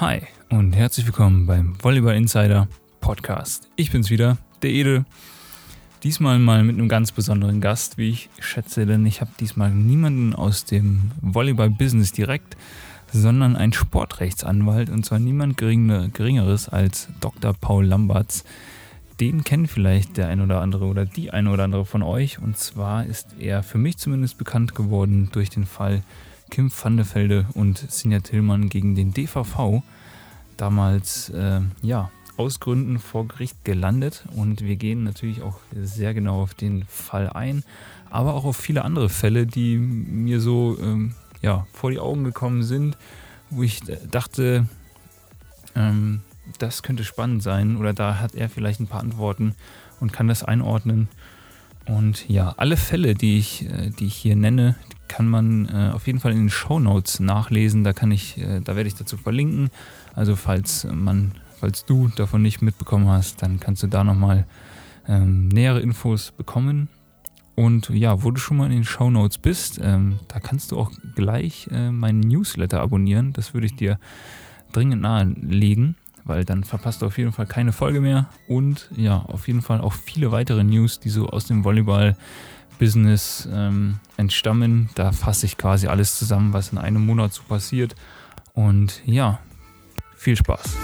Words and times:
Hi 0.00 0.22
und 0.48 0.72
herzlich 0.72 1.04
willkommen 1.04 1.44
beim 1.44 1.74
Volleyball 1.84 2.16
Insider 2.16 2.68
Podcast. 3.02 3.68
Ich 3.76 3.90
bin's 3.92 4.08
wieder, 4.08 4.38
der 4.62 4.70
Edel. 4.70 5.04
Diesmal 6.02 6.38
mal 6.38 6.64
mit 6.64 6.78
einem 6.78 6.88
ganz 6.88 7.12
besonderen 7.12 7.60
Gast, 7.60 7.98
wie 7.98 8.08
ich 8.08 8.30
schätze, 8.38 8.86
denn 8.86 9.04
ich 9.04 9.20
habe 9.20 9.32
diesmal 9.38 9.70
niemanden 9.70 10.34
aus 10.34 10.64
dem 10.64 11.10
Volleyball-Business 11.20 12.12
direkt, 12.12 12.56
sondern 13.12 13.56
einen 13.56 13.74
Sportrechtsanwalt 13.74 14.88
und 14.88 15.04
zwar 15.04 15.18
niemand 15.18 15.58
Geringeres 15.58 16.70
als 16.70 17.08
Dr. 17.20 17.52
Paul 17.60 17.84
Lamberts. 17.84 18.44
Den 19.20 19.44
kennt 19.44 19.70
vielleicht 19.70 20.16
der 20.16 20.28
ein 20.28 20.40
oder 20.40 20.62
andere 20.62 20.86
oder 20.86 21.04
die 21.04 21.30
eine 21.30 21.50
oder 21.50 21.64
andere 21.64 21.84
von 21.84 22.02
euch 22.02 22.38
und 22.38 22.56
zwar 22.56 23.04
ist 23.04 23.36
er 23.38 23.62
für 23.62 23.76
mich 23.76 23.98
zumindest 23.98 24.38
bekannt 24.38 24.74
geworden 24.74 25.28
durch 25.32 25.50
den 25.50 25.66
Fall 25.66 26.02
Kim 26.50 26.70
van 26.70 26.96
de 26.96 27.06
Velde 27.06 27.46
und 27.54 27.78
Sinja 27.90 28.20
Tillmann 28.20 28.68
gegen 28.68 28.94
den 28.94 29.14
DVV 29.14 29.82
damals 30.56 31.30
äh, 31.30 31.60
ja, 31.80 32.10
aus 32.36 32.60
Gründen 32.60 32.98
vor 32.98 33.28
Gericht 33.28 33.64
gelandet 33.64 34.24
und 34.34 34.62
wir 34.62 34.76
gehen 34.76 35.04
natürlich 35.04 35.42
auch 35.42 35.58
sehr 35.74 36.14
genau 36.14 36.42
auf 36.42 36.54
den 36.54 36.84
Fall 36.86 37.30
ein, 37.30 37.64
aber 38.10 38.34
auch 38.34 38.44
auf 38.44 38.56
viele 38.56 38.84
andere 38.84 39.08
Fälle, 39.08 39.46
die 39.46 39.78
mir 39.78 40.40
so 40.40 40.76
ähm, 40.80 41.14
ja, 41.42 41.66
vor 41.72 41.90
die 41.90 41.98
Augen 41.98 42.24
gekommen 42.24 42.62
sind, 42.62 42.96
wo 43.50 43.62
ich 43.62 43.80
dachte, 44.10 44.66
ähm, 45.74 46.22
das 46.58 46.82
könnte 46.82 47.04
spannend 47.04 47.42
sein 47.42 47.76
oder 47.76 47.92
da 47.92 48.18
hat 48.18 48.34
er 48.34 48.48
vielleicht 48.48 48.80
ein 48.80 48.86
paar 48.86 49.00
Antworten 49.00 49.54
und 50.00 50.12
kann 50.12 50.28
das 50.28 50.42
einordnen. 50.42 51.08
Und 51.90 52.28
ja, 52.28 52.54
alle 52.56 52.76
Fälle, 52.76 53.14
die 53.14 53.38
ich, 53.38 53.68
äh, 53.68 53.90
die 53.90 54.06
ich 54.06 54.14
hier 54.14 54.36
nenne, 54.36 54.76
kann 55.08 55.26
man 55.26 55.68
äh, 55.68 55.90
auf 55.92 56.06
jeden 56.06 56.20
Fall 56.20 56.30
in 56.30 56.38
den 56.38 56.50
Show 56.50 56.78
Notes 56.78 57.18
nachlesen. 57.18 57.82
Da 57.82 57.92
kann 57.92 58.12
ich, 58.12 58.38
äh, 58.38 58.60
da 58.60 58.76
werde 58.76 58.86
ich 58.86 58.94
dazu 58.94 59.16
verlinken. 59.16 59.70
Also 60.14 60.36
falls 60.36 60.86
man, 60.90 61.32
falls 61.58 61.84
du 61.84 62.08
davon 62.08 62.42
nicht 62.42 62.62
mitbekommen 62.62 63.08
hast, 63.08 63.42
dann 63.42 63.58
kannst 63.58 63.82
du 63.82 63.88
da 63.88 64.04
nochmal 64.04 64.46
ähm, 65.08 65.48
nähere 65.48 65.80
Infos 65.80 66.30
bekommen. 66.30 66.88
Und 67.56 67.90
ja, 67.90 68.22
wo 68.22 68.30
du 68.30 68.38
schon 68.38 68.58
mal 68.58 68.66
in 68.66 68.72
den 68.72 68.84
Show 68.84 69.10
Notes 69.10 69.38
bist, 69.38 69.80
ähm, 69.82 70.20
da 70.28 70.38
kannst 70.38 70.70
du 70.70 70.78
auch 70.78 70.92
gleich 71.16 71.68
äh, 71.72 71.90
meinen 71.90 72.20
Newsletter 72.20 72.80
abonnieren. 72.80 73.32
Das 73.32 73.52
würde 73.52 73.66
ich 73.66 73.74
dir 73.74 73.98
dringend 74.72 75.02
nahelegen, 75.02 75.96
weil 76.24 76.44
dann 76.44 76.64
verpasst 76.64 77.02
du 77.02 77.06
auf 77.06 77.18
jeden 77.18 77.32
Fall 77.32 77.46
keine 77.46 77.72
Folge 77.72 78.00
mehr. 78.00 78.28
Und 78.48 78.88
ja, 78.96 79.18
auf 79.18 79.48
jeden 79.48 79.62
Fall 79.62 79.80
auch 79.80 79.92
viele 79.92 80.32
weitere 80.32 80.64
News, 80.64 81.00
die 81.00 81.10
so 81.10 81.28
aus 81.28 81.46
dem 81.46 81.64
Volleyball 81.64 82.16
Business 82.78 83.46
ähm, 83.52 84.00
entstammen. 84.16 84.88
Da 84.94 85.12
fasse 85.12 85.46
ich 85.46 85.56
quasi 85.56 85.86
alles 85.86 86.18
zusammen, 86.18 86.52
was 86.52 86.72
in 86.72 86.78
einem 86.78 87.04
Monat 87.04 87.32
so 87.32 87.42
passiert. 87.42 87.94
Und 88.54 89.02
ja, 89.04 89.38
viel 90.16 90.36
Spaß. 90.36 90.76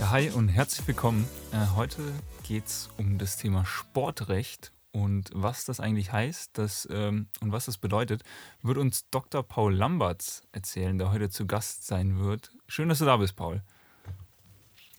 Ja, 0.00 0.10
hi 0.10 0.30
und 0.30 0.48
herzlich 0.48 0.86
willkommen. 0.86 1.26
Äh, 1.52 1.74
heute 1.76 2.02
geht 2.44 2.66
es 2.66 2.88
um 2.96 3.18
das 3.18 3.36
Thema 3.36 3.64
Sportrecht 3.64 4.73
und 4.94 5.30
was 5.34 5.64
das 5.64 5.80
eigentlich 5.80 6.12
heißt 6.12 6.56
das, 6.56 6.88
ähm, 6.90 7.26
und 7.40 7.50
was 7.50 7.66
das 7.66 7.78
bedeutet, 7.78 8.22
wird 8.62 8.78
uns 8.78 9.10
Dr. 9.10 9.42
Paul 9.42 9.74
Lamberts 9.74 10.42
erzählen, 10.52 10.96
der 10.98 11.10
heute 11.10 11.28
zu 11.30 11.46
Gast 11.46 11.84
sein 11.84 12.20
wird. 12.20 12.52
Schön, 12.68 12.88
dass 12.88 13.00
du 13.00 13.04
da 13.04 13.16
bist, 13.16 13.34
Paul. 13.34 13.60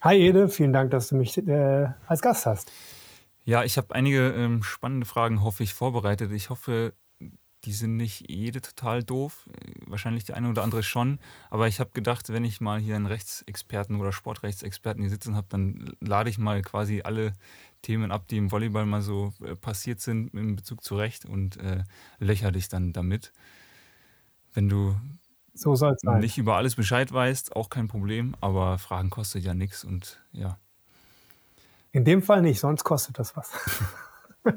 Hi 0.02 0.18
Ede, 0.18 0.50
vielen 0.50 0.74
Dank, 0.74 0.92
dass 0.92 1.08
du 1.08 1.16
mich 1.16 1.38
äh, 1.38 1.88
als 2.08 2.22
Gast 2.22 2.46
hast. 2.46 2.74
Ja, 3.46 3.64
ich 3.64 3.78
habe 3.78 3.96
einige 3.96 4.32
ähm, 4.32 4.64
spannende 4.64 5.06
Fragen, 5.06 5.42
hoffe 5.42 5.64
ich, 5.64 5.74
vorbereitet. 5.74 6.30
Ich 6.34 6.50
hoffe, 6.50 6.94
die 7.64 7.72
sind 7.72 7.96
nicht 7.96 8.30
jede 8.30 8.62
total 8.62 9.02
doof. 9.02 9.48
Wahrscheinlich 9.88 10.26
die 10.26 10.34
eine 10.34 10.50
oder 10.50 10.64
andere 10.64 10.84
schon. 10.84 11.20
Aber 11.50 11.68
ich 11.68 11.80
habe 11.80 11.92
gedacht, 11.94 12.34
wenn 12.34 12.44
ich 12.44 12.60
mal 12.60 12.80
hier 12.80 12.98
einen 12.98 13.06
Rechtsexperten 13.06 14.00
oder 14.00 14.12
Sportrechtsexperten 14.12 15.02
hier 15.02 15.10
sitzen 15.10 15.36
habe, 15.36 15.48
dann 15.50 15.96
lade 16.02 16.30
ich 16.30 16.38
mal 16.38 16.62
quasi 16.62 17.02
alle 17.04 17.34
Themen 17.86 18.12
ab, 18.12 18.28
die 18.28 18.38
im 18.38 18.52
Volleyball 18.52 18.86
mal 18.86 19.02
so 19.02 19.34
äh, 19.44 19.56
passiert 19.56 20.02
sind 20.02 20.34
in 20.34 20.56
Bezug 20.56 20.84
zu 20.84 20.98
Recht 20.98 21.26
und 21.26 21.58
äh, 21.58 21.84
löcher 22.20 22.52
dich 22.52 22.68
dann 22.68 22.94
damit. 22.94 23.32
Wenn 24.54 24.70
du 24.70 24.96
so. 25.54 25.74
Nicht 26.20 26.38
über 26.38 26.58
alles 26.58 26.76
Bescheid 26.76 27.12
weißt, 27.12 27.56
auch 27.56 27.70
kein 27.70 27.88
Problem, 27.88 28.36
aber 28.42 28.78
Fragen 28.78 29.10
kostet 29.10 29.44
ja 29.44 29.54
nichts 29.54 29.86
und 29.86 30.22
ja. 30.32 30.58
In 31.92 32.04
dem 32.04 32.22
Fall 32.22 32.42
nicht, 32.42 32.60
sonst 32.60 32.84
kostet 32.84 33.20
das 33.20 33.38
was. 33.38 33.54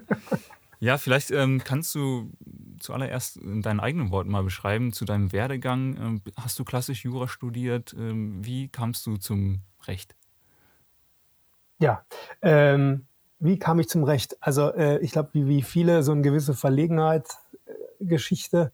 ja, 0.81 0.99
vielleicht 0.99 1.31
ähm, 1.31 1.63
kannst 1.63 1.95
du 1.95 2.33
zuallererst 2.81 3.37
in 3.37 3.63
deinen 3.63 3.79
eigenen 3.79 4.11
Worten 4.11 4.31
mal 4.31 4.43
beschreiben, 4.43 4.93
zu 4.93 5.05
deinem 5.05 5.31
Werdegang. 5.33 5.97
Ähm, 5.97 6.23
hast 6.37 6.59
du 6.59 6.65
klassisch 6.65 7.05
Jura 7.05 7.29
studiert? 7.29 7.95
Ähm, 7.97 8.45
wie 8.45 8.69
kamst 8.69 9.07
du 9.07 9.19
zum 9.19 9.61
Recht? 9.87 10.17
Ja, 11.79 12.05
ähm, 12.43 13.08
wie 13.41 13.59
kam 13.59 13.79
ich 13.79 13.89
zum 13.89 14.05
Recht? 14.05 14.37
Also 14.41 14.73
äh, 14.73 14.99
ich 14.99 15.13
glaube, 15.13 15.31
wie, 15.33 15.47
wie 15.47 15.63
viele 15.63 16.03
so 16.03 16.13
eine 16.13 16.23
gewisse 16.23 16.55
Verlegenheit, 16.55 17.27
äh. 18.01 18.71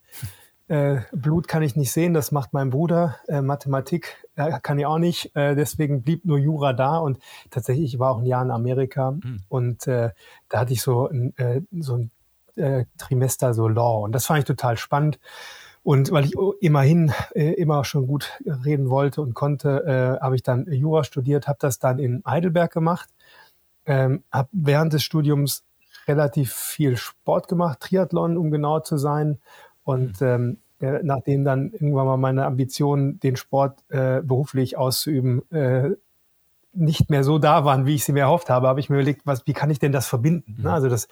Äh, 0.66 1.00
Blut 1.12 1.46
kann 1.46 1.62
ich 1.62 1.76
nicht 1.76 1.92
sehen, 1.92 2.14
das 2.14 2.32
macht 2.32 2.54
mein 2.54 2.70
Bruder. 2.70 3.16
Äh, 3.28 3.42
Mathematik 3.42 4.26
äh, 4.34 4.58
kann 4.62 4.78
ich 4.78 4.86
auch 4.86 4.98
nicht. 4.98 5.34
Äh, 5.36 5.54
deswegen 5.54 6.02
blieb 6.02 6.24
nur 6.24 6.38
Jura 6.38 6.72
da. 6.72 6.96
Und 6.96 7.18
tatsächlich, 7.50 7.94
ich 7.94 7.98
war 7.98 8.12
auch 8.12 8.18
ein 8.18 8.26
Jahr 8.26 8.42
in 8.42 8.50
Amerika 8.50 9.10
mhm. 9.12 9.42
und 9.48 9.86
äh, 9.86 10.10
da 10.48 10.60
hatte 10.60 10.72
ich 10.72 10.80
so 10.80 11.08
ein, 11.08 11.36
äh, 11.36 11.60
so 11.78 11.96
ein 11.96 12.10
Trimester 12.98 13.52
so 13.52 13.66
Law. 13.66 14.04
Und 14.04 14.12
das 14.12 14.26
fand 14.26 14.38
ich 14.38 14.44
total 14.44 14.76
spannend. 14.76 15.18
Und 15.82 16.12
weil 16.12 16.24
ich 16.24 16.34
immerhin 16.60 17.12
immer 17.34 17.84
schon 17.84 18.06
gut 18.06 18.30
reden 18.46 18.90
wollte 18.90 19.20
und 19.22 19.34
konnte, 19.34 20.18
habe 20.22 20.36
ich 20.36 20.44
dann 20.44 20.64
Jura 20.70 21.02
studiert, 21.02 21.48
habe 21.48 21.58
das 21.60 21.80
dann 21.80 21.98
in 21.98 22.22
Heidelberg 22.24 22.72
gemacht, 22.72 23.08
ähm, 23.86 24.22
habe 24.30 24.48
während 24.52 24.92
des 24.92 25.02
Studiums 25.02 25.64
relativ 26.06 26.52
viel 26.52 26.96
Sport 26.96 27.48
gemacht, 27.48 27.80
Triathlon, 27.80 28.36
um 28.36 28.50
genau 28.50 28.80
zu 28.80 28.96
sein 28.96 29.38
und 29.84 30.20
mhm. 30.20 30.58
ähm, 30.80 31.00
nachdem 31.02 31.44
dann 31.44 31.70
irgendwann 31.72 32.06
mal 32.06 32.16
meine 32.16 32.44
Ambitionen, 32.44 33.18
den 33.20 33.36
Sport 33.36 33.78
äh, 33.88 34.20
beruflich 34.20 34.76
auszuüben, 34.76 35.50
äh, 35.50 35.90
nicht 36.74 37.08
mehr 37.08 37.22
so 37.22 37.38
da 37.38 37.64
waren, 37.64 37.86
wie 37.86 37.94
ich 37.94 38.04
sie 38.04 38.12
mir 38.12 38.20
erhofft 38.20 38.50
habe, 38.50 38.66
habe 38.66 38.80
ich 38.80 38.90
mir 38.90 38.96
überlegt, 38.96 39.22
was, 39.24 39.46
wie 39.46 39.52
kann 39.52 39.70
ich 39.70 39.78
denn 39.78 39.92
das 39.92 40.06
verbinden? 40.06 40.56
Mhm. 40.58 40.66
Also 40.66 40.88
das, 40.88 41.08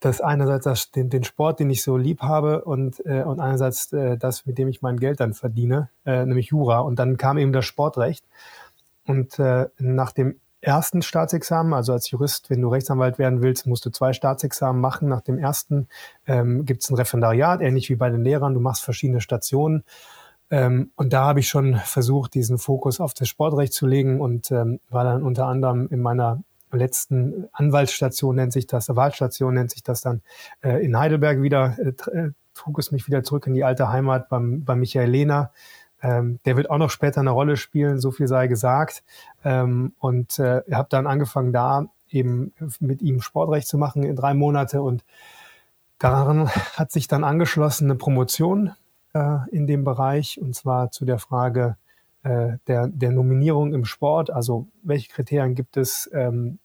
das 0.00 0.20
einerseits 0.20 0.64
das, 0.64 0.90
den, 0.90 1.08
den 1.08 1.24
Sport, 1.24 1.60
den 1.60 1.70
ich 1.70 1.82
so 1.82 1.96
lieb 1.96 2.20
habe 2.22 2.64
und, 2.64 3.04
äh, 3.06 3.22
und 3.22 3.40
einerseits 3.40 3.92
äh, 3.92 4.18
das, 4.18 4.46
mit 4.46 4.58
dem 4.58 4.68
ich 4.68 4.82
mein 4.82 4.98
Geld 4.98 5.20
dann 5.20 5.32
verdiene, 5.32 5.88
äh, 6.04 6.26
nämlich 6.26 6.46
Jura. 6.46 6.80
Und 6.80 6.98
dann 6.98 7.16
kam 7.16 7.38
eben 7.38 7.52
das 7.52 7.64
Sportrecht. 7.64 8.24
Und 9.06 9.38
äh, 9.38 9.68
nach 9.78 10.12
dem 10.12 10.36
ersten 10.64 11.02
Staatsexamen, 11.02 11.72
also 11.72 11.92
als 11.92 12.10
Jurist, 12.10 12.50
wenn 12.50 12.60
du 12.60 12.68
Rechtsanwalt 12.68 13.18
werden 13.18 13.42
willst, 13.42 13.66
musst 13.66 13.86
du 13.86 13.90
zwei 13.90 14.12
Staatsexamen 14.12 14.80
machen. 14.80 15.08
Nach 15.08 15.20
dem 15.20 15.38
ersten 15.38 15.88
ähm, 16.26 16.64
gibt 16.64 16.82
es 16.82 16.90
ein 16.90 16.96
Referendariat, 16.96 17.60
ähnlich 17.60 17.90
wie 17.90 17.96
bei 17.96 18.10
den 18.10 18.22
Lehrern. 18.22 18.54
Du 18.54 18.60
machst 18.60 18.82
verschiedene 18.82 19.20
Stationen. 19.20 19.84
Ähm, 20.50 20.90
und 20.96 21.12
da 21.12 21.24
habe 21.24 21.40
ich 21.40 21.48
schon 21.48 21.76
versucht, 21.76 22.34
diesen 22.34 22.58
Fokus 22.58 23.00
auf 23.00 23.14
das 23.14 23.28
Sportrecht 23.28 23.72
zu 23.72 23.86
legen 23.86 24.20
und 24.20 24.50
ähm, 24.50 24.80
war 24.90 25.04
dann 25.04 25.22
unter 25.22 25.46
anderem 25.46 25.88
in 25.90 26.00
meiner 26.00 26.42
letzten 26.74 27.48
Anwaltsstation 27.52 28.36
nennt 28.36 28.52
sich 28.52 28.66
das, 28.66 28.88
Wahlstation 28.88 29.54
nennt 29.54 29.70
sich 29.70 29.82
das 29.82 30.00
dann 30.00 30.22
äh, 30.62 30.84
in 30.84 30.98
Heidelberg 30.98 31.40
wieder, 31.40 31.76
äh, 31.78 31.92
äh, 32.10 32.30
trug 32.54 32.78
es 32.78 32.92
mich 32.92 33.06
wieder 33.06 33.22
zurück 33.22 33.46
in 33.46 33.54
die 33.54 33.64
alte 33.64 33.90
Heimat 33.90 34.28
beim, 34.28 34.64
bei 34.64 34.74
Michael 34.74 35.10
Lehner, 35.10 35.50
ähm, 36.04 36.38
der 36.44 36.58
wird 36.58 36.68
auch 36.68 36.76
noch 36.76 36.90
später 36.90 37.20
eine 37.20 37.30
Rolle 37.30 37.56
spielen, 37.56 37.98
so 37.98 38.10
viel 38.10 38.28
sei 38.28 38.46
gesagt. 38.46 39.02
Ähm, 39.42 39.94
und 39.98 40.38
äh, 40.38 40.60
habe 40.70 40.88
dann 40.90 41.06
angefangen, 41.06 41.52
da 41.52 41.86
eben 42.10 42.52
mit 42.78 43.00
ihm 43.00 43.22
Sportrecht 43.22 43.66
zu 43.66 43.78
machen 43.78 44.02
in 44.02 44.14
drei 44.14 44.34
Monate. 44.34 44.82
Und 44.82 45.02
daran 45.98 46.48
hat 46.76 46.92
sich 46.92 47.08
dann 47.08 47.24
angeschlossen 47.24 47.86
eine 47.86 47.96
Promotion 47.96 48.72
äh, 49.14 49.38
in 49.50 49.66
dem 49.66 49.82
Bereich, 49.84 50.38
und 50.38 50.54
zwar 50.54 50.90
zu 50.90 51.06
der 51.06 51.18
Frage 51.18 51.76
äh, 52.22 52.58
der, 52.66 52.88
der 52.88 53.10
Nominierung 53.10 53.72
im 53.72 53.86
Sport. 53.86 54.30
Also 54.30 54.68
welche 54.82 55.10
Kriterien 55.10 55.54
gibt 55.54 55.78
es, 55.78 56.10
ähm, 56.12 56.58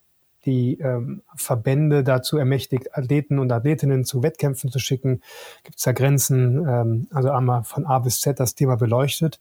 die 0.50 0.80
ähm, 0.80 1.22
Verbände 1.36 2.04
dazu 2.04 2.38
ermächtigt, 2.38 2.98
Athleten 2.98 3.40
und 3.40 3.52
Athletinnen 3.52 4.04
zu 4.04 4.24
Wettkämpfen 4.24 4.72
zu 4.72 4.80
schicken? 4.80 5.22
Gibt 5.64 5.78
es 5.78 5.84
da 5.84 5.92
Grenzen? 5.92 6.66
Ähm, 6.68 7.08
also 7.12 7.30
einmal 7.30 7.64
von 7.64 7.86
A 7.86 8.00
bis 8.00 8.22
Z 8.22 8.40
das 8.40 8.56
Thema 8.56 8.76
beleuchtet. 8.76 9.40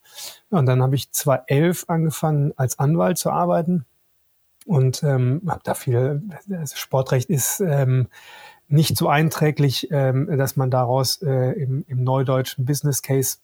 Und 0.51 0.67
dann 0.67 0.83
habe 0.83 0.95
ich 0.95 1.11
2011 1.11 1.85
angefangen, 1.89 2.53
als 2.57 2.79
Anwalt 2.79 3.19
zu 3.19 3.31
arbeiten 3.31 3.87
und 4.67 5.03
ähm, 5.03 5.43
habe 5.49 5.61
da 5.65 5.75
viel, 5.75 6.23
das 6.47 6.79
Sportrecht 6.79 7.31
ist 7.31 7.61
ähm, 7.61 8.09
nicht 8.69 8.99
so 8.99 9.09
einträglich, 9.09 9.89
ähm, 9.91 10.27
dass 10.37 10.57
man 10.57 10.71
daraus 10.71 11.23
äh, 11.23 11.53
im, 11.53 11.85
im 11.89 12.05
neudeutschen 12.05 12.67
Business 12.67 13.01
Case 13.01 13.39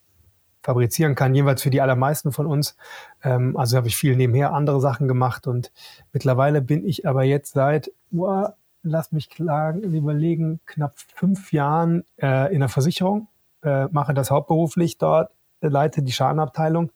fabrizieren 0.65 1.15
kann, 1.15 1.35
jeweils 1.35 1.63
für 1.63 1.71
die 1.71 1.81
allermeisten 1.81 2.33
von 2.33 2.47
uns. 2.47 2.77
Ähm, 3.23 3.57
also 3.57 3.77
habe 3.77 3.87
ich 3.87 3.97
viel 3.97 4.17
nebenher 4.17 4.53
andere 4.53 4.81
Sachen 4.81 5.07
gemacht 5.07 5.47
und 5.47 5.71
mittlerweile 6.13 6.63
bin 6.63 6.85
ich 6.85 7.07
aber 7.07 7.23
jetzt 7.23 7.53
seit 7.53 7.93
uh, 8.13 8.49
lass 8.83 9.13
mich 9.13 9.31
klagen, 9.31 9.83
überlegen, 9.83 10.61
knapp 10.67 10.95
fünf 11.15 11.53
Jahren 11.53 12.05
äh, 12.21 12.53
in 12.53 12.61
der 12.61 12.69
Versicherung, 12.69 13.29
äh, 13.63 13.87
mache 13.87 14.15
das 14.15 14.31
hauptberuflich 14.31 14.99
dort, 14.99 15.31
leite 15.61 16.03
die 16.03 16.13
Schadenabteilung 16.13 16.91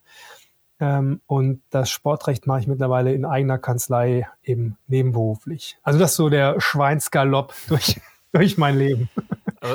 ähm, 0.80 1.20
und 1.26 1.62
das 1.70 1.90
Sportrecht 1.90 2.46
mache 2.46 2.60
ich 2.60 2.66
mittlerweile 2.66 3.12
in 3.12 3.24
eigener 3.24 3.58
Kanzlei 3.58 4.28
eben 4.42 4.78
nebenberuflich. 4.86 5.78
Also 5.82 5.98
das 5.98 6.10
ist 6.10 6.16
so 6.16 6.28
der 6.28 6.60
Schweinsgalopp 6.60 7.54
durch, 7.68 8.00
durch 8.32 8.58
mein 8.58 8.78
Leben. 8.78 9.08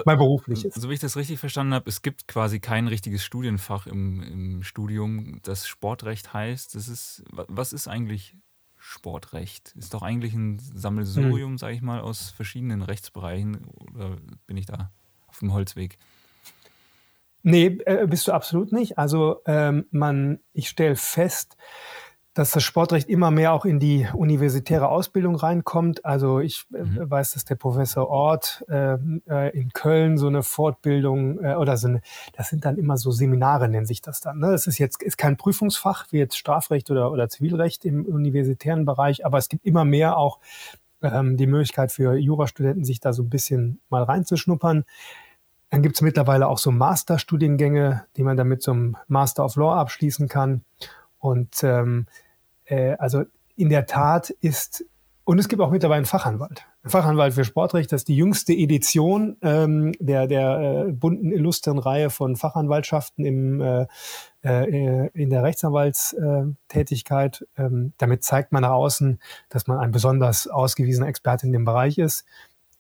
Mein 0.05 0.17
berufliches. 0.17 0.73
So 0.75 0.89
wie 0.89 0.93
ich 0.93 0.99
das 0.99 1.15
richtig 1.17 1.39
verstanden 1.39 1.73
habe, 1.73 1.89
es 1.89 2.01
gibt 2.01 2.27
quasi 2.27 2.59
kein 2.59 2.87
richtiges 2.87 3.23
Studienfach 3.23 3.87
im, 3.87 4.21
im 4.21 4.63
Studium, 4.63 5.39
das 5.43 5.67
Sportrecht 5.67 6.33
heißt. 6.33 6.75
Das 6.75 6.87
ist, 6.87 7.23
was 7.31 7.73
ist 7.73 7.87
eigentlich 7.87 8.35
Sportrecht? 8.77 9.73
Ist 9.77 9.93
doch 9.93 10.01
eigentlich 10.01 10.33
ein 10.33 10.59
Sammelsurium, 10.59 11.51
hm. 11.51 11.57
sage 11.57 11.73
ich 11.73 11.81
mal, 11.81 12.01
aus 12.01 12.31
verschiedenen 12.31 12.81
Rechtsbereichen. 12.81 13.65
Oder 13.65 14.17
bin 14.45 14.57
ich 14.57 14.65
da 14.65 14.91
auf 15.27 15.39
dem 15.39 15.53
Holzweg? 15.53 15.97
Nee, 17.43 17.77
äh, 17.85 18.07
bist 18.07 18.27
du 18.27 18.31
absolut 18.31 18.71
nicht. 18.71 18.97
Also 18.97 19.41
ähm, 19.45 19.85
man, 19.91 20.39
ich 20.53 20.69
stelle 20.69 20.95
fest, 20.95 21.57
dass 22.33 22.49
das 22.49 22.63
Sportrecht 22.63 23.09
immer 23.09 23.29
mehr 23.29 23.53
auch 23.53 23.63
in 23.63 23.79
die 23.79 24.07
universitäre 24.13 24.89
Ausbildung 24.89 25.35
reinkommt. 25.35 26.03
Also 26.03 26.39
ich 26.39 26.65
äh, 26.73 26.83
mhm. 26.83 27.09
weiß, 27.09 27.33
dass 27.33 27.45
der 27.45 27.55
Professor 27.55 28.09
Ort 28.09 28.65
äh, 28.69 28.97
äh, 29.29 29.57
in 29.57 29.71
Köln 29.71 30.17
so 30.17 30.27
eine 30.27 30.41
Fortbildung 30.41 31.43
äh, 31.43 31.55
oder 31.55 31.77
so 31.77 31.89
eine, 31.89 32.01
das 32.35 32.49
sind 32.49 32.65
dann 32.65 32.77
immer 32.77 32.97
so 32.97 33.11
Seminare, 33.11 33.69
nennen 33.69 33.85
sich 33.85 34.01
das 34.01 34.19
dann. 34.19 34.39
Ne? 34.39 34.51
Das 34.51 34.65
ist 34.65 34.79
jetzt 34.79 35.01
ist 35.03 35.17
kein 35.17 35.37
Prüfungsfach 35.37 36.07
wie 36.11 36.17
jetzt 36.17 36.37
Strafrecht 36.37 36.89
oder, 36.89 37.11
oder 37.11 37.29
Zivilrecht 37.29 37.85
im 37.85 38.05
universitären 38.05 38.85
Bereich, 38.85 39.25
aber 39.25 39.37
es 39.37 39.47
gibt 39.47 39.65
immer 39.65 39.85
mehr 39.85 40.17
auch 40.17 40.39
ähm, 41.03 41.37
die 41.37 41.47
Möglichkeit 41.47 41.91
für 41.91 42.15
Jurastudenten, 42.15 42.83
sich 42.83 42.99
da 42.99 43.13
so 43.13 43.21
ein 43.21 43.29
bisschen 43.29 43.79
mal 43.89 44.03
reinzuschnuppern. 44.03 44.85
Dann 45.69 45.81
gibt 45.83 45.95
es 45.95 46.01
mittlerweile 46.01 46.47
auch 46.47 46.57
so 46.57 46.71
Masterstudiengänge, 46.71 48.05
die 48.15 48.23
man 48.23 48.37
dann 48.37 48.47
mit 48.47 48.63
so 48.63 48.71
einem 48.71 48.97
Master 49.07 49.45
of 49.45 49.55
Law 49.55 49.75
abschließen 49.75 50.27
kann. 50.27 50.63
Und 51.19 51.63
ähm, 51.63 52.07
äh, 52.65 52.95
also 52.97 53.23
in 53.55 53.69
der 53.69 53.85
Tat 53.85 54.29
ist, 54.29 54.85
und 55.25 55.39
es 55.39 55.47
gibt 55.47 55.61
auch 55.61 55.71
mittlerweile 55.71 55.97
einen 55.97 56.05
Fachanwalt. 56.05 56.65
Ein 56.83 56.89
Fachanwalt 56.89 57.33
für 57.33 57.45
Sportrecht, 57.45 57.91
das 57.91 58.01
ist 58.01 58.09
die 58.09 58.17
jüngste 58.17 58.51
Edition 58.51 59.37
ähm, 59.41 59.93
der, 59.99 60.27
der 60.27 60.87
äh, 60.87 60.91
bunten, 60.91 61.31
illustren 61.31 61.79
Reihe 61.79 62.09
von 62.09 62.35
Fachanwaltschaften 62.35 63.23
im, 63.23 63.61
äh, 63.61 63.85
äh, 64.43 65.07
in 65.13 65.29
der 65.29 65.43
Rechtsanwaltstätigkeit. 65.43 67.47
Ähm, 67.57 67.93
damit 67.97 68.25
zeigt 68.25 68.51
man 68.51 68.63
nach 68.63 68.71
außen, 68.71 69.19
dass 69.49 69.67
man 69.67 69.79
ein 69.79 69.91
besonders 69.91 70.47
ausgewiesener 70.47 71.07
Experte 71.07 71.45
in 71.45 71.53
dem 71.53 71.63
Bereich 71.63 71.97
ist. 71.97 72.25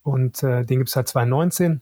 Und 0.01 0.43
äh, 0.43 0.65
den 0.65 0.79
gibt 0.79 0.89
es 0.89 0.95
seit 0.95 1.07
2019. 1.07 1.81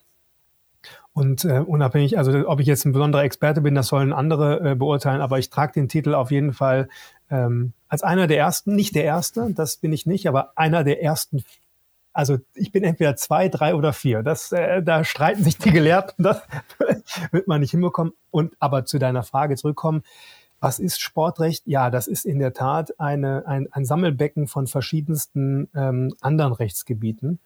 Und 1.13 1.43
äh, 1.43 1.59
unabhängig, 1.59 2.17
also 2.17 2.47
ob 2.47 2.61
ich 2.61 2.67
jetzt 2.67 2.85
ein 2.85 2.93
besonderer 2.93 3.23
Experte 3.23 3.61
bin, 3.61 3.75
das 3.75 3.87
sollen 3.87 4.13
andere 4.13 4.71
äh, 4.71 4.75
beurteilen, 4.75 5.19
aber 5.19 5.39
ich 5.39 5.49
trage 5.49 5.73
den 5.73 5.89
Titel 5.89 6.13
auf 6.13 6.31
jeden 6.31 6.53
Fall 6.53 6.87
ähm, 7.31 7.73
als 7.87 8.03
einer 8.03 8.27
der 8.27 8.37
ersten, 8.37 8.75
nicht 8.75 8.93
der 8.93 9.05
erste, 9.05 9.51
das 9.53 9.77
bin 9.77 9.93
ich 9.93 10.05
nicht, 10.05 10.27
aber 10.27 10.51
einer 10.55 10.83
der 10.83 11.01
ersten. 11.01 11.43
Also 12.13 12.39
ich 12.53 12.73
bin 12.73 12.83
entweder 12.83 13.15
zwei, 13.15 13.47
drei 13.47 13.73
oder 13.73 13.93
vier. 13.93 14.21
Das, 14.21 14.51
äh, 14.51 14.83
da 14.83 15.05
streiten 15.05 15.43
sich 15.43 15.57
die 15.57 15.71
Gelehrten, 15.71 16.23
das 16.23 16.41
wird 17.31 17.47
man 17.47 17.61
nicht 17.61 17.71
hinbekommen. 17.71 18.13
Und 18.29 18.55
aber 18.59 18.85
zu 18.85 18.99
deiner 18.99 19.23
Frage 19.23 19.55
zurückkommen. 19.55 20.03
Was 20.59 20.77
ist 20.77 21.01
Sportrecht? 21.01 21.63
Ja, 21.65 21.89
das 21.89 22.07
ist 22.07 22.23
in 22.23 22.37
der 22.37 22.53
Tat 22.53 22.99
eine, 22.99 23.47
ein, 23.47 23.67
ein 23.71 23.83
Sammelbecken 23.83 24.47
von 24.47 24.67
verschiedensten 24.67 25.69
ähm, 25.73 26.13
anderen 26.21 26.53
Rechtsgebieten. 26.53 27.39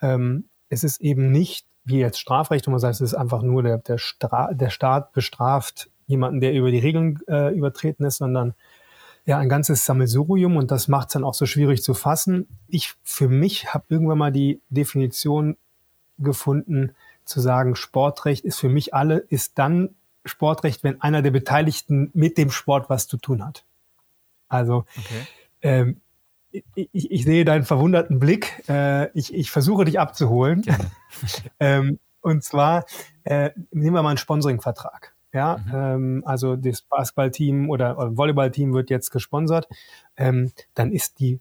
Ähm, 0.00 0.44
es 0.68 0.84
ist 0.84 1.00
eben 1.00 1.32
nicht 1.32 1.66
wie 1.84 1.98
jetzt 1.98 2.20
Strafrecht, 2.20 2.66
wo 2.66 2.70
man 2.70 2.78
sagt, 2.78 2.94
es 2.94 3.00
ist 3.00 3.14
einfach 3.14 3.42
nur 3.42 3.62
der, 3.62 3.78
der, 3.78 3.98
Stra 3.98 4.52
der 4.52 4.70
Staat 4.70 5.12
bestraft 5.12 5.90
jemanden, 6.06 6.40
der 6.40 6.52
über 6.52 6.70
die 6.70 6.78
Regeln 6.78 7.18
äh, 7.26 7.52
übertreten 7.54 8.04
ist, 8.04 8.18
sondern 8.18 8.54
ja 9.30 9.38
ein 9.38 9.48
ganzes 9.48 9.84
Sammelsurium 9.86 10.56
und 10.56 10.70
das 10.70 10.88
macht 10.88 11.08
es 11.08 11.12
dann 11.14 11.24
auch 11.24 11.34
so 11.34 11.46
schwierig 11.46 11.82
zu 11.82 11.94
fassen. 11.94 12.48
Ich 12.68 12.94
für 13.02 13.28
mich 13.28 13.72
habe 13.72 13.84
irgendwann 13.88 14.18
mal 14.18 14.32
die 14.32 14.60
Definition 14.68 15.56
gefunden, 16.18 16.92
zu 17.24 17.40
sagen, 17.40 17.76
Sportrecht 17.76 18.44
ist 18.44 18.58
für 18.58 18.68
mich 18.68 18.92
alle, 18.92 19.18
ist 19.18 19.58
dann 19.58 19.94
Sportrecht, 20.24 20.82
wenn 20.84 21.00
einer 21.00 21.22
der 21.22 21.30
Beteiligten 21.30 22.10
mit 22.12 22.36
dem 22.38 22.50
Sport 22.50 22.90
was 22.90 23.06
zu 23.06 23.16
tun 23.16 23.46
hat. 23.46 23.64
Also 24.48 24.84
okay. 24.98 25.26
ähm, 25.62 26.00
ich, 26.74 27.10
ich, 27.10 27.24
sehe 27.24 27.44
deinen 27.44 27.64
verwunderten 27.64 28.18
Blick. 28.18 28.64
Äh, 28.68 29.16
ich, 29.16 29.32
ich 29.32 29.52
versuche 29.52 29.84
dich 29.84 30.00
abzuholen. 30.00 30.64
ähm, 31.60 32.00
und 32.20 32.42
zwar 32.42 32.84
äh, 33.22 33.50
nehmen 33.70 33.94
wir 33.94 34.02
mal 34.02 34.10
einen 34.10 34.18
Sponsoring-Vertrag. 34.18 35.14
Ja, 35.32 35.58
mhm. 35.58 35.72
ähm, 35.74 36.22
also 36.26 36.56
das 36.56 36.82
Basketballteam 36.82 37.70
oder, 37.70 37.98
oder 37.98 38.16
Volleyballteam 38.16 38.72
wird 38.72 38.90
jetzt 38.90 39.10
gesponsert. 39.10 39.68
Ähm, 40.16 40.52
dann 40.74 40.92
ist 40.92 41.20
die, 41.20 41.38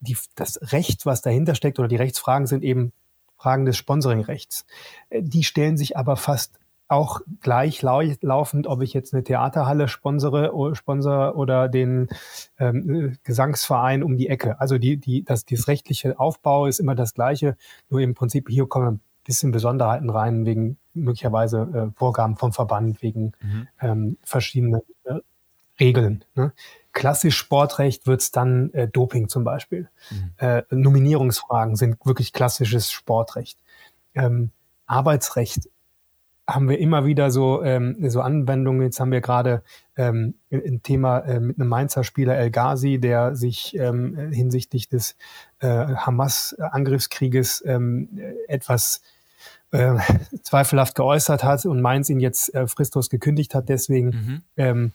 die, 0.00 0.16
das 0.34 0.72
Recht, 0.72 1.06
was 1.06 1.22
dahinter 1.22 1.54
steckt, 1.54 1.78
oder 1.78 1.88
die 1.88 1.96
Rechtsfragen 1.96 2.46
sind 2.46 2.62
eben 2.62 2.92
Fragen 3.38 3.64
des 3.64 3.76
Sponsoringrechts. 3.76 4.66
Äh, 5.08 5.22
die 5.22 5.44
stellen 5.44 5.76
sich 5.76 5.96
aber 5.96 6.16
fast 6.16 6.60
auch 6.88 7.20
gleich 7.40 7.82
laufend, 7.82 8.66
ob 8.66 8.82
ich 8.82 8.92
jetzt 8.92 9.14
eine 9.14 9.22
Theaterhalle 9.22 9.86
sponsere, 9.86 10.52
sponsor 10.74 11.36
oder 11.36 11.68
den 11.68 12.08
ähm, 12.58 13.16
Gesangsverein 13.22 14.02
um 14.02 14.16
die 14.16 14.28
Ecke. 14.28 14.60
Also 14.60 14.76
die, 14.76 14.96
die, 14.96 15.24
das, 15.24 15.44
das 15.44 15.68
rechtliche 15.68 16.18
Aufbau 16.18 16.66
ist 16.66 16.80
immer 16.80 16.96
das 16.96 17.14
gleiche, 17.14 17.56
nur 17.90 18.00
im 18.00 18.14
Prinzip 18.14 18.48
hier 18.48 18.66
kommen 18.66 19.00
bisschen 19.30 19.52
Besonderheiten 19.52 20.10
rein, 20.10 20.44
wegen 20.44 20.76
möglicherweise 20.92 21.60
äh, 21.92 21.96
Vorgaben 21.96 22.36
vom 22.36 22.52
Verband, 22.52 23.00
wegen 23.00 23.32
mhm. 23.40 23.68
ähm, 23.80 24.16
verschiedenen 24.24 24.82
äh, 25.04 25.14
Regeln. 25.78 26.24
Ne? 26.34 26.52
Klassisch 26.92 27.36
Sportrecht 27.36 28.08
wird's 28.08 28.32
dann 28.32 28.72
äh, 28.72 28.88
Doping 28.88 29.28
zum 29.28 29.44
Beispiel. 29.44 29.88
Mhm. 30.10 30.30
Äh, 30.38 30.62
Nominierungsfragen 30.70 31.76
sind 31.76 32.04
wirklich 32.04 32.32
klassisches 32.32 32.90
Sportrecht. 32.90 33.60
Ähm, 34.14 34.50
Arbeitsrecht 34.86 35.68
haben 36.48 36.68
wir 36.68 36.80
immer 36.80 37.04
wieder 37.04 37.30
so, 37.30 37.62
ähm, 37.62 37.96
so 38.10 38.20
Anwendungen. 38.20 38.82
Jetzt 38.82 38.98
haben 38.98 39.12
wir 39.12 39.20
gerade 39.20 39.62
ähm, 39.96 40.34
ein 40.50 40.82
Thema 40.82 41.20
äh, 41.20 41.38
mit 41.38 41.60
einem 41.60 41.68
Mainzer 41.68 42.02
Spieler 42.02 42.36
El 42.36 42.50
Ghazi, 42.50 42.98
der 42.98 43.36
sich 43.36 43.76
ähm, 43.78 44.16
hinsichtlich 44.32 44.88
des 44.88 45.16
äh, 45.60 45.68
Hamas-Angriffskrieges 45.68 47.62
ähm, 47.64 48.08
etwas 48.48 49.02
äh, 49.72 49.96
zweifelhaft 50.42 50.94
geäußert 50.94 51.44
hat 51.44 51.64
und 51.66 51.80
Mainz 51.80 52.08
ihn 52.08 52.20
jetzt 52.20 52.54
äh, 52.54 52.66
fristlos 52.66 53.10
gekündigt 53.10 53.54
hat. 53.54 53.68
Deswegen 53.68 54.06
mhm. 54.06 54.42
ähm, 54.56 54.92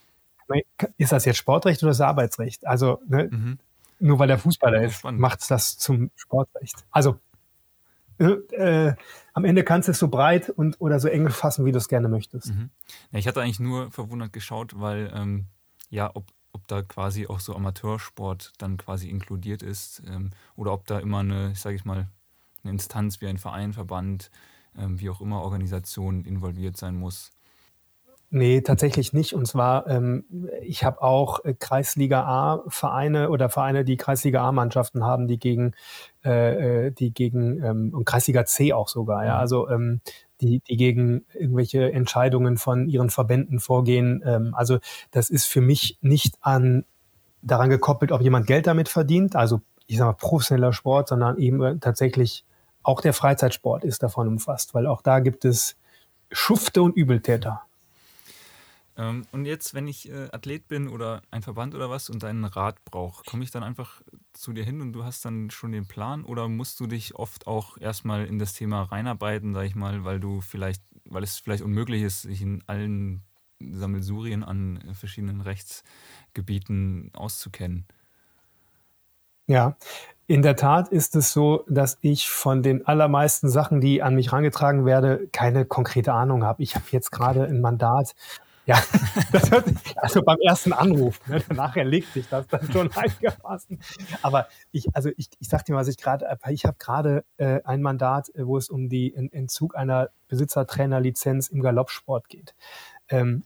ist 0.97 1.11
das 1.11 1.25
jetzt 1.25 1.37
Sportrecht 1.37 1.81
oder 1.83 1.91
ist 1.91 1.99
das 1.99 2.07
Arbeitsrecht? 2.07 2.67
Also 2.67 3.01
ne, 3.07 3.29
mhm. 3.31 3.59
nur 3.99 4.19
weil 4.19 4.27
der 4.27 4.37
Fußballer 4.37 4.83
ist, 4.83 5.03
macht 5.03 5.41
es 5.41 5.47
das 5.47 5.77
zum 5.77 6.11
Sportrecht. 6.15 6.85
Also 6.91 7.19
äh, 8.17 8.93
am 9.33 9.45
Ende 9.45 9.63
kannst 9.63 9.87
du 9.87 9.91
es 9.91 9.99
so 9.99 10.07
breit 10.07 10.49
und 10.49 10.79
oder 10.79 10.99
so 10.99 11.07
eng 11.07 11.29
fassen, 11.29 11.65
wie 11.65 11.71
du 11.71 11.77
es 11.77 11.89
gerne 11.89 12.07
möchtest. 12.07 12.47
Mhm. 12.47 12.69
Ja, 13.11 13.19
ich 13.19 13.27
hatte 13.27 13.41
eigentlich 13.41 13.59
nur 13.59 13.91
verwundert 13.91 14.31
geschaut, 14.31 14.79
weil 14.79 15.11
ähm, 15.13 15.45
ja, 15.89 16.11
ob, 16.13 16.25
ob 16.53 16.67
da 16.67 16.81
quasi 16.81 17.27
auch 17.27 17.39
so 17.39 17.55
Amateursport 17.55 18.53
dann 18.57 18.77
quasi 18.77 19.09
inkludiert 19.09 19.63
ist 19.63 20.01
ähm, 20.07 20.31
oder 20.55 20.71
ob 20.71 20.85
da 20.87 20.99
immer 20.99 21.19
eine, 21.19 21.51
ich 21.51 21.59
sage 21.59 21.75
ich 21.75 21.83
mal, 21.83 22.07
eine 22.63 22.71
Instanz 22.71 23.19
wie 23.21 23.27
ein 23.27 23.37
Verein, 23.37 23.73
Verband, 23.73 24.31
ähm, 24.77 24.99
wie 24.99 25.09
auch 25.09 25.21
immer 25.21 25.41
Organisation 25.41 26.23
involviert 26.25 26.77
sein 26.77 26.95
muss. 26.95 27.31
Nee, 28.31 28.61
tatsächlich 28.61 29.13
nicht. 29.13 29.33
Und 29.33 29.47
zwar, 29.47 29.87
ähm, 29.87 30.25
ich 30.61 30.83
habe 30.83 31.01
auch 31.01 31.45
äh, 31.45 31.53
Kreisliga 31.53 32.23
A-Vereine 32.23 33.29
oder 33.29 33.49
Vereine, 33.49 33.85
die 33.85 33.97
Kreisliga 33.97 34.43
A-Mannschaften 34.43 35.03
haben, 35.03 35.27
die 35.27 35.37
gegen, 35.37 35.73
äh, 36.25 36.87
äh, 36.87 36.91
die 36.91 37.13
gegen 37.13 37.63
ähm, 37.63 37.93
und 37.93 38.05
Kreisliga 38.05 38.45
C 38.45 38.73
auch 38.73 38.89
sogar, 38.89 39.25
ja. 39.25 39.35
Mhm. 39.35 39.39
Also 39.39 39.69
ähm, 39.69 40.01
die, 40.41 40.59
die 40.67 40.75
gegen 40.75 41.25
irgendwelche 41.33 41.91
Entscheidungen 41.91 42.57
von 42.57 42.89
ihren 42.89 43.09
Verbänden 43.09 43.59
vorgehen. 43.59 44.21
Ähm, 44.25 44.53
also 44.53 44.79
das 45.11 45.29
ist 45.29 45.45
für 45.45 45.61
mich 45.61 45.97
nicht 46.01 46.35
an 46.41 46.83
daran 47.41 47.69
gekoppelt, 47.69 48.11
ob 48.11 48.21
jemand 48.21 48.47
Geld 48.47 48.67
damit 48.67 48.89
verdient, 48.89 49.35
also 49.35 49.61
ich 49.87 49.97
sage 49.97 50.09
mal 50.09 50.17
professioneller 50.17 50.73
Sport, 50.73 51.09
sondern 51.09 51.37
eben 51.37 51.63
äh, 51.63 51.77
tatsächlich 51.77 52.43
auch 52.85 53.01
der 53.01 53.13
Freizeitsport 53.13 53.83
ist 53.83 54.03
davon 54.03 54.27
umfasst, 54.27 54.73
weil 54.73 54.87
auch 54.87 55.01
da 55.01 55.19
gibt 55.19 55.45
es 55.45 55.75
Schufte 56.31 56.81
und 56.81 56.95
Übeltäter. 56.95 57.63
Ähm, 58.97 59.25
und 59.31 59.45
jetzt, 59.45 59.73
wenn 59.73 59.87
ich 59.87 60.09
äh, 60.09 60.29
Athlet 60.31 60.67
bin 60.67 60.87
oder 60.87 61.21
ein 61.31 61.41
Verband 61.41 61.75
oder 61.75 61.89
was 61.89 62.09
und 62.09 62.23
deinen 62.23 62.45
Rat 62.45 62.83
brauche, 62.85 63.23
komme 63.25 63.43
ich 63.43 63.51
dann 63.51 63.63
einfach 63.63 64.01
zu 64.33 64.53
dir 64.53 64.63
hin 64.63 64.81
und 64.81 64.93
du 64.93 65.03
hast 65.03 65.25
dann 65.25 65.49
schon 65.49 65.71
den 65.71 65.87
Plan 65.87 66.23
oder 66.23 66.47
musst 66.47 66.79
du 66.79 66.87
dich 66.87 67.15
oft 67.15 67.47
auch 67.47 67.77
erstmal 67.77 68.25
in 68.25 68.39
das 68.39 68.53
Thema 68.53 68.83
reinarbeiten, 68.83 69.53
sag 69.53 69.65
ich 69.65 69.75
mal, 69.75 70.05
weil 70.05 70.19
du 70.19 70.41
vielleicht, 70.41 70.81
weil 71.05 71.23
es 71.23 71.39
vielleicht 71.39 71.63
unmöglich 71.63 72.03
ist, 72.03 72.21
sich 72.21 72.41
in 72.41 72.63
allen 72.67 73.23
Sammelsurien 73.59 74.43
an 74.43 74.81
verschiedenen 74.93 75.41
Rechtsgebieten 75.41 77.11
auszukennen? 77.13 77.85
Ja, 79.47 79.77
in 80.27 80.41
der 80.41 80.55
Tat 80.55 80.89
ist 80.89 81.15
es 81.15 81.31
so, 81.31 81.63
dass 81.67 81.97
ich 82.01 82.29
von 82.29 82.63
den 82.63 82.87
allermeisten 82.87 83.49
Sachen, 83.49 83.79
die 83.79 84.01
an 84.01 84.15
mich 84.15 84.31
herangetragen 84.31 84.85
werde, 84.85 85.27
keine 85.31 85.65
konkrete 85.65 86.13
Ahnung 86.13 86.43
habe. 86.43 86.63
Ich 86.63 86.75
habe 86.75 86.85
jetzt 86.91 87.11
gerade 87.11 87.43
ein 87.45 87.61
Mandat. 87.61 88.15
Ja, 88.65 88.81
das 89.31 89.51
hört, 89.51 89.65
also 89.97 90.23
beim 90.23 90.39
ersten 90.39 90.73
Anruf, 90.73 91.19
ne, 91.27 91.43
danach 91.47 91.75
erlegt 91.75 92.11
sich 92.13 92.27
das 92.27 92.47
dann 92.47 92.71
schon 92.71 92.91
einigermaßen. 92.95 93.79
Aber 94.23 94.47
ich, 94.71 94.87
also 94.95 95.11
ich, 95.15 95.29
ich 95.39 95.47
sag 95.47 95.65
dir, 95.65 95.75
was 95.75 95.87
ich 95.87 95.97
gerade, 95.97 96.25
ich 96.49 96.65
habe 96.65 96.77
gerade 96.79 97.23
äh, 97.37 97.61
ein 97.63 97.83
Mandat, 97.83 98.29
äh, 98.33 98.47
wo 98.47 98.57
es 98.57 98.69
um 98.69 98.89
den 98.89 99.31
Entzug 99.31 99.75
einer 99.75 100.09
Besitzertrainerlizenz 100.27 101.49
im 101.49 101.61
Galoppsport 101.61 102.27
geht. 102.29 102.55
Ähm, 103.09 103.43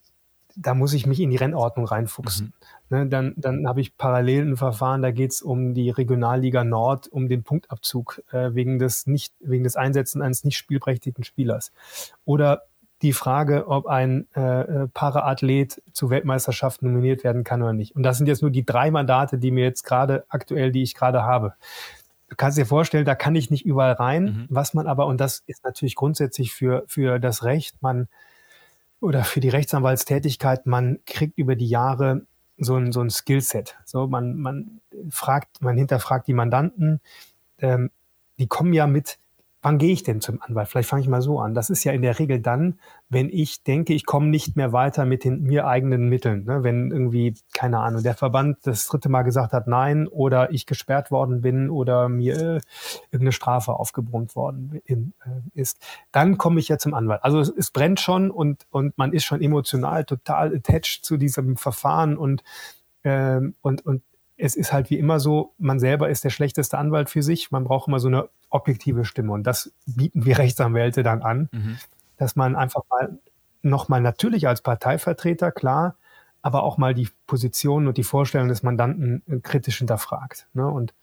da 0.56 0.74
muss 0.74 0.94
ich 0.94 1.06
mich 1.06 1.20
in 1.20 1.30
die 1.30 1.38
Rennordnung 1.38 1.86
reinfuchsen. 1.86 2.48
Mhm. 2.48 2.59
Ne, 2.92 3.06
dann 3.06 3.34
dann 3.38 3.68
habe 3.68 3.82
ich 3.82 3.98
parallel 3.98 4.48
ein 4.48 4.58
Verfahren, 4.58 5.04
da 5.04 5.12
geht 5.12 5.32
es 5.32 5.44
um 5.44 5.76
die 5.76 5.92
Regionalliga 5.92 6.64
Nord, 6.64 7.08
um 7.08 7.30
den 7.30 7.44
Punktabzug 7.44 8.24
äh, 8.32 8.56
wegen, 8.56 8.80
des 8.80 9.06
nicht, 9.06 9.36
wegen 9.40 9.64
des 9.64 9.76
Einsetzen 9.76 10.24
eines 10.24 10.44
nicht 10.44 10.58
spielberechtigten 10.58 11.24
Spielers. 11.24 11.72
Oder 12.26 12.64
die 13.04 13.14
Frage, 13.14 13.68
ob 13.68 13.86
ein 13.86 14.28
äh, 14.36 14.62
äh 14.62 14.88
Paraathlet 14.88 15.82
zu 15.94 16.10
Weltmeisterschaften 16.10 16.88
nominiert 16.88 17.24
werden 17.24 17.44
kann 17.44 17.62
oder 17.62 17.74
nicht. 17.74 17.96
Und 17.96 18.02
das 18.04 18.18
sind 18.18 18.26
jetzt 18.28 18.42
nur 18.42 18.52
die 18.52 18.66
drei 18.66 18.90
Mandate, 18.90 19.38
die 19.38 19.52
mir 19.52 19.64
jetzt 19.64 19.84
gerade 19.84 20.26
aktuell, 20.28 20.72
die 20.72 20.82
ich 20.82 20.96
gerade 20.96 21.24
habe. 21.24 21.54
Du 22.28 22.36
kannst 22.36 22.58
dir 22.58 22.66
vorstellen, 22.66 23.06
da 23.06 23.16
kann 23.16 23.36
ich 23.36 23.52
nicht 23.52 23.66
überall 23.66 23.94
rein, 23.94 24.24
mhm. 24.24 24.46
was 24.50 24.74
man 24.74 24.88
aber, 24.88 25.06
und 25.06 25.22
das 25.22 25.44
ist 25.46 25.64
natürlich 25.64 25.96
grundsätzlich 25.96 26.54
für, 26.54 26.84
für 26.88 27.20
das 27.20 27.44
Recht, 27.44 27.82
man 27.82 28.08
oder 29.02 29.24
für 29.24 29.40
die 29.40 29.50
Rechtsanwaltstätigkeit, 29.50 30.66
man 30.66 31.00
kriegt 31.06 31.38
über 31.38 31.56
die 31.56 31.70
Jahre 31.70 32.26
so 32.60 32.76
ein, 32.76 32.92
so 32.92 33.02
ein 33.02 33.10
Skillset. 33.10 33.78
So, 33.86 34.08
man, 34.08 34.38
man 34.38 34.82
fragt, 35.10 35.62
man 35.62 35.78
hinterfragt 35.78 36.28
die 36.28 36.34
Mandanten, 36.34 37.02
ähm, 37.60 37.92
die 38.38 38.48
kommen 38.48 38.74
ja 38.74 38.88
mit 38.88 39.18
wann 39.62 39.78
gehe 39.78 39.92
ich 39.92 40.04
denn 40.04 40.22
zum 40.22 40.42
Anwalt? 40.42 40.70
Vielleicht 40.70 40.90
fange 40.90 41.02
ich 41.02 41.08
mal 41.10 41.22
so 41.22 41.40
an. 41.40 41.54
Das 41.54 41.70
ist 41.70 41.84
ja 41.84 41.92
in 41.92 42.02
der 42.02 42.18
Regel 42.18 42.40
dann, 42.40 42.80
wenn 43.10 43.30
ich 43.30 43.64
denke, 43.64 43.94
ich 43.94 44.06
komme 44.06 44.28
nicht 44.28 44.56
mehr 44.56 44.72
weiter 44.72 45.06
mit 45.06 45.24
den 45.24 45.44
mir 45.44 45.68
eigenen 45.68 46.08
Mitteln. 46.08 46.46
Ne? 46.46 46.64
Wenn 46.64 46.92
irgendwie, 46.92 47.34
keine 47.54 47.80
Ahnung, 47.80 48.04
der 48.04 48.16
Verband 48.16 48.58
das 48.64 48.88
dritte 48.88 49.10
Mal 49.10 49.24
gesagt 49.24 49.52
hat, 49.52 49.68
nein, 49.68 50.08
oder 50.08 50.52
ich 50.52 50.66
gesperrt 50.66 51.12
worden 51.12 51.42
bin 51.42 51.70
oder 51.70 52.08
mir 52.08 52.36
äh, 52.36 52.62
irgendeine 53.12 53.34
Strafe 53.34 53.74
aufgebrummt 53.74 54.36
worden 54.36 54.82
in, 54.86 55.14
äh, 55.26 55.60
ist, 55.60 55.80
dann 56.12 56.38
komme 56.38 56.60
ich 56.60 56.70
ja 56.70 56.78
zum 56.78 56.94
Anwalt. 56.94 57.24
Also 57.24 57.40
es, 57.40 57.50
es, 57.50 57.72
brennt 57.72 58.00
schon 58.00 58.32
und, 58.32 58.66
und 58.72 58.98
man 58.98 59.14
ist 59.14 59.26
schon 59.26 59.42
emotional 59.42 60.06
total 60.06 60.56
attached 60.56 61.04
zu 61.04 61.18
diesem 61.18 61.58
Verfahren 61.58 62.18
und 62.18 62.44
ähm, 63.04 63.56
und, 63.62 63.86
und 63.86 64.04
es 64.40 64.56
ist 64.56 64.72
halt 64.72 64.90
wie 64.90 64.98
immer 64.98 65.20
so, 65.20 65.54
man 65.58 65.80
selber 65.80 66.10
ist 66.10 66.24
der 66.24 66.30
schlechteste 66.30 66.78
Anwalt 66.78 67.10
für 67.10 67.22
sich. 67.22 67.52
Man 67.52 67.66
braucht 67.66 67.90
immer 67.90 68.00
so 68.00 68.08
eine 68.08 68.30
objektive 68.50 69.04
Stimme. 69.04 69.34
Und 69.34 69.44
das 69.44 69.74
bieten 69.86 70.26
wir 70.26 70.38
Rechtsanwälte 70.38 71.04
dann 71.04 71.22
an, 71.22 71.50
mhm. 71.52 71.78
dass 72.18 72.36
man 72.36 72.56
einfach 72.56 72.82
mal 72.90 73.20
nochmal 73.62 74.00
natürlich 74.00 74.48
als 74.48 74.62
Parteivertreter, 74.62 75.52
klar, 75.52 75.96
aber 76.42 76.64
auch 76.64 76.78
mal 76.78 76.94
die 76.94 77.10
Position 77.28 77.88
und 77.88 77.98
die 77.98 78.04
Vorstellung 78.04 78.48
des 78.48 78.64
Mandanten 78.64 79.22
äh, 79.28 79.40
kritisch 79.42 79.80
hinterfragt. 79.80 80.48
Ne? 80.54 80.66
Und 80.66 80.94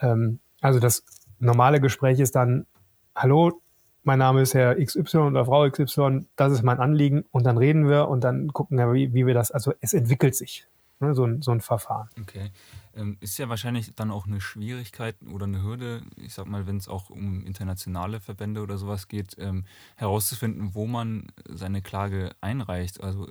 ähm, 0.00 0.40
also 0.60 0.80
das 0.80 1.04
normale 1.38 1.80
Gespräch 1.80 2.18
ist 2.18 2.34
dann, 2.34 2.66
hallo, 3.14 3.62
mein 4.02 4.18
Name 4.18 4.42
ist 4.42 4.54
Herr 4.54 4.74
XY 4.74 5.18
oder 5.18 5.44
Frau 5.44 5.70
XY, 5.70 6.26
das 6.34 6.52
ist 6.52 6.62
mein 6.62 6.80
Anliegen 6.80 7.24
und 7.30 7.46
dann 7.46 7.56
reden 7.56 7.88
wir 7.88 8.08
und 8.08 8.24
dann 8.24 8.48
gucken 8.48 8.78
wir, 8.78 8.92
wie, 8.92 9.14
wie 9.14 9.26
wir 9.26 9.34
das, 9.34 9.52
also 9.52 9.72
es 9.80 9.92
entwickelt 9.92 10.34
sich, 10.34 10.66
ne, 10.98 11.14
so, 11.14 11.24
ein, 11.24 11.40
so 11.42 11.52
ein 11.52 11.60
Verfahren. 11.60 12.08
Okay. 12.20 12.50
Ähm, 13.00 13.16
ist 13.20 13.38
ja 13.38 13.48
wahrscheinlich 13.48 13.94
dann 13.94 14.10
auch 14.10 14.26
eine 14.26 14.40
Schwierigkeit 14.40 15.16
oder 15.32 15.44
eine 15.44 15.62
Hürde, 15.62 16.02
ich 16.16 16.34
sag 16.34 16.46
mal, 16.46 16.66
wenn 16.66 16.76
es 16.76 16.88
auch 16.88 17.10
um 17.10 17.44
internationale 17.44 18.20
Verbände 18.20 18.60
oder 18.60 18.76
sowas 18.76 19.08
geht, 19.08 19.36
ähm, 19.38 19.64
herauszufinden, 19.96 20.74
wo 20.74 20.86
man 20.86 21.32
seine 21.48 21.80
Klage 21.80 22.32
einreicht. 22.40 23.02
Also 23.02 23.28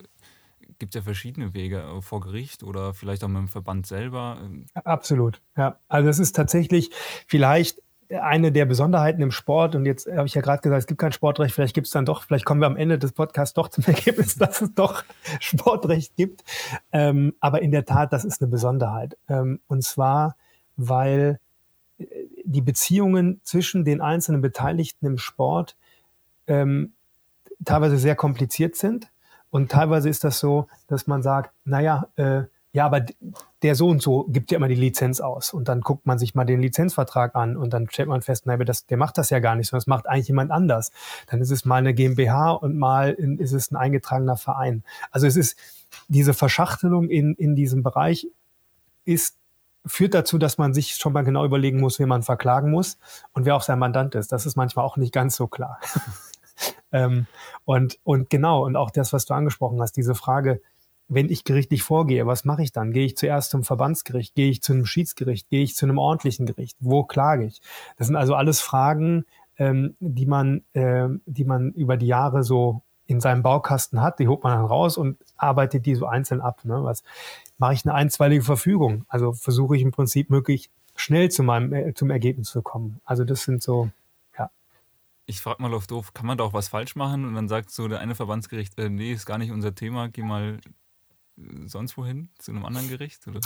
gibt 0.80 0.96
es 0.96 1.00
ja 1.00 1.04
verschiedene 1.04 1.54
Wege 1.54 1.82
äh, 1.82 2.02
vor 2.02 2.22
Gericht 2.22 2.64
oder 2.64 2.94
vielleicht 2.94 3.24
auch 3.24 3.28
mit 3.28 3.38
dem 3.38 3.48
Verband 3.48 3.86
selber. 3.86 4.40
Absolut, 4.74 5.42
ja. 5.56 5.80
Also 5.88 6.10
es 6.10 6.20
ist 6.20 6.36
tatsächlich 6.36 6.90
vielleicht 7.28 7.80
eine 8.10 8.52
der 8.52 8.66
Besonderheiten 8.66 9.22
im 9.22 9.32
Sport, 9.32 9.76
und 9.76 9.86
jetzt 9.86 10.08
habe 10.08 10.26
ich 10.26 10.34
ja 10.34 10.42
gerade 10.42 10.62
gesagt, 10.62 10.80
es 10.80 10.88
gibt 10.88 11.00
kein 11.00 11.12
Sportrecht, 11.12 11.54
vielleicht 11.54 11.76
gibt 11.76 11.88
es 11.88 11.94
dann 11.94 12.06
doch, 12.06 12.24
vielleicht 12.24 12.46
kommen 12.46 12.60
wir 12.60 12.68
am 12.68 12.78
Ende 12.78 12.98
des 12.98 13.12
Podcasts 13.12 13.54
doch 13.54 13.68
zum 13.68 13.84
Ergebnis, 13.88 14.36
dass 14.36 14.62
es 14.62 14.74
doch 14.74 15.04
Sportrecht 15.40 16.16
gibt. 16.16 16.44
Ähm, 16.92 17.36
aber 17.40 17.62
in 17.62 17.72
der 17.72 17.86
Tat, 17.86 18.12
das 18.12 18.26
ist 18.26 18.42
eine 18.42 18.50
Besonderheit. 18.50 19.18
Ähm, 19.28 19.60
und 19.68 19.84
zwar, 19.84 20.36
weil 20.76 21.40
äh, 22.00 22.06
die 22.44 22.62
Beziehungen 22.62 23.42
zwischen 23.44 23.86
den 23.86 24.02
einzelnen 24.02 24.42
Beteiligten 24.42 25.06
im 25.06 25.18
Sport 25.20 25.78
ähm, 26.48 26.94
teilweise 27.64 27.98
sehr 27.98 28.16
kompliziert 28.16 28.76
sind. 28.76 29.12
Und 29.52 29.72
teilweise 29.72 30.10
ist 30.10 30.24
das 30.24 30.40
so, 30.40 30.68
dass 30.88 31.08
man 31.08 31.22
sagt, 31.22 31.54
naja, 31.64 32.08
äh, 32.16 32.44
ja, 32.72 32.86
aber 32.86 33.04
der 33.64 33.76
so 33.76 33.88
und 33.88 34.02
so 34.02 34.26
gibt 34.30 34.52
ja 34.52 34.58
immer 34.58 34.68
die 34.68 34.76
Lizenz 34.76 35.22
aus. 35.22 35.54
Und 35.54 35.68
dann 35.68 35.82
guckt 35.82 36.06
man 36.06 36.20
sich 36.20 36.36
mal 36.36 36.46
den 36.46 36.62
Lizenzvertrag 36.62 37.36
an 37.36 37.58
und 37.58 37.74
dann 37.74 37.90
stellt 37.90 38.10
man 38.10 38.22
fest, 38.22 38.46
nein, 38.46 38.60
das, 38.64 38.86
der 38.86 38.98
macht 38.98 39.18
das 39.18 39.32
ja 39.32 39.40
gar 39.40 39.56
nicht, 39.56 39.70
sondern 39.70 39.82
das 39.82 39.88
macht 39.88 40.08
eigentlich 40.08 40.28
jemand 40.28 40.52
anders. 40.52 40.92
Dann 41.28 41.42
ist 41.42 41.50
es 41.50 41.66
mal 41.66 41.78
eine 41.78 41.96
GmbH 41.96 42.52
und 42.52 42.78
mal 42.78 43.14
ist 43.14 43.54
es 43.54 43.72
ein 43.72 43.76
eingetragener 43.76 44.38
Verein. 44.38 44.84
Also 45.10 45.26
es 45.26 45.36
ist 45.36 45.58
diese 46.08 46.36
Verschachtelung 46.36 47.10
in, 47.10 47.34
in 47.34 47.56
diesem 47.56 47.82
Bereich 47.82 48.28
ist 49.04 49.36
führt 49.86 50.14
dazu, 50.14 50.38
dass 50.38 50.58
man 50.58 50.74
sich 50.74 50.96
schon 50.96 51.14
mal 51.14 51.24
genau 51.24 51.46
überlegen 51.46 51.80
muss, 51.80 52.00
wen 52.00 52.10
man 52.10 52.22
verklagen 52.22 52.70
muss 52.70 52.98
und 53.34 53.46
wer 53.46 53.56
auch 53.56 53.62
sein 53.62 53.80
Mandant 53.80 54.14
ist. 54.14 54.32
Das 54.32 54.46
ist 54.46 54.56
manchmal 54.56 54.86
auch 54.86 54.98
nicht 54.98 55.14
ganz 55.14 55.36
so 55.36 55.48
klar. 55.48 55.80
ähm, 56.92 57.28
und, 57.66 57.98
und 58.04 58.30
genau, 58.30 58.66
und 58.66 58.76
auch 58.76 58.92
das, 58.92 59.14
was 59.14 59.26
du 59.26 59.34
angesprochen 59.34 59.82
hast, 59.82 59.94
diese 59.94 60.16
Frage, 60.16 60.62
wenn 61.10 61.30
ich 61.30 61.44
gerichtlich 61.44 61.84
vorgehe, 61.84 62.28
was 62.28 62.46
mache 62.46 62.62
ich 62.62 62.72
dann? 62.72 62.94
Gehe 62.94 63.06
ich 63.06 63.18
zuerst 63.18 63.50
zum 63.50 63.64
Verbandsgericht? 63.64 64.36
Gehe 64.36 64.50
ich 64.50 64.62
zu 64.62 64.74
einem 64.74 64.86
Schiedsgericht? 64.86 65.50
Gehe 65.50 65.64
ich 65.64 65.76
zu 65.76 65.86
einem 65.86 65.98
ordentlichen 65.98 66.46
Gericht? 66.46 66.78
Wo 66.80 67.04
klage 67.04 67.46
ich? 67.46 67.62
Das 67.98 68.08
sind 68.08 68.16
also 68.16 68.36
alles 68.36 68.62
Fragen, 68.62 69.26
ähm, 69.58 69.96
die 70.00 70.28
man, 70.28 70.64
äh, 70.74 71.08
die 71.26 71.46
man 71.46 71.72
über 71.72 71.98
die 71.98 72.08
Jahre 72.08 72.44
so 72.44 72.84
in 73.08 73.20
seinem 73.20 73.42
Baukasten 73.42 74.02
hat. 74.02 74.20
Die 74.20 74.28
holt 74.28 74.44
man 74.44 74.56
dann 74.56 74.66
raus 74.66 74.98
und 74.98 75.18
arbeitet 75.36 75.88
die 75.88 75.96
so 75.96 76.06
einzeln 76.06 76.42
ab. 76.42 76.64
Ne? 76.64 76.84
Was 76.84 77.04
mache 77.58 77.74
ich 77.74 77.84
eine 77.86 77.96
einstweilige 77.96 78.44
Verfügung? 78.44 79.06
Also 79.08 79.34
versuche 79.34 79.76
ich 79.76 79.82
im 79.82 79.92
Prinzip 79.92 80.30
möglich 80.30 80.70
schnell 80.96 81.32
zu 81.32 81.42
meinem 81.42 81.74
äh, 81.74 81.94
zum 81.96 82.12
Ergebnis 82.12 82.52
zu 82.52 82.62
kommen. 82.62 83.02
Also 83.04 83.24
das 83.24 83.44
sind 83.44 83.64
so 83.64 83.90
ich 85.30 85.42
frage 85.42 85.62
mal 85.62 85.72
auf 85.76 85.86
doof, 85.86 86.16
kann 86.16 86.26
man 86.26 86.40
da 86.40 86.44
auch 86.44 86.54
was 86.54 86.70
falsch 86.70 86.96
machen? 86.96 87.24
Und 87.24 87.36
dann 87.36 87.48
sagt 87.48 87.70
so 87.70 87.88
der 87.88 88.00
eine 88.00 88.16
Verbandsgericht, 88.16 88.80
äh, 88.80 88.90
nee, 88.90 89.14
ist 89.14 89.28
gar 89.28 89.38
nicht 89.38 89.52
unser 89.52 89.76
Thema, 89.76 90.10
geh 90.10 90.24
mal 90.24 90.58
sonst 91.66 91.98
wohin? 91.98 92.30
Zu 92.38 92.52
einem 92.52 92.66
anderen 92.66 92.90
Gericht? 92.90 93.28
Oder? 93.28 93.40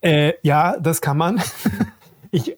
Äh, 0.00 0.34
ja, 0.42 0.78
das 0.78 1.00
kann 1.00 1.16
man. 1.16 1.40
ich, 2.30 2.56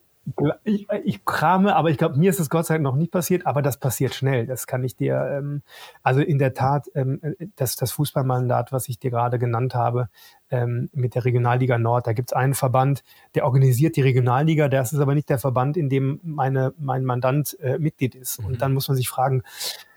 ich, 0.65 0.87
ich 1.05 1.25
krame, 1.25 1.77
aber 1.77 1.91
ich 1.91 1.99
glaube, 1.99 2.17
mir 2.17 2.31
ist 2.31 2.41
es 2.41 2.49
Gott 2.49 2.67
sei 2.67 2.75
Dank 2.75 2.85
noch 2.85 2.97
nicht 2.97 3.13
passiert, 3.13 3.47
aber 3.47 3.61
das 3.61 3.79
passiert 3.79 4.15
schnell. 4.15 4.47
Das 4.47 4.67
kann 4.67 4.83
ich 4.83 4.97
dir, 4.97 5.17
ähm, 5.39 5.63
also 6.03 6.21
in 6.21 6.39
der 6.39 6.55
Tat, 6.55 6.87
ähm, 6.95 7.21
das, 7.57 7.77
das 7.77 7.93
Fußballmandat, 7.93 8.73
was 8.73 8.89
ich 8.89 8.99
dir 8.99 9.11
gerade 9.11 9.39
genannt 9.39 9.75
habe, 9.75 10.09
ähm, 10.51 10.89
mit 10.93 11.15
der 11.15 11.25
Regionalliga 11.25 11.79
Nord, 11.79 12.07
da 12.07 12.15
gibt 12.15 12.31
es 12.31 12.33
einen 12.33 12.55
Verband, 12.55 13.05
der 13.35 13.45
organisiert 13.45 13.97
die 13.97 14.03
Regionalliga, 14.03 14.69
das 14.69 14.93
ist 14.93 15.01
aber 15.01 15.15
nicht 15.15 15.29
der 15.29 15.39
Verband, 15.39 15.77
in 15.77 15.91
dem 15.91 16.21
meine, 16.23 16.73
mein 16.79 17.05
Mandant 17.05 17.59
äh, 17.61 17.79
Mitglied 17.79 18.15
ist. 18.15 18.41
Mhm. 18.41 18.47
Und 18.47 18.63
dann 18.63 18.73
muss 18.73 18.89
man 18.89 18.97
sich 18.97 19.09
fragen, 19.09 19.43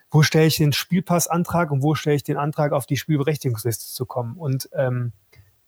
wo 0.10 0.22
stelle 0.24 0.48
ich 0.48 0.58
den 0.58 0.74
Spielpassantrag 0.74 1.72
und 1.72 1.84
wo 1.84 1.96
stelle 1.96 2.16
ich 2.16 2.24
den 2.24 2.38
Antrag, 2.38 2.72
auf 2.72 2.86
die 2.86 2.98
Spielberechtigungsliste 2.98 3.94
zu 3.94 4.06
kommen. 4.06 4.38
Und 4.38 4.70
ähm, 4.74 5.14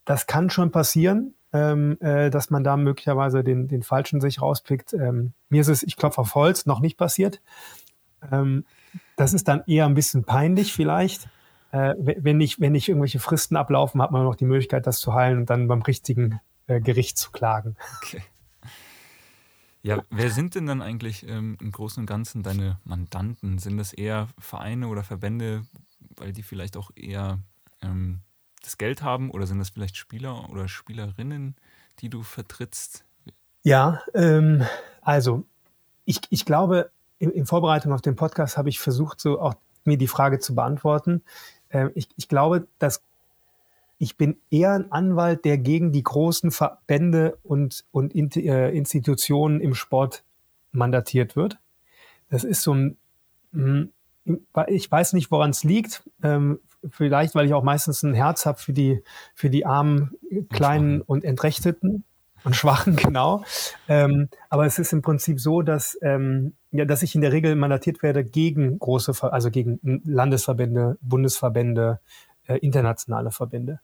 das 0.05 0.27
kann 0.27 0.49
schon 0.49 0.71
passieren, 0.71 1.35
ähm, 1.51 1.97
äh, 1.99 2.29
dass 2.29 2.49
man 2.49 2.63
da 2.63 2.77
möglicherweise 2.77 3.43
den, 3.43 3.67
den 3.67 3.83
Falschen 3.83 4.21
sich 4.21 4.41
rauspickt. 4.41 4.93
Ähm, 4.93 5.33
mir 5.49 5.61
ist 5.61 5.67
es, 5.67 5.83
ich 5.83 5.97
klopfe 5.97 6.21
auf 6.21 6.35
Holz, 6.35 6.65
noch 6.65 6.79
nicht 6.79 6.97
passiert. 6.97 7.41
Ähm, 8.31 8.65
das 9.17 9.33
ist 9.33 9.47
dann 9.47 9.63
eher 9.67 9.85
ein 9.85 9.93
bisschen 9.93 10.23
peinlich 10.23 10.73
vielleicht. 10.73 11.29
Äh, 11.71 11.95
wenn, 11.97 12.37
nicht, 12.37 12.59
wenn 12.59 12.71
nicht 12.71 12.89
irgendwelche 12.89 13.19
Fristen 13.19 13.55
ablaufen, 13.55 14.01
hat 14.01 14.11
man 14.11 14.23
noch 14.23 14.35
die 14.35 14.45
Möglichkeit, 14.45 14.87
das 14.87 14.99
zu 14.99 15.13
heilen 15.13 15.39
und 15.39 15.49
dann 15.49 15.67
beim 15.67 15.81
richtigen 15.81 16.39
äh, 16.67 16.81
Gericht 16.81 17.17
zu 17.17 17.31
klagen. 17.31 17.75
Okay. 17.97 18.21
Ja, 19.81 20.03
wer 20.09 20.29
sind 20.29 20.55
denn 20.55 20.65
dann 20.65 20.81
eigentlich 20.81 21.27
ähm, 21.27 21.57
im 21.61 21.71
Großen 21.71 22.01
und 22.01 22.05
Ganzen 22.05 22.43
deine 22.43 22.79
Mandanten? 22.83 23.59
Sind 23.59 23.77
das 23.77 23.93
eher 23.93 24.27
Vereine 24.37 24.87
oder 24.87 25.03
Verbände, 25.03 25.63
weil 26.17 26.33
die 26.33 26.43
vielleicht 26.43 26.75
auch 26.75 26.91
eher 26.95 27.39
ähm, 27.81 28.19
das 28.61 28.77
Geld 28.77 29.01
haben 29.01 29.31
oder 29.31 29.47
sind 29.47 29.59
das 29.59 29.69
vielleicht 29.69 29.95
Spieler 29.95 30.49
oder 30.49 30.67
Spielerinnen, 30.67 31.55
die 31.99 32.09
du 32.09 32.23
vertrittst? 32.23 33.05
Ja, 33.63 34.01
ähm, 34.13 34.65
also 35.01 35.45
ich, 36.05 36.21
ich 36.29 36.45
glaube, 36.45 36.91
in, 37.17 37.31
in, 37.31 37.45
Vorbereitung 37.45 37.93
auf 37.93 38.01
den 38.01 38.15
Podcast 38.15 38.57
habe 38.57 38.69
ich 38.69 38.79
versucht, 38.79 39.19
so 39.19 39.39
auch 39.39 39.55
mir 39.85 39.97
die 39.97 40.07
Frage 40.07 40.39
zu 40.39 40.55
beantworten. 40.55 41.23
Ähm, 41.69 41.91
ich, 41.95 42.09
ich 42.17 42.27
glaube, 42.27 42.67
das 42.79 43.01
ich 43.99 44.17
bin 44.17 44.37
eher 44.49 44.73
ein 44.73 44.91
Anwalt, 44.91 45.43
der 45.45 45.57
gegen 45.57 45.91
die 45.91 46.03
großen 46.03 46.51
Verbände 46.51 47.37
und, 47.43 47.85
und 47.91 48.15
äh, 48.15 48.71
Institutionen 48.71 49.59
im 49.59 49.75
Sport 49.75 50.23
mandatiert 50.71 51.35
wird. 51.35 51.59
Das 52.29 52.45
ist 52.45 52.63
so 52.63 52.73
ein, 52.73 52.97
hm, 53.51 53.91
ich 54.67 54.89
weiß 54.89 55.13
nicht, 55.13 55.31
woran 55.31 55.49
es 55.49 55.65
liegt. 55.65 56.09
Ähm, 56.23 56.59
vielleicht, 56.89 57.35
weil 57.35 57.45
ich 57.45 57.53
auch 57.53 57.63
meistens 57.63 58.01
ein 58.03 58.13
Herz 58.13 58.45
habe 58.45 58.57
für 58.57 58.71
die, 58.71 59.03
für 59.35 59.49
die 59.49 59.65
armen, 59.65 60.11
kleinen 60.49 61.01
und 61.01 61.25
Entrechteten 61.25 62.05
und 62.45 62.55
Schwachen, 62.55 62.95
genau. 62.95 63.43
Ähm, 63.89 64.29
aber 64.49 64.65
es 64.65 64.79
ist 64.79 64.93
im 64.93 65.01
Prinzip 65.01 65.41
so, 65.41 65.61
dass, 65.61 65.97
ähm, 66.01 66.53
ja, 66.71 66.85
dass 66.85 67.03
ich 67.03 67.15
in 67.15 67.21
der 67.21 67.33
Regel 67.33 67.55
mandatiert 67.55 68.01
werde 68.01 68.23
gegen 68.23 68.79
große, 68.79 69.13
also 69.23 69.51
gegen 69.51 69.79
Landesverbände, 70.05 70.97
Bundesverbände, 71.01 71.99
äh, 72.49 72.57
internationale 72.57 73.31
Verbände. 73.31 73.79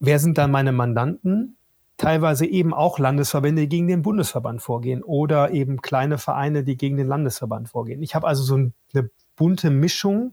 Wer 0.00 0.18
sind 0.18 0.38
dann 0.38 0.50
meine 0.50 0.72
Mandanten? 0.72 1.56
Teilweise 1.98 2.46
eben 2.46 2.72
auch 2.72 2.98
Landesverbände, 2.98 3.62
die 3.62 3.68
gegen 3.68 3.88
den 3.88 4.02
Bundesverband 4.02 4.62
vorgehen 4.62 5.02
oder 5.02 5.50
eben 5.50 5.82
kleine 5.82 6.16
Vereine, 6.16 6.64
die 6.64 6.76
gegen 6.76 6.96
den 6.96 7.06
Landesverband 7.06 7.68
vorgehen. 7.68 8.02
Ich 8.02 8.14
habe 8.14 8.26
also 8.26 8.42
so 8.42 8.54
eine 8.54 9.10
bunte 9.36 9.70
Mischung, 9.70 10.32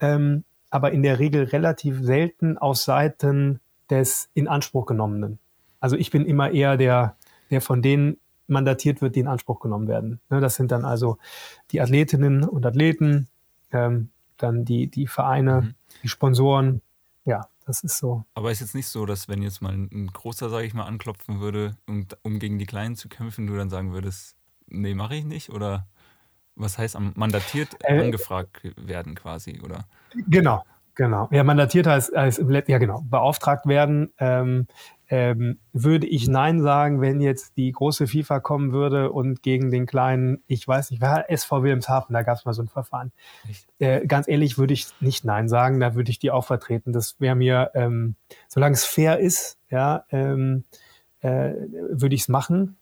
ähm, 0.00 0.44
aber 0.70 0.92
in 0.92 1.02
der 1.02 1.18
Regel 1.18 1.44
relativ 1.44 2.00
selten 2.02 2.56
aus 2.56 2.84
Seiten 2.84 3.60
des 3.90 4.30
Inanspruchgenommenen. 4.32 5.38
Also 5.80 5.96
ich 5.96 6.10
bin 6.10 6.24
immer 6.24 6.50
eher 6.50 6.76
der, 6.76 7.16
der 7.50 7.60
von 7.60 7.82
denen 7.82 8.16
mandatiert 8.46 9.02
wird, 9.02 9.16
die 9.16 9.20
in 9.20 9.28
Anspruch 9.28 9.60
genommen 9.60 9.88
werden. 9.88 10.20
Ne, 10.30 10.40
das 10.40 10.54
sind 10.54 10.72
dann 10.72 10.84
also 10.84 11.18
die 11.72 11.80
Athletinnen 11.80 12.44
und 12.44 12.64
Athleten, 12.64 13.28
ähm, 13.70 14.08
dann 14.38 14.64
die, 14.64 14.86
die 14.86 15.08
Vereine, 15.08 15.60
mhm. 15.60 15.74
die 16.02 16.08
Sponsoren. 16.08 16.80
Ja, 17.24 17.48
das 17.66 17.84
ist 17.84 17.98
so. 17.98 18.24
Aber 18.34 18.50
ist 18.50 18.60
jetzt 18.60 18.74
nicht 18.74 18.88
so, 18.88 19.06
dass 19.06 19.28
wenn 19.28 19.42
jetzt 19.42 19.62
mal 19.62 19.72
ein 19.72 20.08
großer, 20.12 20.50
sage 20.50 20.66
ich 20.66 20.74
mal, 20.74 20.84
anklopfen 20.84 21.40
würde, 21.40 21.76
um, 21.86 22.06
um 22.22 22.38
gegen 22.38 22.58
die 22.58 22.66
Kleinen 22.66 22.96
zu 22.96 23.08
kämpfen, 23.08 23.46
du 23.46 23.56
dann 23.56 23.70
sagen 23.70 23.92
würdest, 23.92 24.36
nee, 24.66 24.94
mache 24.94 25.14
ich 25.14 25.24
nicht? 25.24 25.50
Oder 25.50 25.86
was 26.54 26.78
heißt 26.78 26.98
mandatiert 27.16 27.76
äh, 27.80 28.00
angefragt 28.00 28.62
werden 28.76 29.14
quasi, 29.14 29.60
oder? 29.60 29.86
Genau, 30.28 30.64
genau. 30.94 31.28
Ja, 31.30 31.44
mandatiert 31.44 31.86
heißt, 31.86 32.14
heißt 32.14 32.40
ja 32.68 32.78
genau, 32.78 33.02
beauftragt 33.08 33.66
werden. 33.66 34.12
Ähm, 34.18 34.66
ähm, 35.12 35.58
würde 35.74 36.06
ich 36.06 36.26
Nein 36.26 36.62
sagen, 36.62 37.02
wenn 37.02 37.20
jetzt 37.20 37.58
die 37.58 37.70
große 37.70 38.06
FIFA 38.06 38.40
kommen 38.40 38.72
würde 38.72 39.12
und 39.12 39.42
gegen 39.42 39.70
den 39.70 39.84
kleinen, 39.84 40.42
ich 40.46 40.66
weiß 40.66 40.90
nicht, 40.90 41.02
wer 41.02 41.30
SV 41.30 41.62
Wilhelmshaven, 41.62 42.14
da 42.14 42.22
gab 42.22 42.38
es 42.38 42.46
mal 42.46 42.54
so 42.54 42.62
ein 42.62 42.68
Verfahren. 42.68 43.12
Äh, 43.78 44.06
ganz 44.06 44.26
ehrlich 44.26 44.56
würde 44.56 44.72
ich 44.72 44.86
nicht 45.00 45.26
Nein 45.26 45.50
sagen, 45.50 45.80
da 45.80 45.94
würde 45.94 46.10
ich 46.10 46.18
die 46.18 46.30
auch 46.30 46.46
vertreten. 46.46 46.94
Das 46.94 47.20
wäre 47.20 47.34
mir, 47.34 47.72
ähm, 47.74 48.14
solange 48.48 48.72
es 48.72 48.86
fair 48.86 49.18
ist, 49.18 49.58
ja, 49.68 50.06
ähm, 50.08 50.64
äh, 51.20 51.52
würde 51.90 52.14
ich 52.14 52.22
es 52.22 52.28
machen. 52.28 52.78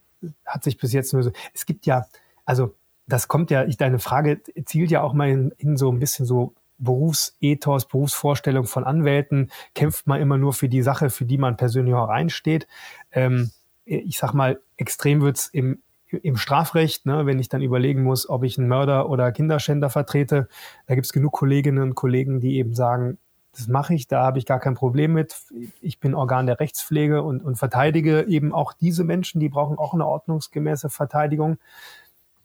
Hat 0.47 0.63
sich 0.63 0.79
bis 0.79 0.93
jetzt 0.93 1.13
nur 1.13 1.25
so. 1.25 1.33
Es 1.53 1.67
gibt 1.67 1.85
ja, 1.85 2.07
also 2.45 2.77
das 3.09 3.27
kommt 3.27 3.51
ja, 3.51 3.65
ich, 3.65 3.77
deine 3.77 3.99
Frage 3.99 4.41
zielt 4.67 4.93
ja 4.93 5.03
auch 5.03 5.15
mal 5.15 5.29
in, 5.31 5.51
in 5.59 5.77
so 5.77 5.91
ein 5.91 5.99
bisschen 5.99 6.27
so 6.27 6.55
Berufsethos, 6.81 7.87
Berufsvorstellung 7.87 8.67
von 8.67 8.85
Anwälten, 8.85 9.51
kämpft 9.75 10.07
man 10.07 10.21
immer 10.21 10.39
nur 10.39 10.53
für 10.53 10.69
die 10.69 10.83
Sache, 10.83 11.11
für 11.11 11.25
die 11.25 11.39
man 11.39 11.57
persönlich 11.57 11.95
auch 11.95 12.09
einsteht. 12.09 12.67
Ähm, 13.13 13.51
ich 13.85 14.19
sag 14.19 14.35
mal, 14.35 14.61
extrem 14.77 15.21
wird's 15.21 15.47
im, 15.47 15.83
im 16.09 16.37
Strafrecht, 16.37 17.07
ne, 17.07 17.27
wenn 17.27 17.39
ich 17.39 17.49
dann 17.49 17.63
überlegen 17.63 18.03
muss, 18.03 18.29
ob 18.29 18.45
ich 18.45 18.59
einen 18.59 18.69
Mörder 18.69 19.09
oder 19.09 19.33
Kinderschänder 19.33 19.91
vertrete. 19.91 20.49
Da 20.87 20.95
gibt's 20.95 21.13
genug 21.13 21.33
Kolleginnen 21.33 21.83
und 21.83 21.95
Kollegen, 21.95 22.41
die 22.41 22.57
eben 22.57 22.75
sagen, 22.75 23.19
das 23.53 23.67
mache 23.67 23.95
ich, 23.95 24.07
da 24.07 24.23
habe 24.23 24.39
ich 24.39 24.47
gar 24.47 24.61
kein 24.61 24.75
Problem 24.75 25.13
mit. 25.13 25.37
Ich 25.81 25.99
bin 25.99 26.15
Organ 26.15 26.47
der 26.47 26.61
Rechtspflege 26.61 27.23
und, 27.23 27.43
und 27.43 27.57
verteidige 27.57 28.23
eben 28.29 28.55
auch 28.55 28.73
diese 28.73 29.03
Menschen, 29.03 29.41
die 29.41 29.49
brauchen 29.49 29.77
auch 29.77 29.93
eine 29.93 30.07
ordnungsgemäße 30.07 30.89
Verteidigung. 30.89 31.59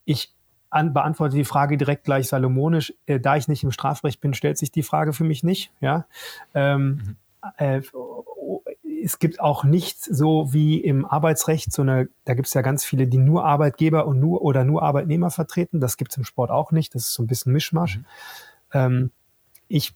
Ich 0.04 0.35
an, 0.76 0.94
beantworte 0.94 1.36
die 1.36 1.46
Frage 1.46 1.78
direkt 1.78 2.04
gleich 2.04 2.28
salomonisch. 2.28 2.94
Äh, 3.06 3.20
da 3.20 3.38
ich 3.38 3.48
nicht 3.48 3.64
im 3.64 3.72
Strafrecht 3.72 4.22
bin, 4.22 4.34
stellt 4.34 4.58
sich 4.58 4.72
die 4.72 4.84
Frage 4.84 5.14
für 5.14 5.24
mich 5.24 5.44
nicht. 5.44 5.72
Ja. 5.80 6.06
Ähm, 6.54 6.88
mhm. 6.88 7.16
äh, 7.58 7.82
es 9.04 9.20
gibt 9.20 9.40
auch 9.40 9.64
nicht 9.64 10.04
so 10.04 10.52
wie 10.52 10.80
im 10.80 11.06
Arbeitsrecht 11.06 11.72
so 11.72 11.84
eine, 11.84 12.10
da 12.26 12.34
gibt 12.34 12.48
es 12.48 12.54
ja 12.54 12.62
ganz 12.62 12.84
viele, 12.84 13.08
die 13.08 13.18
nur 13.18 13.46
Arbeitgeber 13.46 14.08
und 14.08 14.20
nur 14.20 14.42
oder 14.42 14.64
nur 14.64 14.84
Arbeitnehmer 14.84 15.32
vertreten. 15.32 15.80
Das 15.80 15.98
gibt 15.98 16.12
es 16.12 16.18
im 16.18 16.24
Sport 16.24 16.52
auch 16.52 16.72
nicht. 16.72 16.96
Das 16.96 17.04
ist 17.04 17.14
so 17.14 17.24
ein 17.24 17.28
bisschen 17.28 17.54
Mischmasch. 17.54 17.98
Mhm. 17.98 18.06
Ähm, 18.74 19.12
ich, 19.68 19.94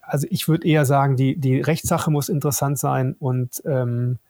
also 0.00 0.26
ich 0.30 0.48
würde 0.48 0.66
eher 0.66 0.84
sagen, 0.84 1.16
die, 1.16 1.36
die 1.36 1.60
Rechtssache 1.60 2.10
muss 2.10 2.28
interessant 2.28 2.78
sein 2.78 3.16
und 3.18 3.62
ähm, 3.64 4.18
äh, 4.18 4.29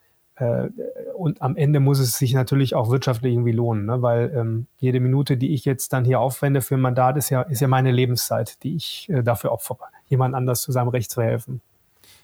und 1.15 1.41
am 1.41 1.55
Ende 1.55 1.79
muss 1.79 1.99
es 1.99 2.17
sich 2.17 2.33
natürlich 2.33 2.75
auch 2.75 2.89
wirtschaftlich 2.89 3.33
irgendwie 3.33 3.51
lohnen, 3.51 3.85
ne? 3.85 4.01
weil 4.01 4.33
ähm, 4.35 4.67
jede 4.79 4.99
Minute, 4.99 5.37
die 5.37 5.53
ich 5.53 5.65
jetzt 5.65 5.93
dann 5.93 6.05
hier 6.05 6.19
aufwende 6.19 6.61
für 6.61 6.75
ein 6.75 6.81
Mandat, 6.81 7.17
ist 7.17 7.29
ja, 7.29 7.41
ist 7.43 7.61
ja 7.61 7.67
meine 7.67 7.91
Lebenszeit, 7.91 8.61
die 8.63 8.75
ich 8.75 9.09
äh, 9.09 9.23
dafür 9.23 9.51
opfere, 9.51 9.85
jemand 10.07 10.35
anders 10.35 10.61
zu 10.61 10.71
seinem 10.71 10.89
Recht 10.89 11.11
zu 11.11 11.21
helfen. 11.21 11.61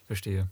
Verstehe. 0.07 0.47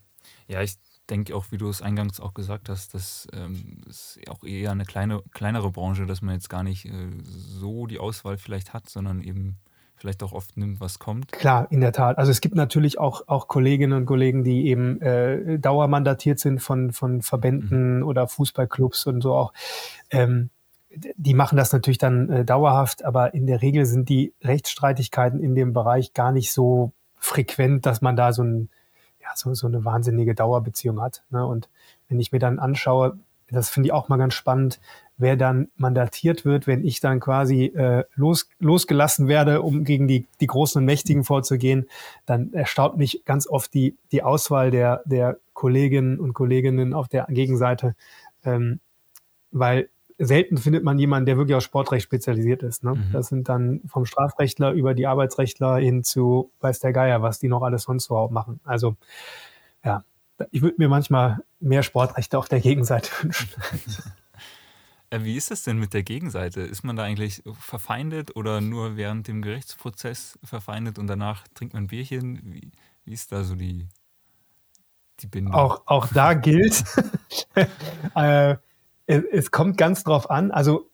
Ja, 0.47 0.61
ich 0.61 0.75
denke 1.09 1.35
auch, 1.35 1.45
wie 1.51 1.57
du 1.57 1.69
es 1.69 1.81
eingangs 1.81 2.19
auch 2.19 2.33
gesagt 2.33 2.69
hast, 2.69 2.93
das 2.93 3.27
ähm, 3.33 3.81
ist 3.87 4.19
auch 4.27 4.43
eher 4.43 4.71
eine 4.71 4.85
kleine, 4.85 5.21
kleinere 5.31 5.71
Branche, 5.71 6.05
dass 6.05 6.21
man 6.21 6.35
jetzt 6.35 6.49
gar 6.49 6.63
nicht 6.63 6.85
äh, 6.85 7.09
so 7.23 7.87
die 7.87 7.99
Auswahl 7.99 8.37
vielleicht 8.37 8.73
hat, 8.73 8.89
sondern 8.89 9.21
eben 9.21 9.57
vielleicht 10.05 10.21
auch 10.21 10.33
oft 10.33 10.55
nimmt, 10.55 10.79
was 10.79 10.99
kommt. 10.99 11.31
Klar, 11.31 11.67
in 11.71 11.81
der 11.81 11.91
Tat. 11.91 12.19
Also 12.19 12.29
es 12.29 12.39
gibt 12.39 12.53
natürlich 12.53 12.99
auch, 12.99 13.27
auch 13.27 13.47
Kolleginnen 13.47 13.97
und 13.97 14.05
Kollegen, 14.05 14.43
die 14.43 14.67
eben 14.67 15.01
äh, 15.01 15.57
dauermandatiert 15.57 16.39
sind 16.39 16.59
von, 16.59 16.91
von 16.91 17.23
Verbänden 17.23 17.97
mhm. 17.97 18.03
oder 18.03 18.27
Fußballclubs 18.27 19.07
und 19.07 19.21
so 19.21 19.33
auch. 19.33 19.51
Ähm, 20.11 20.51
die 20.91 21.33
machen 21.33 21.57
das 21.57 21.73
natürlich 21.73 21.97
dann 21.97 22.29
äh, 22.29 22.45
dauerhaft, 22.45 23.03
aber 23.03 23.33
in 23.33 23.47
der 23.47 23.63
Regel 23.63 23.87
sind 23.87 24.07
die 24.07 24.31
Rechtsstreitigkeiten 24.43 25.39
in 25.39 25.55
dem 25.55 25.73
Bereich 25.73 26.13
gar 26.13 26.31
nicht 26.31 26.53
so 26.53 26.91
frequent, 27.17 27.87
dass 27.87 28.01
man 28.01 28.15
da 28.15 28.31
so, 28.31 28.43
ein, 28.43 28.69
ja, 29.19 29.29
so, 29.33 29.55
so 29.55 29.65
eine 29.65 29.85
wahnsinnige 29.85 30.35
Dauerbeziehung 30.35 31.01
hat. 31.01 31.23
Ne? 31.31 31.43
Und 31.43 31.67
wenn 32.09 32.19
ich 32.19 32.31
mir 32.31 32.39
dann 32.39 32.59
anschaue, 32.59 33.17
das 33.49 33.69
finde 33.71 33.87
ich 33.87 33.93
auch 33.93 34.07
mal 34.07 34.17
ganz 34.17 34.35
spannend, 34.35 34.79
wer 35.17 35.37
dann 35.37 35.69
mandatiert 35.77 36.45
wird, 36.45 36.67
wenn 36.67 36.85
ich 36.85 36.99
dann 36.99 37.19
quasi 37.19 37.65
äh, 37.65 38.03
los, 38.15 38.49
losgelassen 38.59 39.27
werde, 39.27 39.61
um 39.61 39.83
gegen 39.83 40.07
die, 40.07 40.27
die 40.41 40.47
Großen 40.47 40.79
und 40.79 40.85
Mächtigen 40.85 41.23
vorzugehen, 41.23 41.87
dann 42.25 42.53
erstaunt 42.53 42.97
mich 42.97 43.23
ganz 43.25 43.47
oft 43.47 43.73
die, 43.73 43.95
die 44.11 44.23
Auswahl 44.23 44.71
der, 44.71 45.01
der 45.05 45.37
Kolleginnen 45.53 46.19
und 46.19 46.33
Kolleginnen 46.33 46.93
auf 46.93 47.07
der 47.07 47.27
Gegenseite, 47.29 47.95
ähm, 48.43 48.79
weil 49.51 49.89
selten 50.17 50.57
findet 50.57 50.83
man 50.83 50.97
jemanden, 50.97 51.25
der 51.25 51.37
wirklich 51.37 51.55
auf 51.55 51.63
Sportrecht 51.63 52.03
spezialisiert 52.03 52.63
ist. 52.63 52.83
Ne? 52.83 52.95
Mhm. 52.95 53.11
Das 53.11 53.27
sind 53.27 53.49
dann 53.49 53.81
vom 53.85 54.05
Strafrechtler 54.05 54.71
über 54.71 54.93
die 54.93 55.07
Arbeitsrechtler 55.07 55.77
hin 55.77 56.03
zu 56.03 56.51
weiß 56.61 56.79
der 56.79 56.93
Geier, 56.93 57.21
was 57.21 57.39
die 57.39 57.47
noch 57.47 57.63
alles 57.63 57.83
sonst 57.83 58.07
überhaupt 58.07 58.33
machen. 58.33 58.59
Also 58.63 58.95
ja, 59.83 60.03
ich 60.51 60.61
würde 60.61 60.75
mir 60.77 60.89
manchmal 60.89 61.39
mehr 61.59 61.83
Sportrechte 61.83 62.37
auf 62.37 62.47
der 62.47 62.59
Gegenseite 62.59 63.09
wünschen. 63.21 63.49
Äh, 65.15 65.23
wie 65.23 65.35
ist 65.35 65.51
das 65.51 65.63
denn 65.63 65.77
mit 65.77 65.93
der 65.93 66.03
Gegenseite? 66.03 66.61
Ist 66.61 66.83
man 66.83 66.95
da 66.95 67.03
eigentlich 67.03 67.41
verfeindet 67.59 68.35
oder 68.35 68.61
nur 68.61 68.97
während 68.97 69.27
dem 69.27 69.41
Gerichtsprozess 69.41 70.37
verfeindet 70.43 70.99
und 70.99 71.07
danach 71.07 71.47
trinkt 71.53 71.73
man 71.73 71.83
ein 71.83 71.87
Bierchen? 71.87 72.41
Wie, 72.43 72.71
wie 73.05 73.13
ist 73.13 73.31
da 73.31 73.43
so 73.43 73.55
die, 73.55 73.87
die 75.19 75.27
Bindung? 75.27 75.53
Auch, 75.53 75.83
auch 75.85 76.07
da 76.07 76.33
gilt, 76.33 76.83
äh, 78.15 78.55
es, 79.05 79.23
es, 79.31 79.51
kommt 79.51 79.77
ganz 79.77 80.03
drauf 80.03 80.29
an. 80.29 80.51
Also 80.51 80.89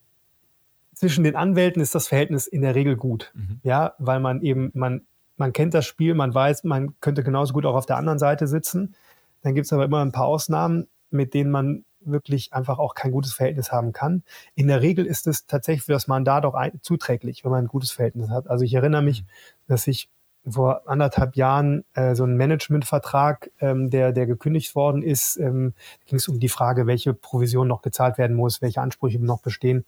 zwischen 0.94 1.24
den 1.24 1.36
Anwälten 1.36 1.82
ist 1.82 1.96
das 1.96 2.08
Verhältnis 2.08 2.48
in 2.48 2.62
der 2.62 2.76
Regel 2.76 2.96
gut. 2.96 3.32
Mhm. 3.34 3.60
Ja, 3.64 3.94
weil 3.98 4.20
man 4.20 4.42
eben, 4.42 4.72
man, 4.74 5.02
man 5.38 5.54
kennt 5.54 5.74
das 5.74 5.86
Spiel, 5.86 6.14
man 6.14 6.34
weiß, 6.34 6.64
man 6.66 7.00
könnte 7.00 7.24
genauso 7.24 7.54
gut 7.54 7.66
auch 7.66 7.76
auf 7.76 7.86
der 7.86 7.98
anderen 7.98 8.20
Seite 8.20 8.48
sitzen. 8.48 8.96
Dann 9.42 9.56
gibt 9.56 9.66
es 9.66 9.74
aber 9.74 9.86
immer 9.86 10.06
ein 10.06 10.12
paar 10.12 10.28
Ausnahmen, 10.28 10.88
mit 11.10 11.34
denen 11.34 11.50
man 11.50 11.86
wirklich 12.04 12.54
einfach 12.54 12.80
auch 12.80 12.96
kein 12.96 13.12
gutes 13.12 13.34
Verhältnis 13.34 13.72
haben 13.72 13.94
kann. 13.94 14.24
In 14.56 14.68
der 14.68 14.82
Regel 14.82 15.06
ist 15.06 15.28
es 15.28 15.46
tatsächlich 15.46 15.86
für 15.86 15.94
das 15.94 16.08
Mandat 16.08 16.46
auch 16.46 16.56
ein, 16.56 16.80
zuträglich, 16.82 17.44
wenn 17.44 17.52
man 17.52 17.66
ein 17.66 17.68
gutes 17.68 17.92
Verhältnis 17.92 18.30
hat. 18.30 18.50
Also 18.50 18.66
ich 18.66 18.74
erinnere 18.74 19.02
mich, 19.02 19.24
mhm. 19.24 19.28
dass 19.68 19.88
ich 19.88 20.10
vor 20.48 20.90
anderthalb 20.90 21.36
Jahren 21.36 21.86
äh, 21.94 22.16
so 22.16 22.24
einen 22.24 22.36
Managementvertrag, 22.38 23.52
ähm, 23.60 23.90
der, 23.90 24.12
der 24.12 24.26
gekündigt 24.26 24.76
worden 24.76 25.04
ist, 25.04 25.38
ähm, 25.38 25.74
ging 26.06 26.18
es 26.18 26.28
um 26.28 26.40
die 26.40 26.50
Frage, 26.50 26.88
welche 26.88 27.14
Provision 27.14 27.68
noch 27.68 27.82
gezahlt 27.82 28.18
werden 28.18 28.36
muss, 28.36 28.62
welche 28.62 28.82
Ansprüche 28.82 29.20
noch 29.20 29.42
bestehen. 29.42 29.86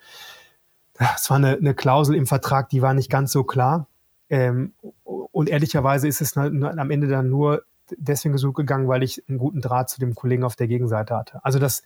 Das 0.93 1.29
war 1.29 1.37
eine, 1.37 1.57
eine 1.57 1.73
Klausel 1.73 2.15
im 2.15 2.27
Vertrag, 2.27 2.69
die 2.69 2.83
war 2.83 2.93
nicht 2.93 3.09
ganz 3.09 3.31
so 3.31 3.43
klar. 3.43 3.87
Ähm, 4.29 4.73
und 5.03 5.49
ehrlicherweise 5.49 6.07
ist 6.07 6.21
es 6.21 6.37
am 6.37 6.91
Ende 6.91 7.07
dann 7.07 7.29
nur 7.29 7.63
deswegen 7.97 8.37
so 8.37 8.51
gegangen, 8.51 8.87
weil 8.87 9.03
ich 9.03 9.23
einen 9.27 9.37
guten 9.37 9.61
Draht 9.61 9.89
zu 9.89 9.99
dem 9.99 10.15
Kollegen 10.15 10.43
auf 10.43 10.55
der 10.55 10.67
Gegenseite 10.67 11.15
hatte. 11.15 11.43
Also 11.43 11.59
das 11.59 11.83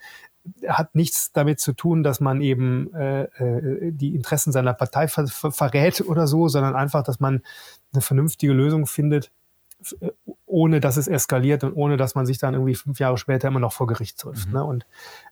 hat 0.67 0.95
nichts 0.95 1.31
damit 1.31 1.59
zu 1.59 1.73
tun, 1.73 2.03
dass 2.03 2.19
man 2.19 2.41
eben 2.41 2.93
äh, 2.93 3.23
äh, 3.23 3.91
die 3.91 4.15
Interessen 4.15 4.51
seiner 4.51 4.73
Partei 4.73 5.07
ver 5.07 5.27
ver 5.27 5.51
verrät 5.51 6.01
oder 6.01 6.27
so, 6.27 6.47
sondern 6.47 6.75
einfach, 6.75 7.03
dass 7.03 7.19
man 7.19 7.41
eine 7.93 8.01
vernünftige 8.01 8.53
Lösung 8.53 8.85
findet, 8.85 9.31
ohne 10.45 10.79
dass 10.79 10.97
es 10.97 11.07
eskaliert 11.07 11.63
und 11.63 11.73
ohne 11.73 11.97
dass 11.97 12.15
man 12.15 12.25
sich 12.25 12.37
dann 12.37 12.53
irgendwie 12.53 12.75
fünf 12.75 12.99
Jahre 12.99 13.17
später 13.17 13.47
immer 13.47 13.59
noch 13.59 13.73
vor 13.73 13.87
Gericht 13.87 14.17
trifft. 14.19 14.47
Mhm. 14.47 14.53
Ne? 14.53 14.63
Und 14.63 14.85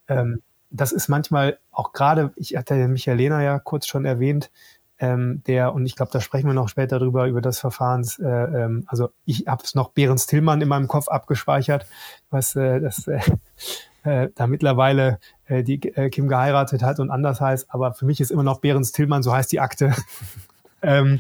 ähm, 0.08 0.42
das 0.70 0.92
ist 0.92 1.08
manchmal 1.08 1.60
auch 1.72 1.94
gerade, 1.94 2.34
ich 2.36 2.56
hatte 2.56 2.76
den 2.76 2.92
Michael 2.92 3.18
Lehner 3.18 3.42
ja 3.42 3.60
kurz 3.60 3.88
schon 3.88 4.06
erwähnt, 4.06 4.52
ähm, 5.00 5.42
der, 5.46 5.74
und 5.74 5.86
ich 5.86 5.96
glaube, 5.96 6.12
da 6.12 6.22
sprechen 6.22 6.48
wir 6.48 6.54
noch 6.54 6.70
später 6.70 7.00
drüber, 7.00 7.28
über 7.28 7.42
das 7.42 7.60
Verfahrens, 7.60 8.18
äh, 8.20 8.28
ähm, 8.28 8.84
also 8.88 9.10
ich 9.26 9.46
habe 9.48 9.64
es 9.64 9.76
noch 9.76 9.90
Behrens 9.90 10.26
Tillmann 10.26 10.62
in 10.62 10.70
meinem 10.70 10.88
Kopf 10.88 11.08
abgespeichert, 11.08 11.86
was 12.30 12.56
äh, 12.56 12.80
das 12.80 13.08
äh, 13.08 13.20
äh, 14.04 14.30
da 14.36 14.48
mittlerweile 14.48 15.20
äh, 15.48 15.64
die 15.64 15.82
äh, 15.96 16.10
Kim 16.10 16.28
geheiratet 16.28 16.84
hat 16.84 17.00
und 17.00 17.12
anders 17.12 17.42
heißt, 17.42 17.68
aber 17.70 17.94
für 17.94 18.06
mich 18.06 18.22
ist 18.22 18.32
immer 18.32 18.44
noch 18.44 18.62
Behrens 18.62 18.92
Tillmann, 18.92 19.24
so 19.24 19.34
heißt 19.34 19.52
die 19.52 19.60
Akte. 19.60 19.94
ähm, 20.82 21.20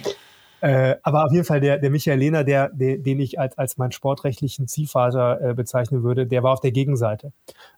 äh, 0.61 0.95
aber 1.03 1.25
auf 1.25 1.31
jeden 1.31 1.45
Fall 1.45 1.59
der, 1.59 1.77
der 1.77 1.91
Michael 1.91 2.17
Lehner, 2.17 2.43
der, 2.43 2.69
der, 2.69 2.97
den 2.97 3.19
ich 3.19 3.39
als, 3.39 3.57
als 3.57 3.77
meinen 3.77 3.91
sportrechtlichen 3.91 4.67
Ziehvater 4.67 5.41
äh, 5.41 5.53
bezeichnen 5.53 6.01
würde, 6.01 6.25
der 6.25 6.43
war 6.43 6.53
auf 6.53 6.61
der 6.61 6.71
Gegenseite. 6.71 7.33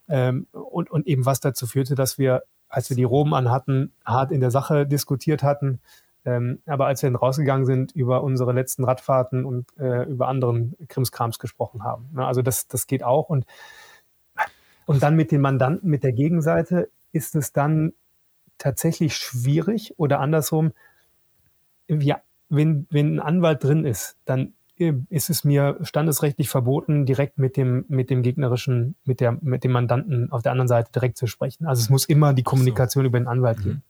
Ähm, 0.08 0.46
und, 0.52 0.90
und 0.90 1.06
eben 1.06 1.26
was 1.26 1.40
dazu 1.40 1.66
führte, 1.66 1.96
dass 1.96 2.18
wir, 2.18 2.44
als 2.68 2.90
wir 2.90 2.96
die 2.96 3.04
Roben 3.04 3.34
anhatten, 3.34 3.92
hart 4.04 4.30
in 4.30 4.40
der 4.40 4.50
Sache 4.50 4.86
diskutiert 4.86 5.42
hatten. 5.42 5.80
Ähm, 6.24 6.60
aber 6.66 6.86
als 6.86 7.02
wir 7.02 7.10
dann 7.10 7.16
rausgegangen 7.16 7.64
sind, 7.64 7.92
über 7.92 8.22
unsere 8.22 8.52
letzten 8.52 8.84
Radfahrten 8.84 9.44
und 9.44 9.66
äh, 9.78 10.04
über 10.04 10.28
anderen 10.28 10.74
Krimskrams 10.88 11.38
gesprochen 11.38 11.84
haben. 11.84 12.08
Na, 12.12 12.26
also 12.26 12.42
das, 12.42 12.68
das 12.68 12.86
geht 12.86 13.02
auch. 13.02 13.28
Und, 13.28 13.46
und 14.86 15.02
dann 15.02 15.16
mit 15.16 15.30
den 15.30 15.40
Mandanten, 15.40 15.88
mit 15.88 16.04
der 16.04 16.12
Gegenseite, 16.12 16.90
ist 17.12 17.34
es 17.34 17.52
dann 17.52 17.92
tatsächlich 18.58 19.16
schwierig 19.16 19.94
oder 19.98 20.20
andersrum, 20.20 20.72
wir 21.86 22.20
wenn, 22.48 22.86
wenn 22.90 23.16
ein 23.16 23.20
Anwalt 23.20 23.62
drin 23.62 23.84
ist, 23.84 24.16
dann 24.24 24.54
ist 24.80 25.30
es 25.30 25.44
mir 25.44 25.78
standesrechtlich 25.82 26.48
verboten, 26.48 27.06
direkt 27.06 27.38
mit 27.38 27.56
dem, 27.56 27.84
mit 27.88 28.10
dem 28.10 28.22
gegnerischen, 28.22 28.94
mit 29.04 29.20
der, 29.20 29.38
mit 29.40 29.64
dem 29.64 29.72
Mandanten 29.72 30.30
auf 30.32 30.42
der 30.42 30.52
anderen 30.52 30.68
Seite 30.68 30.92
direkt 30.92 31.16
zu 31.16 31.26
sprechen. 31.26 31.66
Also 31.66 31.80
es 31.80 31.90
muss 31.90 32.04
immer 32.04 32.34
die 32.34 32.42
Kommunikation 32.42 33.04
so. 33.04 33.08
über 33.08 33.18
den 33.18 33.28
Anwalt 33.28 33.58
mhm. 33.58 33.62
gehen. 33.62 33.82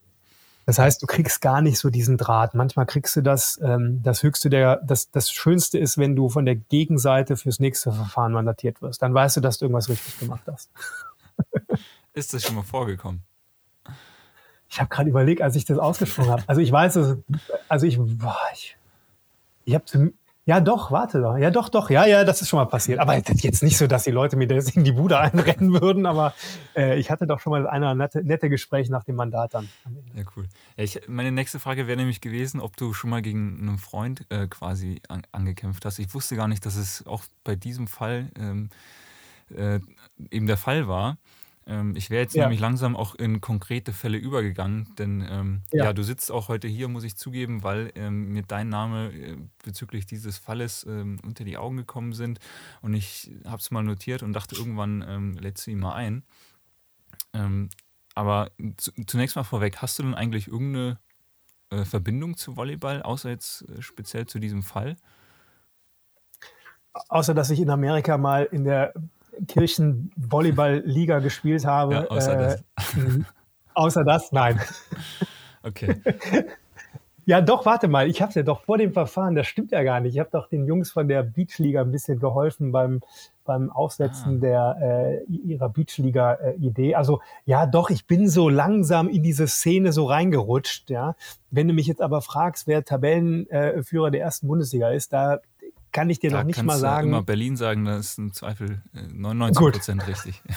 Das 0.68 0.78
heißt, 0.78 1.02
du 1.02 1.06
kriegst 1.06 1.40
gar 1.40 1.62
nicht 1.62 1.78
so 1.78 1.88
diesen 1.88 2.18
Draht. 2.18 2.54
Manchmal 2.54 2.84
kriegst 2.84 3.16
du 3.16 3.22
das, 3.22 3.58
ähm, 3.62 4.02
das 4.02 4.22
Höchste 4.22 4.50
der, 4.50 4.82
das, 4.84 5.10
das 5.10 5.30
Schönste 5.30 5.78
ist, 5.78 5.96
wenn 5.96 6.14
du 6.14 6.28
von 6.28 6.44
der 6.44 6.56
Gegenseite 6.56 7.38
fürs 7.38 7.58
nächste 7.58 7.90
Verfahren 7.90 8.32
mandatiert 8.32 8.82
wirst. 8.82 9.00
Dann 9.00 9.14
weißt 9.14 9.38
du, 9.38 9.40
dass 9.40 9.56
du 9.56 9.64
irgendwas 9.64 9.88
richtig 9.88 10.18
gemacht 10.18 10.42
hast. 10.46 10.70
ist 12.12 12.34
das 12.34 12.42
schon 12.42 12.54
mal 12.54 12.64
vorgekommen? 12.64 13.22
Ich 14.68 14.78
habe 14.78 14.90
gerade 14.90 15.08
überlegt, 15.08 15.40
als 15.40 15.56
ich 15.56 15.64
das 15.64 15.78
ausgesprochen 15.78 16.32
habe. 16.32 16.42
Also 16.46 16.60
ich 16.60 16.70
weiß, 16.70 16.98
also 17.68 17.86
ich, 17.86 17.98
boah, 17.98 18.36
ich, 18.52 18.76
ich 19.64 19.74
habe 19.74 19.84
ja 20.48 20.60
doch, 20.62 20.90
warte 20.90 21.20
doch, 21.20 21.36
ja 21.36 21.50
doch, 21.50 21.68
doch, 21.68 21.90
ja, 21.90 22.06
ja, 22.06 22.24
das 22.24 22.40
ist 22.40 22.48
schon 22.48 22.58
mal 22.58 22.64
passiert. 22.64 23.00
Aber 23.00 23.14
jetzt 23.14 23.62
nicht 23.62 23.76
so, 23.76 23.86
dass 23.86 24.04
die 24.04 24.10
Leute 24.10 24.34
mir 24.34 24.50
in 24.50 24.82
die 24.82 24.92
Bude 24.92 25.18
einrennen 25.20 25.78
würden, 25.78 26.06
aber 26.06 26.32
äh, 26.74 26.98
ich 26.98 27.10
hatte 27.10 27.26
doch 27.26 27.38
schon 27.38 27.50
mal 27.50 27.66
eine 27.68 27.94
nette, 27.94 28.24
nette 28.24 28.48
Gespräch 28.48 28.88
nach 28.88 29.04
dem 29.04 29.16
Mandat 29.16 29.52
dann. 29.52 29.68
Ja, 30.14 30.22
cool. 30.36 30.48
Ja, 30.78 30.84
ich, 30.84 31.02
meine 31.06 31.32
nächste 31.32 31.58
Frage 31.58 31.86
wäre 31.86 31.98
nämlich 31.98 32.22
gewesen, 32.22 32.62
ob 32.62 32.78
du 32.78 32.94
schon 32.94 33.10
mal 33.10 33.20
gegen 33.20 33.58
einen 33.60 33.76
Freund 33.76 34.24
äh, 34.30 34.46
quasi 34.46 35.02
an, 35.08 35.20
angekämpft 35.32 35.84
hast. 35.84 35.98
Ich 35.98 36.14
wusste 36.14 36.34
gar 36.34 36.48
nicht, 36.48 36.64
dass 36.64 36.76
es 36.76 37.06
auch 37.06 37.24
bei 37.44 37.54
diesem 37.54 37.86
Fall 37.86 38.30
ähm, 38.40 38.70
äh, 39.54 39.80
eben 40.30 40.46
der 40.46 40.56
Fall 40.56 40.88
war. 40.88 41.18
Ähm, 41.68 41.94
ich 41.94 42.08
wäre 42.08 42.22
jetzt 42.22 42.34
ja. 42.34 42.44
nämlich 42.44 42.60
langsam 42.60 42.96
auch 42.96 43.14
in 43.14 43.42
konkrete 43.42 43.92
Fälle 43.92 44.16
übergegangen, 44.16 44.94
denn 44.98 45.24
ähm, 45.28 45.62
ja. 45.70 45.84
ja. 45.84 45.92
du 45.92 46.02
sitzt 46.02 46.32
auch 46.32 46.48
heute 46.48 46.66
hier, 46.66 46.88
muss 46.88 47.04
ich 47.04 47.16
zugeben, 47.16 47.62
weil 47.62 47.92
ähm, 47.94 48.32
mir 48.32 48.42
dein 48.42 48.70
Name 48.70 49.12
äh, 49.12 49.36
bezüglich 49.62 50.06
dieses 50.06 50.38
Falles 50.38 50.86
ähm, 50.88 51.20
unter 51.24 51.44
die 51.44 51.58
Augen 51.58 51.76
gekommen 51.76 52.14
sind 52.14 52.40
und 52.80 52.94
ich 52.94 53.30
habe 53.44 53.58
es 53.58 53.70
mal 53.70 53.82
notiert 53.82 54.22
und 54.22 54.32
dachte, 54.32 54.56
irgendwann 54.56 55.04
ähm, 55.06 55.34
lädst 55.34 55.66
du 55.66 55.70
ihn 55.70 55.78
mal 55.78 55.94
ein. 55.94 56.22
Ähm, 57.34 57.68
aber 58.14 58.50
zu, 58.78 58.90
zunächst 59.06 59.36
mal 59.36 59.44
vorweg, 59.44 59.76
hast 59.82 59.98
du 59.98 60.04
denn 60.04 60.14
eigentlich 60.14 60.48
irgendeine 60.48 60.98
äh, 61.68 61.84
Verbindung 61.84 62.38
zu 62.38 62.56
Volleyball, 62.56 63.02
außer 63.02 63.28
jetzt 63.28 63.68
äh, 63.68 63.82
speziell 63.82 64.26
zu 64.26 64.38
diesem 64.38 64.62
Fall? 64.62 64.96
Außer 67.08 67.34
dass 67.34 67.50
ich 67.50 67.60
in 67.60 67.68
Amerika 67.68 68.16
mal 68.16 68.44
in 68.44 68.64
der 68.64 68.94
Kirchenvolleyball-Liga 69.46 71.20
gespielt 71.20 71.64
habe. 71.64 71.94
Ja, 71.94 72.06
außer, 72.06 72.32
äh, 72.32 72.38
das. 72.38 72.64
außer 73.74 74.04
das, 74.04 74.32
nein. 74.32 74.60
Okay. 75.62 76.00
Ja, 77.28 77.42
doch, 77.42 77.66
warte 77.66 77.88
mal, 77.88 78.08
ich 78.08 78.22
habe 78.22 78.30
es 78.30 78.36
ja 78.36 78.42
doch 78.42 78.62
vor 78.62 78.78
dem 78.78 78.94
Verfahren, 78.94 79.34
das 79.34 79.46
stimmt 79.46 79.70
ja 79.70 79.82
gar 79.82 80.00
nicht. 80.00 80.14
Ich 80.14 80.18
habe 80.18 80.30
doch 80.32 80.48
den 80.48 80.64
Jungs 80.64 80.90
von 80.90 81.08
der 81.08 81.22
Beachliga 81.22 81.82
ein 81.82 81.92
bisschen 81.92 82.18
geholfen 82.18 82.72
beim, 82.72 83.02
beim 83.44 83.70
Aufsetzen 83.70 84.38
ah. 84.38 84.40
der, 84.40 85.22
äh, 85.28 85.30
ihrer 85.30 85.68
Beachliga-Idee. 85.68 86.94
also 86.94 87.20
ja, 87.44 87.66
doch, 87.66 87.90
ich 87.90 88.06
bin 88.06 88.30
so 88.30 88.48
langsam 88.48 89.10
in 89.10 89.22
diese 89.22 89.46
Szene 89.46 89.92
so 89.92 90.06
reingerutscht. 90.06 90.88
Ja. 90.88 91.16
Wenn 91.50 91.68
du 91.68 91.74
mich 91.74 91.86
jetzt 91.86 92.00
aber 92.00 92.22
fragst, 92.22 92.66
wer 92.66 92.82
Tabellenführer 92.82 94.10
der 94.10 94.22
ersten 94.22 94.48
Bundesliga 94.48 94.88
ist, 94.88 95.12
da 95.12 95.40
kann 95.92 96.10
ich 96.10 96.20
dir 96.20 96.30
da 96.30 96.38
noch 96.38 96.44
nicht 96.44 96.62
mal 96.62 96.78
sagen. 96.78 97.08
immer 97.08 97.22
Berlin 97.22 97.56
sagen, 97.56 97.84
da 97.84 97.96
ist 97.96 98.18
im 98.18 98.32
Zweifel 98.32 98.82
99 98.92 99.66
äh, 99.66 99.70
Prozent 99.70 100.06
richtig. 100.06 100.42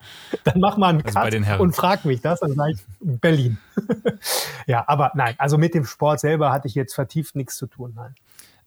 Dann 0.44 0.60
mach 0.60 0.76
mal 0.76 0.90
einen 0.90 1.02
also 1.04 1.18
Cut 1.40 1.60
und 1.60 1.74
frag 1.74 2.04
mich 2.04 2.20
das, 2.20 2.40
dann 2.40 2.52
sage 2.52 2.72
ich 2.72 2.80
Berlin. 3.00 3.58
ja, 4.66 4.84
aber 4.86 5.12
nein, 5.14 5.34
also 5.38 5.58
mit 5.58 5.74
dem 5.74 5.84
Sport 5.84 6.20
selber 6.20 6.52
hatte 6.52 6.68
ich 6.68 6.74
jetzt 6.74 6.94
vertieft 6.94 7.36
nichts 7.36 7.56
zu 7.56 7.66
tun. 7.66 7.92
Nein. 7.94 8.14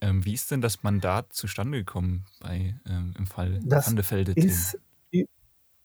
Ähm, 0.01 0.25
wie 0.25 0.33
ist 0.33 0.49
denn 0.51 0.61
das 0.61 0.83
Mandat 0.83 1.31
zustande 1.33 1.77
gekommen 1.79 2.25
bei, 2.39 2.75
ähm, 2.89 3.13
im 3.17 3.27
Fall 3.27 3.59
das 3.63 3.87
Vandefelde? 3.87 4.33
Ist, 4.33 4.79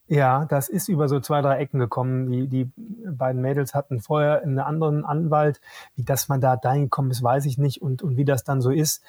ja, 0.09 0.45
das 0.45 0.69
ist 0.69 0.89
über 0.89 1.09
so 1.09 1.19
zwei, 1.21 1.43
drei 1.43 1.59
Ecken 1.59 1.79
gekommen. 1.79 2.31
Die, 2.31 2.47
die 2.47 2.71
beiden 3.11 3.43
Mädels 3.43 3.75
hatten 3.75 4.01
vorher 4.01 4.41
einen 4.41 4.61
anderen 4.61 5.05
Anwalt. 5.05 5.61
Wie 5.97 6.05
das 6.05 6.29
Mandat 6.29 6.65
dahin 6.65 6.85
gekommen 6.85 7.11
ist, 7.11 7.23
weiß 7.23 7.45
ich 7.47 7.59
nicht. 7.59 7.83
Und, 7.83 8.03
und 8.03 8.17
wie 8.17 8.25
das 8.25 8.45
dann 8.45 8.61
so 8.61 8.71
ist, 8.71 9.03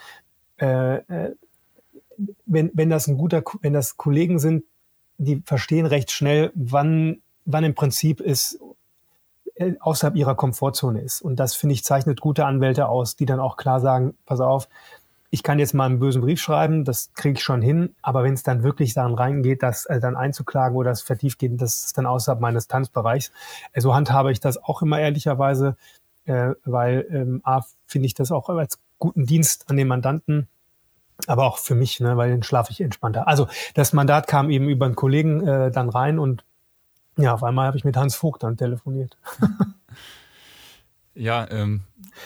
äh, 0.59 0.95
äh, 0.97 1.35
wenn, 2.45 2.71
wenn 2.73 2.89
das 2.89 3.07
ein 3.07 3.17
guter, 3.17 3.43
wenn 3.61 3.73
das 3.73 3.97
Kollegen 3.97 4.39
sind, 4.39 4.63
die 5.17 5.41
verstehen 5.45 5.85
recht 5.85 6.11
schnell, 6.11 6.51
wann, 6.55 7.21
wann 7.45 7.63
im 7.63 7.75
Prinzip 7.75 8.21
es 8.21 8.59
äh, 9.55 9.73
außerhalb 9.79 10.15
ihrer 10.15 10.35
Komfortzone 10.35 11.01
ist. 11.01 11.21
Und 11.21 11.37
das, 11.39 11.55
finde 11.55 11.73
ich, 11.73 11.83
zeichnet 11.83 12.21
gute 12.21 12.45
Anwälte 12.45 12.87
aus, 12.87 13.15
die 13.15 13.25
dann 13.25 13.39
auch 13.39 13.57
klar 13.57 13.79
sagen, 13.79 14.15
pass 14.25 14.39
auf, 14.39 14.67
ich 15.29 15.43
kann 15.43 15.59
jetzt 15.59 15.73
mal 15.73 15.85
einen 15.85 15.99
bösen 15.99 16.21
Brief 16.21 16.39
schreiben, 16.39 16.85
das 16.85 17.11
kriege 17.13 17.37
ich 17.37 17.43
schon 17.43 17.61
hin, 17.61 17.95
aber 18.01 18.23
wenn 18.23 18.33
es 18.33 18.43
dann 18.43 18.63
wirklich 18.63 18.93
daran 18.93 19.13
reingeht, 19.13 19.61
das 19.61 19.85
äh, 19.85 19.99
dann 19.99 20.15
einzuklagen 20.15 20.77
oder 20.77 20.91
das 20.91 21.01
vertieft 21.01 21.39
geht, 21.39 21.59
das 21.61 21.85
ist 21.85 21.97
dann 21.97 22.05
außerhalb 22.05 22.39
meines 22.39 22.67
Tanzbereichs. 22.67 23.31
Äh, 23.73 23.81
so 23.81 23.93
handhabe 23.93 24.31
ich 24.31 24.39
das 24.39 24.57
auch 24.57 24.81
immer 24.81 24.99
ehrlicherweise, 24.99 25.75
äh, 26.25 26.51
weil 26.63 27.05
ähm, 27.09 27.41
A, 27.43 27.61
finde 27.87 28.05
ich 28.05 28.13
das 28.13 28.31
auch 28.31 28.49
als 28.49 28.79
guten 28.99 29.25
Dienst 29.25 29.69
an 29.69 29.77
den 29.77 29.87
Mandanten, 29.87 30.47
aber 31.25 31.45
auch 31.45 31.57
für 31.57 31.75
mich, 31.75 31.99
ne, 31.99 32.17
weil 32.17 32.31
dann 32.31 32.43
schlafe 32.43 32.71
ich 32.71 32.81
entspannter. 32.81 33.27
Also 33.27 33.47
das 33.73 33.93
Mandat 33.93 34.27
kam 34.27 34.49
eben 34.49 34.69
über 34.69 34.85
einen 34.85 34.95
Kollegen 34.95 35.45
äh, 35.47 35.71
dann 35.71 35.89
rein 35.89 36.19
und 36.19 36.43
ja, 37.17 37.33
auf 37.33 37.43
einmal 37.43 37.67
habe 37.67 37.77
ich 37.77 37.83
mit 37.83 37.97
Hans 37.97 38.15
Vogt 38.15 38.43
dann 38.43 38.57
telefoniert. 38.57 39.17
ja, 41.15 41.49
ähm, 41.49 41.81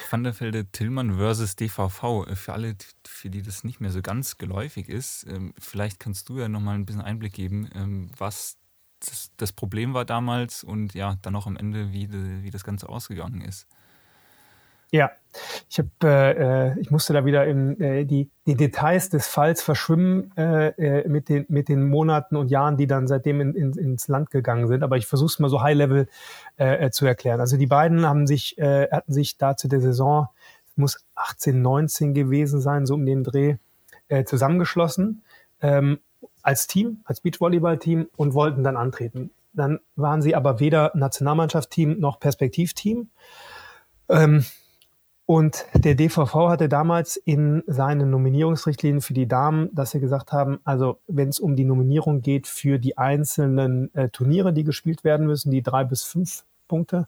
Van 0.09 0.23
der 0.23 0.37
Velde 0.37 0.65
Tillmann 0.65 1.15
versus 1.15 1.55
DVV. 1.55 2.27
Äh, 2.27 2.35
für 2.35 2.53
alle, 2.53 2.75
für 3.05 3.29
die 3.29 3.41
das 3.41 3.63
nicht 3.63 3.79
mehr 3.79 3.91
so 3.91 4.01
ganz 4.01 4.37
geläufig 4.37 4.89
ist, 4.89 5.25
ähm, 5.29 5.53
vielleicht 5.57 5.99
kannst 5.99 6.27
du 6.27 6.39
ja 6.39 6.49
nochmal 6.49 6.75
ein 6.75 6.85
bisschen 6.85 7.01
Einblick 7.01 7.33
geben, 7.33 7.69
ähm, 7.73 8.11
was 8.17 8.57
das, 8.99 9.31
das, 9.37 9.51
Problem 9.51 9.93
war 9.93 10.05
damals 10.05 10.63
und 10.63 10.93
ja, 10.93 11.15
dann 11.21 11.35
auch 11.35 11.47
am 11.47 11.57
Ende, 11.57 11.91
wie, 11.91 12.07
de, 12.07 12.43
wie 12.43 12.51
das 12.51 12.63
Ganze 12.63 12.87
ausgegangen 12.87 13.41
ist. 13.41 13.67
Ja, 14.91 15.11
ich 15.69 15.79
habe, 15.79 15.89
äh, 16.03 16.71
äh, 16.71 16.79
ich 16.79 16.91
musste 16.91 17.13
da 17.13 17.23
wieder 17.23 17.45
in 17.47 17.79
äh, 17.79 18.05
die, 18.05 18.29
die 18.45 18.55
Details 18.55 19.09
des 19.09 19.27
Falls 19.27 19.61
verschwimmen 19.61 20.35
äh, 20.35 20.67
äh, 20.67 21.07
mit 21.07 21.29
den 21.29 21.45
mit 21.47 21.69
den 21.69 21.87
Monaten 21.87 22.35
und 22.35 22.51
Jahren, 22.51 22.75
die 22.75 22.87
dann 22.87 23.07
seitdem 23.07 23.39
in, 23.39 23.55
in, 23.55 23.71
ins 23.73 24.09
Land 24.09 24.31
gegangen 24.31 24.67
sind. 24.67 24.83
Aber 24.83 24.97
ich 24.97 25.07
versuche 25.07 25.27
es 25.27 25.39
mal 25.39 25.49
so 25.49 25.61
High 25.61 25.77
Level 25.77 26.07
äh, 26.59 26.85
äh, 26.87 26.91
zu 26.91 27.05
erklären. 27.05 27.39
Also 27.39 27.55
die 27.55 27.67
beiden 27.67 28.05
haben 28.05 28.27
sich 28.27 28.57
äh, 28.57 28.89
hatten 28.91 29.13
sich 29.13 29.37
da 29.37 29.55
zu 29.55 29.69
der 29.69 29.79
Saison 29.79 30.27
muss 30.75 31.05
18, 31.15 31.61
19 31.61 32.13
gewesen 32.13 32.59
sein, 32.59 32.85
so 32.85 32.95
um 32.95 33.05
den 33.05 33.23
Dreh 33.23 33.55
äh, 34.09 34.25
zusammengeschlossen 34.25 35.23
ähm, 35.61 35.99
als 36.41 36.67
Team, 36.67 37.01
als 37.05 37.21
Beachvolleyball-Team 37.21 38.09
und 38.15 38.33
wollten 38.33 38.63
dann 38.63 38.77
antreten. 38.77 39.31
Dann 39.53 39.79
waren 39.95 40.21
sie 40.21 40.35
aber 40.35 40.59
weder 40.59 40.91
Nationalmannschaftsteam 40.95 41.99
noch 41.99 42.19
Perspektivteam. 42.19 43.09
Ähm, 44.09 44.45
und 45.31 45.65
der 45.73 45.95
DVV 45.95 46.49
hatte 46.49 46.67
damals 46.67 47.15
in 47.15 47.63
seinen 47.65 48.09
Nominierungsrichtlinien 48.09 48.99
für 48.99 49.13
die 49.13 49.29
Damen, 49.29 49.73
dass 49.73 49.91
sie 49.91 50.01
gesagt 50.01 50.33
haben, 50.33 50.59
also 50.65 50.99
wenn 51.07 51.29
es 51.29 51.39
um 51.39 51.55
die 51.55 51.63
Nominierung 51.63 52.19
geht 52.19 52.47
für 52.47 52.79
die 52.79 52.97
einzelnen 52.97 53.95
äh, 53.95 54.09
Turniere, 54.09 54.51
die 54.51 54.65
gespielt 54.65 55.05
werden 55.05 55.27
müssen, 55.27 55.49
die 55.49 55.61
drei 55.61 55.85
bis 55.85 56.03
fünf 56.03 56.43
Punkte, 56.67 57.07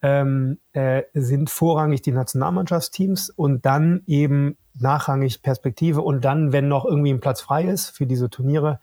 ähm, 0.00 0.56
äh, 0.72 1.02
sind 1.12 1.50
vorrangig 1.50 2.00
die 2.00 2.12
Nationalmannschaftsteams 2.12 3.28
und 3.28 3.66
dann 3.66 4.04
eben 4.06 4.56
nachrangig 4.72 5.42
Perspektive 5.42 6.00
und 6.00 6.24
dann, 6.24 6.54
wenn 6.54 6.66
noch 6.66 6.86
irgendwie 6.86 7.12
ein 7.12 7.20
Platz 7.20 7.42
frei 7.42 7.64
ist 7.64 7.90
für 7.90 8.06
diese 8.06 8.30
Turniere, 8.30 8.80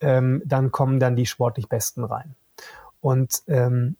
ähm, 0.00 0.42
dann 0.44 0.72
kommen 0.72 0.98
dann 0.98 1.14
die 1.14 1.26
sportlich 1.26 1.68
Besten 1.68 2.02
rein. 2.02 2.34
Und 3.00 3.44
ähm, 3.46 3.94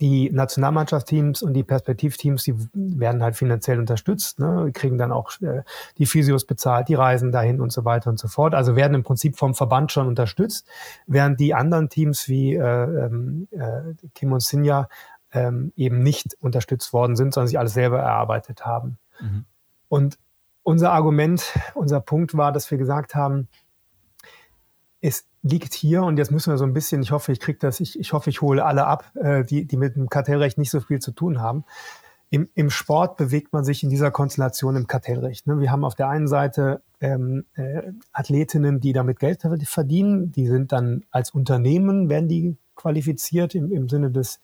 die 0.00 0.30
Nationalmannschaftsteams 0.30 1.42
und 1.42 1.54
die 1.54 1.64
Perspektivteams, 1.64 2.44
die 2.44 2.54
werden 2.74 3.22
halt 3.22 3.34
finanziell 3.36 3.78
unterstützt, 3.78 4.38
ne, 4.38 4.70
kriegen 4.74 4.98
dann 4.98 5.10
auch 5.10 5.32
äh, 5.40 5.62
die 5.96 6.06
Physios 6.06 6.44
bezahlt, 6.44 6.88
die 6.88 6.94
Reisen 6.94 7.32
dahin 7.32 7.60
und 7.60 7.72
so 7.72 7.84
weiter 7.84 8.10
und 8.10 8.18
so 8.18 8.28
fort. 8.28 8.54
Also 8.54 8.76
werden 8.76 8.94
im 8.94 9.02
Prinzip 9.02 9.36
vom 9.36 9.54
Verband 9.54 9.92
schon 9.92 10.06
unterstützt, 10.06 10.68
während 11.06 11.40
die 11.40 11.54
anderen 11.54 11.88
Teams 11.88 12.28
wie 12.28 12.54
äh, 12.54 12.60
ähm, 12.60 13.48
äh, 13.52 13.94
Kim 14.14 14.32
und 14.32 14.42
Sinja 14.42 14.88
ähm, 15.32 15.72
eben 15.76 16.02
nicht 16.02 16.36
unterstützt 16.40 16.92
worden 16.92 17.16
sind, 17.16 17.32
sondern 17.32 17.48
sich 17.48 17.58
alles 17.58 17.72
selber 17.72 17.98
erarbeitet 17.98 18.66
haben. 18.66 18.98
Mhm. 19.20 19.44
Und 19.88 20.18
unser 20.62 20.92
Argument, 20.92 21.42
unser 21.74 22.00
Punkt 22.00 22.36
war, 22.36 22.52
dass 22.52 22.70
wir 22.70 22.76
gesagt 22.76 23.14
haben, 23.14 23.48
es 25.00 25.24
liegt 25.48 25.74
hier 25.74 26.02
und 26.02 26.18
jetzt 26.18 26.30
müssen 26.30 26.52
wir 26.52 26.58
so 26.58 26.64
ein 26.64 26.72
bisschen, 26.72 27.02
ich 27.02 27.12
hoffe, 27.12 27.32
ich 27.32 27.40
kriege 27.40 27.58
das, 27.58 27.80
ich, 27.80 27.98
ich 27.98 28.12
hoffe, 28.12 28.30
ich 28.30 28.40
hole 28.40 28.64
alle 28.64 28.86
ab, 28.86 29.04
äh, 29.14 29.44
die, 29.44 29.66
die 29.66 29.76
mit 29.76 29.96
dem 29.96 30.08
Kartellrecht 30.08 30.58
nicht 30.58 30.70
so 30.70 30.80
viel 30.80 30.98
zu 30.98 31.12
tun 31.12 31.40
haben. 31.40 31.64
Im, 32.28 32.48
Im 32.54 32.70
Sport 32.70 33.16
bewegt 33.16 33.52
man 33.52 33.64
sich 33.64 33.84
in 33.84 33.90
dieser 33.90 34.10
Konstellation 34.10 34.74
im 34.74 34.88
Kartellrecht. 34.88 35.46
Ne? 35.46 35.60
Wir 35.60 35.70
haben 35.70 35.84
auf 35.84 35.94
der 35.94 36.08
einen 36.08 36.26
Seite 36.26 36.82
ähm, 37.00 37.44
äh, 37.54 37.82
Athletinnen, 38.12 38.80
die 38.80 38.92
damit 38.92 39.20
Geld 39.20 39.42
verdienen, 39.62 40.32
die 40.32 40.48
sind 40.48 40.72
dann 40.72 41.04
als 41.12 41.30
Unternehmen, 41.30 42.08
werden 42.08 42.28
die 42.28 42.56
qualifiziert 42.74 43.54
im, 43.54 43.70
im 43.70 43.88
Sinne 43.88 44.10
des, 44.10 44.40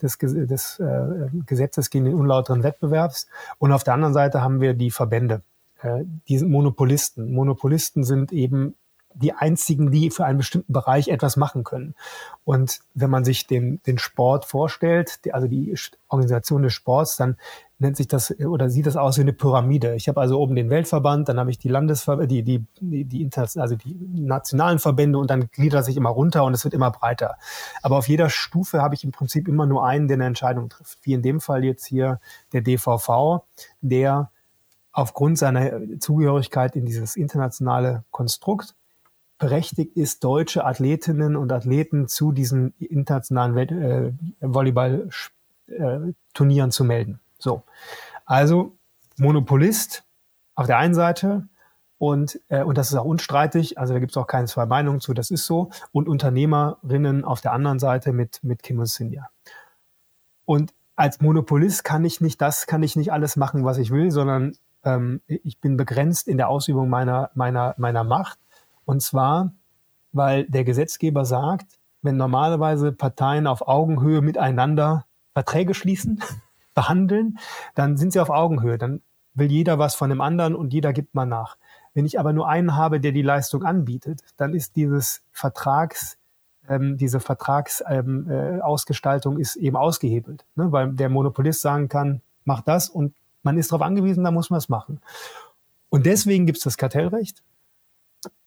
des, 0.00 0.16
des 0.18 0.78
äh, 0.78 1.28
Gesetzes 1.44 1.90
gegen 1.90 2.06
den 2.06 2.14
unlauteren 2.14 2.62
Wettbewerbs. 2.62 3.28
Und 3.58 3.72
auf 3.72 3.84
der 3.84 3.94
anderen 3.94 4.14
Seite 4.14 4.40
haben 4.40 4.60
wir 4.60 4.72
die 4.72 4.90
Verbände, 4.90 5.42
äh, 5.82 6.04
die 6.28 6.38
sind 6.38 6.50
Monopolisten. 6.50 7.32
Monopolisten 7.32 8.02
sind 8.02 8.32
eben 8.32 8.74
die 9.16 9.32
einzigen, 9.32 9.90
die 9.90 10.10
für 10.10 10.24
einen 10.24 10.38
bestimmten 10.38 10.72
Bereich 10.72 11.08
etwas 11.08 11.36
machen 11.36 11.64
können. 11.64 11.94
Und 12.44 12.80
wenn 12.94 13.10
man 13.10 13.24
sich 13.24 13.46
den, 13.46 13.80
den 13.86 13.98
Sport 13.98 14.44
vorstellt, 14.44 15.24
die, 15.24 15.32
also 15.32 15.48
die 15.48 15.74
Organisation 16.08 16.62
des 16.62 16.74
Sports, 16.74 17.16
dann 17.16 17.36
nennt 17.78 17.96
sich 17.96 18.08
das 18.08 18.38
oder 18.40 18.70
sieht 18.70 18.86
das 18.86 18.96
aus 18.96 19.16
wie 19.16 19.22
eine 19.22 19.32
Pyramide. 19.32 19.94
Ich 19.94 20.08
habe 20.08 20.20
also 20.20 20.38
oben 20.38 20.54
den 20.54 20.70
Weltverband, 20.70 21.28
dann 21.28 21.38
habe 21.38 21.50
ich 21.50 21.58
die 21.58 21.68
Landesverbände, 21.68 22.28
die, 22.28 22.42
die, 22.42 22.64
die, 22.80 23.04
die, 23.04 23.30
also 23.34 23.76
die 23.76 23.96
nationalen 24.20 24.78
Verbände 24.78 25.18
und 25.18 25.30
dann 25.30 25.50
gliedert 25.50 25.84
sich 25.84 25.96
immer 25.96 26.10
runter 26.10 26.44
und 26.44 26.54
es 26.54 26.64
wird 26.64 26.74
immer 26.74 26.90
breiter. 26.90 27.36
Aber 27.82 27.98
auf 27.98 28.08
jeder 28.08 28.30
Stufe 28.30 28.82
habe 28.82 28.94
ich 28.94 29.04
im 29.04 29.12
Prinzip 29.12 29.48
immer 29.48 29.66
nur 29.66 29.86
einen, 29.86 30.08
der 30.08 30.16
eine 30.16 30.26
Entscheidung 30.26 30.68
trifft. 30.68 30.98
Wie 31.02 31.12
in 31.14 31.22
dem 31.22 31.40
Fall 31.40 31.64
jetzt 31.64 31.86
hier 31.86 32.20
der 32.52 32.62
DVV, 32.62 33.42
der 33.80 34.30
aufgrund 34.92 35.36
seiner 35.36 35.98
Zugehörigkeit 36.00 36.74
in 36.76 36.86
dieses 36.86 37.16
internationale 37.16 38.04
Konstrukt 38.10 38.74
berechtigt 39.38 39.96
ist, 39.96 40.22
deutsche 40.24 40.64
Athletinnen 40.64 41.36
und 41.36 41.52
Athleten 41.52 42.08
zu 42.08 42.32
diesen 42.32 42.72
internationalen 42.78 43.56
äh, 43.56 44.12
Volleyball-Turnieren 44.40 46.70
zu 46.70 46.84
melden. 46.84 47.20
So. 47.38 47.62
Also 48.24 48.72
Monopolist 49.18 50.04
auf 50.54 50.66
der 50.66 50.78
einen 50.78 50.94
Seite 50.94 51.48
und, 51.98 52.40
äh, 52.48 52.62
und 52.62 52.78
das 52.78 52.90
ist 52.90 52.96
auch 52.96 53.04
unstreitig, 53.04 53.78
also 53.78 53.94
da 53.94 54.00
gibt 54.00 54.12
es 54.12 54.16
auch 54.16 54.26
keine 54.26 54.46
zwei 54.46 54.66
Meinungen 54.66 55.00
zu, 55.00 55.14
das 55.14 55.30
ist 55.30 55.46
so. 55.46 55.70
Und 55.92 56.08
Unternehmerinnen 56.08 57.24
auf 57.24 57.40
der 57.40 57.52
anderen 57.52 57.78
Seite 57.78 58.12
mit, 58.12 58.42
mit 58.42 58.62
Kim 58.62 58.78
und 58.78 58.86
Sinja. 58.86 59.28
Und 60.44 60.74
als 60.94 61.20
Monopolist 61.20 61.84
kann 61.84 62.04
ich 62.04 62.20
nicht 62.20 62.40
das, 62.40 62.66
kann 62.66 62.82
ich 62.82 62.96
nicht 62.96 63.12
alles 63.12 63.36
machen, 63.36 63.64
was 63.64 63.78
ich 63.78 63.90
will, 63.90 64.10
sondern 64.10 64.56
ähm, 64.84 65.20
ich 65.26 65.60
bin 65.60 65.76
begrenzt 65.76 66.28
in 66.28 66.36
der 66.36 66.48
Ausübung 66.48 66.88
meiner, 66.88 67.30
meiner, 67.34 67.74
meiner 67.78 68.04
Macht. 68.04 68.38
Und 68.86 69.02
zwar, 69.02 69.52
weil 70.12 70.44
der 70.44 70.64
Gesetzgeber 70.64 71.26
sagt, 71.26 71.66
wenn 72.00 72.16
normalerweise 72.16 72.92
Parteien 72.92 73.46
auf 73.46 73.68
Augenhöhe 73.68 74.22
miteinander 74.22 75.04
Verträge 75.34 75.74
schließen, 75.74 76.22
behandeln, 76.74 77.38
dann 77.74 77.98
sind 77.98 78.14
sie 78.14 78.20
auf 78.20 78.30
Augenhöhe. 78.30 78.78
Dann 78.78 79.02
will 79.34 79.50
jeder 79.50 79.78
was 79.78 79.94
von 79.94 80.08
dem 80.08 80.22
anderen 80.22 80.54
und 80.54 80.72
jeder 80.72 80.94
gibt 80.94 81.14
mal 81.14 81.26
nach. 81.26 81.58
Wenn 81.94 82.06
ich 82.06 82.20
aber 82.20 82.32
nur 82.32 82.48
einen 82.48 82.76
habe, 82.76 83.00
der 83.00 83.10
die 83.12 83.22
Leistung 83.22 83.64
anbietet, 83.64 84.22
dann 84.36 84.54
ist 84.54 84.76
dieses 84.76 85.22
Vertrags, 85.32 86.16
ähm, 86.68 86.96
diese 86.96 87.18
Vertragsausgestaltung 87.20 89.34
ähm, 89.34 89.38
äh, 89.38 89.42
ist 89.42 89.56
eben 89.56 89.76
ausgehebelt, 89.76 90.44
ne? 90.54 90.70
weil 90.72 90.92
der 90.92 91.08
Monopolist 91.08 91.60
sagen 91.60 91.88
kann, 91.88 92.20
mach 92.44 92.60
das 92.60 92.88
und 92.88 93.16
man 93.42 93.58
ist 93.58 93.72
darauf 93.72 93.84
angewiesen, 93.86 94.22
da 94.24 94.30
muss 94.30 94.50
man 94.50 94.58
es 94.58 94.68
machen. 94.68 95.00
Und 95.88 96.06
deswegen 96.06 96.46
gibt 96.46 96.58
es 96.58 96.64
das 96.64 96.76
Kartellrecht 96.76 97.42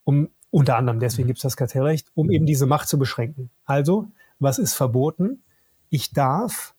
um 0.10 0.30
unter 0.50 0.76
anderem 0.76 1.00
deswegen 1.00 1.28
gibt 1.28 1.38
es 1.38 1.44
das 1.44 1.56
Kartellrecht, 1.56 2.08
um 2.16 2.32
eben 2.32 2.48
diese 2.48 2.66
Macht 2.66 2.90
zu 2.90 2.98
beschränken. 2.98 3.52
Also, 3.66 4.08
was 4.40 4.58
ist 4.58 4.74
verboten? 4.74 5.44
Ich 5.92 6.14
darf 6.14 6.74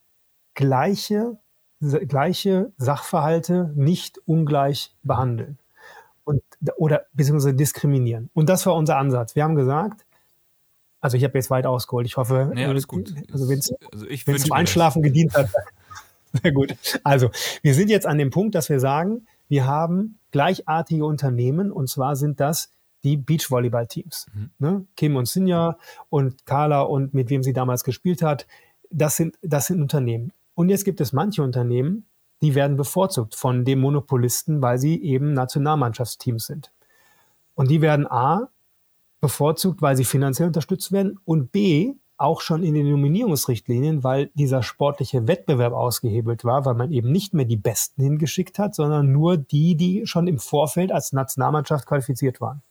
gleiche, 0.54 1.38
gleiche 1.80 2.72
Sachverhalte 2.76 3.72
nicht 3.76 4.18
ungleich 4.26 4.92
behandeln 5.04 5.58
und, 6.24 6.42
oder 6.76 7.02
beziehungsweise 7.12 7.54
diskriminieren. 7.54 8.30
Und 8.34 8.48
das 8.48 8.66
war 8.66 8.74
unser 8.74 8.98
Ansatz. 8.98 9.36
Wir 9.36 9.44
haben 9.44 9.54
gesagt, 9.54 10.04
also 11.00 11.16
ich 11.16 11.22
habe 11.22 11.38
jetzt 11.38 11.50
weit 11.50 11.66
ausgeholt. 11.66 12.06
Ich 12.06 12.16
hoffe, 12.16 12.50
nee, 12.52 12.66
alles 12.66 12.88
gut. 12.88 13.14
Also 13.32 13.48
wenn 13.48 13.60
es 13.60 13.72
also 13.92 14.34
zum 14.38 14.52
Einschlafen 14.52 15.02
das. 15.02 15.08
gedient 15.08 15.34
hat, 15.34 15.48
sehr 16.42 16.50
gut. 16.50 16.74
Also 17.04 17.30
wir 17.62 17.74
sind 17.74 17.90
jetzt 17.90 18.06
an 18.08 18.18
dem 18.18 18.30
Punkt, 18.30 18.56
dass 18.56 18.68
wir 18.68 18.80
sagen, 18.80 19.28
wir 19.48 19.68
haben 19.68 20.18
gleichartige 20.32 21.04
Unternehmen 21.04 21.70
und 21.70 21.88
zwar 21.88 22.16
sind 22.16 22.40
das 22.40 22.70
die 23.04 23.16
Beachvolleyball-Teams. 23.16 24.26
Mhm. 24.32 24.50
Ne? 24.58 24.86
Kim 24.96 25.16
und 25.16 25.26
Sinja 25.26 25.78
und 26.08 26.46
Carla 26.46 26.82
und 26.82 27.14
mit 27.14 27.30
wem 27.30 27.42
sie 27.42 27.52
damals 27.52 27.84
gespielt 27.84 28.22
hat, 28.22 28.46
das 28.90 29.16
sind, 29.16 29.38
das 29.42 29.66
sind 29.66 29.80
Unternehmen. 29.80 30.32
Und 30.54 30.68
jetzt 30.68 30.84
gibt 30.84 31.00
es 31.00 31.12
manche 31.12 31.42
Unternehmen, 31.42 32.06
die 32.42 32.54
werden 32.54 32.76
bevorzugt 32.76 33.34
von 33.34 33.64
dem 33.64 33.80
Monopolisten, 33.80 34.62
weil 34.62 34.78
sie 34.78 35.02
eben 35.02 35.32
Nationalmannschaftsteams 35.32 36.46
sind. 36.46 36.72
Und 37.54 37.70
die 37.70 37.82
werden 37.82 38.06
A 38.06 38.48
bevorzugt, 39.20 39.82
weil 39.82 39.96
sie 39.96 40.04
finanziell 40.04 40.48
unterstützt 40.48 40.92
werden 40.92 41.18
und 41.24 41.52
B 41.52 41.94
auch 42.16 42.42
schon 42.42 42.62
in 42.62 42.74
den 42.74 42.90
Nominierungsrichtlinien, 42.90 44.04
weil 44.04 44.30
dieser 44.34 44.62
sportliche 44.62 45.26
Wettbewerb 45.26 45.72
ausgehebelt 45.72 46.44
war, 46.44 46.66
weil 46.66 46.74
man 46.74 46.92
eben 46.92 47.10
nicht 47.10 47.32
mehr 47.32 47.46
die 47.46 47.56
Besten 47.56 48.02
hingeschickt 48.02 48.58
hat, 48.58 48.74
sondern 48.74 49.10
nur 49.10 49.38
die, 49.38 49.74
die 49.74 50.06
schon 50.06 50.26
im 50.26 50.38
Vorfeld 50.38 50.92
als 50.92 51.12
Nationalmannschaft 51.12 51.86
qualifiziert 51.86 52.40
waren. 52.40 52.62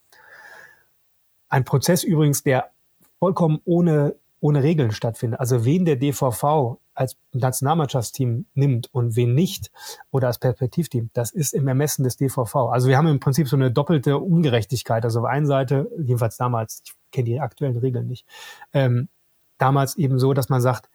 Ein 1.50 1.66
Prozess 1.66 2.04
übrigens, 2.04 2.44
der 2.44 2.72
vollkommen 3.20 3.60
ohne, 3.66 4.16
ohne 4.40 4.64
Regeln 4.64 4.92
stattfindet. 4.92 5.40
Also 5.40 5.66
wen 5.66 5.86
der 5.86 5.98
DVV 5.98 6.78
als 6.94 7.18
Nationalmannschaftsteam 7.34 8.46
nimmt 8.54 8.94
und 8.94 9.16
wen 9.16 9.34
nicht 9.34 9.72
oder 10.12 10.28
als 10.28 10.38
Perspektivteam, 10.38 11.10
das 11.14 11.32
ist 11.32 11.54
im 11.54 11.68
Ermessen 11.68 12.04
des 12.04 12.18
DVV. 12.18 12.56
Also 12.56 12.88
wir 12.88 12.98
haben 12.98 13.08
im 13.08 13.20
Prinzip 13.20 13.48
so 13.48 13.56
eine 13.56 13.72
doppelte 13.72 14.18
Ungerechtigkeit. 14.18 15.04
Also 15.04 15.20
auf 15.20 15.26
einer 15.26 15.46
Seite, 15.46 15.90
jedenfalls 15.98 16.38
damals, 16.38 16.82
ich 16.86 16.94
kenne 17.12 17.26
die 17.26 17.40
aktuellen 17.40 17.78
Regeln 17.78 18.08
nicht, 18.08 18.26
ähm, 18.74 19.10
damals 19.58 19.96
eben 19.98 20.20
so, 20.20 20.34
dass 20.34 20.50
man 20.50 20.62
sagt, 20.62 20.90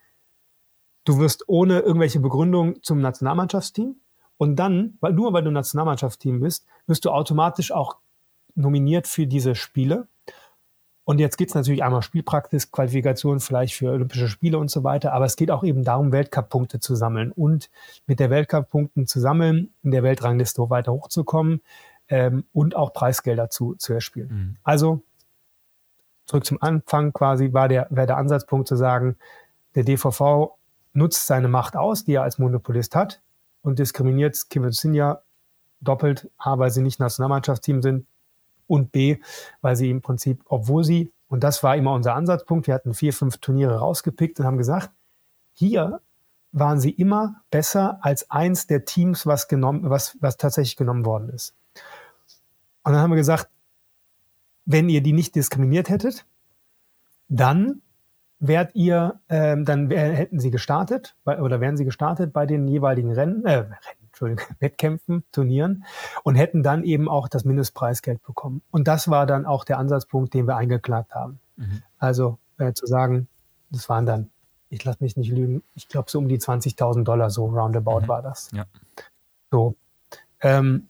du 1.05 1.19
wirst 1.19 1.43
ohne 1.47 1.79
irgendwelche 1.79 2.19
Begründung 2.19 2.81
zum 2.83 2.99
Nationalmannschaftsteam 2.99 3.95
und 4.37 4.55
dann, 4.57 4.97
weil 5.01 5.13
nur 5.13 5.33
weil 5.33 5.43
du 5.43 5.51
Nationalmannschaftsteam 5.51 6.39
bist, 6.39 6.65
wirst 6.87 7.05
du 7.05 7.11
automatisch 7.11 7.71
auch 7.71 7.97
nominiert 8.55 9.07
für 9.07 9.27
diese 9.27 9.55
Spiele 9.55 10.07
und 11.05 11.19
jetzt 11.19 11.37
geht 11.37 11.49
es 11.49 11.55
natürlich 11.55 11.83
einmal 11.83 12.01
Spielpraxis, 12.01 12.71
Qualifikation 12.71 13.39
vielleicht 13.39 13.75
für 13.75 13.91
Olympische 13.91 14.27
Spiele 14.27 14.57
und 14.57 14.71
so 14.71 14.83
weiter, 14.83 15.13
aber 15.13 15.25
es 15.25 15.35
geht 15.35 15.51
auch 15.51 15.63
eben 15.63 15.83
darum, 15.83 16.11
Weltcup-Punkte 16.11 16.79
zu 16.79 16.95
sammeln 16.95 17.31
und 17.31 17.69
mit 18.07 18.19
der 18.19 18.31
Weltcup-Punkten 18.31 19.05
zu 19.05 19.19
sammeln, 19.19 19.71
in 19.83 19.91
der 19.91 20.01
Weltrangliste 20.01 20.67
weiter 20.69 20.91
hochzukommen 20.91 21.61
ähm, 22.09 22.45
und 22.53 22.75
auch 22.75 22.91
Preisgelder 22.91 23.51
zu, 23.51 23.75
zu 23.75 23.93
erspielen. 23.93 24.29
Mhm. 24.29 24.57
Also 24.63 25.03
zurück 26.25 26.43
zum 26.43 26.61
Anfang 26.61 27.13
quasi 27.13 27.53
war 27.53 27.67
der, 27.67 27.85
wäre 27.91 28.07
der 28.07 28.17
Ansatzpunkt 28.17 28.67
zu 28.67 28.75
sagen, 28.75 29.15
der 29.75 29.83
DVV 29.83 30.57
nutzt 30.93 31.27
seine 31.27 31.49
Macht 31.49 31.75
aus, 31.75 32.05
die 32.05 32.13
er 32.13 32.23
als 32.23 32.39
Monopolist 32.39 32.95
hat 32.95 33.21
und 33.61 33.77
diskriminiert 33.77 34.49
Kim 34.49 34.71
Sinja 34.71 35.21
doppelt, 35.81 36.31
A, 36.39 36.57
weil 36.57 36.71
sie 36.71 36.81
nicht 36.81 36.99
Nationalmannschaftsteam 36.99 37.83
sind, 37.83 38.07
und 38.67 38.91
B, 38.91 39.17
weil 39.61 39.75
sie 39.75 39.89
im 39.89 40.01
Prinzip, 40.01 40.43
obwohl 40.45 40.83
sie, 40.83 41.11
und 41.27 41.43
das 41.43 41.63
war 41.63 41.75
immer 41.75 41.93
unser 41.93 42.15
Ansatzpunkt, 42.15 42.67
wir 42.67 42.73
hatten 42.73 42.93
vier, 42.93 43.13
fünf 43.13 43.37
Turniere 43.37 43.77
rausgepickt 43.77 44.39
und 44.39 44.45
haben 44.45 44.57
gesagt, 44.57 44.91
hier 45.53 46.01
waren 46.51 46.79
sie 46.79 46.91
immer 46.91 47.41
besser 47.51 47.99
als 48.01 48.29
eins 48.31 48.67
der 48.67 48.85
Teams, 48.85 49.25
was 49.25 49.47
genommen, 49.47 49.89
was, 49.89 50.17
was 50.21 50.37
tatsächlich 50.37 50.77
genommen 50.77 51.05
worden 51.05 51.29
ist. 51.29 51.53
Und 52.83 52.93
dann 52.93 53.01
haben 53.01 53.11
wir 53.11 53.17
gesagt, 53.17 53.49
wenn 54.65 54.89
ihr 54.89 55.01
die 55.01 55.13
nicht 55.13 55.35
diskriminiert 55.35 55.89
hättet, 55.89 56.25
dann 57.27 57.81
wärt 58.39 58.75
ihr, 58.75 59.19
ähm, 59.29 59.65
dann 59.65 59.89
wär, 59.89 60.13
hätten 60.13 60.39
sie 60.39 60.51
gestartet 60.51 61.15
bei, 61.23 61.41
oder 61.41 61.61
wären 61.61 61.77
sie 61.77 61.85
gestartet 61.85 62.33
bei 62.33 62.45
den 62.45 62.67
jeweiligen 62.67 63.11
Rennen, 63.11 63.45
äh, 63.45 63.55
Rennen, 63.55 64.04
Wettkämpfen, 64.59 65.23
Turnieren 65.31 65.85
und 66.23 66.35
hätten 66.35 66.63
dann 66.63 66.83
eben 66.83 67.09
auch 67.09 67.27
das 67.27 67.45
Mindestpreisgeld 67.45 68.23
bekommen. 68.23 68.61
Und 68.71 68.87
das 68.87 69.09
war 69.09 69.25
dann 69.25 69.45
auch 69.45 69.63
der 69.63 69.77
Ansatzpunkt, 69.77 70.33
den 70.33 70.47
wir 70.47 70.55
eingeklagt 70.55 71.13
haben. 71.13 71.39
Mhm. 71.57 71.81
Also 71.99 72.37
äh, 72.57 72.73
zu 72.73 72.85
sagen, 72.85 73.27
das 73.71 73.89
waren 73.89 74.05
dann, 74.05 74.29
ich 74.69 74.83
lasse 74.83 75.03
mich 75.03 75.17
nicht 75.17 75.31
lügen, 75.31 75.63
ich 75.75 75.87
glaube 75.87 76.09
so 76.09 76.19
um 76.19 76.27
die 76.27 76.39
20.000 76.39 77.03
Dollar, 77.03 77.29
so 77.29 77.45
roundabout 77.45 78.01
mhm. 78.01 78.07
war 78.07 78.21
das. 78.21 78.51
Ja. 78.53 78.65
So. 79.51 79.75
Ähm, 80.41 80.89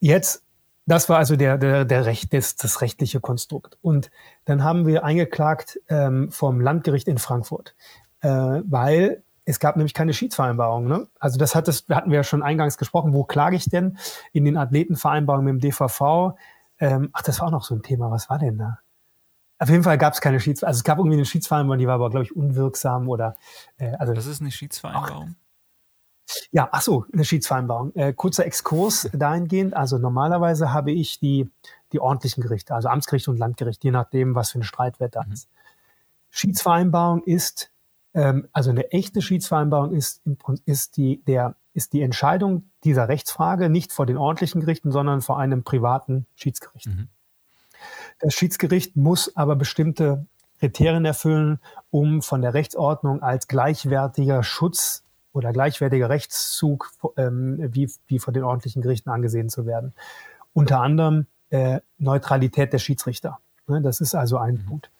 jetzt 0.00 0.44
das 0.86 1.08
war 1.08 1.18
also 1.18 1.36
der, 1.36 1.56
der, 1.58 1.84
der 1.84 2.04
Recht, 2.04 2.32
das, 2.34 2.56
das 2.56 2.80
rechtliche 2.80 3.20
Konstrukt. 3.20 3.78
Und 3.80 4.10
dann 4.44 4.62
haben 4.62 4.86
wir 4.86 5.04
eingeklagt 5.04 5.80
ähm, 5.88 6.30
vom 6.30 6.60
Landgericht 6.60 7.08
in 7.08 7.18
Frankfurt, 7.18 7.74
äh, 8.20 8.28
weil 8.28 9.22
es 9.44 9.60
gab 9.60 9.76
nämlich 9.76 9.94
keine 9.94 10.14
Schiedsvereinbarung. 10.14 10.86
Ne? 10.86 11.06
Also 11.18 11.38
das 11.38 11.54
hat 11.54 11.68
das, 11.68 11.84
hatten 11.90 12.10
wir 12.10 12.16
ja 12.16 12.24
schon 12.24 12.42
eingangs 12.42 12.78
gesprochen. 12.78 13.12
Wo 13.12 13.24
klage 13.24 13.56
ich 13.56 13.68
denn? 13.68 13.98
In 14.32 14.44
den 14.44 14.56
Athletenvereinbarungen 14.56 15.54
mit 15.54 15.62
dem 15.62 15.70
DVV. 15.70 16.34
Ähm, 16.78 17.10
ach, 17.12 17.22
das 17.22 17.40
war 17.40 17.48
auch 17.48 17.52
noch 17.52 17.64
so 17.64 17.74
ein 17.74 17.82
Thema. 17.82 18.10
Was 18.10 18.30
war 18.30 18.38
denn 18.38 18.58
da? 18.58 18.78
Auf 19.58 19.68
jeden 19.68 19.84
Fall 19.84 19.98
gab 19.98 20.14
es 20.14 20.20
keine 20.20 20.40
Schiedsvereinbarung. 20.40 20.68
Also 20.68 20.78
es 20.80 20.84
gab 20.84 20.98
irgendwie 20.98 21.16
eine 21.16 21.24
Schiedsvereinbarung, 21.24 21.78
die 21.78 21.86
war 21.86 21.94
aber, 21.94 22.10
glaube 22.10 22.24
ich, 22.24 22.34
unwirksam 22.34 23.08
oder 23.08 23.36
äh, 23.78 23.92
also. 23.96 24.12
Das 24.12 24.26
ist 24.26 24.40
eine 24.40 24.50
Schiedsvereinbarung? 24.50 25.36
Ja, 26.50 26.68
ach 26.72 26.80
so, 26.80 27.04
eine 27.12 27.24
Schiedsvereinbarung. 27.24 27.94
Äh, 27.94 28.14
kurzer 28.14 28.46
Exkurs 28.46 29.10
dahingehend. 29.12 29.74
Also 29.74 29.98
normalerweise 29.98 30.72
habe 30.72 30.90
ich 30.90 31.20
die, 31.20 31.50
die 31.92 32.00
ordentlichen 32.00 32.42
Gerichte, 32.42 32.74
also 32.74 32.88
Amtsgericht 32.88 33.28
und 33.28 33.38
Landgericht, 33.38 33.84
je 33.84 33.90
nachdem, 33.90 34.34
was 34.34 34.50
für 34.50 34.60
ein 34.60 34.64
Streitwert 34.64 35.16
da 35.16 35.24
mhm. 35.24 35.32
ist. 35.32 35.48
Schiedsvereinbarung 36.30 37.22
ist, 37.22 37.70
ähm, 38.14 38.48
also 38.52 38.70
eine 38.70 38.90
echte 38.92 39.20
Schiedsvereinbarung 39.20 39.92
ist, 39.92 40.22
ist, 40.64 40.96
die, 40.96 41.22
der, 41.24 41.56
ist 41.74 41.92
die 41.92 42.02
Entscheidung 42.02 42.70
dieser 42.84 43.08
Rechtsfrage 43.08 43.68
nicht 43.68 43.92
vor 43.92 44.06
den 44.06 44.16
ordentlichen 44.16 44.60
Gerichten, 44.60 44.92
sondern 44.92 45.20
vor 45.20 45.38
einem 45.38 45.64
privaten 45.64 46.26
Schiedsgericht. 46.36 46.86
Mhm. 46.86 47.08
Das 48.20 48.34
Schiedsgericht 48.34 48.96
muss 48.96 49.36
aber 49.36 49.56
bestimmte 49.56 50.26
Kriterien 50.60 51.04
erfüllen, 51.04 51.58
um 51.90 52.22
von 52.22 52.40
der 52.40 52.54
Rechtsordnung 52.54 53.22
als 53.22 53.48
gleichwertiger 53.48 54.42
Schutz 54.42 55.02
oder 55.32 55.52
gleichwertiger 55.52 56.08
Rechtszug 56.08 56.90
ähm, 57.16 57.58
wie, 57.74 57.90
wie 58.06 58.18
von 58.20 58.32
den 58.32 58.44
ordentlichen 58.44 58.80
Gerichten 58.80 59.10
angesehen 59.10 59.50
zu 59.50 59.66
werden. 59.66 59.92
Unter 60.52 60.80
anderem 60.80 61.26
äh, 61.50 61.80
Neutralität 61.98 62.72
der 62.72 62.78
Schiedsrichter. 62.78 63.40
Ne, 63.66 63.82
das 63.82 64.00
ist 64.00 64.14
also 64.14 64.38
ein 64.38 64.54
mhm. 64.54 64.66
Punkt. 64.66 64.90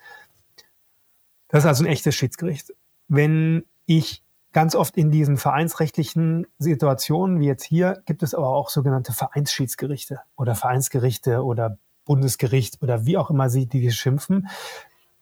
Das 1.48 1.62
ist 1.62 1.68
also 1.68 1.84
ein 1.84 1.90
echtes 1.90 2.14
Schiedsgericht. 2.16 2.74
Wenn 3.08 3.64
ich 3.86 4.22
ganz 4.52 4.74
oft 4.74 4.96
in 4.96 5.10
diesen 5.10 5.36
vereinsrechtlichen 5.36 6.46
Situationen, 6.58 7.40
wie 7.40 7.46
jetzt 7.46 7.64
hier, 7.64 8.02
gibt 8.06 8.22
es 8.22 8.34
aber 8.34 8.48
auch 8.48 8.70
sogenannte 8.70 9.12
Vereinsschiedsgerichte 9.12 10.20
oder 10.36 10.54
Vereinsgerichte 10.54 11.44
oder 11.44 11.78
Bundesgericht 12.04 12.82
oder 12.82 13.04
wie 13.04 13.18
auch 13.18 13.30
immer 13.30 13.50
sie 13.50 13.66
die 13.66 13.90
schimpfen. 13.90 14.48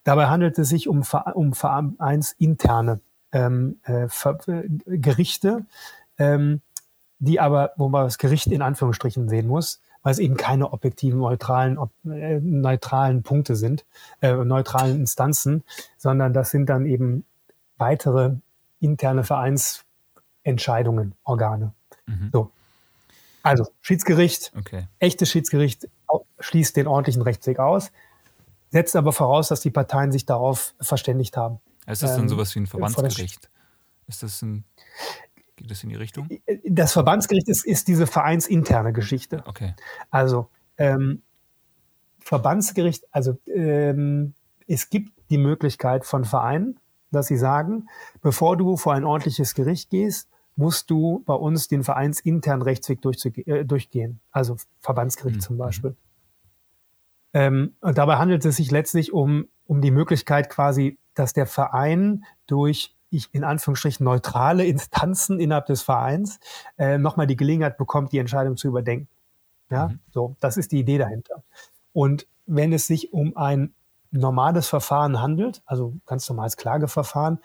Dabei 0.03 0.27
handelt 0.27 0.57
es 0.59 0.69
sich 0.69 0.87
um, 0.87 1.03
um 1.33 1.53
vereinsinterne 1.53 2.99
ähm, 3.31 3.79
äh, 3.83 4.07
Gerichte, 4.85 5.65
ähm, 6.17 6.61
die 7.19 7.39
aber, 7.39 7.71
wo 7.77 7.89
man 7.89 8.03
das 8.03 8.17
Gericht 8.17 8.47
in 8.47 8.61
Anführungsstrichen 8.61 9.29
sehen 9.29 9.47
muss, 9.47 9.81
weil 10.03 10.11
es 10.11 10.19
eben 10.19 10.35
keine 10.35 10.73
objektiven, 10.73 11.19
neutralen, 11.19 11.79
äh, 12.05 12.39
neutralen 12.41 13.23
Punkte 13.23 13.55
sind, 13.55 13.85
äh, 14.21 14.33
neutralen 14.33 14.97
Instanzen, 14.97 15.63
sondern 15.97 16.33
das 16.33 16.51
sind 16.51 16.67
dann 16.67 16.85
eben 16.85 17.25
weitere 17.83 18.35
interne 18.79 19.25
Vereinsentscheidungen, 19.25 21.15
Organe. 21.23 21.73
Mhm. 22.05 22.29
So. 22.31 22.51
Also 23.41 23.67
Schiedsgericht, 23.81 24.53
okay. 24.57 24.87
echtes 24.99 25.29
Schiedsgericht 25.29 25.89
schließt 26.39 26.77
den 26.77 26.87
ordentlichen 26.87 27.21
Rechtsweg 27.21 27.59
aus, 27.59 27.91
setzt 28.69 28.95
aber 28.95 29.11
voraus, 29.11 29.49
dass 29.49 29.59
die 29.59 29.69
Parteien 29.69 30.13
sich 30.13 30.25
darauf 30.25 30.73
verständigt 30.79 31.35
haben. 31.35 31.59
Ist 31.85 32.03
das 32.03 32.11
ähm, 32.11 32.19
dann 32.19 32.29
sowas 32.29 32.55
wie 32.55 32.59
ein 32.59 32.67
Verbandsgericht? 32.67 33.49
Ist 34.07 34.23
das 34.23 34.41
ein, 34.41 34.63
geht 35.57 35.69
das 35.69 35.83
in 35.83 35.89
die 35.89 35.95
Richtung? 35.95 36.29
Das 36.63 36.93
Verbandsgericht 36.93 37.49
ist, 37.49 37.65
ist 37.65 37.89
diese 37.89 38.07
vereinsinterne 38.07 38.93
Geschichte. 38.93 39.43
Okay. 39.45 39.75
Also 40.09 40.49
ähm, 40.77 41.21
Verbandsgericht, 42.19 43.03
also 43.11 43.37
ähm, 43.53 44.35
es 44.67 44.89
gibt 44.89 45.11
die 45.29 45.37
Möglichkeit 45.37 46.05
von 46.05 46.23
Vereinen, 46.23 46.79
dass 47.13 47.27
sie 47.27 47.37
sagen, 47.37 47.87
bevor 48.21 48.57
du 48.57 48.77
vor 48.77 48.93
ein 48.93 49.03
ordentliches 49.03 49.53
Gericht 49.53 49.89
gehst, 49.89 50.29
musst 50.55 50.89
du 50.89 51.23
bei 51.25 51.33
uns 51.33 51.67
den 51.67 51.83
vereinsinternen 51.83 52.61
Rechtsweg 52.61 52.99
äh, 53.47 53.63
durchgehen. 53.63 54.19
Also 54.31 54.57
Verbandsgericht 54.79 55.37
mhm. 55.37 55.41
zum 55.41 55.57
Beispiel. 55.57 55.91
Mhm. 55.91 55.97
Ähm, 57.35 57.73
und 57.81 57.97
dabei 57.97 58.17
handelt 58.17 58.45
es 58.45 58.57
sich 58.57 58.69
letztlich 58.69 59.13
um, 59.13 59.47
um 59.65 59.81
die 59.81 59.91
Möglichkeit 59.91 60.49
quasi 60.49 60.99
dass 61.13 61.33
der 61.33 61.45
Verein 61.45 62.25
durch 62.47 62.95
ich 63.09 63.33
in 63.33 63.43
Anführungsstrichen 63.43 64.03
neutrale 64.03 64.65
Instanzen 64.65 65.39
innerhalb 65.39 65.67
des 65.67 65.83
Vereins 65.83 66.39
äh, 66.77 66.97
nochmal 66.97 67.27
die 67.27 67.35
Gelegenheit 67.35 67.77
bekommt, 67.77 68.11
die 68.11 68.17
Entscheidung 68.17 68.57
zu 68.57 68.67
überdenken. 68.67 69.07
Ja, 69.69 69.89
mhm. 69.89 69.99
so, 70.11 70.35
das 70.39 70.57
ist 70.57 70.71
die 70.71 70.79
Idee 70.79 70.97
dahinter. 70.97 71.43
Und 71.91 72.27
wenn 72.47 72.73
es 72.73 72.87
sich 72.87 73.13
um 73.13 73.37
ein 73.37 73.73
normales 74.13 74.67
Verfahren 74.67 75.21
handelt, 75.21 75.61
also 75.65 75.95
ganz 76.05 76.29
normales 76.29 76.55
Klageverfahren, 76.57 77.39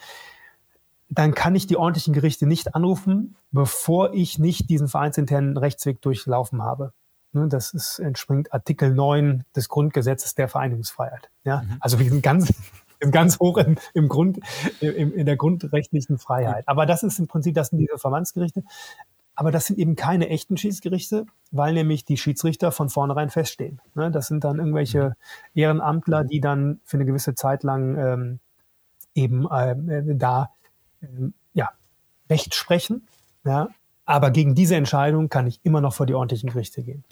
dann 1.10 1.34
kann 1.34 1.54
ich 1.54 1.66
die 1.66 1.76
ordentlichen 1.76 2.12
Gerichte 2.12 2.46
nicht 2.46 2.74
anrufen, 2.74 3.36
bevor 3.50 4.12
ich 4.12 4.38
nicht 4.38 4.68
diesen 4.68 4.88
vereinsinternen 4.88 5.56
Rechtsweg 5.56 6.02
durchlaufen 6.02 6.62
habe. 6.62 6.92
Ne, 7.32 7.48
das 7.48 7.72
ist, 7.72 7.98
entspringt 7.98 8.52
Artikel 8.52 8.94
9 8.94 9.44
des 9.56 9.68
Grundgesetzes 9.68 10.34
der 10.34 10.48
Vereinigungsfreiheit. 10.48 11.30
Ja, 11.44 11.62
mhm. 11.62 11.76
also 11.80 11.98
wir 11.98 12.08
sind 12.08 12.22
ganz 12.22 12.52
ganz 13.10 13.38
hoch 13.38 13.58
im, 13.58 13.76
im 13.94 14.08
Grund, 14.08 14.40
im, 14.80 15.14
in 15.14 15.26
der 15.26 15.36
grundrechtlichen 15.36 16.18
Freiheit. 16.18 16.66
Aber 16.66 16.84
das 16.84 17.02
ist 17.02 17.18
im 17.18 17.28
Prinzip, 17.28 17.54
das 17.54 17.68
sind 17.68 17.78
diese 17.78 17.98
Verbandsgerichte. 17.98 18.64
Aber 19.38 19.52
das 19.52 19.66
sind 19.66 19.78
eben 19.78 19.94
keine 19.94 20.30
echten 20.30 20.56
Schiedsgerichte, 20.56 21.24
weil 21.52 21.72
nämlich 21.72 22.04
die 22.04 22.16
Schiedsrichter 22.16 22.72
von 22.72 22.88
vornherein 22.88 23.30
feststehen. 23.30 23.80
Ne, 23.94 24.10
das 24.10 24.26
sind 24.26 24.42
dann 24.42 24.58
irgendwelche 24.58 25.14
Ehrenamtler, 25.54 26.24
die 26.24 26.40
dann 26.40 26.80
für 26.82 26.96
eine 26.96 27.04
gewisse 27.04 27.36
Zeit 27.36 27.62
lang 27.62 27.96
ähm, 27.96 28.40
eben 29.14 29.48
äh, 29.48 30.16
da 30.16 30.50
ähm, 31.00 31.34
ja, 31.54 31.70
Recht 32.28 32.56
sprechen. 32.56 33.06
Ja, 33.44 33.68
aber 34.04 34.32
gegen 34.32 34.56
diese 34.56 34.74
Entscheidung 34.74 35.28
kann 35.28 35.46
ich 35.46 35.60
immer 35.62 35.80
noch 35.80 35.94
vor 35.94 36.06
die 36.06 36.14
ordentlichen 36.14 36.50
Gerichte 36.50 36.82
gehen. 36.82 37.04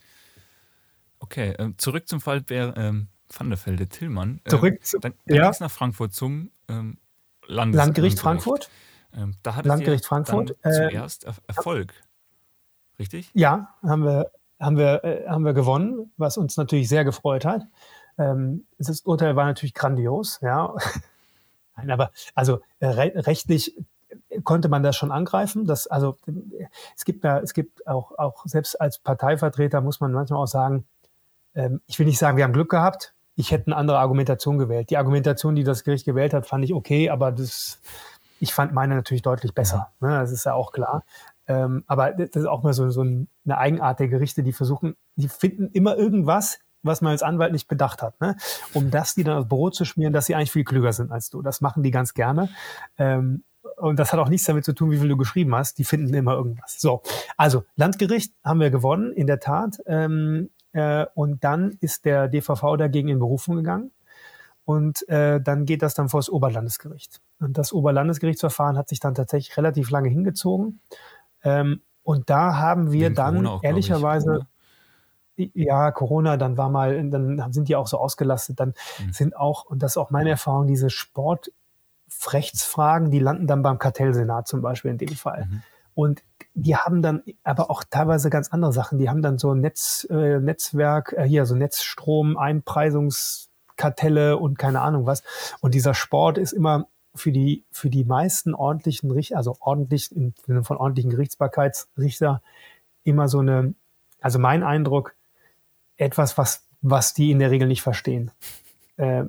Okay, 1.20 1.50
äh, 1.50 1.74
zurück 1.76 2.08
zum 2.08 2.20
Fall 2.20 2.40
Bär, 2.40 2.74
ähm, 2.76 3.06
Van 3.32 3.50
der 3.50 3.64
Velde 3.64 3.86
Tillmann. 3.86 4.40
Äh, 4.42 4.50
Zurück 4.50 4.84
zu, 4.84 4.98
dann, 4.98 5.14
dann 5.26 5.36
ja. 5.36 5.52
nach 5.60 5.70
Frankfurt 5.70 6.12
zum 6.12 6.50
ähm, 6.66 6.98
Landes 7.46 7.78
Landgericht 7.78 8.18
Frankfurt. 8.18 8.68
Ähm, 9.14 9.36
da 9.44 9.54
hat 9.54 9.64
Landgericht 9.64 10.04
Frankfurt. 10.04 10.56
Äh, 10.62 10.72
zuerst 10.72 11.22
er 11.22 11.34
Erfolg. 11.46 11.94
Richtig? 12.98 13.30
Ja, 13.34 13.74
haben 13.82 14.04
wir, 14.04 14.30
haben, 14.60 14.76
wir, 14.76 15.04
äh, 15.04 15.28
haben 15.28 15.44
wir 15.44 15.52
gewonnen, 15.52 16.12
was 16.16 16.36
uns 16.36 16.56
natürlich 16.56 16.88
sehr 16.88 17.04
gefreut 17.04 17.44
hat. 17.44 17.66
Ähm, 18.18 18.66
das 18.78 19.00
Urteil 19.02 19.36
war 19.36 19.44
natürlich 19.44 19.74
grandios, 19.74 20.40
ja. 20.42 20.74
Nein, 21.76 21.90
aber 21.90 22.10
also 22.34 22.60
äh, 22.80 22.86
re 22.86 23.12
rechtlich 23.14 23.76
konnte 24.44 24.68
man 24.68 24.82
das 24.82 24.96
schon 24.96 25.12
angreifen. 25.12 25.66
Das, 25.66 25.86
also 25.86 26.16
es 26.96 27.04
gibt 27.04 27.24
ja, 27.24 27.38
es 27.38 27.52
gibt 27.52 27.86
auch, 27.86 28.12
auch 28.18 28.44
selbst 28.46 28.80
als 28.80 28.98
Parteivertreter 28.98 29.80
muss 29.80 30.00
man 30.00 30.12
manchmal 30.12 30.42
auch 30.42 30.46
sagen, 30.46 30.86
ähm, 31.54 31.80
ich 31.86 31.98
will 31.98 32.06
nicht 32.06 32.18
sagen, 32.18 32.36
wir 32.36 32.44
haben 32.44 32.52
Glück 32.52 32.70
gehabt, 32.70 33.14
ich 33.34 33.50
hätte 33.50 33.66
eine 33.66 33.76
andere 33.76 33.98
Argumentation 33.98 34.58
gewählt. 34.58 34.90
Die 34.90 34.96
Argumentation, 34.96 35.54
die 35.54 35.64
das 35.64 35.84
Gericht 35.84 36.06
gewählt 36.06 36.32
hat, 36.32 36.46
fand 36.46 36.64
ich 36.64 36.72
okay, 36.72 37.10
aber 37.10 37.32
das, 37.32 37.80
ich 38.40 38.54
fand 38.54 38.72
meine 38.72 38.94
natürlich 38.94 39.22
deutlich 39.22 39.54
besser. 39.54 39.92
Ne? 40.00 40.08
Das 40.08 40.32
ist 40.32 40.44
ja 40.44 40.54
auch 40.54 40.72
klar. 40.72 41.04
Ähm, 41.48 41.84
aber 41.86 42.12
das 42.12 42.30
ist 42.30 42.46
auch 42.46 42.62
mal 42.62 42.72
so, 42.72 42.90
so 42.90 43.02
eine 43.02 43.58
Eigenart 43.58 44.00
der 44.00 44.08
Gerichte, 44.08 44.42
die 44.42 44.52
versuchen, 44.52 44.96
die 45.16 45.28
finden 45.28 45.68
immer 45.72 45.96
irgendwas, 45.96 46.58
was 46.82 47.00
man 47.00 47.12
als 47.12 47.22
Anwalt 47.22 47.52
nicht 47.52 47.68
bedacht 47.68 48.02
hat, 48.02 48.20
ne? 48.20 48.36
um 48.74 48.90
das 48.90 49.14
die 49.14 49.24
dann 49.24 49.38
aufs 49.38 49.48
Brot 49.48 49.74
zu 49.74 49.84
schmieren, 49.84 50.12
dass 50.12 50.26
sie 50.26 50.34
eigentlich 50.34 50.52
viel 50.52 50.64
klüger 50.64 50.92
sind 50.92 51.10
als 51.10 51.30
du. 51.30 51.42
Das 51.42 51.60
machen 51.60 51.82
die 51.82 51.90
ganz 51.90 52.14
gerne. 52.14 52.48
Ähm, 52.98 53.44
und 53.76 53.98
das 53.98 54.12
hat 54.12 54.20
auch 54.20 54.28
nichts 54.28 54.46
damit 54.46 54.64
zu 54.64 54.72
tun, 54.72 54.90
wie 54.90 54.98
viel 54.98 55.08
du 55.08 55.16
geschrieben 55.16 55.54
hast. 55.54 55.78
Die 55.78 55.84
finden 55.84 56.14
immer 56.14 56.34
irgendwas. 56.34 56.80
So, 56.80 57.02
also 57.36 57.64
Landgericht 57.74 58.32
haben 58.44 58.60
wir 58.60 58.70
gewonnen, 58.70 59.12
in 59.12 59.26
der 59.26 59.40
Tat. 59.40 59.78
Ähm, 59.86 60.50
äh, 60.72 61.06
und 61.14 61.44
dann 61.44 61.76
ist 61.80 62.04
der 62.04 62.28
DVV 62.28 62.76
dagegen 62.76 63.08
in 63.08 63.18
Berufung 63.18 63.56
gegangen. 63.56 63.90
Und 64.64 65.08
äh, 65.08 65.40
dann 65.40 65.64
geht 65.64 65.82
das 65.82 65.94
dann 65.94 66.08
vor 66.08 66.18
das 66.18 66.28
Oberlandesgericht. 66.28 67.20
Und 67.38 67.56
das 67.56 67.72
Oberlandesgerichtsverfahren 67.72 68.76
hat 68.76 68.88
sich 68.88 68.98
dann 68.98 69.14
tatsächlich 69.14 69.56
relativ 69.56 69.90
lange 69.90 70.08
hingezogen. 70.08 70.80
Ähm, 71.46 71.80
und 72.02 72.28
da 72.28 72.56
haben 72.56 72.92
wir 72.92 73.06
Wegen 73.06 73.14
dann 73.14 73.34
Corona 73.34 73.50
auch, 73.50 73.62
ehrlicherweise. 73.62 74.46
ja, 75.36 75.92
Corona, 75.92 76.36
dann 76.36 76.56
war 76.56 76.70
mal, 76.70 77.08
dann 77.10 77.52
sind 77.52 77.68
die 77.68 77.76
auch 77.76 77.86
so 77.86 77.98
ausgelastet, 77.98 78.58
dann 78.58 78.74
mhm. 78.98 79.12
sind 79.12 79.36
auch, 79.36 79.64
und 79.64 79.80
das 79.82 79.92
ist 79.92 79.96
auch 79.96 80.10
meine 80.10 80.30
Erfahrung, 80.30 80.66
diese 80.66 80.90
Sportrechtsfragen, 80.90 83.10
die 83.10 83.20
landen 83.20 83.46
dann 83.46 83.62
beim 83.62 83.78
Kartellsenat 83.78 84.48
zum 84.48 84.60
Beispiel 84.60 84.90
in 84.90 84.98
dem 84.98 85.10
Fall. 85.10 85.46
Mhm. 85.46 85.62
Und 85.94 86.22
die 86.54 86.76
haben 86.76 87.00
dann 87.00 87.22
aber 87.44 87.70
auch 87.70 87.84
teilweise 87.88 88.28
ganz 88.28 88.50
andere 88.50 88.72
Sachen. 88.72 88.98
Die 88.98 89.08
haben 89.08 89.22
dann 89.22 89.38
so 89.38 89.54
Netz, 89.54 90.06
äh, 90.10 90.40
Netzwerk, 90.40 91.14
äh, 91.16 91.24
hier 91.24 91.46
so 91.46 91.54
Netzstrom, 91.54 92.36
Einpreisungskartelle 92.36 94.36
und 94.36 94.58
keine 94.58 94.80
Ahnung 94.80 95.06
was. 95.06 95.22
Und 95.60 95.74
dieser 95.74 95.94
Sport 95.94 96.38
ist 96.38 96.52
immer 96.52 96.88
für 97.16 97.32
die, 97.32 97.64
für 97.70 97.90
die 97.90 98.04
meisten 98.04 98.54
ordentlichen 98.54 99.10
Richter, 99.10 99.36
also 99.36 99.56
ordentlich, 99.60 100.14
im 100.14 100.34
Sinne 100.46 100.64
von 100.64 100.76
ordentlichen 100.76 101.10
Gerichtsbarkeitsrichter, 101.10 102.42
immer 103.04 103.28
so 103.28 103.40
eine, 103.40 103.74
also 104.20 104.38
mein 104.38 104.62
Eindruck, 104.62 105.14
etwas, 105.96 106.36
was, 106.38 106.64
was 106.82 107.14
die 107.14 107.30
in 107.30 107.38
der 107.38 107.50
Regel 107.50 107.68
nicht 107.68 107.82
verstehen. 107.82 108.30
Äh, 108.96 109.24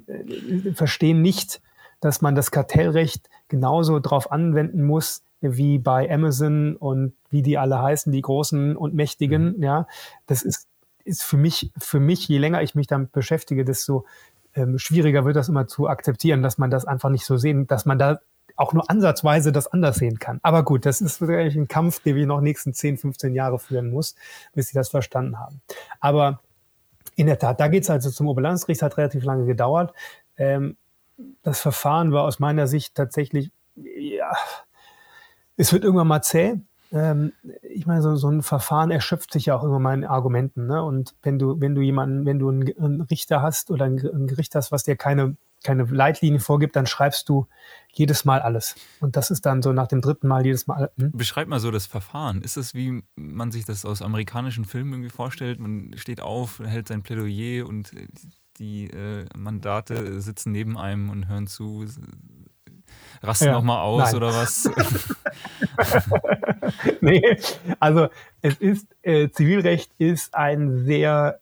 verstehen 0.74 1.22
nicht, 1.22 1.62
dass 2.00 2.22
man 2.22 2.36
das 2.36 2.52
Kartellrecht 2.52 3.30
genauso 3.48 4.00
drauf 4.00 4.32
anwenden 4.32 4.84
muss, 4.84 5.24
wie 5.42 5.78
bei 5.78 6.12
Amazon 6.12 6.76
und 6.76 7.14
wie 7.30 7.42
die 7.42 7.58
alle 7.58 7.82
heißen, 7.82 8.12
die 8.12 8.22
Großen 8.22 8.76
und 8.76 8.94
Mächtigen. 8.94 9.58
Mhm. 9.58 9.64
Ja, 9.64 9.88
das 10.26 10.44
ist, 10.44 10.68
ist 11.04 11.24
für 11.24 11.38
mich, 11.38 11.72
für 11.78 12.00
mich, 12.00 12.28
je 12.28 12.38
länger 12.38 12.62
ich 12.62 12.76
mich 12.76 12.88
damit 12.88 13.12
beschäftige, 13.12 13.64
desto 13.64 14.06
ähm, 14.58 14.80
schwieriger 14.80 15.24
wird 15.24 15.36
das 15.36 15.50
immer 15.50 15.68
zu 15.68 15.88
akzeptieren, 15.88 16.42
dass 16.42 16.58
man 16.58 16.72
das 16.72 16.86
einfach 16.86 17.10
nicht 17.10 17.26
so 17.26 17.38
sehen, 17.38 17.68
dass 17.68 17.86
man 17.86 18.00
da 18.00 18.20
auch 18.56 18.74
nur 18.74 18.90
ansatzweise 18.90 19.52
das 19.52 19.68
anders 19.68 19.98
sehen 19.98 20.18
kann. 20.18 20.40
Aber 20.42 20.64
gut, 20.64 20.86
das 20.86 21.00
ist 21.00 21.22
wirklich 21.22 21.56
ein 21.56 21.68
Kampf, 21.68 22.02
den 22.02 22.16
wir 22.16 22.26
noch 22.26 22.42
nächsten 22.42 22.74
10, 22.74 22.98
15 22.98 23.36
Jahre 23.36 23.60
führen 23.60 23.92
muss, 23.92 24.16
bis 24.54 24.70
sie 24.70 24.74
das 24.74 24.90
verstanden 24.90 25.40
haben. 25.40 25.62
Aber 26.00 26.42
in 27.16 27.28
der 27.28 27.38
Tat, 27.38 27.60
da 27.60 27.68
geht 27.68 27.84
es 27.84 27.90
also 27.90 28.10
zum 28.10 28.28
Oberlandesgericht, 28.28 28.82
hat 28.82 28.98
relativ 28.98 29.24
lange 29.24 29.46
gedauert. 29.46 29.94
Ähm, 30.38 30.76
das 31.44 31.62
Verfahren 31.62 32.12
war 32.12 32.24
aus 32.24 32.40
meiner 32.40 32.68
Sicht 32.68 32.96
tatsächlich, 32.96 33.52
ja, 33.76 34.36
es 35.56 35.72
wird 35.72 35.84
irgendwann 35.84 36.08
mal 36.08 36.22
zäh. 36.22 36.60
Ähm, 36.92 37.34
ich 37.62 37.86
meine, 37.86 38.02
so, 38.02 38.16
so, 38.16 38.30
ein 38.30 38.42
Verfahren 38.42 38.92
erschöpft 38.92 39.34
sich 39.34 39.48
ja 39.48 39.58
auch 39.58 39.64
immer 39.64 39.94
in 39.94 40.06
Argumenten. 40.06 40.68
Ne? 40.68 40.82
Und 40.82 41.16
wenn 41.22 41.38
du, 41.38 41.60
wenn 41.60 41.76
du 41.76 41.82
jemanden, 41.82 42.26
wenn 42.26 42.40
du 42.40 42.50
einen, 42.50 42.78
einen 42.78 43.02
Richter 43.02 43.42
hast 43.42 43.72
oder 43.72 43.86
ein, 43.86 44.00
ein, 44.00 44.28
Gericht 44.28 44.56
hast, 44.56 44.72
was 44.72 44.84
dir 44.84 44.96
keine, 44.96 45.36
keine 45.64 45.84
Leitlinie 45.84 46.40
vorgibt, 46.40 46.76
dann 46.76 46.86
schreibst 46.86 47.28
du 47.28 47.48
jedes 47.92 48.26
Mal 48.26 48.42
alles. 48.42 48.76
Und 49.02 49.16
das 49.18 49.32
ist 49.32 49.46
dann 49.46 49.62
so 49.62 49.74
nach 49.74 49.88
dem 49.88 50.02
dritten 50.02 50.28
Mal 50.28 50.46
jedes 50.46 50.68
Mal. 50.68 50.92
Hm? 50.98 51.12
Beschreib 51.12 51.48
mal 51.48 51.60
so 51.60 51.72
das 51.72 51.88
Verfahren. 51.88 52.42
Ist 52.42 52.58
das, 52.58 52.74
wie 52.74 53.04
man 53.16 53.52
sich 53.52 53.66
das 53.66 53.84
aus 53.84 54.02
amerikanischen 54.02 54.66
Filmen 54.66 54.94
irgendwie 54.94 55.10
vorstellt? 55.10 55.60
Man 55.60 55.94
steht 55.98 56.22
auf, 56.22 56.60
hält 56.60 56.88
sein 56.88 57.04
Plädoyer 57.04 57.68
und 57.68 57.92
die 58.60 58.90
äh, 58.90 59.26
Mandate 59.36 60.22
sitzen 60.22 60.52
neben 60.52 60.78
einem 60.78 61.10
und 61.10 61.28
hören 61.28 61.48
zu, 61.48 61.86
rasten 63.22 63.46
ja, 63.46 63.54
nochmal 63.54 63.82
aus 63.82 64.12
nein. 64.12 64.16
oder 64.16 64.34
was? 64.34 64.70
nee, 67.02 67.38
also 67.80 68.08
es 68.42 68.58
ist, 68.58 68.88
äh, 69.02 69.30
Zivilrecht 69.30 69.92
ist 69.98 70.36
ein 70.36 70.86
sehr, 70.86 71.40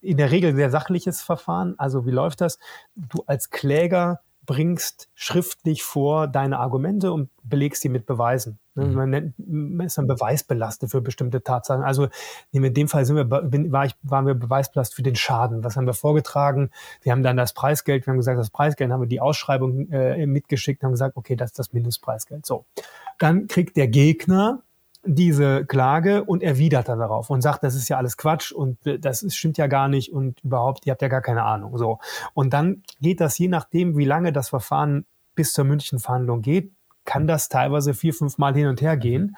in 0.00 0.16
der 0.16 0.30
Regel 0.30 0.54
sehr 0.54 0.70
sachliches 0.70 1.22
Verfahren. 1.22 1.74
Also 1.78 2.06
wie 2.06 2.10
läuft 2.10 2.40
das? 2.40 2.58
Du 2.94 3.22
als 3.26 3.50
Kläger 3.50 4.20
bringst 4.44 5.08
schriftlich 5.14 5.82
vor 5.82 6.26
deine 6.26 6.58
Argumente 6.58 7.12
und 7.12 7.30
belegst 7.42 7.82
sie 7.82 7.88
mit 7.88 8.06
Beweisen. 8.06 8.58
Ne, 8.74 8.86
mhm. 8.86 8.94
Man, 8.94 9.10
nennt, 9.10 9.34
man 9.38 9.86
ist 9.86 9.98
dann 9.98 10.06
beweisbelastet 10.06 10.90
für 10.90 11.00
bestimmte 11.00 11.42
Tatsachen. 11.42 11.82
Also 11.82 12.08
in 12.52 12.74
dem 12.74 12.88
Fall 12.88 13.04
sind 13.04 13.16
wir, 13.16 13.30
war 13.30 13.84
ich, 13.84 13.94
waren 14.02 14.26
wir 14.26 14.34
beweisbelastet 14.34 14.96
für 14.96 15.02
den 15.02 15.16
Schaden. 15.16 15.62
Was 15.62 15.76
haben 15.76 15.86
wir 15.86 15.94
vorgetragen? 15.94 16.70
Wir 17.02 17.12
haben 17.12 17.22
dann 17.22 17.36
das 17.36 17.52
Preisgeld, 17.52 18.06
wir 18.06 18.12
haben 18.12 18.18
gesagt, 18.18 18.38
das 18.38 18.50
Preisgeld, 18.50 18.90
haben 18.90 19.02
wir 19.02 19.08
die 19.08 19.20
Ausschreibung 19.20 19.90
äh, 19.90 20.26
mitgeschickt, 20.26 20.82
haben 20.82 20.92
gesagt, 20.92 21.16
okay, 21.16 21.36
das 21.36 21.50
ist 21.50 21.58
das 21.58 21.72
Mindestpreisgeld. 21.72 22.46
So. 22.46 22.64
Dann 23.18 23.46
kriegt 23.46 23.76
der 23.76 23.88
Gegner 23.88 24.62
diese 25.04 25.66
Klage 25.66 26.24
und 26.24 26.42
erwidert 26.42 26.88
dann 26.88 27.00
darauf 27.00 27.28
und 27.28 27.40
sagt, 27.40 27.64
das 27.64 27.74
ist 27.74 27.88
ja 27.88 27.96
alles 27.96 28.16
Quatsch 28.16 28.52
und 28.52 28.86
äh, 28.86 28.98
das 28.98 29.22
ist, 29.22 29.36
stimmt 29.36 29.58
ja 29.58 29.66
gar 29.66 29.88
nicht 29.88 30.12
und 30.12 30.40
überhaupt, 30.44 30.86
ihr 30.86 30.92
habt 30.92 31.02
ja 31.02 31.08
gar 31.08 31.22
keine 31.22 31.42
Ahnung. 31.42 31.76
So. 31.76 31.98
Und 32.34 32.52
dann 32.52 32.82
geht 33.00 33.20
das 33.20 33.36
je 33.38 33.48
nachdem, 33.48 33.96
wie 33.96 34.04
lange 34.04 34.32
das 34.32 34.48
Verfahren 34.48 35.04
bis 35.34 35.52
zur 35.52 35.64
mündlichen 35.64 35.98
Verhandlung 35.98 36.42
geht, 36.42 36.72
kann 37.04 37.26
das 37.26 37.48
teilweise 37.48 37.94
vier, 37.94 38.14
fünf 38.14 38.38
Mal 38.38 38.54
hin 38.54 38.68
und 38.68 38.80
her 38.80 38.96
gehen, 38.96 39.36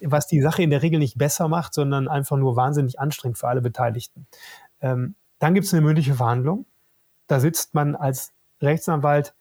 was 0.00 0.26
die 0.26 0.40
Sache 0.40 0.62
in 0.62 0.70
der 0.70 0.82
Regel 0.82 0.98
nicht 0.98 1.18
besser 1.18 1.48
macht, 1.48 1.74
sondern 1.74 2.08
einfach 2.08 2.36
nur 2.36 2.56
wahnsinnig 2.56 2.98
anstrengend 2.98 3.38
für 3.38 3.48
alle 3.48 3.60
Beteiligten. 3.60 4.26
Ähm, 4.80 5.14
dann 5.38 5.54
gibt 5.54 5.66
es 5.66 5.74
eine 5.74 5.82
mündliche 5.82 6.14
Verhandlung. 6.14 6.66
Da 7.26 7.40
sitzt 7.40 7.74
man 7.74 7.94
als 7.94 8.32
Rechtsanwalt 8.60 9.34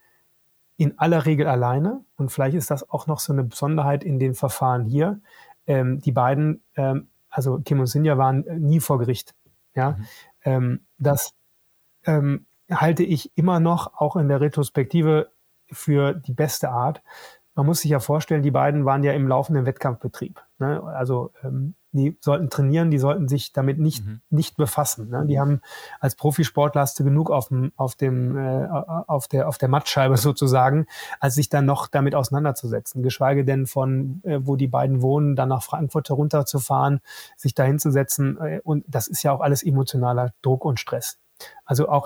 in 0.78 0.98
aller 1.00 1.26
Regel 1.26 1.48
alleine. 1.48 2.04
Und 2.18 2.32
vielleicht 2.32 2.56
ist 2.56 2.70
das 2.70 2.90
auch 2.90 3.08
noch 3.08 3.20
so 3.20 3.34
eine 3.34 3.44
Besonderheit 3.44 4.04
in 4.04 4.20
den 4.20 4.36
Verfahren 4.36 4.86
hier. 4.86 5.20
Ähm, 5.66 6.00
die 6.00 6.12
beiden, 6.12 6.64
ähm, 6.76 7.08
also 7.30 7.60
Kim 7.60 7.80
und 7.80 7.88
Sinja, 7.88 8.18
waren 8.18 8.46
nie 8.60 8.80
vor 8.80 9.00
Gericht. 9.00 9.34
Ja, 9.74 9.92
mhm. 9.92 10.06
ähm, 10.44 10.80
das 10.98 11.34
ähm, 12.06 12.46
halte 12.70 13.04
ich 13.04 13.32
immer 13.36 13.60
noch 13.60 13.94
auch 13.96 14.16
in 14.16 14.28
der 14.28 14.42
Retrospektive 14.42 15.32
für 15.72 16.14
die 16.14 16.34
beste 16.34 16.70
Art. 16.70 17.02
Man 17.58 17.66
muss 17.66 17.82
sich 17.82 17.90
ja 17.90 18.00
vorstellen, 18.00 18.44
die 18.44 18.52
beiden 18.52 18.86
waren 18.86 19.04
ja 19.04 19.14
im 19.14 19.28
laufenden 19.28 19.66
Wettkampfbetrieb. 19.66 20.40
Ne? 20.60 20.80
Also 20.84 21.32
ähm, 21.44 21.74
die 21.92 22.16
sollten 22.22 22.52
trainieren, 22.52 22.92
die 22.92 23.00
sollten 23.00 23.28
sich 23.28 23.52
damit 23.52 23.80
nicht, 23.80 24.06
mhm. 24.06 24.22
nicht 24.30 24.58
befassen. 24.58 25.10
Ne? 25.10 25.26
Die 25.26 25.40
haben 25.40 25.62
als 26.00 26.14
Profisportler 26.14 26.82
hast 26.82 27.00
du 27.00 27.04
genug 27.04 27.32
auf 27.32 27.48
dem, 27.48 27.72
auf 27.76 27.96
dem, 27.96 28.38
äh, 28.38 28.68
auf 28.68 29.28
der, 29.28 29.48
auf 29.48 29.58
der 29.58 29.70
Mattscheibe 29.70 30.18
sozusagen, 30.18 30.86
als 31.20 31.34
sich 31.34 31.50
dann 31.50 31.66
noch 31.66 31.88
damit 31.88 32.14
auseinanderzusetzen. 32.14 33.02
Geschweige 33.02 33.44
denn 33.44 33.66
von, 33.66 34.22
äh, 34.24 34.38
wo 34.40 34.56
die 34.56 34.68
beiden 34.68 35.02
wohnen, 35.02 35.36
dann 35.36 35.50
nach 35.50 35.64
Frankfurt 35.64 36.10
herunterzufahren, 36.10 37.00
sich 37.38 37.56
da 37.56 37.64
hinzusetzen. 37.64 38.38
Äh, 38.40 38.62
und 38.64 38.86
das 38.88 39.08
ist 39.08 39.24
ja 39.24 39.32
auch 39.32 39.42
alles 39.42 39.64
emotionaler 39.64 40.32
Druck 40.44 40.64
und 40.64 40.80
Stress. 40.80 41.18
Also 41.66 41.90
auch 41.90 42.06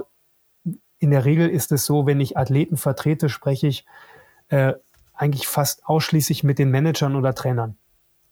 in 0.98 1.12
der 1.12 1.26
Regel 1.26 1.50
ist 1.50 1.74
es 1.74 1.86
so, 1.86 2.06
wenn 2.06 2.22
ich 2.22 2.38
Athleten 2.38 2.78
vertrete, 2.78 3.28
spreche 3.28 3.68
ich 3.68 3.86
äh, 4.48 4.76
eigentlich 5.22 5.48
fast 5.48 5.86
ausschließlich 5.86 6.44
mit 6.44 6.58
den 6.58 6.72
Managern 6.72 7.16
oder 7.16 7.36
Trainern. 7.36 7.78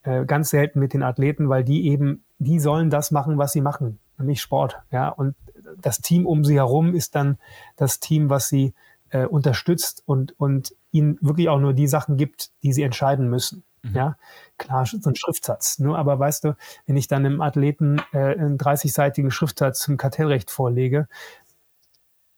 Äh, 0.01 0.25
ganz 0.25 0.49
selten 0.49 0.79
mit 0.79 0.93
den 0.93 1.03
Athleten, 1.03 1.47
weil 1.47 1.63
die 1.63 1.87
eben, 1.87 2.23
die 2.39 2.59
sollen 2.59 2.89
das 2.89 3.11
machen, 3.11 3.37
was 3.37 3.51
sie 3.51 3.61
machen, 3.61 3.99
nämlich 4.17 4.41
Sport. 4.41 4.81
Ja, 4.91 5.09
und 5.09 5.35
das 5.77 5.99
Team 6.01 6.25
um 6.25 6.43
sie 6.43 6.55
herum 6.55 6.95
ist 6.95 7.13
dann 7.13 7.37
das 7.75 7.99
Team, 7.99 8.31
was 8.31 8.49
sie 8.49 8.73
äh, 9.11 9.25
unterstützt 9.25 10.01
und, 10.07 10.39
und 10.39 10.73
ihnen 10.91 11.19
wirklich 11.21 11.49
auch 11.49 11.59
nur 11.59 11.73
die 11.73 11.87
Sachen 11.87 12.17
gibt, 12.17 12.51
die 12.63 12.73
sie 12.73 12.81
entscheiden 12.81 13.29
müssen. 13.29 13.63
Mhm. 13.83 13.95
Ja, 13.95 14.17
klar, 14.57 14.87
so 14.87 15.09
ein 15.09 15.15
Schriftsatz. 15.15 15.77
Nur, 15.77 15.95
aber 15.97 16.17
weißt 16.17 16.43
du, 16.43 16.55
wenn 16.87 16.97
ich 16.97 17.07
dann 17.07 17.23
einem 17.23 17.41
Athleten 17.41 18.01
äh, 18.13 18.17
einen 18.17 18.57
30-seitigen 18.57 19.29
Schriftsatz 19.29 19.81
zum 19.81 19.97
Kartellrecht 19.97 20.49
vorlege, 20.49 21.07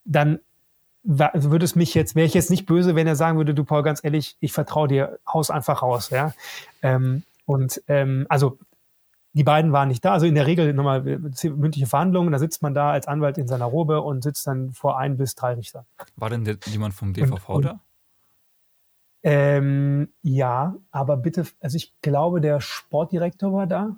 dann 0.04 0.40
würde 1.04 1.66
es 1.66 1.76
mich 1.76 1.94
jetzt, 1.94 2.16
wäre 2.16 2.28
ich 2.28 2.34
jetzt 2.34 2.50
nicht 2.50 2.66
böse, 2.66 2.96
wenn 2.96 3.08
er 3.08 3.16
sagen 3.16 3.38
würde, 3.38 3.54
du 3.54 3.64
Paul, 3.64 3.84
ganz 3.84 4.04
ehrlich, 4.04 4.38
ich 4.40 4.54
vertraue 4.54 4.88
dir, 4.88 5.20
haus 5.32 5.50
einfach 5.50 5.82
raus, 5.82 6.10
ja. 6.10 6.34
Ähm, 6.82 7.24
und 7.46 7.82
ähm, 7.88 8.26
also 8.30 8.60
die 9.34 9.44
beiden 9.44 9.72
waren 9.72 9.88
nicht 9.88 10.04
da. 10.04 10.12
Also 10.14 10.26
in 10.26 10.36
der 10.36 10.46
Regel 10.46 10.74
nochmal 10.74 11.02
mündliche 11.02 11.88
Verhandlungen, 11.88 12.32
da 12.32 12.40
sitzt 12.40 12.62
man 12.62 12.74
da 12.74 12.92
als 12.92 13.08
Anwalt 13.08 13.38
in 13.38 13.48
seiner 13.48 13.66
Robe 13.66 14.02
und 14.02 14.24
sitzt 14.24 14.46
dann 14.46 14.72
vor 14.72 14.98
ein 14.98 15.18
bis 15.18 15.36
drei 15.36 15.54
Richtern. 15.54 15.86
War 16.16 16.30
denn 16.30 16.44
der, 16.44 16.58
jemand 16.66 16.94
vom 16.94 17.14
DVV 17.14 17.50
und, 17.50 17.56
und, 17.56 17.66
da? 17.66 17.80
Ähm, 19.24 20.10
ja, 20.22 20.76
aber 20.90 21.18
bitte, 21.18 21.46
also 21.60 21.78
ich 21.78 21.94
glaube, 22.02 22.42
der 22.42 22.60
Sportdirektor 22.60 23.54
war 23.54 23.68
da. 23.68 23.96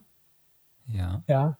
Ja. 0.87 1.23
Ja. 1.27 1.57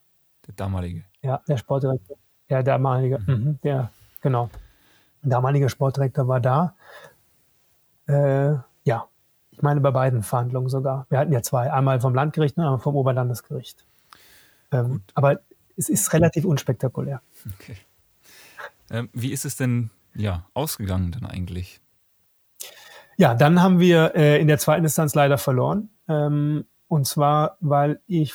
Der 0.48 0.54
damalige. 0.56 1.06
Ja, 1.22 1.42
der 1.48 1.58
Sportdirektor. 1.58 2.18
Ja, 2.50 2.62
der 2.62 2.74
damalige. 2.74 3.20
Mhm. 3.20 3.34
Mhm, 3.34 3.60
der, 3.64 3.92
genau. 4.22 4.50
Der 5.24 5.30
damalige 5.30 5.70
Sportdirektor 5.70 6.28
war 6.28 6.40
da. 6.40 6.76
Äh, 8.08 8.56
ja, 8.84 9.08
ich 9.52 9.62
meine 9.62 9.82
bei 9.82 9.92
beiden 9.92 10.24
Verhandlungen 10.24 10.70
sogar. 10.70 11.06
Wir 11.10 11.20
hatten 11.20 11.32
ja 11.32 11.42
zwei, 11.42 11.72
einmal 11.72 12.02
vom 12.02 12.14
Landgericht 12.14 12.58
und 12.58 12.64
einmal 12.64 12.80
vom 12.80 12.96
Oberlandesgericht. 12.96 13.86
Ähm, 14.72 15.02
aber 15.14 15.40
es 15.78 15.90
ist 15.90 16.12
relativ 16.14 16.46
unspektakulär. 16.46 17.22
Okay. 17.56 17.78
Ähm, 18.92 19.10
wie 19.14 19.32
ist 19.32 19.46
es 19.46 19.56
denn 19.56 19.90
ja, 20.14 20.46
ausgegangen 20.54 21.12
dann 21.12 21.26
eigentlich? 21.26 21.80
Ja, 23.18 23.36
dann 23.36 23.62
haben 23.62 23.80
wir 23.80 24.16
äh, 24.16 24.42
in 24.42 24.48
der 24.48 24.58
zweiten 24.58 24.84
Instanz 24.84 25.16
leider 25.16 25.38
verloren. 25.38 25.90
Ähm, 26.08 26.66
und 26.88 27.08
zwar, 27.08 27.58
weil 27.60 28.02
ich, 28.08 28.34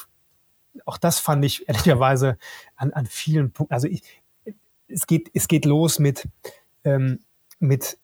auch 0.85 0.99
das 0.99 1.19
fand 1.19 1.45
ich 1.45 1.69
ehrlicherweise 1.69 2.39
an, 2.77 2.93
an 2.93 3.07
vielen 3.07 3.53
Punkten, 3.53 3.75
also 3.75 3.89
ich, 3.89 4.03
es 4.89 5.07
geht, 5.07 5.31
es 5.35 5.49
geht 5.49 5.65
los 5.65 5.99
mit, 5.99 6.29
ähm, 6.85 7.21
mit 7.59 7.99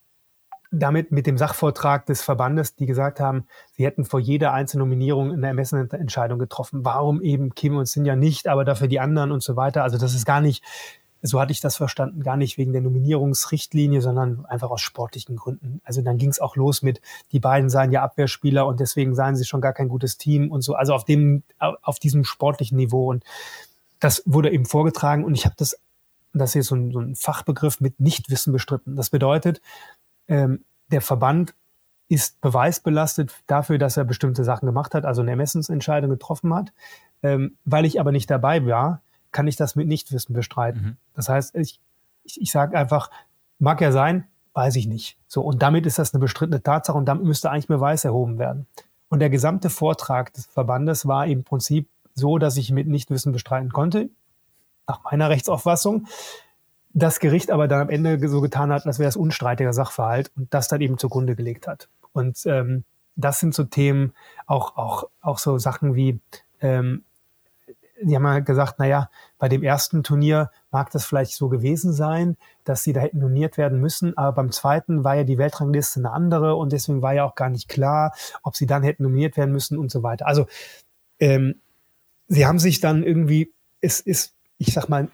damit 0.78 1.12
mit 1.12 1.26
dem 1.26 1.38
Sachvortrag 1.38 2.06
des 2.06 2.22
Verbandes, 2.22 2.74
die 2.74 2.86
gesagt 2.86 3.20
haben, 3.20 3.46
sie 3.72 3.84
hätten 3.84 4.04
vor 4.04 4.20
jeder 4.20 4.52
einzelnen 4.52 4.88
Nominierung 4.88 5.32
eine 5.32 5.46
Ermessensentscheidung 5.46 6.38
getroffen. 6.38 6.84
Warum 6.84 7.22
eben 7.22 7.54
Kim 7.54 7.76
und 7.76 7.86
Sinja 7.86 8.16
nicht, 8.16 8.48
aber 8.48 8.64
dafür 8.64 8.88
die 8.88 9.00
anderen 9.00 9.32
und 9.32 9.42
so 9.42 9.56
weiter. 9.56 9.82
Also 9.82 9.98
das 9.98 10.14
ist 10.14 10.26
gar 10.26 10.40
nicht, 10.40 10.64
so 11.22 11.40
hatte 11.40 11.52
ich 11.52 11.60
das 11.60 11.76
verstanden, 11.76 12.22
gar 12.22 12.36
nicht 12.36 12.58
wegen 12.58 12.72
der 12.72 12.82
Nominierungsrichtlinie, 12.82 14.00
sondern 14.00 14.44
einfach 14.46 14.70
aus 14.70 14.80
sportlichen 14.80 15.36
Gründen. 15.36 15.80
Also 15.84 16.02
dann 16.02 16.18
ging 16.18 16.30
es 16.30 16.40
auch 16.40 16.56
los 16.56 16.82
mit, 16.82 17.00
die 17.32 17.40
beiden 17.40 17.70
seien 17.70 17.92
ja 17.92 18.02
Abwehrspieler 18.02 18.66
und 18.66 18.80
deswegen 18.80 19.14
seien 19.14 19.36
sie 19.36 19.44
schon 19.44 19.60
gar 19.60 19.72
kein 19.72 19.88
gutes 19.88 20.18
Team 20.18 20.50
und 20.50 20.62
so. 20.62 20.74
Also 20.74 20.94
auf 20.94 21.04
dem, 21.04 21.42
auf 21.58 21.98
diesem 21.98 22.24
sportlichen 22.24 22.76
Niveau. 22.76 23.10
Und 23.10 23.24
das 24.00 24.22
wurde 24.26 24.50
eben 24.50 24.66
vorgetragen 24.66 25.24
und 25.24 25.34
ich 25.34 25.46
habe 25.46 25.54
das, 25.56 25.78
das 26.40 26.54
ist 26.54 26.68
so 26.68 26.74
ein, 26.74 26.90
so 26.92 27.00
ein 27.00 27.14
Fachbegriff 27.16 27.80
mit 27.80 28.00
Nichtwissen 28.00 28.52
bestritten. 28.52 28.96
Das 28.96 29.10
bedeutet, 29.10 29.60
ähm, 30.28 30.64
der 30.90 31.00
Verband 31.00 31.54
ist 32.08 32.40
beweisbelastet 32.40 33.32
dafür, 33.46 33.78
dass 33.78 33.96
er 33.96 34.04
bestimmte 34.04 34.44
Sachen 34.44 34.66
gemacht 34.66 34.94
hat, 34.94 35.04
also 35.04 35.22
eine 35.22 35.30
Ermessensentscheidung 35.30 36.10
getroffen 36.10 36.54
hat. 36.54 36.72
Ähm, 37.22 37.56
weil 37.64 37.86
ich 37.86 37.98
aber 37.98 38.12
nicht 38.12 38.30
dabei 38.30 38.64
war, 38.66 39.00
kann 39.32 39.46
ich 39.46 39.56
das 39.56 39.74
mit 39.74 39.88
Nichtwissen 39.88 40.34
bestreiten. 40.34 40.82
Mhm. 40.82 40.96
Das 41.14 41.28
heißt, 41.28 41.56
ich, 41.56 41.80
ich, 42.22 42.40
ich 42.40 42.52
sage 42.52 42.76
einfach, 42.76 43.10
mag 43.58 43.80
ja 43.80 43.92
sein, 43.92 44.26
weiß 44.52 44.76
ich 44.76 44.86
nicht. 44.86 45.18
So, 45.26 45.42
und 45.42 45.62
damit 45.62 45.86
ist 45.86 45.98
das 45.98 46.14
eine 46.14 46.20
bestrittene 46.20 46.62
Tatsache 46.62 46.96
und 46.96 47.06
damit 47.06 47.24
müsste 47.24 47.50
eigentlich 47.50 47.66
Beweis 47.66 48.04
erhoben 48.04 48.38
werden. 48.38 48.66
Und 49.08 49.20
der 49.20 49.30
gesamte 49.30 49.70
Vortrag 49.70 50.32
des 50.32 50.46
Verbandes 50.46 51.06
war 51.06 51.26
im 51.26 51.44
Prinzip 51.44 51.88
so, 52.14 52.38
dass 52.38 52.56
ich 52.56 52.70
mit 52.70 52.86
Nichtwissen 52.86 53.32
bestreiten 53.32 53.72
konnte, 53.72 54.10
nach 54.86 55.02
meiner 55.04 55.30
Rechtsauffassung 55.30 56.06
das 56.94 57.18
Gericht 57.18 57.50
aber 57.50 57.68
dann 57.68 57.82
am 57.82 57.90
Ende 57.90 58.26
so 58.28 58.40
getan 58.40 58.72
hat, 58.72 58.86
als 58.86 58.98
wäre 58.98 59.08
es 59.08 59.16
unstreitiger 59.16 59.72
Sachverhalt 59.72 60.30
und 60.36 60.54
das 60.54 60.68
dann 60.68 60.80
eben 60.80 60.96
zugrunde 60.96 61.34
gelegt 61.34 61.66
hat. 61.66 61.88
Und 62.12 62.46
ähm, 62.46 62.84
das 63.16 63.40
sind 63.40 63.52
so 63.52 63.64
Themen, 63.64 64.14
auch, 64.46 64.76
auch, 64.76 65.08
auch 65.20 65.38
so 65.38 65.58
Sachen 65.58 65.96
wie, 65.96 66.20
ähm, 66.60 67.02
die 68.00 68.14
haben 68.14 68.26
halt 68.26 68.46
gesagt, 68.46 68.78
naja, 68.78 69.10
bei 69.38 69.48
dem 69.48 69.62
ersten 69.62 70.04
Turnier 70.04 70.50
mag 70.70 70.90
das 70.90 71.04
vielleicht 71.04 71.32
so 71.32 71.48
gewesen 71.48 71.92
sein, 71.92 72.36
dass 72.62 72.84
sie 72.84 72.92
da 72.92 73.00
hätten 73.00 73.18
nominiert 73.18 73.58
werden 73.58 73.80
müssen, 73.80 74.16
aber 74.16 74.32
beim 74.32 74.52
zweiten 74.52 75.02
war 75.02 75.16
ja 75.16 75.24
die 75.24 75.38
Weltrangliste 75.38 76.00
eine 76.00 76.12
andere 76.12 76.54
und 76.54 76.72
deswegen 76.72 77.02
war 77.02 77.14
ja 77.14 77.24
auch 77.24 77.34
gar 77.34 77.50
nicht 77.50 77.68
klar, 77.68 78.14
ob 78.42 78.56
sie 78.56 78.66
dann 78.66 78.84
hätten 78.84 79.02
nominiert 79.02 79.36
werden 79.36 79.52
müssen 79.52 79.78
und 79.78 79.90
so 79.90 80.02
weiter. 80.04 80.26
Also 80.26 80.46
ähm, 81.18 81.60
sie 82.28 82.46
haben 82.46 82.58
sich 82.60 82.80
dann 82.80 83.02
irgendwie, 83.02 83.52
es 83.80 84.00
ist, 84.00 84.33
ich 84.66 84.74
sag 84.74 84.88
mal, 84.88 85.08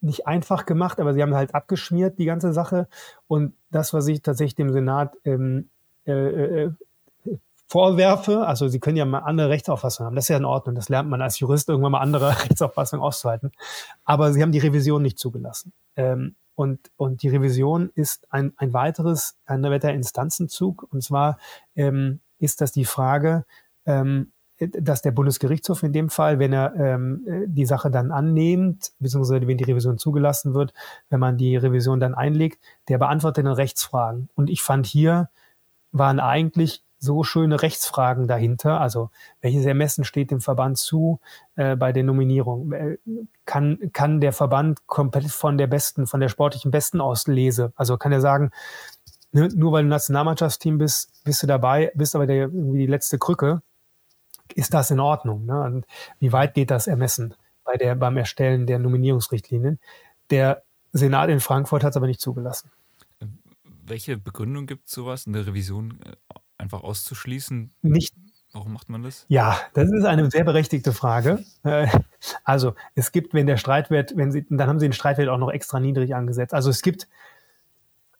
nicht 0.00 0.26
einfach 0.26 0.64
gemacht, 0.64 1.00
aber 1.00 1.12
sie 1.12 1.22
haben 1.22 1.34
halt 1.34 1.54
abgeschmiert, 1.54 2.18
die 2.18 2.24
ganze 2.24 2.52
Sache. 2.52 2.88
Und 3.26 3.54
das, 3.70 3.92
was 3.92 4.06
ich 4.06 4.22
tatsächlich 4.22 4.54
dem 4.54 4.72
Senat 4.72 5.16
ähm, 5.24 5.68
äh, 6.06 6.64
äh, 6.64 6.72
vorwerfe, 7.66 8.46
also 8.46 8.68
sie 8.68 8.80
können 8.80 8.96
ja 8.96 9.04
mal 9.04 9.18
andere 9.18 9.50
Rechtsauffassungen 9.50 10.06
haben, 10.06 10.14
das 10.14 10.26
ist 10.26 10.28
ja 10.28 10.36
in 10.36 10.44
Ordnung, 10.44 10.74
das 10.74 10.88
lernt 10.88 11.10
man 11.10 11.20
als 11.20 11.38
Jurist 11.38 11.68
irgendwann 11.68 11.92
mal 11.92 12.00
andere 12.00 12.28
Rechtsauffassungen 12.44 13.04
auszuhalten. 13.04 13.52
Aber 14.04 14.32
sie 14.32 14.42
haben 14.42 14.52
die 14.52 14.58
Revision 14.58 15.02
nicht 15.02 15.18
zugelassen. 15.18 15.72
Ähm, 15.96 16.36
und, 16.54 16.90
und 16.96 17.22
die 17.22 17.28
Revision 17.28 17.90
ist 17.94 18.32
ein, 18.32 18.52
ein 18.56 18.72
weiteres, 18.72 19.36
ein 19.46 19.62
weiterer 19.62 19.92
Instanzenzug. 19.92 20.86
Und 20.90 21.02
zwar 21.02 21.38
ähm, 21.76 22.20
ist 22.38 22.60
das 22.60 22.72
die 22.72 22.84
Frage, 22.84 23.44
ähm, 23.86 24.32
dass 24.58 25.02
der 25.02 25.12
Bundesgerichtshof 25.12 25.82
in 25.82 25.92
dem 25.92 26.10
Fall, 26.10 26.38
wenn 26.38 26.52
er 26.52 26.74
ähm, 26.74 27.24
die 27.46 27.66
Sache 27.66 27.90
dann 27.90 28.10
annimmt, 28.10 28.92
beziehungsweise 28.98 29.46
wenn 29.46 29.56
die 29.56 29.64
Revision 29.64 29.98
zugelassen 29.98 30.54
wird, 30.54 30.74
wenn 31.10 31.20
man 31.20 31.36
die 31.36 31.56
Revision 31.56 32.00
dann 32.00 32.14
einlegt, 32.14 32.58
der 32.88 32.98
beantwortet 32.98 33.44
dann 33.44 33.52
Rechtsfragen. 33.52 34.28
Und 34.34 34.50
ich 34.50 34.62
fand 34.62 34.86
hier 34.86 35.28
waren 35.92 36.20
eigentlich 36.20 36.82
so 36.98 37.22
schöne 37.22 37.62
Rechtsfragen 37.62 38.26
dahinter. 38.26 38.80
Also 38.80 39.10
welches 39.40 39.64
Ermessen 39.64 40.04
steht 40.04 40.30
dem 40.30 40.40
Verband 40.40 40.78
zu 40.78 41.20
äh, 41.56 41.76
bei 41.76 41.92
der 41.92 42.02
Nominierung? 42.02 42.72
Äh, 42.72 42.98
kann, 43.44 43.90
kann 43.92 44.20
der 44.20 44.32
Verband 44.32 44.86
komplett 44.86 45.30
von 45.30 45.58
der 45.58 45.68
besten, 45.68 46.06
von 46.06 46.20
der 46.20 46.28
sportlichen 46.28 46.70
Besten 46.70 47.00
aus 47.00 47.26
lese? 47.26 47.72
Also 47.76 47.96
kann 47.96 48.12
er 48.12 48.20
sagen, 48.20 48.50
ne, 49.32 49.48
nur 49.54 49.72
weil 49.72 49.84
du 49.84 49.88
Nationalmannschaftsteam 49.88 50.78
bist, 50.78 51.22
bist 51.24 51.42
du 51.42 51.46
dabei, 51.46 51.92
bist 51.94 52.16
aber 52.16 52.26
der, 52.26 52.36
irgendwie 52.36 52.80
die 52.80 52.86
letzte 52.86 53.18
Krücke 53.18 53.62
ist 54.54 54.74
das 54.74 54.90
in 54.90 55.00
Ordnung? 55.00 55.46
Ne? 55.46 55.60
Und 55.60 55.86
wie 56.18 56.32
weit 56.32 56.54
geht 56.54 56.70
das 56.70 56.86
Ermessen 56.86 57.34
bei 57.64 57.76
der, 57.76 57.94
beim 57.94 58.16
Erstellen 58.16 58.66
der 58.66 58.78
Nominierungsrichtlinien? 58.78 59.78
Der 60.30 60.62
Senat 60.92 61.30
in 61.30 61.40
Frankfurt 61.40 61.84
hat 61.84 61.90
es 61.90 61.96
aber 61.96 62.06
nicht 62.06 62.20
zugelassen. 62.20 62.70
Welche 63.62 64.18
Begründung 64.18 64.66
gibt 64.66 64.88
es 64.88 64.92
sowas, 64.92 65.26
in 65.26 65.32
der 65.32 65.46
Revision 65.46 66.00
äh, 66.04 66.16
einfach 66.58 66.82
auszuschließen? 66.82 67.72
Nicht. 67.82 68.14
Warum 68.52 68.72
macht 68.72 68.88
man 68.88 69.02
das? 69.02 69.26
Ja, 69.28 69.58
das 69.74 69.90
ist 69.90 70.04
eine 70.04 70.30
sehr 70.30 70.44
berechtigte 70.44 70.92
Frage. 70.92 71.44
Äh, 71.64 71.86
also 72.44 72.74
es 72.94 73.12
gibt, 73.12 73.34
wenn 73.34 73.46
der 73.46 73.58
Streitwert, 73.58 74.16
wenn 74.16 74.32
Sie, 74.32 74.46
dann 74.48 74.68
haben 74.68 74.80
Sie 74.80 74.86
den 74.86 74.92
Streitwert 74.92 75.28
auch 75.28 75.38
noch 75.38 75.50
extra 75.50 75.80
niedrig 75.80 76.14
angesetzt. 76.14 76.54
Also 76.54 76.70
es 76.70 76.82
gibt, 76.82 77.08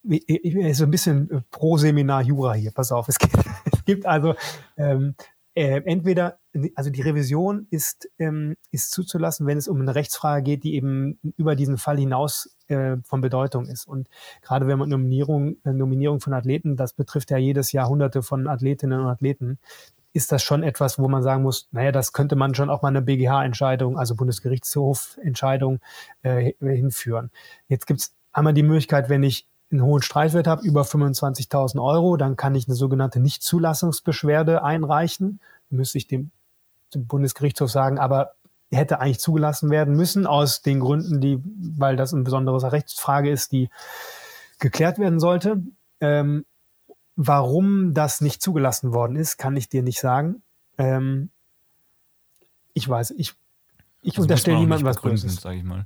ich 0.03 0.53
bin 0.53 0.73
so 0.73 0.83
ein 0.85 0.91
bisschen 0.91 1.43
pro 1.49 1.77
Seminar 1.77 2.21
Jura 2.21 2.53
hier, 2.53 2.71
pass 2.71 2.91
auf. 2.91 3.07
Es 3.07 3.17
gibt, 3.17 3.35
es 3.73 3.85
gibt 3.85 4.05
also 4.05 4.35
ähm, 4.77 5.15
äh, 5.59 5.81
entweder, 5.83 6.39
also 6.75 6.89
die 6.89 7.01
Revision 7.01 7.67
ist, 7.69 8.09
ähm, 8.17 8.55
ist 8.71 8.91
zuzulassen, 8.91 9.45
wenn 9.45 9.57
es 9.57 9.67
um 9.67 9.81
eine 9.81 9.93
Rechtsfrage 9.93 10.41
geht, 10.41 10.63
die 10.63 10.75
eben 10.75 11.19
über 11.35 11.57
diesen 11.57 11.77
Fall 11.77 11.97
hinaus 11.97 12.55
äh, 12.69 12.95
von 13.03 13.19
Bedeutung 13.19 13.65
ist. 13.65 13.85
Und 13.85 14.07
gerade 14.41 14.67
wenn 14.67 14.79
man 14.79 14.87
Nominierung, 14.87 15.57
äh, 15.65 15.73
Nominierung 15.73 16.21
von 16.21 16.31
Athleten, 16.31 16.77
das 16.77 16.93
betrifft 16.93 17.29
ja 17.29 17.37
jedes 17.37 17.73
Jahr 17.73 17.89
hunderte 17.89 18.23
von 18.23 18.47
Athletinnen 18.47 19.01
und 19.01 19.07
Athleten, 19.07 19.59
ist 20.13 20.31
das 20.31 20.43
schon 20.43 20.63
etwas, 20.63 20.97
wo 20.97 21.09
man 21.09 21.23
sagen 21.23 21.43
muss, 21.43 21.67
naja, 21.71 21.91
das 21.91 22.13
könnte 22.13 22.37
man 22.37 22.55
schon 22.55 22.69
auch 22.69 22.81
mal 22.81 22.87
eine 22.87 23.01
BGH-Entscheidung, 23.01 23.97
also 23.97 24.15
Bundesgerichtshof-Entscheidung 24.15 25.81
äh, 26.21 26.53
hinführen. 26.61 27.31
Jetzt 27.67 27.85
gibt 27.85 27.99
es 27.99 28.15
einmal 28.31 28.53
die 28.53 28.63
Möglichkeit, 28.63 29.09
wenn 29.09 29.23
ich 29.23 29.48
einen 29.71 29.83
hohen 29.83 30.01
Streitwert 30.01 30.47
habe, 30.47 30.65
über 30.65 30.81
25.000 30.81 31.81
Euro, 31.81 32.17
dann 32.17 32.35
kann 32.35 32.55
ich 32.55 32.67
eine 32.67 32.75
sogenannte 32.75 33.19
Nichtzulassungsbeschwerde 33.19 34.63
einreichen. 34.63 35.39
Müsste 35.69 35.99
ich 35.99 36.07
dem, 36.07 36.31
dem 36.93 37.05
Bundesgerichtshof 37.05 37.69
sagen, 37.69 37.99
aber 37.99 38.33
hätte 38.71 38.99
eigentlich 38.99 39.19
zugelassen 39.19 39.69
werden 39.69 39.95
müssen 39.95 40.27
aus 40.27 40.61
den 40.61 40.79
Gründen, 40.79 41.21
die, 41.21 41.41
weil 41.77 41.95
das 41.95 42.13
eine 42.13 42.23
besondere 42.23 42.71
Rechtsfrage 42.71 43.29
ist, 43.29 43.51
die 43.51 43.69
geklärt 44.59 44.99
werden 44.99 45.19
sollte. 45.19 45.63
Ähm, 46.01 46.45
warum 47.15 47.93
das 47.93 48.21
nicht 48.21 48.41
zugelassen 48.41 48.93
worden 48.93 49.15
ist, 49.15 49.37
kann 49.37 49.55
ich 49.55 49.69
dir 49.69 49.83
nicht 49.83 49.99
sagen. 49.99 50.41
Ähm, 50.77 51.29
ich 52.73 52.87
weiß, 52.87 53.11
ich, 53.11 53.35
ich 54.01 54.13
also 54.13 54.23
unterstelle 54.23 54.59
niemandem 54.59 54.87
was 54.87 55.01
Böses. 55.01 55.35
Sag 55.35 55.55
ich 55.55 55.63
mal. 55.63 55.85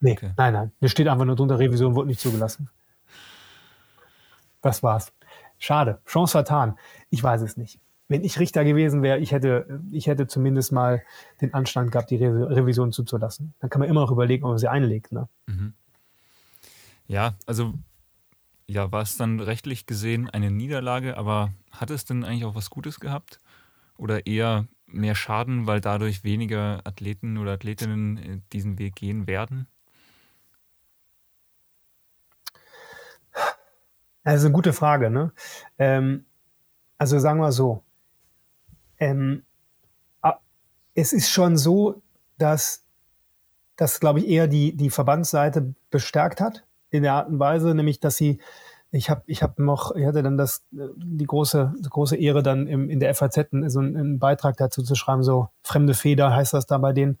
Nee, 0.00 0.12
okay. 0.12 0.32
nein, 0.36 0.52
nein. 0.52 0.72
Mir 0.80 0.88
steht 0.88 1.08
einfach 1.08 1.24
nur 1.24 1.36
drunter, 1.36 1.58
Revision 1.58 1.94
wurde 1.94 2.08
nicht 2.08 2.20
zugelassen. 2.20 2.70
Das 4.62 4.82
war's. 4.82 5.12
Schade. 5.58 6.00
Chance 6.06 6.32
vertan. 6.32 6.78
Ich 7.10 7.22
weiß 7.22 7.42
es 7.42 7.56
nicht. 7.56 7.80
Wenn 8.08 8.24
ich 8.24 8.38
Richter 8.38 8.64
gewesen 8.64 9.02
wäre, 9.02 9.18
ich 9.18 9.32
hätte, 9.32 9.80
ich 9.90 10.06
hätte 10.06 10.26
zumindest 10.26 10.72
mal 10.72 11.02
den 11.40 11.52
Anstand 11.52 11.92
gehabt, 11.92 12.10
die 12.10 12.16
Re 12.16 12.56
Revision 12.56 12.92
zuzulassen. 12.92 13.54
Dann 13.60 13.68
kann 13.68 13.80
man 13.80 13.88
immer 13.88 14.00
noch 14.00 14.10
überlegen, 14.10 14.44
ob 14.44 14.50
man 14.50 14.58
sie 14.58 14.68
einlegt. 14.68 15.12
Ne? 15.12 15.28
Mhm. 15.46 15.74
Ja, 17.06 17.34
also 17.46 17.74
ja, 18.66 18.92
war 18.92 19.02
es 19.02 19.16
dann 19.16 19.40
rechtlich 19.40 19.86
gesehen 19.86 20.28
eine 20.28 20.50
Niederlage, 20.50 21.16
aber 21.16 21.52
hat 21.70 21.90
es 21.90 22.04
denn 22.04 22.24
eigentlich 22.24 22.44
auch 22.44 22.54
was 22.54 22.70
Gutes 22.70 23.00
gehabt? 23.00 23.38
Oder 23.96 24.26
eher 24.26 24.66
mehr 24.86 25.14
Schaden, 25.14 25.66
weil 25.66 25.80
dadurch 25.80 26.24
weniger 26.24 26.80
Athleten 26.84 27.36
oder 27.36 27.52
Athletinnen 27.52 28.42
diesen 28.52 28.78
Weg 28.78 28.94
gehen 28.96 29.26
werden? 29.26 29.66
Das 34.32 34.40
ist 34.40 34.44
eine 34.44 34.54
gute 34.54 34.74
Frage. 34.74 35.10
Ne? 35.10 35.32
Ähm, 35.78 36.26
also 36.98 37.18
sagen 37.18 37.40
wir 37.40 37.50
so. 37.52 37.82
Ähm, 38.98 39.42
es 40.94 41.12
ist 41.12 41.30
schon 41.30 41.56
so, 41.56 42.02
dass 42.38 42.84
das, 43.76 44.00
glaube 44.00 44.18
ich, 44.18 44.28
eher 44.28 44.48
die, 44.48 44.76
die 44.76 44.90
Verbandsseite 44.90 45.74
bestärkt 45.90 46.40
hat 46.40 46.64
in 46.90 47.04
der 47.04 47.14
Art 47.14 47.28
und 47.28 47.38
Weise, 47.38 47.74
nämlich, 47.74 48.00
dass 48.00 48.16
sie, 48.16 48.40
ich 48.90 49.08
habe 49.08 49.22
ich 49.26 49.42
hab 49.42 49.58
noch, 49.60 49.94
ich 49.94 50.04
hatte 50.04 50.22
dann 50.22 50.36
das, 50.36 50.66
die 50.72 51.26
große, 51.26 51.72
große 51.88 52.16
Ehre, 52.16 52.42
dann 52.42 52.66
im, 52.66 52.90
in 52.90 52.98
der 52.98 53.14
FAZ 53.14 53.46
so 53.68 53.78
einen, 53.78 53.96
einen 53.96 54.18
Beitrag 54.18 54.56
dazu 54.56 54.82
zu 54.82 54.96
schreiben, 54.96 55.22
so 55.22 55.48
fremde 55.62 55.94
Feder 55.94 56.34
heißt 56.34 56.52
das 56.52 56.66
da 56.66 56.78
bei 56.78 56.92
denen, 56.92 57.18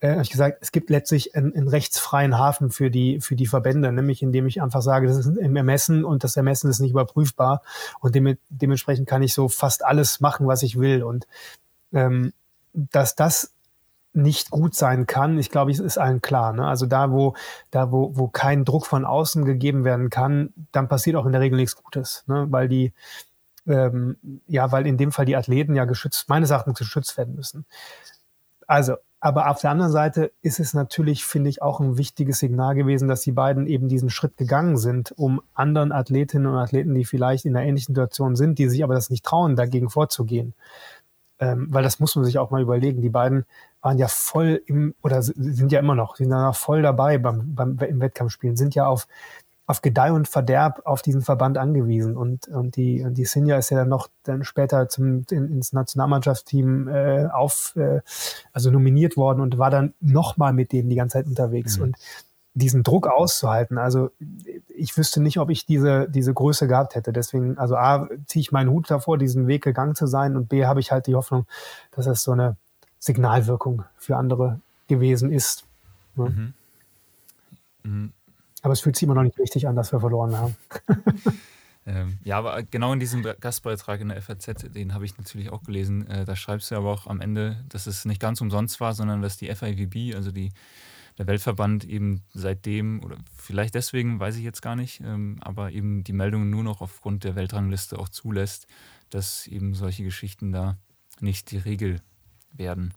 äh, 0.00 0.12
habe 0.12 0.22
ich 0.22 0.30
gesagt, 0.30 0.58
es 0.60 0.72
gibt 0.72 0.90
letztlich 0.90 1.34
einen, 1.34 1.54
einen, 1.54 1.68
rechtsfreien 1.68 2.38
Hafen 2.38 2.70
für 2.70 2.90
die, 2.90 3.20
für 3.20 3.36
die 3.36 3.46
Verbände, 3.46 3.92
nämlich 3.92 4.22
indem 4.22 4.46
ich 4.46 4.62
einfach 4.62 4.82
sage, 4.82 5.06
das 5.06 5.16
ist 5.16 5.26
im 5.26 5.56
Ermessen 5.56 6.04
und 6.04 6.24
das 6.24 6.36
Ermessen 6.36 6.70
ist 6.70 6.80
nicht 6.80 6.90
überprüfbar 6.90 7.62
und 8.00 8.14
dem, 8.14 8.36
dementsprechend 8.48 9.08
kann 9.08 9.22
ich 9.22 9.32
so 9.32 9.48
fast 9.48 9.84
alles 9.84 10.20
machen, 10.20 10.46
was 10.46 10.62
ich 10.62 10.78
will. 10.78 11.02
Und 11.02 11.26
ähm, 11.92 12.32
dass 12.72 13.14
das 13.14 13.54
nicht 14.16 14.50
gut 14.50 14.74
sein 14.74 15.06
kann. 15.06 15.38
Ich 15.38 15.50
glaube, 15.50 15.70
es 15.70 15.78
ist 15.78 15.98
allen 15.98 16.22
klar. 16.22 16.52
Ne? 16.52 16.66
Also 16.66 16.86
da, 16.86 17.10
wo, 17.10 17.34
da, 17.70 17.92
wo, 17.92 18.16
wo 18.16 18.28
kein 18.28 18.64
Druck 18.64 18.86
von 18.86 19.04
außen 19.04 19.44
gegeben 19.44 19.84
werden 19.84 20.10
kann, 20.10 20.52
dann 20.72 20.88
passiert 20.88 21.16
auch 21.16 21.26
in 21.26 21.32
der 21.32 21.42
Regel 21.42 21.56
nichts 21.56 21.76
Gutes, 21.76 22.24
ne? 22.26 22.46
weil 22.50 22.68
die, 22.68 22.94
ähm, 23.66 24.16
ja, 24.46 24.72
weil 24.72 24.86
in 24.86 24.96
dem 24.96 25.12
Fall 25.12 25.26
die 25.26 25.36
Athleten 25.36 25.74
ja 25.74 25.84
geschützt, 25.84 26.28
meines 26.28 26.50
Erachtens 26.50 26.78
geschützt 26.78 27.16
werden 27.18 27.34
müssen. 27.34 27.66
Also, 28.66 28.96
aber 29.26 29.50
auf 29.50 29.60
der 29.60 29.72
anderen 29.72 29.90
Seite 29.90 30.30
ist 30.40 30.60
es 30.60 30.72
natürlich, 30.72 31.24
finde 31.24 31.50
ich, 31.50 31.60
auch 31.60 31.80
ein 31.80 31.98
wichtiges 31.98 32.38
Signal 32.38 32.76
gewesen, 32.76 33.08
dass 33.08 33.22
die 33.22 33.32
beiden 33.32 33.66
eben 33.66 33.88
diesen 33.88 34.08
Schritt 34.08 34.36
gegangen 34.36 34.76
sind, 34.76 35.12
um 35.16 35.42
anderen 35.52 35.90
Athletinnen 35.90 36.46
und 36.46 36.56
Athleten, 36.56 36.94
die 36.94 37.04
vielleicht 37.04 37.44
in 37.44 37.56
einer 37.56 37.66
ähnlichen 37.66 37.92
Situation 37.92 38.36
sind, 38.36 38.60
die 38.60 38.68
sich 38.68 38.84
aber 38.84 38.94
das 38.94 39.10
nicht 39.10 39.24
trauen, 39.24 39.56
dagegen 39.56 39.90
vorzugehen. 39.90 40.54
Ähm, 41.40 41.66
weil 41.70 41.82
das 41.82 41.98
muss 41.98 42.14
man 42.14 42.24
sich 42.24 42.38
auch 42.38 42.52
mal 42.52 42.62
überlegen. 42.62 43.02
Die 43.02 43.10
beiden 43.10 43.46
waren 43.80 43.98
ja 43.98 44.06
voll 44.06 44.62
im, 44.64 44.94
oder 45.02 45.20
sind 45.22 45.72
ja 45.72 45.80
immer 45.80 45.96
noch, 45.96 46.14
sind 46.14 46.30
ja 46.30 46.52
voll 46.52 46.82
dabei 46.82 47.18
beim, 47.18 47.52
beim, 47.52 47.76
im 47.80 48.00
Wettkampfspielen, 48.00 48.54
sind 48.54 48.76
ja 48.76 48.86
auf, 48.86 49.08
auf 49.66 49.82
Gedeih 49.82 50.12
und 50.12 50.28
Verderb 50.28 50.82
auf 50.84 51.02
diesen 51.02 51.22
Verband 51.22 51.58
angewiesen. 51.58 52.16
Und, 52.16 52.48
und 52.48 52.76
die, 52.76 53.02
und 53.02 53.14
die 53.14 53.24
Sinja 53.24 53.58
ist 53.58 53.70
ja 53.70 53.78
dann 53.78 53.88
noch 53.88 54.08
dann 54.22 54.44
später 54.44 54.88
zum, 54.88 55.24
in, 55.30 55.50
ins 55.50 55.72
Nationalmannschaftsteam 55.72 56.88
äh, 56.88 57.26
auf, 57.26 57.74
äh, 57.76 58.00
also 58.52 58.70
nominiert 58.70 59.16
worden 59.16 59.40
und 59.40 59.58
war 59.58 59.70
dann 59.70 59.94
nochmal 60.00 60.52
mit 60.52 60.72
denen 60.72 60.88
die 60.88 60.96
ganze 60.96 61.14
Zeit 61.14 61.26
unterwegs. 61.26 61.78
Mhm. 61.78 61.84
Und 61.84 61.96
diesen 62.54 62.82
Druck 62.82 63.06
auszuhalten. 63.06 63.76
Also 63.76 64.10
ich 64.68 64.96
wüsste 64.96 65.20
nicht, 65.20 65.38
ob 65.38 65.50
ich 65.50 65.66
diese, 65.66 66.08
diese 66.08 66.32
Größe 66.32 66.66
gehabt 66.66 66.94
hätte. 66.94 67.12
Deswegen, 67.12 67.58
also 67.58 67.76
A, 67.76 68.08
ziehe 68.26 68.40
ich 68.40 68.50
meinen 68.50 68.70
Hut 68.70 68.90
davor, 68.90 69.18
diesen 69.18 69.46
Weg 69.46 69.62
gegangen 69.62 69.94
zu 69.94 70.06
sein 70.06 70.36
und 70.36 70.48
B, 70.48 70.64
habe 70.64 70.80
ich 70.80 70.90
halt 70.90 71.06
die 71.06 71.14
Hoffnung, 71.14 71.46
dass 71.90 72.06
es 72.06 72.22
so 72.22 72.32
eine 72.32 72.56
Signalwirkung 72.98 73.84
für 73.98 74.16
andere 74.16 74.60
gewesen 74.88 75.32
ist. 75.32 75.64
Ja. 76.16 76.24
Mhm. 76.24 76.54
Mhm. 77.82 78.12
Aber 78.66 78.72
es 78.72 78.80
fühlt 78.80 78.96
sich 78.96 79.04
immer 79.04 79.14
noch 79.14 79.22
nicht 79.22 79.38
richtig 79.38 79.68
an, 79.68 79.76
dass 79.76 79.92
wir 79.92 80.00
verloren 80.00 80.36
haben. 80.36 80.56
Ähm, 81.88 82.18
ja, 82.24 82.36
aber 82.38 82.64
genau 82.64 82.92
in 82.92 82.98
diesem 82.98 83.22
Gastbeitrag 83.22 84.00
in 84.00 84.08
der 84.08 84.20
FAZ, 84.20 84.72
den 84.74 84.92
habe 84.92 85.04
ich 85.04 85.16
natürlich 85.18 85.52
auch 85.52 85.62
gelesen, 85.62 86.04
äh, 86.08 86.24
da 86.24 86.34
schreibst 86.34 86.72
du 86.72 86.74
aber 86.74 86.90
auch 86.90 87.06
am 87.06 87.20
Ende, 87.20 87.64
dass 87.68 87.86
es 87.86 88.04
nicht 88.04 88.20
ganz 88.20 88.40
umsonst 88.40 88.80
war, 88.80 88.92
sondern 88.92 89.22
dass 89.22 89.36
die 89.36 89.54
FIVB, 89.54 90.16
also 90.16 90.32
die, 90.32 90.50
der 91.16 91.28
Weltverband 91.28 91.84
eben 91.84 92.24
seitdem, 92.34 93.04
oder 93.04 93.18
vielleicht 93.36 93.76
deswegen, 93.76 94.18
weiß 94.18 94.34
ich 94.34 94.42
jetzt 94.42 94.62
gar 94.62 94.74
nicht, 94.74 95.00
ähm, 95.02 95.38
aber 95.42 95.70
eben 95.70 96.02
die 96.02 96.12
Meldungen 96.12 96.50
nur 96.50 96.64
noch 96.64 96.80
aufgrund 96.80 97.22
der 97.22 97.36
Weltrangliste 97.36 98.00
auch 98.00 98.08
zulässt, 98.08 98.66
dass 99.10 99.46
eben 99.46 99.74
solche 99.74 100.02
Geschichten 100.02 100.50
da 100.50 100.78
nicht 101.20 101.52
die 101.52 101.58
Regel 101.58 102.00
werden. 102.50 102.94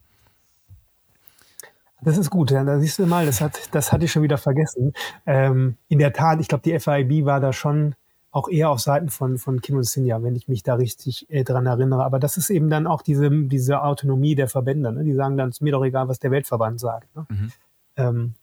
Das 2.02 2.18
ist 2.18 2.30
gut, 2.30 2.52
ja, 2.52 2.64
da 2.64 2.80
siehst 2.80 3.00
du 3.00 3.06
mal, 3.06 3.26
das, 3.26 3.41
hat, 3.41 3.60
das 3.72 3.91
hatte 3.91 4.06
ich 4.06 4.12
schon 4.12 4.24
wieder 4.24 4.38
vergessen. 4.38 4.93
Ähm, 5.26 5.76
in 5.88 6.00
der 6.00 6.14
Tat, 6.14 6.39
ich 6.39 6.47
glaube, 6.47 6.64
die 6.64 6.78
FIB 6.80 7.26
war 7.26 7.39
da 7.39 7.52
schon 7.52 7.95
auch 8.32 8.47
eher 8.47 8.70
auf 8.70 8.80
Seiten 8.80 9.10
von, 9.10 9.38
von 9.38 9.60
Kim 9.62 9.78
und 9.78 9.84
Sinja, 9.84 10.22
wenn 10.22 10.36
ich 10.36 10.47
mich 10.47 10.64
da 10.64 10.76
richtig 10.76 11.30
äh, 11.30 11.43
dran 11.43 11.66
erinnere. 11.66 12.04
Aber 12.06 12.20
das 12.20 12.38
ist 12.38 12.50
eben 12.50 12.70
dann 12.70 12.88
auch 12.88 13.02
diese, 13.02 13.30
diese 13.32 13.82
Autonomie 13.82 14.36
der 14.36 14.47
Verbände. 14.47 14.91
Ne? 14.91 15.04
Die 15.04 15.14
sagen 15.14 15.36
dann, 15.36 15.50
es 15.50 15.58
ist 15.58 15.62
mir 15.62 15.72
doch 15.72 15.84
egal, 15.84 16.08
was 16.08 16.20
der 16.20 16.32
Weltverband 16.32 16.80
sagt. 16.80 17.16
Ne? 17.16 17.26
Mhm. 17.30 17.52
Ähm, 17.97 18.34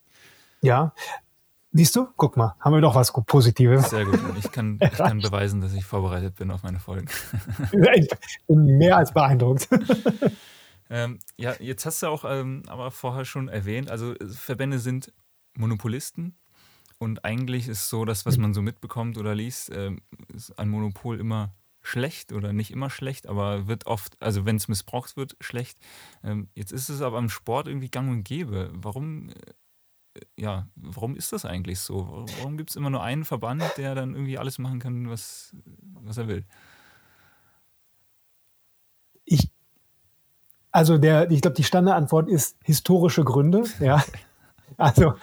ja, 0.61 0.93
Siehst 1.77 1.95
du? 1.95 2.07
Guck 2.17 2.39
mal, 2.39 2.55
haben 2.59 2.73
wir 2.73 2.81
doch 2.81 2.95
was 2.95 3.13
Positives. 3.13 3.91
Sehr 3.91 4.07
gut. 4.07 4.19
Ich 4.39 4.51
kann, 4.51 4.79
ich 4.81 4.93
kann 4.93 5.21
beweisen, 5.21 5.61
dass 5.61 5.75
ich 5.75 5.85
vorbereitet 5.85 6.35
bin 6.37 6.51
auf 6.51 6.63
meine 6.63 6.79
Folgen. 6.81 7.07
Ich 7.95 8.09
bin 8.47 8.79
mehr 8.79 8.97
als 8.97 9.13
beeindruckt. 9.13 9.69
Ähm, 10.89 11.18
ja, 11.37 11.55
jetzt 11.61 11.84
hast 11.87 12.03
du 12.03 12.07
auch 12.07 12.24
ähm, 12.24 12.62
aber 12.68 12.91
vorher 12.91 13.24
schon 13.24 13.49
erwähnt, 13.49 13.91
also 13.91 14.14
äh, 14.14 14.28
Verbände 14.28 14.78
sind 14.78 15.12
Monopolisten 15.57 16.39
und 16.99 17.24
eigentlich 17.24 17.68
ist 17.68 17.89
so, 17.89 18.05
dass 18.05 18.24
was 18.24 18.39
man 18.39 18.55
so 18.55 18.62
mitbekommt 18.62 19.18
oder 19.18 19.34
liest, 19.34 19.70
ähm, 19.74 20.01
ist 20.34 20.59
ein 20.59 20.68
Monopol 20.68 21.20
immer 21.20 21.55
schlecht 21.82 22.32
oder 22.32 22.53
nicht 22.53 22.70
immer 22.70 22.91
schlecht, 22.91 23.26
aber 23.28 23.68
wird 23.68 23.87
oft, 23.87 24.20
also 24.20 24.45
wenn 24.45 24.57
es 24.57 24.68
missbraucht 24.68 25.16
wird, 25.16 25.37
schlecht. 25.41 25.78
Ähm, 26.22 26.49
jetzt 26.55 26.72
ist 26.72 26.89
es 26.89 27.01
aber 27.03 27.18
im 27.18 27.28
Sport 27.28 27.68
irgendwie 27.68 27.91
gang 27.91 28.11
und 28.11 28.24
gäbe. 28.24 28.70
Warum, 28.74 29.30
äh, 29.30 29.34
ja, 30.37 30.68
warum 30.74 31.16
ist 31.16 31.32
das 31.32 31.45
eigentlich 31.45 31.78
so? 31.80 32.26
Warum 32.39 32.57
gibt 32.57 32.70
es 32.70 32.76
immer 32.76 32.91
nur 32.91 33.03
einen 33.03 33.24
Verband, 33.24 33.62
der 33.76 33.95
dann 33.95 34.14
irgendwie 34.14 34.39
alles 34.39 34.59
machen 34.59 34.80
kann, 34.80 35.09
was, 35.11 35.55
was 36.03 36.16
er 36.16 36.28
will? 36.28 36.45
Ich 39.24 39.51
also 40.77 40.99
der, 40.99 41.31
ich 41.31 41.41
glaube, 41.41 41.57
die 41.57 41.64
Standardantwort 41.64 42.29
ist 42.29 42.59
historische 42.62 43.24
Gründe. 43.24 43.64
Ja, 43.81 44.05
also 44.77 45.14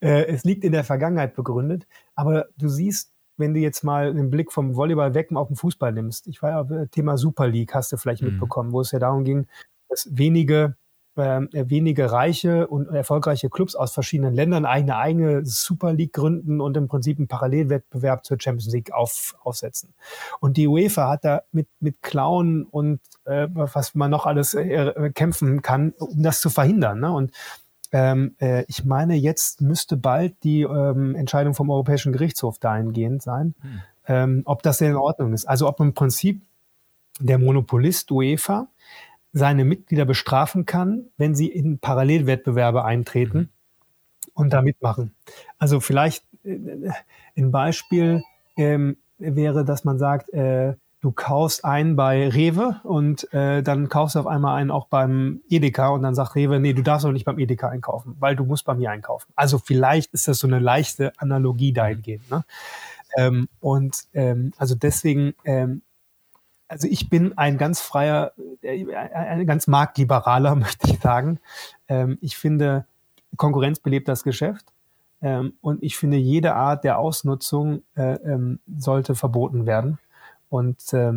äh, 0.00 0.26
es 0.26 0.44
liegt 0.44 0.62
in 0.62 0.70
der 0.70 0.84
Vergangenheit 0.84 1.34
begründet. 1.34 1.88
Aber 2.14 2.46
du 2.56 2.68
siehst, 2.68 3.10
wenn 3.36 3.52
du 3.52 3.58
jetzt 3.58 3.82
mal 3.82 4.14
den 4.14 4.30
Blick 4.30 4.52
vom 4.52 4.76
Volleyball 4.76 5.12
weg 5.14 5.34
auf 5.34 5.48
den 5.48 5.56
Fußball 5.56 5.92
nimmst, 5.92 6.28
ich 6.28 6.40
war 6.40 6.50
ja 6.50 6.82
äh, 6.82 6.86
Thema 6.86 7.18
Super 7.18 7.48
League, 7.48 7.74
hast 7.74 7.90
du 7.90 7.96
vielleicht 7.96 8.22
mhm. 8.22 8.28
mitbekommen, 8.28 8.70
wo 8.70 8.80
es 8.80 8.92
ja 8.92 9.00
darum 9.00 9.24
ging, 9.24 9.48
dass 9.88 10.08
wenige 10.12 10.76
wenige 11.16 12.12
reiche 12.12 12.66
und 12.66 12.88
erfolgreiche 12.88 13.48
Clubs 13.48 13.74
aus 13.74 13.92
verschiedenen 13.92 14.34
Ländern 14.34 14.64
eine 14.64 14.96
eigene 14.96 15.44
Super 15.44 15.92
League 15.92 16.12
gründen 16.12 16.60
und 16.60 16.76
im 16.76 16.88
Prinzip 16.88 17.18
einen 17.18 17.28
Parallelwettbewerb 17.28 18.24
zur 18.24 18.38
Champions 18.40 18.72
League 18.72 18.92
auf, 18.92 19.34
aufsetzen. 19.42 19.94
Und 20.40 20.56
die 20.56 20.68
UEFA 20.68 21.08
hat 21.08 21.24
da 21.24 21.42
mit, 21.52 21.68
mit 21.80 22.02
Clown 22.02 22.64
und 22.64 23.00
äh, 23.24 23.48
was 23.52 23.94
man 23.94 24.10
noch 24.10 24.26
alles 24.26 24.54
äh, 24.54 25.10
kämpfen 25.14 25.62
kann, 25.62 25.94
um 25.98 26.22
das 26.22 26.40
zu 26.40 26.50
verhindern. 26.50 27.00
Ne? 27.00 27.12
Und 27.12 27.32
ähm, 27.92 28.34
äh, 28.40 28.64
ich 28.68 28.84
meine, 28.84 29.14
jetzt 29.14 29.60
müsste 29.60 29.96
bald 29.96 30.34
die 30.42 30.62
ähm, 30.62 31.14
Entscheidung 31.14 31.54
vom 31.54 31.70
Europäischen 31.70 32.12
Gerichtshof 32.12 32.58
dahingehend 32.58 33.22
sein, 33.22 33.54
hm. 33.60 33.80
ähm, 34.08 34.42
ob 34.44 34.62
das 34.62 34.78
denn 34.78 34.90
in 34.90 34.96
Ordnung 34.96 35.32
ist. 35.32 35.46
Also 35.46 35.68
ob 35.68 35.80
im 35.80 35.94
Prinzip 35.94 36.42
der 37.20 37.38
Monopolist 37.38 38.10
UEFA 38.10 38.68
seine 39.36 39.66
Mitglieder 39.66 40.06
bestrafen 40.06 40.64
kann, 40.64 41.08
wenn 41.18 41.34
sie 41.34 41.48
in 41.48 41.78
Parallelwettbewerbe 41.78 42.86
eintreten 42.86 43.38
mhm. 43.38 43.48
und 44.32 44.52
da 44.54 44.62
mitmachen. 44.62 45.14
Also 45.58 45.78
vielleicht 45.80 46.24
äh, 46.42 46.90
ein 47.36 47.50
Beispiel 47.50 48.22
ähm, 48.56 48.96
wäre, 49.18 49.66
dass 49.66 49.84
man 49.84 49.98
sagt, 49.98 50.32
äh, 50.32 50.74
du 51.02 51.12
kaufst 51.12 51.66
einen 51.66 51.96
bei 51.96 52.30
Rewe 52.30 52.80
und 52.82 53.30
äh, 53.34 53.62
dann 53.62 53.90
kaufst 53.90 54.14
du 54.14 54.20
auf 54.20 54.26
einmal 54.26 54.56
einen 54.56 54.70
auch 54.70 54.86
beim 54.88 55.42
Edeka 55.50 55.88
und 55.88 56.02
dann 56.02 56.14
sagt 56.14 56.34
Rewe, 56.34 56.58
nee, 56.58 56.72
du 56.72 56.82
darfst 56.82 57.04
doch 57.04 57.12
nicht 57.12 57.26
beim 57.26 57.38
Edeka 57.38 57.68
einkaufen, 57.68 58.16
weil 58.18 58.36
du 58.36 58.44
musst 58.44 58.64
bei 58.64 58.72
mir 58.72 58.90
einkaufen. 58.90 59.30
Also 59.36 59.58
vielleicht 59.58 60.14
ist 60.14 60.28
das 60.28 60.38
so 60.38 60.46
eine 60.46 60.60
leichte 60.60 61.12
Analogie 61.18 61.74
dahingehend. 61.74 62.30
Ne? 62.30 62.42
Ähm, 63.18 63.48
und 63.60 64.04
ähm, 64.14 64.54
also 64.56 64.74
deswegen 64.74 65.34
ähm, 65.44 65.82
also 66.68 66.88
ich 66.88 67.08
bin 67.08 67.36
ein 67.38 67.58
ganz 67.58 67.80
freier, 67.80 68.32
äh, 68.62 68.86
ein 68.94 69.46
ganz 69.46 69.66
marktliberaler, 69.66 70.54
möchte 70.56 70.90
ich 70.90 71.00
sagen. 71.00 71.38
Ähm, 71.88 72.18
ich 72.20 72.36
finde, 72.36 72.86
Konkurrenz 73.36 73.80
belebt 73.80 74.08
das 74.08 74.24
Geschäft. 74.24 74.72
Ähm, 75.22 75.54
und 75.60 75.82
ich 75.82 75.96
finde, 75.96 76.16
jede 76.16 76.54
Art 76.54 76.84
der 76.84 76.98
Ausnutzung 76.98 77.82
äh, 77.96 78.14
ähm, 78.16 78.60
sollte 78.76 79.14
verboten 79.14 79.66
werden. 79.66 79.98
Und 80.48 80.92
äh, 80.92 81.12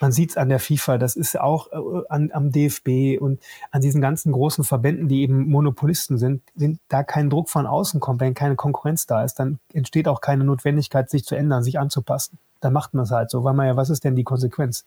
man 0.00 0.12
sieht 0.12 0.30
es 0.30 0.36
an 0.36 0.48
der 0.48 0.60
FIFA, 0.60 0.98
das 0.98 1.16
ist 1.16 1.38
auch 1.40 1.68
an, 2.08 2.30
am 2.32 2.52
DFB 2.52 3.20
und 3.20 3.40
an 3.70 3.80
diesen 3.80 4.00
ganzen 4.00 4.32
großen 4.32 4.64
Verbänden, 4.64 5.08
die 5.08 5.22
eben 5.22 5.48
Monopolisten 5.48 6.18
sind, 6.18 6.42
wenn 6.54 6.78
da 6.88 7.02
kein 7.02 7.30
Druck 7.30 7.48
von 7.48 7.66
außen 7.66 7.98
kommt, 7.98 8.20
wenn 8.20 8.34
keine 8.34 8.54
Konkurrenz 8.54 9.06
da 9.06 9.24
ist, 9.24 9.34
dann 9.34 9.58
entsteht 9.72 10.06
auch 10.06 10.20
keine 10.20 10.44
Notwendigkeit, 10.44 11.10
sich 11.10 11.24
zu 11.24 11.34
ändern, 11.34 11.64
sich 11.64 11.78
anzupassen 11.78 12.38
dann 12.60 12.72
macht 12.72 12.94
man 12.94 13.04
es 13.04 13.10
halt 13.10 13.30
so, 13.30 13.44
weil 13.44 13.54
man 13.54 13.66
ja, 13.66 13.76
was 13.76 13.90
ist 13.90 14.04
denn 14.04 14.16
die 14.16 14.24
Konsequenz? 14.24 14.86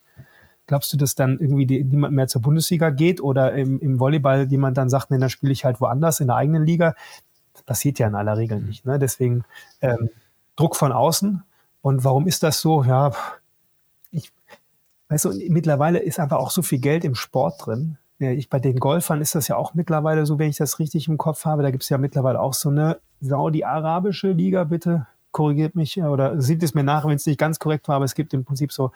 Glaubst 0.68 0.94
du, 0.94 0.98
dass 0.98 1.16
dann 1.16 1.40
irgendwie 1.40 1.66
die, 1.66 1.84
niemand 1.84 2.14
mehr 2.14 2.28
zur 2.28 2.42
Bundesliga 2.42 2.90
geht 2.90 3.22
oder 3.22 3.54
im, 3.54 3.80
im 3.80 4.00
Volleyball 4.00 4.48
jemand 4.50 4.78
dann 4.78 4.90
sagt, 4.90 5.12
nee, 5.12 5.18
dann 5.18 5.30
spiele 5.30 5.52
ich 5.52 5.66
halt 5.66 5.82
woanders 5.82 6.20
in 6.20 6.28
der 6.28 6.36
eigenen 6.36 6.66
Liga? 6.66 6.96
Das 7.54 7.64
passiert 7.64 8.00
ja 8.00 8.08
in 8.08 8.16
aller 8.16 8.38
Regel 8.38 8.62
nicht. 8.62 8.86
Ne? 8.86 9.00
Deswegen 9.00 9.44
ähm, 9.82 10.10
Druck 10.56 10.76
von 10.76 10.92
außen. 10.92 11.44
Und 11.82 12.04
warum 12.04 12.28
ist 12.28 12.44
das 12.44 12.62
so? 12.62 12.84
Ja, 12.84 13.12
weißt 15.12 15.26
du, 15.26 15.34
mittlerweile 15.50 16.00
ist 16.00 16.20
einfach 16.20 16.38
auch 16.38 16.52
so 16.52 16.62
viel 16.62 16.80
Geld 16.80 17.04
im 17.04 17.16
Sport 17.16 17.66
drin. 17.66 17.98
Ja, 18.20 18.32
ich, 18.32 18.50
bei 18.50 18.60
den 18.60 18.80
Golfern 18.80 19.20
ist 19.20 19.36
das 19.36 19.48
ja 19.50 19.58
auch 19.58 19.74
mittlerweile 19.74 20.26
so, 20.26 20.40
wenn 20.40 20.50
ich 20.50 20.58
das 20.58 20.80
richtig 20.80 21.08
im 21.10 21.18
Kopf 21.18 21.44
habe. 21.44 21.64
Da 21.64 21.72
gibt 21.72 21.84
es 21.84 21.90
ja 21.90 21.98
mittlerweile 21.98 22.40
auch 22.40 22.54
so 22.54 22.70
eine 22.70 23.00
saudi-arabische 23.20 24.32
Liga, 24.32 24.64
bitte 24.64 25.08
korrigiert 25.32 25.76
mich 25.76 25.98
äh, 25.98 26.04
oder 26.04 26.42
sieht 26.42 26.64
es 26.64 26.74
mir 26.74 26.84
nach, 26.84 27.06
wenn 27.06 27.16
es 27.16 27.26
nicht 27.26 27.40
ganz 27.40 27.60
korrekt 27.60 27.88
war, 27.88 27.98
aber 27.98 28.06
es 28.06 28.16
gibt 28.16 28.34
im 28.34 28.46
Prinzip 28.46 28.72
so 28.72 28.92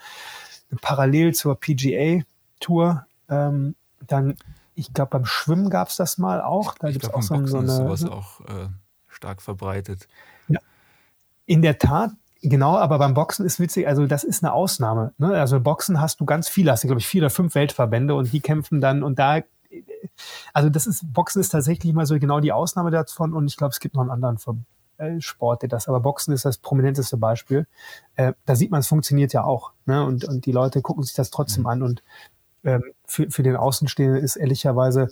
parallel 0.81 1.33
zur 1.33 1.59
PGA-Tour. 1.59 3.05
Ähm, 3.29 3.75
dann, 4.07 4.35
ich 4.73 4.93
glaube, 4.93 5.09
beim 5.11 5.25
Schwimmen 5.25 5.69
gab 5.69 5.89
es 5.89 5.97
das 5.97 6.17
mal 6.17 6.41
auch. 6.41 6.75
Da 6.77 6.91
gibt 6.91 7.03
es 7.03 7.13
auch 7.13 7.21
so, 7.21 7.45
so 7.45 7.57
eine. 7.57 7.67
Ist 7.67 7.77
sowas 7.77 8.05
auch 8.05 8.39
äh, 8.41 8.67
stark 9.07 9.41
verbreitet. 9.41 10.07
Ja. 10.47 10.59
In 11.45 11.61
der 11.61 11.77
Tat, 11.77 12.11
genau, 12.49 12.77
aber 12.77 12.97
beim 12.99 13.13
Boxen 13.13 13.45
ist 13.45 13.59
witzig, 13.59 13.87
also 13.87 14.05
das 14.07 14.23
ist 14.23 14.43
eine 14.43 14.53
Ausnahme. 14.53 15.13
Ne? 15.17 15.33
Also 15.33 15.59
Boxen 15.59 15.99
hast 15.99 16.19
du 16.19 16.25
ganz 16.25 16.47
viele, 16.49 16.71
hast 16.71 16.83
du, 16.83 16.87
glaube 16.87 16.99
ich, 16.99 17.07
vier 17.07 17.23
oder 17.23 17.29
fünf 17.29 17.55
Weltverbände 17.55 18.15
und 18.15 18.31
die 18.31 18.41
kämpfen 18.41 18.81
dann 18.81 19.03
und 19.03 19.19
da 19.19 19.41
Also 20.53 20.69
das 20.69 20.87
ist, 20.87 21.11
Boxen 21.13 21.41
ist 21.41 21.49
tatsächlich 21.49 21.93
mal 21.93 22.05
so 22.05 22.17
genau 22.19 22.39
die 22.39 22.51
Ausnahme 22.51 22.91
davon 22.91 23.33
und 23.33 23.47
ich 23.47 23.57
glaube, 23.57 23.71
es 23.71 23.79
gibt 23.79 23.95
noch 23.95 24.01
einen 24.01 24.11
anderen 24.11 24.37
äh, 24.97 25.19
Sport, 25.19 25.63
der 25.63 25.69
das, 25.69 25.87
aber 25.87 25.99
Boxen 25.99 26.33
ist 26.33 26.45
das 26.45 26.57
prominenteste 26.57 27.17
Beispiel. 27.17 27.67
Äh, 28.15 28.33
da 28.45 28.55
sieht 28.55 28.71
man, 28.71 28.79
es 28.79 28.87
funktioniert 28.87 29.33
ja 29.33 29.43
auch. 29.43 29.71
Ne? 29.85 30.03
Und, 30.05 30.25
und 30.25 30.45
die 30.45 30.51
Leute 30.51 30.81
gucken 30.81 31.03
sich 31.03 31.15
das 31.15 31.31
trotzdem 31.31 31.63
mhm. 31.63 31.69
an 31.69 31.83
und 31.83 32.03
ähm, 32.63 32.83
für, 33.05 33.29
für 33.29 33.43
den 33.43 33.55
Außenstehenden 33.55 34.23
ist 34.23 34.35
ehrlicherweise, 34.35 35.09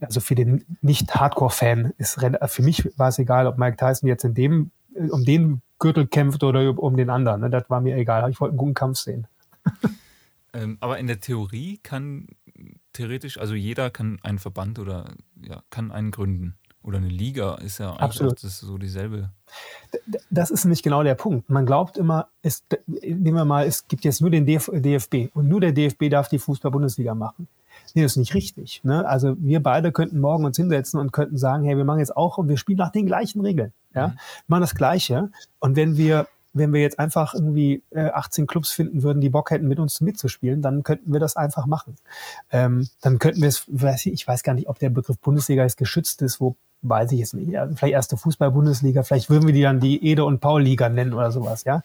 also 0.00 0.20
für 0.20 0.34
den 0.34 0.64
Nicht-Hardcore-Fan 0.80 1.92
ist 1.98 2.18
für 2.46 2.62
mich 2.62 2.90
war 2.96 3.08
es 3.08 3.18
egal, 3.18 3.46
ob 3.46 3.58
Mike 3.58 3.76
Tyson 3.76 4.08
jetzt 4.08 4.24
in 4.24 4.34
dem, 4.34 4.70
um 4.94 5.24
den 5.24 5.62
Gürtel 5.78 6.06
kämpft 6.06 6.42
oder 6.44 6.78
um 6.78 6.96
den 6.96 7.10
anderen. 7.10 7.40
Ne? 7.40 7.50
Das 7.50 7.68
war 7.68 7.80
mir 7.80 7.96
egal. 7.96 8.30
Ich 8.30 8.40
wollte 8.40 8.52
einen 8.52 8.58
guten 8.58 8.74
Kampf 8.74 8.98
sehen. 8.98 9.26
ähm, 10.52 10.78
aber 10.80 10.98
in 10.98 11.06
der 11.06 11.20
Theorie 11.20 11.78
kann 11.82 12.28
theoretisch, 12.92 13.38
also 13.38 13.54
jeder 13.54 13.90
kann 13.90 14.18
einen 14.22 14.38
Verband 14.38 14.78
oder 14.78 15.14
ja, 15.42 15.62
kann 15.70 15.90
einen 15.90 16.10
gründen. 16.10 16.56
Oder 16.82 16.96
eine 16.96 17.08
Liga 17.08 17.56
ist 17.56 17.76
ja 17.78 17.92
Absolut. 17.92 18.36
das 18.36 18.44
ist 18.44 18.60
so 18.60 18.78
dieselbe. 18.78 19.30
Das 20.30 20.50
ist 20.50 20.64
nämlich 20.64 20.82
genau 20.82 21.02
der 21.02 21.14
Punkt. 21.14 21.50
Man 21.50 21.66
glaubt 21.66 21.98
immer, 21.98 22.28
es, 22.40 22.64
nehmen 22.86 23.36
wir 23.36 23.44
mal, 23.44 23.66
es 23.66 23.86
gibt 23.86 24.02
jetzt 24.04 24.22
nur 24.22 24.30
den 24.30 24.46
DFB 24.46 25.34
und 25.34 25.46
nur 25.46 25.60
der 25.60 25.72
DFB 25.72 26.08
darf 26.08 26.28
die 26.28 26.38
Fußball-Bundesliga 26.38 27.14
machen. 27.14 27.48
Nee, 27.94 28.02
das 28.02 28.12
ist 28.12 28.16
nicht 28.16 28.34
richtig. 28.34 28.82
Ne? 28.82 29.06
Also 29.06 29.36
wir 29.38 29.62
beide 29.62 29.92
könnten 29.92 30.20
morgen 30.20 30.46
uns 30.46 30.56
hinsetzen 30.56 30.98
und 30.98 31.12
könnten 31.12 31.36
sagen, 31.36 31.64
hey, 31.64 31.76
wir 31.76 31.84
machen 31.84 31.98
jetzt 31.98 32.16
auch 32.16 32.38
und 32.38 32.48
wir 32.48 32.56
spielen 32.56 32.78
nach 32.78 32.92
den 32.92 33.04
gleichen 33.04 33.42
Regeln. 33.42 33.72
Ja? 33.94 34.08
Mhm. 34.08 34.12
Wir 34.12 34.18
machen 34.48 34.60
das 34.62 34.74
Gleiche. 34.74 35.30
Und 35.58 35.76
wenn 35.76 35.96
wir 35.96 36.26
wenn 36.52 36.72
wir 36.72 36.80
jetzt 36.80 36.98
einfach 36.98 37.34
irgendwie 37.34 37.82
äh, 37.90 38.10
18 38.10 38.46
Clubs 38.46 38.72
finden 38.72 39.02
würden, 39.02 39.20
die 39.20 39.30
Bock 39.30 39.50
hätten, 39.50 39.68
mit 39.68 39.78
uns 39.78 40.00
mitzuspielen, 40.00 40.62
dann 40.62 40.82
könnten 40.82 41.12
wir 41.12 41.20
das 41.20 41.36
einfach 41.36 41.66
machen. 41.66 41.96
Ähm, 42.50 42.88
dann 43.00 43.18
könnten 43.18 43.40
wir 43.40 43.48
es, 43.48 43.64
weiß 43.68 44.06
ich, 44.06 44.12
ich 44.12 44.28
weiß 44.28 44.42
gar 44.42 44.54
nicht, 44.54 44.68
ob 44.68 44.78
der 44.78 44.90
Begriff 44.90 45.18
Bundesliga 45.18 45.62
jetzt 45.62 45.76
geschützt 45.76 46.22
ist, 46.22 46.40
wo 46.40 46.56
weiß 46.82 47.12
ich 47.12 47.18
jetzt 47.18 47.34
nicht, 47.34 47.50
vielleicht 47.74 47.92
erste 47.92 48.16
Fußball-Bundesliga, 48.16 49.02
vielleicht 49.02 49.28
würden 49.28 49.46
wir 49.46 49.52
die 49.52 49.62
dann 49.62 49.80
die 49.80 50.02
Ede- 50.04 50.24
und 50.24 50.40
Paul-Liga 50.40 50.88
nennen 50.88 51.12
oder 51.12 51.30
sowas, 51.30 51.64
ja. 51.64 51.82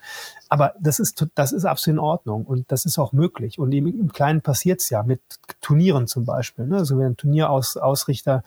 Aber 0.48 0.74
das 0.80 1.00
ist, 1.00 1.26
das 1.36 1.52
ist 1.52 1.66
absolut 1.66 1.96
in 1.96 2.00
Ordnung 2.00 2.46
und 2.46 2.72
das 2.72 2.86
ist 2.86 2.98
auch 2.98 3.12
möglich. 3.12 3.60
Und 3.60 3.74
im, 3.74 3.88
im 3.88 4.14
Kleinen 4.14 4.42
passiert's 4.42 4.90
ja 4.90 5.04
mit 5.04 5.20
Turnieren 5.60 6.08
zum 6.08 6.26
Beispiel. 6.26 6.66
Ne? 6.66 6.78
Also 6.78 6.98
ein 7.00 7.18
Turnierausrichter 7.18 8.44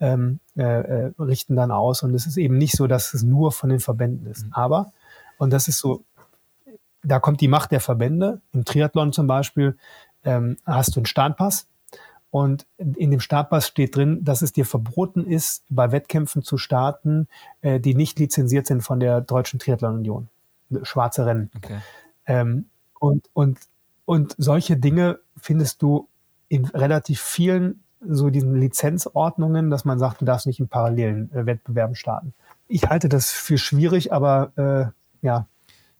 ähm, 0.00 0.40
äh, 0.56 0.62
äh, 0.62 1.12
richten 1.18 1.54
dann 1.54 1.70
aus 1.70 2.02
und 2.02 2.14
es 2.14 2.26
ist 2.26 2.36
eben 2.36 2.58
nicht 2.58 2.76
so, 2.76 2.86
dass 2.86 3.14
es 3.14 3.22
nur 3.22 3.52
von 3.52 3.70
den 3.70 3.80
Verbänden 3.80 4.26
ist. 4.26 4.46
Mhm. 4.46 4.52
Aber, 4.54 4.92
und 5.42 5.50
das 5.50 5.66
ist 5.66 5.78
so, 5.78 6.04
da 7.02 7.18
kommt 7.18 7.40
die 7.40 7.48
Macht 7.48 7.72
der 7.72 7.80
Verbände. 7.80 8.40
Im 8.52 8.64
Triathlon 8.64 9.12
zum 9.12 9.26
Beispiel 9.26 9.76
ähm, 10.24 10.56
hast 10.64 10.94
du 10.94 11.00
einen 11.00 11.06
Startpass, 11.06 11.66
und 12.30 12.66
in 12.78 13.10
dem 13.10 13.20
Startpass 13.20 13.66
steht 13.66 13.94
drin, 13.94 14.24
dass 14.24 14.40
es 14.40 14.54
dir 14.54 14.64
verboten 14.64 15.26
ist, 15.26 15.64
bei 15.68 15.92
Wettkämpfen 15.92 16.42
zu 16.42 16.56
starten, 16.56 17.28
äh, 17.60 17.78
die 17.78 17.94
nicht 17.94 18.18
lizenziert 18.18 18.66
sind 18.66 18.80
von 18.80 19.00
der 19.00 19.20
Deutschen 19.20 19.58
Triathlon 19.58 19.96
Union. 19.96 20.28
Schwarze 20.82 21.26
Rennen. 21.26 21.50
Okay. 21.54 21.80
Ähm, 22.24 22.70
und, 22.98 23.28
und, 23.34 23.58
und 24.06 24.34
solche 24.38 24.78
Dinge 24.78 25.18
findest 25.36 25.82
du 25.82 26.08
in 26.48 26.64
relativ 26.64 27.20
vielen 27.20 27.82
so 28.00 28.30
diesen 28.30 28.58
Lizenzordnungen, 28.58 29.68
dass 29.68 29.84
man 29.84 29.98
sagt, 29.98 30.22
du 30.22 30.24
darfst 30.24 30.46
nicht 30.46 30.58
in 30.58 30.68
parallelen 30.68 31.30
äh, 31.32 31.44
Wettbewerben 31.44 31.96
starten. 31.96 32.32
Ich 32.66 32.84
halte 32.88 33.10
das 33.10 33.30
für 33.30 33.58
schwierig, 33.58 34.10
aber 34.10 34.52
äh, 34.56 35.01
ja, 35.22 35.48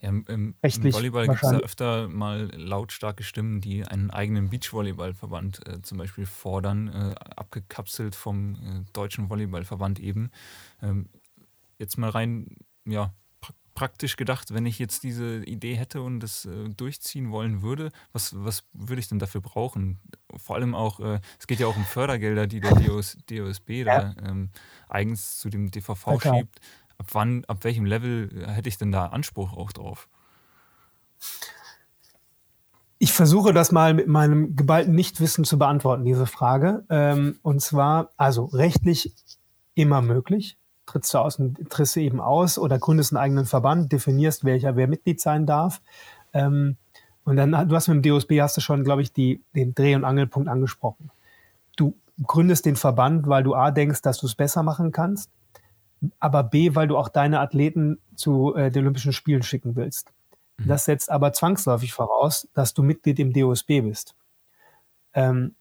ja, 0.02 0.08
im, 0.08 0.24
im, 0.28 0.54
im 0.60 0.92
Volleyball 0.92 1.28
gibt 1.28 1.44
es 1.44 1.52
ja 1.52 1.58
öfter 1.58 2.08
mal 2.08 2.50
lautstarke 2.56 3.22
Stimmen, 3.22 3.60
die 3.60 3.84
einen 3.84 4.10
eigenen 4.10 4.50
Beachvolleyballverband 4.50 5.66
äh, 5.66 5.82
zum 5.82 5.98
Beispiel 5.98 6.26
fordern, 6.26 6.88
äh, 6.88 7.14
abgekapselt 7.36 8.16
vom 8.16 8.54
äh, 8.54 8.92
deutschen 8.92 9.30
Volleyballverband 9.30 10.00
eben. 10.00 10.32
Ähm, 10.82 11.08
jetzt 11.78 11.98
mal 11.98 12.10
rein, 12.10 12.56
ja, 12.84 13.14
pra 13.40 13.54
praktisch 13.74 14.16
gedacht, 14.16 14.52
wenn 14.52 14.66
ich 14.66 14.80
jetzt 14.80 15.04
diese 15.04 15.44
Idee 15.44 15.74
hätte 15.74 16.02
und 16.02 16.18
das 16.18 16.46
äh, 16.46 16.68
durchziehen 16.70 17.30
wollen 17.30 17.62
würde, 17.62 17.92
was, 18.12 18.34
was 18.36 18.64
würde 18.72 18.98
ich 18.98 19.08
denn 19.08 19.20
dafür 19.20 19.40
brauchen? 19.40 20.00
Vor 20.36 20.56
allem 20.56 20.74
auch, 20.74 20.98
äh, 20.98 21.20
es 21.38 21.46
geht 21.46 21.60
ja 21.60 21.68
auch 21.68 21.76
um 21.76 21.84
Fördergelder, 21.84 22.48
die 22.48 22.58
der 22.58 22.74
DOS, 22.74 23.18
DOSB 23.30 23.70
ja. 23.70 23.84
da 23.84 24.28
ähm, 24.28 24.50
eigens 24.88 25.38
zu 25.38 25.48
dem 25.48 25.70
DVV 25.70 26.08
okay. 26.08 26.38
schiebt 26.38 26.60
ab 27.02 27.08
wann, 27.14 27.44
ab 27.46 27.64
welchem 27.64 27.84
Level 27.84 28.46
hätte 28.46 28.68
ich 28.68 28.78
denn 28.78 28.92
da 28.92 29.06
Anspruch 29.06 29.56
auch 29.56 29.72
drauf? 29.72 30.08
Ich 32.98 33.12
versuche 33.12 33.52
das 33.52 33.72
mal 33.72 33.92
mit 33.92 34.06
meinem 34.06 34.54
geballten 34.54 34.94
Nichtwissen 34.94 35.44
zu 35.44 35.58
beantworten, 35.58 36.04
diese 36.04 36.26
Frage. 36.26 36.84
Ähm, 36.88 37.40
und 37.42 37.60
zwar, 37.60 38.10
also 38.16 38.44
rechtlich 38.44 39.12
immer 39.74 40.00
möglich. 40.00 40.56
Trittst 40.86 41.12
du 41.12 41.18
aus, 41.18 41.42
trittst 41.68 41.96
du 41.96 42.00
eben 42.00 42.20
aus 42.20 42.56
oder 42.56 42.78
gründest 42.78 43.12
einen 43.12 43.24
eigenen 43.24 43.46
Verband, 43.46 43.90
definierst, 43.90 44.44
welcher 44.44 44.76
wer 44.76 44.86
Mitglied 44.86 45.20
sein 45.20 45.44
darf. 45.44 45.82
Ähm, 46.32 46.76
und 47.24 47.34
dann, 47.34 47.50
du 47.68 47.74
hast 47.74 47.88
mit 47.88 47.96
dem 47.96 48.08
DOSB, 48.08 48.40
hast 48.40 48.56
du 48.56 48.60
schon, 48.60 48.84
glaube 48.84 49.02
ich, 49.02 49.12
die, 49.12 49.42
den 49.56 49.74
Dreh- 49.74 49.96
und 49.96 50.04
Angelpunkt 50.04 50.48
angesprochen. 50.48 51.10
Du 51.74 51.96
gründest 52.22 52.64
den 52.64 52.76
Verband, 52.76 53.26
weil 53.26 53.42
du 53.42 53.56
A 53.56 53.72
denkst, 53.72 54.02
dass 54.02 54.18
du 54.18 54.26
es 54.26 54.36
besser 54.36 54.62
machen 54.62 54.92
kannst 54.92 55.30
aber 56.18 56.42
B, 56.42 56.74
weil 56.74 56.88
du 56.88 56.96
auch 56.96 57.08
deine 57.08 57.40
Athleten 57.40 57.98
zu 58.14 58.54
äh, 58.54 58.70
den 58.70 58.82
Olympischen 58.82 59.12
Spielen 59.12 59.42
schicken 59.42 59.76
willst. 59.76 60.12
Mhm. 60.58 60.68
Das 60.68 60.84
setzt 60.84 61.10
aber 61.10 61.32
zwangsläufig 61.32 61.92
voraus, 61.92 62.48
dass 62.54 62.74
du 62.74 62.82
Mitglied 62.82 63.18
im 63.18 63.32
DOSB 63.32 63.82
bist. 63.82 64.14
Ähm, 65.14 65.54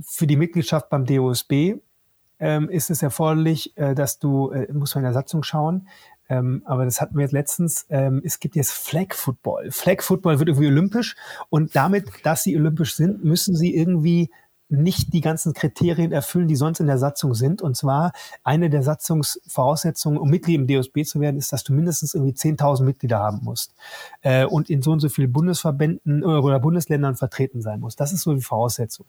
für 0.00 0.26
die 0.26 0.36
Mitgliedschaft 0.36 0.88
beim 0.88 1.06
DOSB 1.06 1.76
ähm, 2.40 2.68
ist 2.68 2.90
es 2.90 3.02
erforderlich, 3.02 3.76
äh, 3.76 3.94
dass 3.94 4.18
du, 4.18 4.50
äh, 4.50 4.72
muss 4.72 4.94
man 4.94 5.04
in 5.04 5.06
der 5.06 5.14
Satzung 5.14 5.42
schauen, 5.42 5.86
ähm, 6.28 6.62
aber 6.64 6.84
das 6.84 7.00
hatten 7.00 7.16
wir 7.16 7.22
jetzt 7.22 7.32
letztens, 7.32 7.86
ähm, 7.90 8.22
es 8.24 8.40
gibt 8.40 8.56
jetzt 8.56 8.72
Flag 8.72 9.14
Football. 9.14 9.70
Flag 9.70 10.02
Football 10.02 10.38
wird 10.38 10.48
irgendwie 10.48 10.68
olympisch 10.68 11.16
und 11.50 11.76
damit, 11.76 12.06
dass 12.22 12.42
sie 12.42 12.56
olympisch 12.56 12.94
sind, 12.94 13.24
müssen 13.24 13.54
sie 13.54 13.74
irgendwie 13.74 14.30
nicht 14.82 15.12
die 15.12 15.20
ganzen 15.20 15.54
Kriterien 15.54 16.12
erfüllen, 16.12 16.48
die 16.48 16.56
sonst 16.56 16.80
in 16.80 16.86
der 16.86 16.98
Satzung 16.98 17.34
sind. 17.34 17.62
Und 17.62 17.76
zwar 17.76 18.12
eine 18.42 18.70
der 18.70 18.82
Satzungsvoraussetzungen, 18.82 20.18
um 20.18 20.28
Mitglied 20.28 20.56
im 20.56 20.66
DOSB 20.66 21.04
zu 21.04 21.20
werden, 21.20 21.36
ist, 21.36 21.52
dass 21.52 21.64
du 21.64 21.72
mindestens 21.72 22.14
irgendwie 22.14 22.34
10.000 22.34 22.84
Mitglieder 22.84 23.18
haben 23.18 23.40
musst 23.42 23.74
äh, 24.22 24.44
und 24.44 24.70
in 24.70 24.82
so 24.82 24.92
und 24.92 25.00
so 25.00 25.08
vielen 25.08 25.32
Bundesverbänden 25.32 26.22
äh, 26.22 26.26
oder 26.26 26.60
Bundesländern 26.60 27.16
vertreten 27.16 27.62
sein 27.62 27.80
musst. 27.80 28.00
Das 28.00 28.12
ist 28.12 28.22
so 28.22 28.34
die 28.34 28.40
Voraussetzung. 28.40 29.06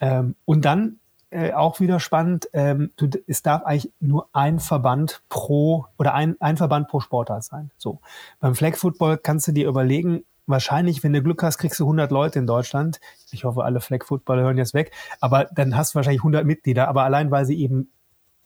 Ähm, 0.00 0.34
und 0.44 0.64
dann 0.64 0.98
äh, 1.32 1.52
auch 1.52 1.80
wieder 1.80 1.98
spannend, 1.98 2.48
ähm, 2.52 2.90
du, 2.96 3.08
es 3.26 3.42
darf 3.42 3.62
eigentlich 3.64 3.90
nur 4.00 4.28
ein 4.34 4.60
Verband 4.60 5.22
pro 5.30 5.86
oder 5.98 6.12
ein, 6.14 6.36
ein 6.40 6.58
Verband 6.58 6.88
pro 6.88 7.00
Sportart 7.00 7.42
sein. 7.42 7.70
So. 7.78 8.00
Beim 8.38 8.54
Flag 8.54 8.76
Football 8.76 9.16
kannst 9.16 9.48
du 9.48 9.52
dir 9.52 9.66
überlegen, 9.66 10.24
wahrscheinlich, 10.52 11.02
wenn 11.02 11.12
du 11.12 11.20
Glück 11.20 11.42
hast, 11.42 11.58
kriegst 11.58 11.80
du 11.80 11.84
100 11.84 12.12
Leute 12.12 12.38
in 12.38 12.46
Deutschland. 12.46 13.00
Ich 13.32 13.42
hoffe, 13.42 13.64
alle 13.64 13.80
Flag 13.80 14.04
Footballer 14.04 14.42
hören 14.42 14.58
jetzt 14.58 14.74
weg. 14.74 14.92
Aber 15.20 15.46
dann 15.52 15.76
hast 15.76 15.92
du 15.92 15.96
wahrscheinlich 15.96 16.20
100 16.20 16.46
Mitglieder. 16.46 16.86
Aber 16.86 17.02
allein, 17.02 17.32
weil 17.32 17.44
sie 17.44 17.58
eben 17.58 17.90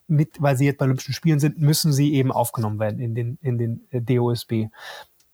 mit, 0.07 0.41
weil 0.41 0.57
sie 0.57 0.65
jetzt 0.65 0.77
bei 0.77 0.85
Olympischen 0.85 1.13
Spielen 1.13 1.39
sind, 1.39 1.59
müssen 1.59 1.93
sie 1.93 2.13
eben 2.13 2.31
aufgenommen 2.31 2.79
werden 2.79 2.99
in 2.99 3.13
den, 3.13 3.37
in 3.41 3.57
den 3.57 3.87
äh, 3.91 4.01
DOSB. 4.01 4.67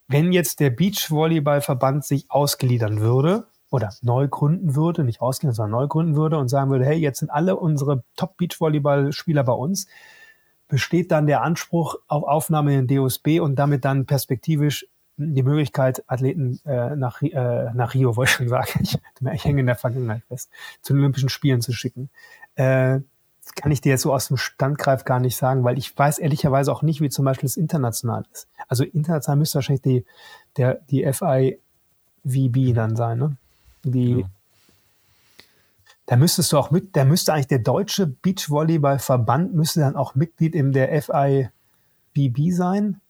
Wenn 0.07 0.33
jetzt 0.33 0.59
der 0.59 0.71
Beachvolleyballverband 0.71 2.03
sich 2.03 2.29
ausgliedern 2.29 2.99
würde 2.99 3.47
oder 3.69 3.93
neu 4.01 4.27
gründen 4.27 4.75
würde, 4.75 5.03
nicht 5.03 5.21
ausgliedern, 5.21 5.55
sondern 5.55 5.79
neu 5.79 5.87
gründen 5.87 6.15
würde 6.15 6.37
und 6.37 6.49
sagen 6.49 6.69
würde, 6.71 6.85
hey, 6.85 6.97
jetzt 6.97 7.19
sind 7.19 7.29
alle 7.29 7.55
unsere 7.55 8.03
Top 8.15 8.37
Beachvolleyball-Spieler 8.37 9.43
bei 9.43 9.53
uns, 9.53 9.87
besteht 10.67 11.11
dann 11.11 11.27
der 11.27 11.43
Anspruch 11.43 11.95
auf 12.07 12.23
Aufnahme 12.23 12.73
in 12.73 12.87
den 12.87 12.97
DOSB 12.97 13.39
und 13.39 13.55
damit 13.55 13.85
dann 13.85 14.05
perspektivisch 14.05 14.87
die 15.17 15.43
Möglichkeit, 15.43 16.03
Athleten 16.07 16.59
äh, 16.65 16.95
nach, 16.95 17.21
äh, 17.21 17.71
nach 17.73 17.93
Rio, 17.93 18.15
wollte 18.15 18.31
ich 18.31 18.35
schon 18.35 18.49
sagen, 18.49 18.67
ich, 18.81 18.97
ich 19.33 19.45
hänge 19.45 19.61
in 19.61 19.67
der 19.67 19.75
Vergangenheit 19.75 20.23
fest, 20.27 20.49
zu 20.81 20.93
den 20.93 21.01
Olympischen 21.01 21.29
Spielen 21.29 21.61
zu 21.61 21.73
schicken. 21.73 22.09
Äh, 22.55 22.99
das 23.43 23.55
kann 23.55 23.71
ich 23.71 23.81
dir 23.81 23.89
jetzt 23.89 24.03
so 24.03 24.13
aus 24.13 24.29
dem 24.29 24.37
Standgreif 24.37 25.03
gar 25.03 25.19
nicht 25.19 25.35
sagen, 25.35 25.63
weil 25.63 25.77
ich 25.77 25.97
weiß 25.97 26.19
ehrlicherweise 26.19 26.71
auch 26.71 26.81
nicht, 26.81 27.01
wie 27.01 27.09
zum 27.09 27.25
Beispiel 27.25 27.47
das 27.47 27.57
international 27.57 28.25
ist. 28.31 28.47
Also 28.69 28.83
international 28.85 29.37
müsste 29.37 29.55
wahrscheinlich 29.55 29.81
die, 29.81 30.05
der, 30.55 30.75
die 30.89 31.03
FIVB 31.03 32.73
dann 32.73 32.95
sein, 32.95 33.19
ne? 33.19 33.37
Die, 33.83 34.21
ja. 34.21 34.29
Da 36.05 36.15
müsstest 36.15 36.51
du 36.51 36.57
auch 36.57 36.69
mit, 36.69 36.95
da 36.95 37.05
müsste 37.05 37.33
eigentlich 37.33 37.47
der 37.47 37.59
deutsche 37.59 38.07
Beachvolleyball-Verband 38.07 39.53
müsste 39.53 39.81
dann 39.81 39.95
auch 39.95 40.15
Mitglied 40.15 40.53
in 40.53 40.71
der 40.71 41.01
FIVB 41.01 42.51
sein 42.51 43.01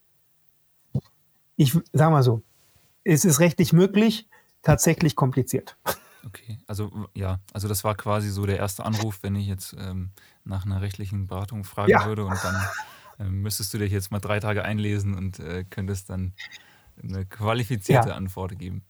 ich 1.56 1.78
sage 1.91 2.12
mal 2.12 2.24
so, 2.24 2.41
es 3.04 3.26
ist 3.26 3.39
rechtlich 3.39 3.74
möglich, 3.74 4.28
tatsächlich 4.62 5.16
kompliziert. 5.16 5.78
Okay, 6.26 6.58
also 6.68 6.89
ja, 7.14 7.39
also 7.51 7.68
das 7.68 7.84
war 7.84 7.95
quasi 7.95 8.30
so 8.30 8.45
der 8.45 8.58
erste 8.58 8.86
Anruf, 8.86 9.20
wenn 9.24 9.36
ich 9.36 9.47
jetzt 9.47 9.76
ähm, 9.78 10.12
nach 10.45 10.66
einer 10.66 10.82
rechtlichen 10.82 11.28
Beratung 11.28 11.66
fragen 11.66 11.91
ja. 11.91 12.06
würde 12.06 12.26
und 12.26 12.41
dann 12.43 12.56
ähm, 13.20 13.41
müsstest 13.41 13.74
du 13.74 13.78
dich 13.78 13.91
jetzt 13.91 14.10
mal 14.10 14.20
drei 14.20 14.39
Tage 14.39 14.64
einlesen 14.64 15.16
und 15.16 15.39
äh, 15.39 15.66
könntest 15.70 16.10
dann 16.10 16.34
eine 17.01 17.26
qualifizierte 17.26 18.10
ja. 18.10 18.16
Antwort 18.16 18.58
geben. 18.58 18.84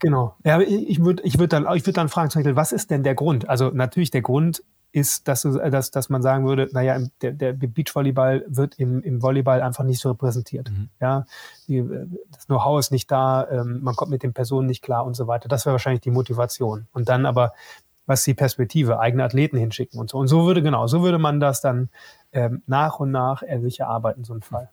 Genau. 0.00 0.36
Ja, 0.44 0.60
ich 0.60 1.02
würde 1.02 1.22
ich 1.24 1.38
würd 1.38 1.52
dann, 1.52 1.66
ich 1.74 1.86
würd 1.86 1.96
dann 1.96 2.08
fragen, 2.08 2.30
zum 2.30 2.40
Beispiel, 2.40 2.56
was 2.56 2.72
ist 2.72 2.90
denn 2.90 3.02
der 3.02 3.14
Grund? 3.14 3.48
Also 3.48 3.70
natürlich 3.70 4.10
der 4.10 4.22
Grund 4.22 4.62
ist, 4.92 5.28
dass, 5.28 5.42
du, 5.42 5.58
dass, 5.70 5.90
dass 5.90 6.08
man 6.08 6.22
sagen 6.22 6.46
würde, 6.46 6.68
naja, 6.72 6.98
der, 7.20 7.32
der 7.32 7.52
Beachvolleyball 7.52 8.44
wird 8.48 8.78
im, 8.78 9.02
im 9.02 9.22
Volleyball 9.22 9.60
einfach 9.60 9.84
nicht 9.84 10.00
so 10.00 10.10
repräsentiert. 10.10 10.70
Mhm. 10.70 10.88
Ja, 11.00 11.26
die, 11.66 11.84
das 12.30 12.46
Know-how 12.46 12.80
ist 12.80 12.90
nicht 12.90 13.10
da, 13.10 13.46
ähm, 13.50 13.80
man 13.82 13.94
kommt 13.96 14.10
mit 14.10 14.22
den 14.22 14.32
Personen 14.32 14.66
nicht 14.66 14.82
klar 14.82 15.04
und 15.04 15.14
so 15.14 15.26
weiter. 15.26 15.48
Das 15.48 15.66
wäre 15.66 15.74
wahrscheinlich 15.74 16.00
die 16.00 16.10
Motivation. 16.10 16.88
Und 16.92 17.08
dann 17.08 17.26
aber, 17.26 17.52
was 18.06 18.24
die 18.24 18.34
Perspektive, 18.34 18.98
eigene 18.98 19.24
Athleten 19.24 19.58
hinschicken 19.58 20.00
und 20.00 20.08
so. 20.08 20.18
Und 20.18 20.28
so 20.28 20.46
würde, 20.46 20.62
genau, 20.62 20.86
so 20.86 21.02
würde 21.02 21.18
man 21.18 21.40
das 21.40 21.60
dann 21.60 21.90
ähm, 22.32 22.62
nach 22.66 22.98
und 22.98 23.10
nach 23.10 23.42
äh, 23.42 23.60
sich 23.60 23.80
erarbeiten, 23.80 24.24
so 24.24 24.32
ein 24.32 24.42
Fall. 24.42 24.70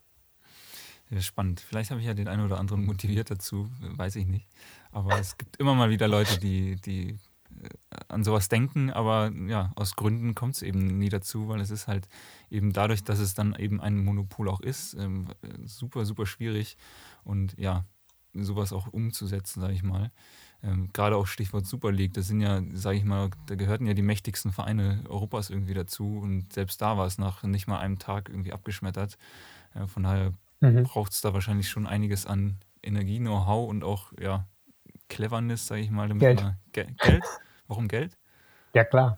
Ja, 1.09 1.21
spannend. 1.21 1.59
Vielleicht 1.59 1.91
habe 1.91 1.99
ich 1.99 2.07
ja 2.07 2.13
den 2.13 2.27
einen 2.27 2.45
oder 2.45 2.57
anderen 2.57 2.85
motiviert 2.85 3.29
dazu, 3.29 3.69
weiß 3.81 4.15
ich 4.15 4.25
nicht. 4.27 4.47
Aber 4.91 5.19
es 5.19 5.37
gibt 5.37 5.57
immer 5.57 5.75
mal 5.75 5.89
wieder 5.89 6.07
Leute, 6.07 6.39
die, 6.39 6.77
die 6.77 7.09
äh, 7.09 7.17
an 8.07 8.23
sowas 8.23 8.49
denken, 8.49 8.91
aber 8.91 9.31
ja, 9.47 9.71
aus 9.75 9.95
Gründen 9.95 10.35
kommt 10.35 10.55
es 10.55 10.61
eben 10.61 10.97
nie 10.99 11.09
dazu, 11.09 11.47
weil 11.47 11.59
es 11.59 11.71
ist 11.71 11.87
halt 11.87 12.07
eben 12.49 12.73
dadurch, 12.73 13.03
dass 13.03 13.19
es 13.19 13.33
dann 13.33 13.55
eben 13.55 13.81
ein 13.81 14.03
Monopol 14.03 14.49
auch 14.49 14.61
ist, 14.61 14.93
ähm, 14.95 15.27
super, 15.65 16.05
super 16.05 16.25
schwierig 16.25 16.77
und 17.23 17.57
ja, 17.57 17.85
sowas 18.33 18.73
auch 18.73 18.87
umzusetzen, 18.87 19.61
sage 19.61 19.73
ich 19.73 19.83
mal. 19.83 20.11
Ähm, 20.63 20.89
Gerade 20.93 21.15
auch 21.15 21.27
Stichwort 21.27 21.65
Super 21.65 21.91
League, 21.91 22.13
das 22.13 22.27
sind 22.27 22.41
ja, 22.41 22.61
sage 22.73 22.97
ich 22.97 23.05
mal, 23.05 23.29
da 23.47 23.55
gehörten 23.55 23.85
ja 23.85 23.93
die 23.93 24.01
mächtigsten 24.01 24.51
Vereine 24.51 25.03
Europas 25.07 25.49
irgendwie 25.49 25.73
dazu 25.73 26.19
und 26.19 26.53
selbst 26.53 26.81
da 26.81 26.97
war 26.97 27.05
es 27.05 27.17
nach 27.17 27.43
nicht 27.43 27.67
mal 27.67 27.79
einem 27.79 27.99
Tag 27.99 28.29
irgendwie 28.29 28.53
abgeschmettert. 28.53 29.17
Äh, 29.73 29.87
von 29.87 30.03
daher 30.03 30.33
mhm. 30.61 30.83
braucht 30.83 31.11
es 31.11 31.21
da 31.21 31.33
wahrscheinlich 31.33 31.69
schon 31.69 31.87
einiges 31.87 32.25
an 32.25 32.57
Energie, 32.81 33.19
Know-how 33.19 33.69
und 33.69 33.83
auch 33.83 34.11
ja, 34.19 34.47
Cleverness, 35.09 35.67
sage 35.67 35.81
ich 35.81 35.91
mal. 35.91 36.07
Damit 36.07 36.21
Geld. 36.21 36.41
Man, 36.41 36.55
Ge 36.71 36.87
Geld? 36.97 37.23
Warum 37.67 37.87
Geld? 37.87 38.17
Ja, 38.73 38.83
klar. 38.83 39.17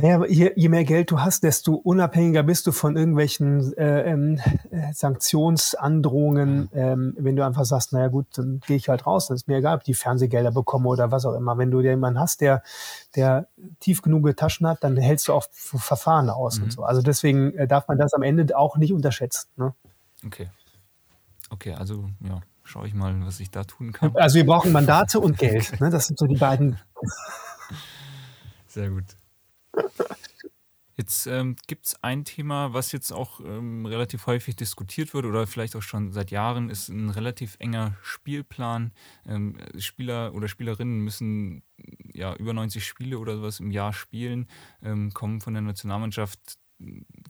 Naja, 0.00 0.24
je, 0.26 0.52
je, 0.54 0.68
mehr 0.68 0.84
Geld 0.84 1.10
du 1.10 1.20
hast, 1.20 1.42
desto 1.42 1.74
unabhängiger 1.74 2.44
bist 2.44 2.66
du 2.66 2.72
von 2.72 2.96
irgendwelchen 2.96 3.76
äh, 3.76 4.02
ähm, 4.02 4.40
äh, 4.70 4.92
Sanktionsandrohungen. 4.92 6.68
Ähm, 6.72 7.14
wenn 7.18 7.34
du 7.34 7.44
einfach 7.44 7.64
sagst, 7.64 7.92
naja 7.92 8.08
gut, 8.08 8.26
dann 8.34 8.60
gehe 8.66 8.76
ich 8.76 8.88
halt 8.88 9.06
raus, 9.06 9.26
dann 9.26 9.34
ist 9.34 9.48
mir 9.48 9.56
egal, 9.56 9.76
ob 9.76 9.84
die 9.84 9.94
Fernsehgelder 9.94 10.52
bekomme 10.52 10.88
oder 10.88 11.10
was 11.10 11.24
auch 11.24 11.34
immer. 11.34 11.58
Wenn 11.58 11.70
du 11.70 11.80
jemanden 11.80 12.20
hast, 12.20 12.40
der, 12.40 12.62
der 13.16 13.48
tief 13.80 14.02
genug 14.02 14.36
Taschen 14.36 14.68
hat, 14.68 14.84
dann 14.84 14.96
hältst 14.96 15.26
du 15.28 15.32
auch 15.32 15.46
Verfahren 15.50 16.30
aus 16.30 16.58
mhm. 16.58 16.64
und 16.64 16.72
so. 16.72 16.84
Also 16.84 17.02
deswegen 17.02 17.54
äh, 17.56 17.66
darf 17.66 17.88
man 17.88 17.98
das 17.98 18.14
am 18.14 18.22
Ende 18.22 18.56
auch 18.56 18.76
nicht 18.76 18.92
unterschätzen. 18.92 19.48
Ne? 19.56 19.74
Okay. 20.24 20.48
Okay, 21.50 21.72
also 21.72 22.08
ja, 22.20 22.40
schaue 22.68 22.86
ich 22.86 22.94
mal, 22.94 23.14
was 23.24 23.40
ich 23.40 23.50
da 23.50 23.64
tun 23.64 23.92
kann. 23.92 24.14
Also 24.16 24.36
wir 24.36 24.46
brauchen 24.46 24.72
Mandate 24.72 25.20
und 25.20 25.38
Geld. 25.38 25.72
Ne? 25.80 25.90
Das 25.90 26.06
sind 26.06 26.18
so 26.18 26.26
die 26.26 26.36
beiden. 26.36 26.78
Sehr 28.66 28.90
gut. 28.90 29.04
Jetzt 30.96 31.28
ähm, 31.28 31.54
gibt 31.68 31.86
es 31.86 32.02
ein 32.02 32.24
Thema, 32.24 32.72
was 32.74 32.90
jetzt 32.90 33.12
auch 33.12 33.38
ähm, 33.40 33.86
relativ 33.86 34.26
häufig 34.26 34.56
diskutiert 34.56 35.14
wird 35.14 35.26
oder 35.26 35.46
vielleicht 35.46 35.76
auch 35.76 35.82
schon 35.82 36.10
seit 36.10 36.32
Jahren, 36.32 36.70
ist 36.70 36.88
ein 36.88 37.10
relativ 37.10 37.54
enger 37.60 37.96
Spielplan. 38.02 38.92
Ähm, 39.24 39.58
Spieler 39.78 40.34
oder 40.34 40.48
Spielerinnen 40.48 40.98
müssen 40.98 41.62
ja 42.12 42.34
über 42.34 42.52
90 42.52 42.84
Spiele 42.84 43.18
oder 43.18 43.36
sowas 43.36 43.60
im 43.60 43.70
Jahr 43.70 43.92
spielen, 43.92 44.48
ähm, 44.82 45.12
kommen 45.12 45.40
von 45.40 45.54
der 45.54 45.62
Nationalmannschaft 45.62 46.58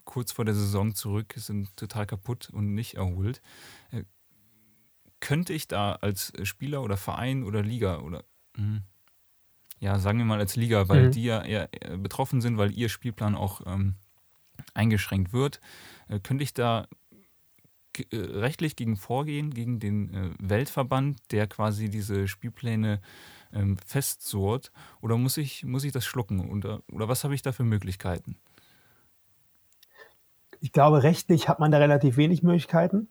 kurz 0.04 0.32
vor 0.32 0.44
der 0.44 0.54
Saison 0.54 0.94
zurück, 0.94 1.34
sind 1.36 1.76
total 1.76 2.06
kaputt 2.06 2.50
und 2.50 2.74
nicht 2.74 2.94
erholt. 2.94 3.42
Äh, 5.20 5.26
könnte 5.26 5.52
ich 5.52 5.68
da 5.68 5.92
als 5.92 6.32
Spieler 6.42 6.82
oder 6.82 6.96
Verein 6.96 7.44
oder 7.44 7.62
Liga 7.62 8.00
oder 8.00 8.24
mh, 8.56 8.82
ja, 9.80 9.98
sagen 9.98 10.18
wir 10.18 10.24
mal 10.24 10.40
als 10.40 10.56
Liga, 10.56 10.88
weil 10.88 11.06
mhm. 11.06 11.10
die 11.12 11.24
ja 11.24 11.42
eher 11.42 11.68
betroffen 11.98 12.40
sind, 12.40 12.58
weil 12.58 12.72
ihr 12.72 12.88
Spielplan 12.88 13.34
auch 13.34 13.60
ähm, 13.66 13.94
eingeschränkt 14.74 15.32
wird, 15.32 15.60
äh, 16.08 16.18
könnte 16.18 16.42
ich 16.42 16.54
da 16.54 16.88
äh, 18.10 18.16
rechtlich 18.16 18.76
gegen 18.76 18.96
vorgehen, 18.96 19.54
gegen 19.54 19.78
den 19.78 20.14
äh, 20.14 20.30
Weltverband, 20.40 21.18
der 21.30 21.46
quasi 21.46 21.90
diese 21.90 22.26
Spielpläne 22.26 23.00
ähm, 23.52 23.76
festzurrt? 23.78 24.72
Oder 25.00 25.16
muss 25.16 25.36
ich, 25.36 25.64
muss 25.64 25.84
ich 25.84 25.92
das 25.92 26.04
schlucken? 26.04 26.50
Oder, 26.50 26.82
oder 26.90 27.08
was 27.08 27.24
habe 27.24 27.34
ich 27.34 27.42
da 27.42 27.52
für 27.52 27.64
Möglichkeiten? 27.64 28.36
Ich 30.60 30.72
glaube, 30.72 31.04
rechtlich 31.04 31.48
hat 31.48 31.60
man 31.60 31.70
da 31.70 31.78
relativ 31.78 32.16
wenig 32.16 32.42
Möglichkeiten. 32.42 33.08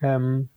Ähm, 0.00 0.48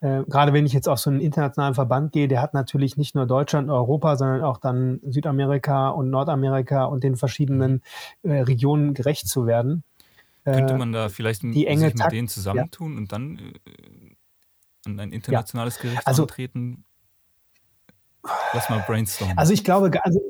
äh, 0.00 0.22
gerade 0.26 0.52
wenn 0.52 0.64
ich 0.64 0.72
jetzt 0.72 0.88
auf 0.88 0.98
so 0.98 1.10
einen 1.10 1.20
internationalen 1.20 1.74
Verband 1.74 2.12
gehe, 2.12 2.26
der 2.26 2.40
hat 2.40 2.54
natürlich 2.54 2.96
nicht 2.96 3.14
nur 3.14 3.26
Deutschland 3.26 3.68
und 3.68 3.74
Europa, 3.74 4.16
sondern 4.16 4.42
auch 4.42 4.58
dann 4.58 5.00
Südamerika 5.06 5.90
und 5.90 6.10
Nordamerika 6.10 6.84
und 6.84 7.04
den 7.04 7.16
verschiedenen 7.16 7.82
äh, 8.22 8.40
Regionen 8.40 8.94
gerecht 8.94 9.28
zu 9.28 9.46
werden. 9.46 9.84
Könnte 10.44 10.74
äh, 10.74 10.78
man 10.78 10.92
da 10.92 11.08
vielleicht 11.10 11.42
die 11.42 11.66
enge 11.66 11.90
sich 11.90 11.94
mit 11.94 12.12
denen 12.12 12.28
zusammentun 12.28 12.92
ja. 12.92 12.98
und 12.98 13.12
dann 13.12 13.38
äh, 13.38 14.16
an 14.86 14.98
ein 14.98 15.12
internationales 15.12 15.76
ja. 15.76 15.82
Gericht 15.82 16.06
also, 16.06 16.22
antreten? 16.22 16.84
Lass 18.52 18.68
mal 18.70 18.82
brainstormen. 18.86 19.36
Also 19.36 19.52
ich 19.52 19.64
glaube, 19.64 19.90
also 20.02 20.20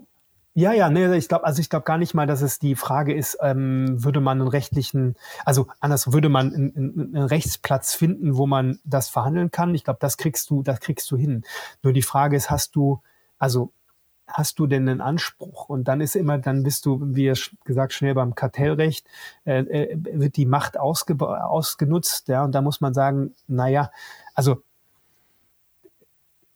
ja, 0.55 0.73
ja, 0.73 0.91
nee, 0.91 1.15
ich 1.17 1.29
glaube, 1.29 1.45
also 1.45 1.61
ich 1.61 1.71
glaube 1.71 1.85
gar 1.85 1.97
nicht 1.99 2.15
mal, 2.15 2.27
dass 2.27 2.43
es 2.43 2.59
die 2.59 2.75
Frage 2.75 3.15
ist, 3.15 3.39
ähm, 3.41 4.03
würde 4.03 4.21
man 4.21 4.41
einen 4.41 4.49
rechtlichen, 4.49 5.15
also 5.45 5.69
anders 5.79 6.13
würde 6.13 6.29
man 6.29 6.53
einen, 6.53 7.15
einen 7.15 7.25
Rechtsplatz 7.25 7.95
finden, 7.95 8.37
wo 8.37 8.47
man 8.47 8.81
das 8.85 9.09
verhandeln 9.09 9.51
kann. 9.51 9.75
Ich 9.75 9.85
glaube, 9.85 10.01
das 10.01 10.17
kriegst 10.17 10.51
du, 10.51 10.63
das 10.63 10.81
kriegst 10.81 11.11
du 11.11 11.17
hin. 11.17 11.45
Nur 11.83 11.93
die 11.93 12.03
Frage 12.03 12.37
ist, 12.37 12.51
hast 12.51 12.75
du, 12.75 13.01
also 13.39 13.73
hast 14.27 14.59
du 14.59 14.67
denn 14.67 14.89
einen 14.89 15.01
Anspruch? 15.01 15.69
Und 15.69 15.89
dann 15.89 16.01
ist 16.01 16.17
immer, 16.17 16.39
dann 16.39 16.63
bist 16.63 16.87
du, 16.87 16.99
wie 17.01 17.33
gesagt, 17.65 17.93
schnell 17.93 18.15
beim 18.15 18.35
Kartellrecht, 18.35 19.07
äh, 19.45 19.61
äh, 19.61 19.97
wird 20.13 20.37
die 20.37 20.47
Macht 20.47 20.79
ausge, 20.79 21.17
ausgenutzt, 21.21 22.29
ja, 22.29 22.45
und 22.45 22.53
da 22.55 22.63
muss 22.63 22.81
man 22.81 22.95
sagen, 22.95 23.35
naja, 23.47 23.91
also 24.35 24.63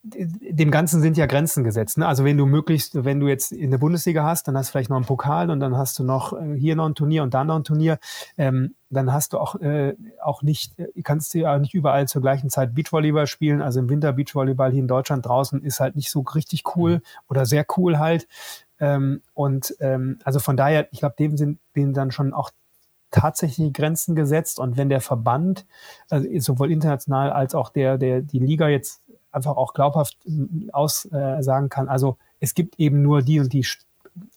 dem 0.07 0.71
Ganzen 0.71 1.01
sind 1.01 1.17
ja 1.17 1.25
Grenzen 1.25 1.65
gesetzt. 1.65 1.97
Ne? 1.97 2.07
Also 2.07 2.25
wenn 2.25 2.37
du 2.37 2.45
möglichst, 2.45 3.05
wenn 3.05 3.21
du 3.21 3.29
jetzt 3.29 3.53
in 3.53 3.71
der 3.71 3.79
Bundesliga 3.79 4.23
hast, 4.23 4.47
dann 4.47 4.57
hast 4.57 4.69
du 4.69 4.73
vielleicht 4.73 4.91
noch 4.91 4.97
einen 4.97 5.07
Pokal 5.07 5.51
und 5.51 5.61
dann 5.61 5.79
hast 5.79 5.99
du 5.99 6.05
noch 6.05 6.35
äh, 6.35 6.55
hier 6.59 6.77
noch 6.77 6.87
ein 6.87 6.95
Turnier 6.95 7.23
und 7.23 7.33
da 7.33 7.43
noch 7.43 7.57
ein 7.57 7.65
Turnier. 7.65 7.99
Ähm, 8.37 8.75
dann 8.91 9.13
hast 9.13 9.33
du 9.33 9.39
auch, 9.39 9.55
äh, 9.57 9.95
auch 10.23 10.43
nicht, 10.43 10.79
äh, 10.79 10.89
kannst 11.03 11.33
du 11.33 11.39
ja 11.39 11.59
nicht 11.59 11.73
überall 11.73 12.07
zur 12.07 12.21
gleichen 12.21 12.51
Zeit 12.51 12.75
Beachvolleyball 12.75 13.27
spielen. 13.27 13.63
Also 13.63 13.81
im 13.81 13.89
Winter 13.89 14.13
Beachvolleyball 14.13 14.73
hier 14.73 14.81
in 14.81 14.89
Deutschland 14.89 15.25
draußen 15.25 15.63
ist 15.63 15.81
halt 15.81 15.97
nicht 15.97 16.11
so 16.11 16.21
richtig 16.21 16.65
cool 16.77 16.97
mhm. 16.97 17.03
oder 17.29 17.47
sehr 17.47 17.65
cool 17.77 17.99
halt. 17.99 18.29
Ähm, 18.79 19.23
und 19.33 19.75
ähm, 19.81 20.19
also 20.25 20.39
von 20.39 20.59
daher, 20.59 20.87
ich 20.93 20.99
glaube, 20.99 21.15
dem 21.19 21.39
sind 21.39 21.61
denen 21.75 21.95
dann 21.95 22.11
schon 22.11 22.35
auch 22.35 22.51
tatsächlich 23.15 23.73
Grenzen 23.73 24.17
gesetzt. 24.17 24.59
Und 24.59 24.77
wenn 24.77 24.89
der 24.89 25.01
Verband, 25.01 25.67
also 26.11 26.29
sowohl 26.41 26.73
international 26.73 27.31
als 27.31 27.55
auch 27.55 27.71
der, 27.71 27.97
der, 27.97 28.23
die 28.23 28.41
Liga 28.41 28.69
jetzt 28.69 29.03
einfach 29.35 29.57
auch 29.57 29.75
glaubhaft 29.75 30.19
äh, 30.27 30.71
aussagen 30.73 31.67
äh, 31.67 31.69
kann, 31.69 31.89
also 31.89 32.17
es 32.41 32.55
gibt 32.55 32.79
eben 32.79 33.03
nur 33.03 33.23
die 33.23 33.41
und 33.41 33.53
die 33.53 33.67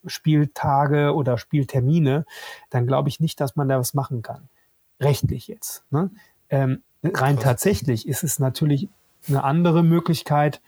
Spieltage 0.06 1.14
oder 1.14 1.38
Spieltermine, 1.38 2.26
dann 2.70 2.88
glaube 2.88 3.10
ich 3.10 3.20
nicht, 3.20 3.40
dass 3.40 3.56
man 3.56 3.68
da 3.70 3.80
was 3.80 3.94
machen 3.94 4.22
kann. 4.22 4.50
Rechtlich 5.00 5.48
jetzt. 5.48 5.84
Ne? 5.92 6.10
Ähm, 6.50 6.82
rein 7.04 7.40
tatsächlich 7.40 8.08
ist 8.08 8.24
es 8.24 8.40
natürlich 8.40 8.90
eine 9.28 9.44
andere 9.44 9.84
Möglichkeit, 9.84 10.62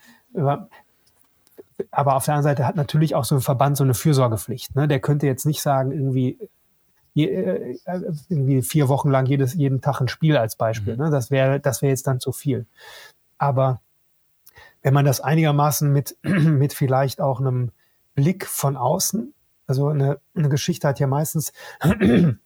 aber 1.90 2.16
auf 2.16 2.24
der 2.24 2.34
anderen 2.34 2.54
Seite 2.54 2.66
hat 2.66 2.76
natürlich 2.76 3.14
auch 3.14 3.24
so 3.24 3.34
ein 3.36 3.40
Verband 3.40 3.76
so 3.76 3.84
eine 3.84 3.94
Fürsorgepflicht. 3.94 4.76
Ne? 4.76 4.86
Der 4.86 5.00
könnte 5.00 5.26
jetzt 5.26 5.46
nicht 5.46 5.62
sagen, 5.62 5.92
irgendwie, 5.92 6.38
äh, 7.16 7.78
irgendwie 8.28 8.62
vier 8.62 8.88
Wochen 8.88 9.10
lang 9.10 9.26
jedes, 9.26 9.54
jeden 9.54 9.80
Tag 9.80 10.00
ein 10.00 10.08
Spiel 10.08 10.36
als 10.36 10.56
Beispiel. 10.56 10.94
Mhm. 10.94 11.04
Ne? 11.04 11.10
Das 11.10 11.30
wäre 11.30 11.58
das 11.58 11.82
wäre 11.82 11.90
jetzt 11.90 12.06
dann 12.06 12.20
zu 12.20 12.32
viel. 12.32 12.66
Aber 13.38 13.80
wenn 14.82 14.94
man 14.94 15.04
das 15.04 15.20
einigermaßen 15.20 15.92
mit, 15.92 16.16
mit 16.22 16.72
vielleicht 16.72 17.20
auch 17.20 17.40
einem 17.40 17.72
Blick 18.14 18.46
von 18.46 18.76
außen, 18.76 19.34
also 19.66 19.88
eine, 19.88 20.20
eine 20.34 20.48
Geschichte 20.48 20.88
hat 20.88 20.98
ja 20.98 21.06
meistens 21.06 21.52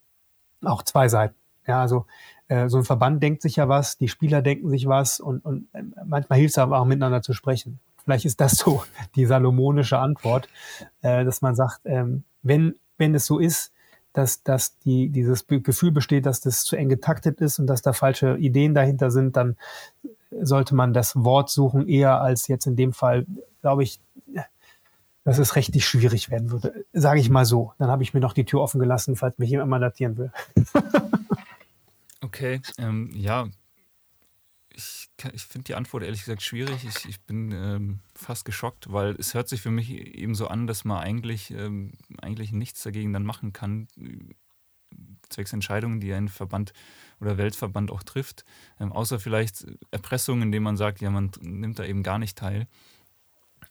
auch 0.65 0.83
zwei 0.83 1.09
Seiten. 1.09 1.37
Ja, 1.67 1.81
also 1.81 2.05
äh, 2.49 2.69
so 2.69 2.77
ein 2.77 2.85
Verband 2.85 3.23
denkt 3.23 3.41
sich 3.41 3.57
ja 3.57 3.69
was, 3.69 3.97
die 3.97 4.09
Spieler 4.09 4.43
denken 4.43 4.69
sich 4.69 4.87
was 4.87 5.21
und, 5.21 5.45
und 5.45 5.69
äh, 5.73 5.83
manchmal 6.05 6.39
hilft 6.39 6.53
es 6.53 6.59
aber 6.59 6.79
auch 6.79 6.85
miteinander 6.85 7.23
zu 7.23 7.33
sprechen. 7.33 7.81
Vielleicht 8.05 8.27
ist 8.27 8.41
das 8.41 8.59
so 8.59 8.85
die 9.17 9.25
salomonische 9.25 9.99
Antwort, 9.99 10.49
äh, 11.01 11.25
dass 11.25 11.41
man 11.41 11.55
sagt, 11.55 11.81
ähm, 11.87 12.25
wenn, 12.43 12.75
wenn 12.99 13.15
es 13.15 13.25
so 13.25 13.39
ist, 13.39 13.73
dass, 14.13 14.43
dass 14.43 14.79
die, 14.79 15.09
dieses 15.09 15.47
Gefühl 15.47 15.91
besteht, 15.91 16.27
dass 16.27 16.41
das 16.41 16.65
zu 16.65 16.77
eng 16.77 16.89
getaktet 16.89 17.41
ist 17.41 17.59
und 17.59 17.67
dass 17.67 17.83
da 17.83 17.93
falsche 17.93 18.37
Ideen 18.37 18.75
dahinter 18.75 19.11
sind, 19.11 19.37
dann 19.37 19.57
sollte 20.43 20.75
man 20.75 20.93
das 20.93 21.17
Wort 21.17 21.51
suchen, 21.51 21.89
eher 21.89 22.21
als 22.21 22.49
jetzt 22.49 22.67
in 22.67 22.77
dem 22.77 22.93
Fall, 22.93 23.27
glaube 23.61 23.83
ich, 23.83 24.01
dass 25.25 25.39
es 25.39 25.57
rechtlich 25.57 25.87
schwierig 25.87 26.31
werden 26.31 26.51
würde. 26.51 26.85
Sage 26.93 27.21
ich 27.21 27.31
mal 27.31 27.47
so. 27.47 27.73
Dann 27.79 27.91
habe 27.91 28.03
ich 28.03 28.13
mir 28.13 28.21
noch 28.21 28.35
die 28.35 28.45
Tür 28.45 28.61
offen 28.61 28.79
gelassen, 28.79 29.17
falls 29.17 29.39
mich 29.39 29.51
jemand 29.51 29.71
mal 29.71 29.81
datieren 29.81 30.19
will. 30.19 30.33
okay, 32.21 32.61
ähm, 32.77 33.11
ja. 33.15 33.49
ich, 34.69 35.09
ich 35.33 35.45
finde 35.45 35.65
die 35.65 35.75
Antwort 35.75 36.03
ehrlich 36.03 36.21
gesagt 36.21 36.43
schwierig. 36.43 36.85
Ich, 36.87 37.09
ich 37.09 37.21
bin 37.23 37.53
ähm, 37.53 38.01
fast 38.15 38.45
geschockt, 38.45 38.93
weil 38.93 39.17
es 39.19 39.33
hört 39.33 39.49
sich 39.49 39.63
für 39.63 39.71
mich 39.71 39.91
eben 39.91 40.35
so 40.35 40.47
an, 40.49 40.67
dass 40.67 40.85
man 40.85 40.99
eigentlich, 40.99 41.51
ähm, 41.53 41.93
eigentlich 42.21 42.53
nichts 42.53 42.83
dagegen 42.83 43.15
dann 43.15 43.25
machen 43.25 43.55
kann, 43.55 43.89
zwecks 45.31 45.55
Entscheidungen, 45.55 46.01
die 46.01 46.13
ein 46.13 46.29
Verband 46.29 46.75
oder 47.21 47.39
Weltverband 47.39 47.91
auch 47.91 48.03
trifft. 48.03 48.45
Ähm, 48.81 48.93
außer 48.93 49.19
vielleicht 49.19 49.67
Erpressung, 49.91 50.43
indem 50.43 50.63
man 50.63 50.77
sagt, 50.77 51.01
ja, 51.01 51.11
man 51.11 51.31
nimmt 51.41 51.79
da 51.79 51.85
eben 51.85 52.03
gar 52.03 52.19
nicht 52.19 52.39
teil. 52.39 52.67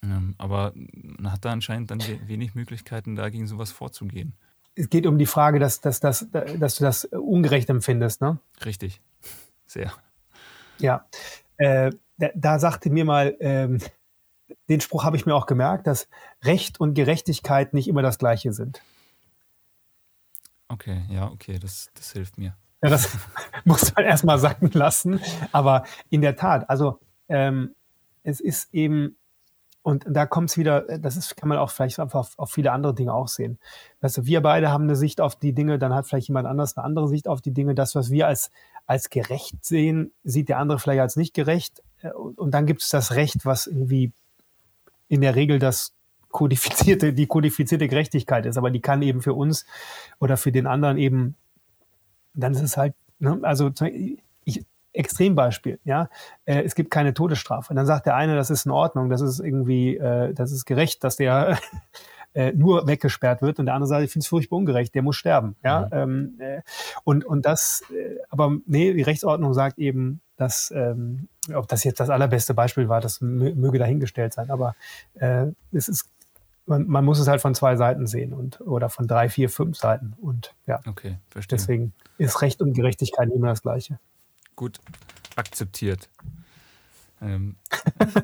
Ähm, 0.04 0.36
aber 0.38 0.74
man 0.76 1.32
hat 1.32 1.46
da 1.46 1.52
anscheinend 1.52 1.92
dann 1.92 2.02
wenig 2.28 2.56
Möglichkeiten, 2.56 3.16
dagegen 3.16 3.48
sowas 3.48 3.72
vorzugehen. 3.72 4.34
Es 4.76 4.90
geht 4.90 5.06
um 5.06 5.18
die 5.18 5.26
Frage, 5.26 5.60
dass, 5.60 5.82
dass, 5.82 6.00
dass, 6.00 6.28
dass 6.32 6.76
du 6.76 6.84
das 6.84 7.06
ungerecht 7.06 7.70
empfindest, 7.70 8.22
ne? 8.22 8.40
Richtig. 8.66 9.02
Sehr. 9.68 9.94
Ja. 10.80 11.06
Äh, 11.58 11.92
da, 12.18 12.30
da, 12.36 12.60
sagte 12.60 12.90
mir 12.90 13.06
mal, 13.06 13.38
ähm, 13.40 13.80
den 14.70 14.82
Spruch 14.82 15.04
habe 15.04 15.16
ich 15.16 15.26
mir 15.26 15.36
auch 15.36 15.46
gemerkt, 15.46 15.88
dass 15.88 16.08
Recht 16.44 16.80
und 16.80 16.96
Gerechtigkeit 16.96 17.74
nicht 17.74 17.88
immer 17.88 18.02
das 18.02 18.18
Gleiche 18.18 18.54
sind. 18.54 18.82
Okay, 20.68 21.06
ja, 21.10 21.30
okay, 21.30 21.60
das, 21.60 21.92
das 21.94 22.12
hilft 22.14 22.38
mir. 22.38 22.58
Ja, 22.84 22.90
das 22.90 23.18
muss 23.64 23.96
man 23.96 24.06
erstmal 24.06 24.38
sacken 24.38 24.70
lassen. 24.74 25.22
Aber 25.52 25.86
in 26.10 26.22
der 26.22 26.36
Tat, 26.36 26.70
also 26.70 27.00
ähm, 27.30 27.74
es 28.24 28.40
ist 28.40 28.74
eben, 28.74 29.16
und 29.82 30.06
da 30.08 30.26
kommt 30.26 30.50
es 30.50 30.58
wieder, 30.58 30.82
das 31.00 31.18
ist, 31.18 31.36
kann 31.36 31.50
man 31.50 31.58
auch 31.58 31.72
vielleicht 31.72 32.00
einfach 32.00 32.20
auf, 32.20 32.40
auf, 32.40 32.52
viele 32.52 32.72
andere 32.72 32.94
Dinge 32.94 33.14
auch 33.14 33.28
sehen. 33.28 33.58
Weißt 34.02 34.18
du, 34.18 34.26
wir 34.26 34.42
beide 34.42 34.70
haben 34.70 34.84
eine 34.84 34.96
Sicht 34.96 35.20
auf 35.20 35.36
die 35.36 35.54
Dinge, 35.54 35.80
dann 35.80 35.94
hat 35.94 36.08
vielleicht 36.08 36.28
jemand 36.28 36.48
anders 36.48 36.78
eine 36.78 36.86
andere 36.86 37.08
Sicht 37.08 37.28
auf 37.28 37.42
die 37.42 37.52
Dinge. 37.52 37.74
Das, 37.74 37.96
was 37.96 38.12
wir 38.12 38.28
als, 38.28 38.52
als 38.86 39.10
gerecht 39.10 39.66
sehen, 39.66 40.12
sieht 40.24 40.50
der 40.50 40.60
andere 40.60 40.80
vielleicht 40.80 41.02
als 41.02 41.16
nicht 41.16 41.34
gerecht. 41.34 41.82
Äh, 42.02 42.12
und 42.12 42.52
dann 42.52 42.66
gibt 42.66 42.82
es 42.82 42.90
das 42.90 43.16
Recht, 43.16 43.46
was 43.46 43.68
irgendwie 43.68 44.12
in 45.08 45.22
der 45.22 45.36
Regel 45.36 45.60
das 45.60 45.94
kodifizierte, 46.32 47.14
die 47.14 47.28
kodifizierte 47.28 47.88
Gerechtigkeit 47.88 48.46
ist, 48.46 48.58
aber 48.58 48.72
die 48.72 48.82
kann 48.82 49.02
eben 49.04 49.22
für 49.22 49.34
uns 49.34 49.66
oder 50.20 50.36
für 50.36 50.52
den 50.52 50.66
anderen 50.66 50.98
eben, 50.98 51.36
dann 52.34 52.54
ist 52.54 52.62
es 52.62 52.78
halt, 52.78 52.94
ne, 53.20 53.40
also 53.44 53.72
ich, 54.46 54.66
Extrembeispiel, 54.94 55.80
ja, 55.84 56.10
äh, 56.46 56.62
es 56.62 56.76
gibt 56.76 56.92
keine 56.92 57.14
Todesstrafe. 57.14 57.72
Und 57.72 57.76
dann 57.76 57.86
sagt 57.86 58.06
der 58.06 58.16
eine, 58.16 58.36
das 58.36 58.50
ist 58.50 58.66
in 58.66 58.72
Ordnung, 58.72 59.10
das 59.10 59.22
ist 59.22 59.40
irgendwie, 59.40 59.98
äh, 59.98 60.34
das 60.34 60.52
ist 60.52 60.66
gerecht, 60.66 61.04
dass 61.04 61.16
der 61.16 61.58
äh, 62.34 62.52
nur 62.54 62.88
weggesperrt 62.88 63.42
wird 63.42 63.60
und 63.60 63.66
der 63.66 63.76
andere 63.76 63.88
sagt, 63.88 64.04
ich 64.04 64.12
finde 64.12 64.24
es 64.24 64.28
furchtbar 64.28 64.58
ungerecht, 64.58 64.94
der 64.94 65.02
muss 65.02 65.16
sterben, 65.16 65.56
ja. 65.64 65.82
Mhm. 65.82 65.90
Ähm, 65.92 66.36
äh, 66.40 66.62
und, 67.04 67.26
und 67.26 67.46
das, 67.46 67.84
äh, 67.92 68.18
aber 68.30 68.56
nee, 68.66 68.94
die 68.94 69.02
Rechtsordnung 69.02 69.54
sagt 69.54 69.80
eben, 69.80 70.22
dass, 70.36 70.72
ähm, 70.76 71.28
ob 71.54 71.68
das 71.68 71.84
jetzt 71.84 72.00
das 72.00 72.10
allerbeste 72.10 72.54
Beispiel 72.54 72.88
war, 72.88 73.02
das 73.02 73.20
möge 73.22 73.80
dahingestellt 73.80 74.34
sein, 74.34 74.50
aber 74.50 74.76
äh, 75.16 75.48
es 75.72 75.88
ist 75.88 76.10
man, 76.66 76.88
man, 76.88 77.06
muss 77.06 77.20
es 77.20 77.28
halt 77.28 77.42
von 77.42 77.56
zwei 77.56 77.76
Seiten 77.76 78.08
sehen 78.08 78.34
und 78.34 78.62
oder 78.62 78.90
von 78.90 79.08
drei, 79.08 79.30
vier, 79.30 79.50
fünf 79.50 79.78
Seiten. 79.78 80.14
Und 80.22 80.56
ja, 80.66 80.80
okay, 80.86 81.18
verstehe. 81.30 81.58
deswegen 81.58 81.94
ist 82.18 82.42
Recht 82.42 82.62
und 82.62 82.74
Gerechtigkeit 82.74 83.30
immer 83.30 83.48
das 83.48 83.62
Gleiche. 83.62 84.00
Gut, 84.56 84.80
akzeptiert. 85.36 86.10
Ähm, 87.22 87.58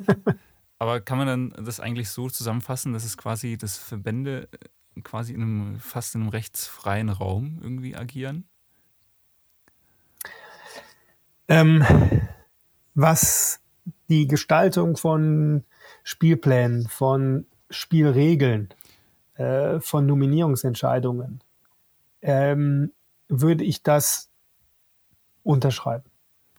aber 0.80 1.02
kann 1.02 1.18
man 1.18 1.28
dann 1.28 1.66
das 1.66 1.80
eigentlich 1.80 2.10
so 2.10 2.30
zusammenfassen, 2.30 2.94
dass 2.94 3.04
es 3.04 3.18
quasi, 3.18 3.58
dass 3.58 3.78
Verbände 3.78 4.48
äh, 4.52 5.02
quasi 5.02 5.34
in 5.34 5.42
einem 5.42 5.80
fast 5.80 6.16
in 6.16 6.22
einem 6.22 6.30
rechtsfreien 6.30 7.10
Raum 7.10 7.60
irgendwie 7.62 7.96
agieren? 7.96 8.46
Ähm, 11.48 11.84
was 12.94 13.60
die 14.08 14.28
Gestaltung 14.28 14.98
von 14.98 15.64
Spielplänen, 16.04 16.88
von 16.88 17.48
Spielregeln, 17.70 18.70
äh, 19.36 19.80
von 19.80 20.06
Nominierungsentscheidungen, 20.06 21.42
ähm, 22.22 22.92
würde 23.30 23.64
ich 23.64 23.84
das 23.84 24.30
unterschreiben. 25.44 26.10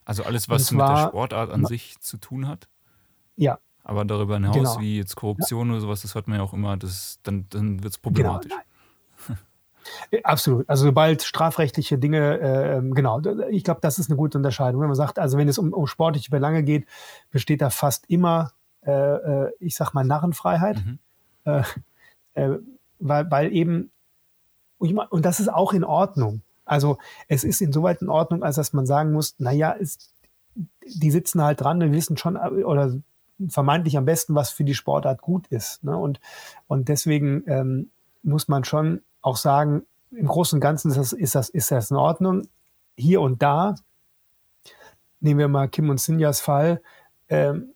Also 0.05 0.23
alles, 0.23 0.49
was 0.49 0.65
zwar, 0.65 0.89
mit 0.89 0.97
der 0.97 1.07
Sportart 1.09 1.51
an 1.51 1.65
sich 1.65 1.99
zu 1.99 2.17
tun 2.17 2.47
hat? 2.47 2.67
Ja. 3.35 3.59
Aber 3.83 4.05
darüber 4.05 4.35
hinaus, 4.35 4.55
genau. 4.55 4.79
wie 4.79 4.97
jetzt 4.97 5.15
Korruption 5.15 5.67
ja. 5.67 5.73
oder 5.73 5.81
sowas, 5.81 6.01
das 6.01 6.15
hört 6.15 6.27
man 6.27 6.37
ja 6.37 6.43
auch 6.43 6.53
immer, 6.53 6.75
das, 6.77 7.19
dann, 7.23 7.45
dann 7.49 7.83
wird 7.83 7.93
es 7.93 7.99
problematisch. 7.99 8.51
Genau, 9.29 9.39
Absolut. 10.23 10.69
Also 10.69 10.85
sobald 10.85 11.23
strafrechtliche 11.23 11.97
Dinge, 11.97 12.39
äh, 12.39 12.81
genau, 12.93 13.21
ich 13.49 13.63
glaube, 13.63 13.81
das 13.81 13.99
ist 13.99 14.09
eine 14.09 14.17
gute 14.17 14.37
Unterscheidung. 14.37 14.81
Wenn 14.81 14.87
man 14.87 14.95
sagt, 14.95 15.19
also 15.19 15.37
wenn 15.37 15.47
es 15.47 15.57
um, 15.57 15.73
um 15.73 15.87
sportliche 15.87 16.29
Belange 16.29 16.63
geht, 16.63 16.87
besteht 17.31 17.61
da 17.61 17.69
fast 17.69 18.09
immer 18.09 18.53
äh, 18.85 18.91
äh, 18.91 19.51
ich 19.59 19.75
sag 19.75 19.93
mal, 19.93 20.03
Narrenfreiheit. 20.03 20.83
Mhm. 20.83 20.99
Äh, 21.45 21.63
äh, 22.33 22.59
weil, 22.99 23.31
weil 23.31 23.53
eben, 23.53 23.91
und 24.77 25.25
das 25.25 25.39
ist 25.39 25.49
auch 25.49 25.73
in 25.73 25.83
Ordnung. 25.83 26.41
Also 26.65 26.97
es 27.27 27.43
ist 27.43 27.61
insoweit 27.61 28.01
in 28.01 28.09
Ordnung, 28.09 28.43
als 28.43 28.55
dass 28.55 28.73
man 28.73 28.85
sagen 28.85 29.11
muss, 29.11 29.35
naja, 29.39 29.71
ist, 29.71 30.13
die 30.85 31.11
sitzen 31.11 31.41
halt 31.41 31.61
dran, 31.61 31.79
die 31.79 31.91
wissen 31.91 32.17
schon 32.17 32.37
oder 32.37 32.93
vermeintlich 33.49 33.97
am 33.97 34.05
besten, 34.05 34.35
was 34.35 34.51
für 34.51 34.63
die 34.63 34.75
Sportart 34.75 35.21
gut 35.21 35.47
ist. 35.47 35.83
Ne? 35.83 35.97
Und, 35.97 36.19
und 36.67 36.89
deswegen 36.89 37.43
ähm, 37.47 37.89
muss 38.23 38.47
man 38.47 38.63
schon 38.63 39.01
auch 39.21 39.37
sagen, 39.37 39.83
im 40.11 40.27
Großen 40.27 40.57
und 40.57 40.61
Ganzen 40.61 40.89
ist 40.91 40.97
das, 40.97 41.13
ist 41.13 41.35
das, 41.35 41.49
ist 41.49 41.71
das 41.71 41.91
in 41.91 41.97
Ordnung. 41.97 42.47
Hier 42.97 43.21
und 43.21 43.41
da, 43.41 43.75
nehmen 45.19 45.39
wir 45.39 45.47
mal 45.47 45.67
Kim 45.67 45.89
und 45.89 45.99
Sinjas 45.99 46.41
Fall, 46.41 46.81
ähm, 47.29 47.73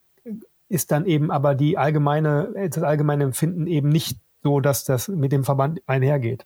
ist 0.70 0.92
dann 0.92 1.06
eben 1.06 1.32
aber 1.32 1.56
die 1.56 1.78
allgemeine, 1.78 2.70
das 2.70 2.84
allgemeine 2.84 3.24
Empfinden 3.26 3.68
eben 3.68 3.90
nicht 3.90 4.20
so, 4.44 4.60
dass 4.60 4.84
das 4.84 5.08
mit 5.08 5.32
dem 5.32 5.44
Verband 5.44 5.82
einhergeht, 5.88 6.46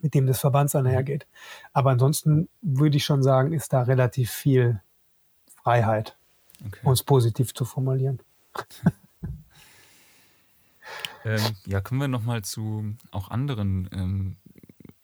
mit 0.00 0.14
dem 0.14 0.26
des 0.26 0.40
Verbands 0.40 0.74
einhergeht. 0.74 1.26
Aber 1.72 1.90
ansonsten 1.90 2.48
würde 2.60 2.96
ich 2.96 3.04
schon 3.04 3.22
sagen, 3.22 3.52
ist 3.52 3.72
da 3.72 3.82
relativ 3.82 4.30
viel 4.30 4.80
Freiheit, 5.62 6.16
okay. 6.64 6.90
es 6.90 7.02
positiv 7.02 7.54
zu 7.54 7.64
formulieren. 7.64 8.20
ähm, 11.24 11.40
ja, 11.66 11.80
kommen 11.80 12.00
wir 12.00 12.08
nochmal 12.08 12.42
zu 12.42 12.96
auch 13.10 13.30
anderen 13.30 13.88
ähm, 13.92 14.36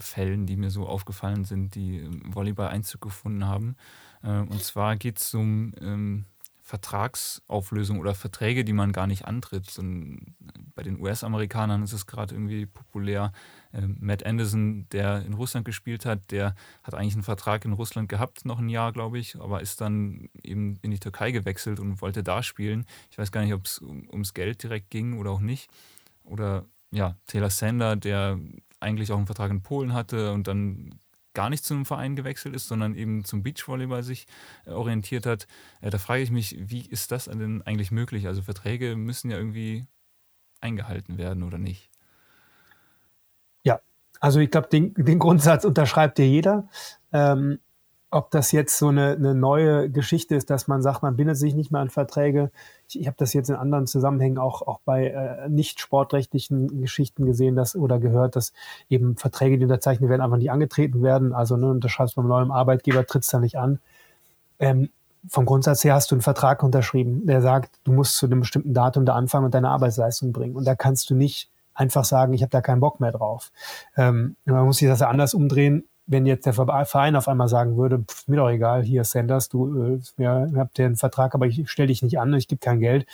Fällen, 0.00 0.46
die 0.46 0.56
mir 0.56 0.70
so 0.70 0.86
aufgefallen 0.86 1.44
sind, 1.44 1.74
die 1.74 1.98
im 1.98 2.34
Volleyball 2.34 2.68
Einzug 2.68 3.00
gefunden 3.00 3.46
haben. 3.46 3.76
Äh, 4.22 4.40
und 4.40 4.62
zwar 4.62 4.96
geht 4.96 5.18
es 5.18 5.34
um 5.34 5.72
ähm, 5.80 6.24
Vertragsauflösung 6.68 7.98
oder 7.98 8.14
Verträge, 8.14 8.62
die 8.62 8.74
man 8.74 8.92
gar 8.92 9.06
nicht 9.06 9.24
antritt. 9.24 9.78
Und 9.78 10.34
bei 10.74 10.82
den 10.82 11.00
US-Amerikanern 11.00 11.82
ist 11.82 11.94
es 11.94 12.06
gerade 12.06 12.34
irgendwie 12.34 12.66
populär. 12.66 13.32
Ähm, 13.72 13.96
Matt 14.00 14.26
Anderson, 14.26 14.86
der 14.92 15.24
in 15.24 15.32
Russland 15.32 15.64
gespielt 15.64 16.04
hat, 16.04 16.30
der 16.30 16.54
hat 16.82 16.92
eigentlich 16.92 17.14
einen 17.14 17.22
Vertrag 17.22 17.64
in 17.64 17.72
Russland 17.72 18.10
gehabt, 18.10 18.44
noch 18.44 18.58
ein 18.58 18.68
Jahr, 18.68 18.92
glaube 18.92 19.18
ich, 19.18 19.40
aber 19.40 19.62
ist 19.62 19.80
dann 19.80 20.28
eben 20.42 20.78
in 20.82 20.90
die 20.90 21.00
Türkei 21.00 21.30
gewechselt 21.30 21.80
und 21.80 22.02
wollte 22.02 22.22
da 22.22 22.42
spielen. 22.42 22.84
Ich 23.10 23.16
weiß 23.16 23.32
gar 23.32 23.40
nicht, 23.40 23.54
ob 23.54 23.64
es 23.64 23.78
um, 23.78 24.06
ums 24.10 24.34
Geld 24.34 24.62
direkt 24.62 24.90
ging 24.90 25.18
oder 25.18 25.30
auch 25.30 25.40
nicht. 25.40 25.70
Oder 26.22 26.66
ja, 26.90 27.16
Taylor 27.26 27.48
Sander, 27.48 27.96
der 27.96 28.38
eigentlich 28.78 29.10
auch 29.10 29.16
einen 29.16 29.26
Vertrag 29.26 29.50
in 29.50 29.62
Polen 29.62 29.94
hatte 29.94 30.32
und 30.32 30.46
dann 30.46 31.00
gar 31.38 31.50
nicht 31.50 31.64
zu 31.64 31.72
einem 31.72 31.84
Verein 31.84 32.16
gewechselt 32.16 32.56
ist, 32.56 32.66
sondern 32.66 32.96
eben 32.96 33.24
zum 33.24 33.44
Beachvolleyball 33.44 34.02
sich 34.02 34.26
äh, 34.66 34.72
orientiert 34.72 35.24
hat. 35.24 35.46
Äh, 35.80 35.90
da 35.90 35.98
frage 35.98 36.20
ich 36.20 36.32
mich, 36.32 36.56
wie 36.58 36.80
ist 36.80 37.12
das 37.12 37.26
denn 37.26 37.62
eigentlich 37.62 37.92
möglich? 37.92 38.26
Also 38.26 38.42
Verträge 38.42 38.96
müssen 38.96 39.30
ja 39.30 39.36
irgendwie 39.36 39.86
eingehalten 40.60 41.16
werden 41.16 41.44
oder 41.44 41.58
nicht? 41.58 41.90
Ja, 43.62 43.78
also 44.18 44.40
ich 44.40 44.50
glaube, 44.50 44.66
den, 44.66 44.94
den, 44.94 45.20
Grundsatz 45.20 45.64
unterschreibt 45.64 46.18
dir 46.18 46.26
jeder. 46.26 46.68
Ähm, 47.12 47.60
ob 48.10 48.30
das 48.30 48.52
jetzt 48.52 48.78
so 48.78 48.88
eine, 48.88 49.12
eine, 49.12 49.34
neue 49.34 49.90
Geschichte 49.90 50.34
ist, 50.34 50.48
dass 50.48 50.66
man 50.66 50.80
sagt, 50.80 51.02
man 51.02 51.16
bindet 51.16 51.36
sich 51.36 51.54
nicht 51.54 51.70
mehr 51.70 51.82
an 51.82 51.90
Verträge. 51.90 52.50
Ich, 52.88 52.98
ich 52.98 53.06
habe 53.06 53.16
das 53.18 53.34
jetzt 53.34 53.50
in 53.50 53.56
anderen 53.56 53.86
Zusammenhängen 53.86 54.38
auch, 54.38 54.62
auch 54.62 54.80
bei 54.84 55.08
äh, 55.08 55.48
nicht 55.48 55.78
sportrechtlichen 55.78 56.80
Geschichten 56.80 57.26
gesehen 57.26 57.54
dass, 57.54 57.76
oder 57.76 57.98
gehört, 57.98 58.34
dass 58.34 58.54
eben 58.88 59.16
Verträge, 59.16 59.58
die 59.58 59.64
unterzeichnet 59.64 60.08
werden, 60.08 60.22
einfach 60.22 60.38
nicht 60.38 60.50
angetreten 60.50 61.02
werden. 61.02 61.34
Also 61.34 61.58
ne, 61.58 61.68
unterschreibst 61.68 62.16
beim 62.16 62.28
neuen 62.28 62.50
Arbeitgeber, 62.50 63.04
trittst 63.04 63.32
da 63.34 63.40
nicht 63.40 63.56
an. 63.56 63.78
Ähm, 64.58 64.88
vom 65.28 65.44
Grundsatz 65.44 65.84
her 65.84 65.94
hast 65.94 66.10
du 66.10 66.14
einen 66.14 66.22
Vertrag 66.22 66.62
unterschrieben, 66.62 67.26
der 67.26 67.42
sagt, 67.42 67.78
du 67.84 67.92
musst 67.92 68.16
zu 68.16 68.24
einem 68.24 68.40
bestimmten 68.40 68.72
Datum 68.72 69.04
da 69.04 69.14
anfangen 69.14 69.46
und 69.46 69.54
deine 69.54 69.68
Arbeitsleistung 69.68 70.32
bringen. 70.32 70.56
Und 70.56 70.64
da 70.64 70.74
kannst 70.74 71.10
du 71.10 71.14
nicht 71.14 71.50
einfach 71.74 72.04
sagen, 72.04 72.32
ich 72.32 72.40
habe 72.40 72.50
da 72.50 72.62
keinen 72.62 72.80
Bock 72.80 73.00
mehr 73.00 73.12
drauf. 73.12 73.52
Ähm, 73.96 74.36
man 74.46 74.64
muss 74.64 74.78
sich 74.78 74.88
das 74.88 75.00
ja 75.00 75.08
anders 75.08 75.34
umdrehen 75.34 75.84
wenn 76.08 76.26
jetzt 76.26 76.46
der 76.46 76.54
Verein 76.54 77.16
auf 77.16 77.28
einmal 77.28 77.48
sagen 77.48 77.76
würde, 77.76 78.00
pff, 78.00 78.26
mir 78.28 78.36
doch 78.36 78.48
egal, 78.48 78.82
hier 78.82 79.04
Sanders, 79.04 79.48
du 79.48 80.00
äh, 80.16 80.22
ja, 80.22 80.46
habt 80.56 80.78
den 80.78 80.96
Vertrag, 80.96 81.34
aber 81.34 81.46
ich 81.46 81.70
stelle 81.70 81.88
dich 81.88 82.02
nicht 82.02 82.18
an, 82.18 82.32
ich 82.34 82.48
gebe 82.48 82.60
kein 82.60 82.80
Geld, 82.80 83.06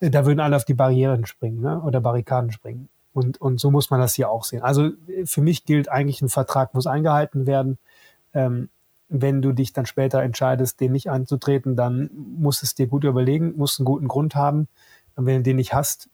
äh, 0.00 0.10
da 0.10 0.24
würden 0.24 0.40
alle 0.40 0.56
auf 0.56 0.64
die 0.64 0.74
Barrieren 0.74 1.26
springen 1.26 1.60
ne? 1.60 1.80
oder 1.82 2.00
Barrikaden 2.00 2.52
springen. 2.52 2.88
Und, 3.12 3.40
und 3.40 3.58
so 3.58 3.70
muss 3.70 3.90
man 3.90 4.00
das 4.00 4.14
hier 4.14 4.30
auch 4.30 4.44
sehen. 4.44 4.62
Also 4.62 4.90
äh, 5.08 5.26
für 5.26 5.40
mich 5.40 5.64
gilt 5.64 5.90
eigentlich, 5.90 6.22
ein 6.22 6.28
Vertrag 6.28 6.72
muss 6.72 6.86
eingehalten 6.86 7.46
werden. 7.46 7.78
Ähm, 8.32 8.68
wenn 9.08 9.42
du 9.42 9.52
dich 9.52 9.72
dann 9.72 9.86
später 9.86 10.22
entscheidest, 10.22 10.80
den 10.80 10.92
nicht 10.92 11.10
anzutreten, 11.10 11.76
dann 11.76 12.10
musst 12.14 12.62
du 12.62 12.66
es 12.66 12.74
dir 12.74 12.86
gut 12.86 13.04
überlegen, 13.04 13.54
musst 13.56 13.80
einen 13.80 13.86
guten 13.86 14.08
Grund 14.08 14.34
haben. 14.34 14.68
Und 15.16 15.26
wenn 15.26 15.38
du 15.38 15.42
den 15.42 15.56
nicht 15.56 15.74
hast, 15.74 16.10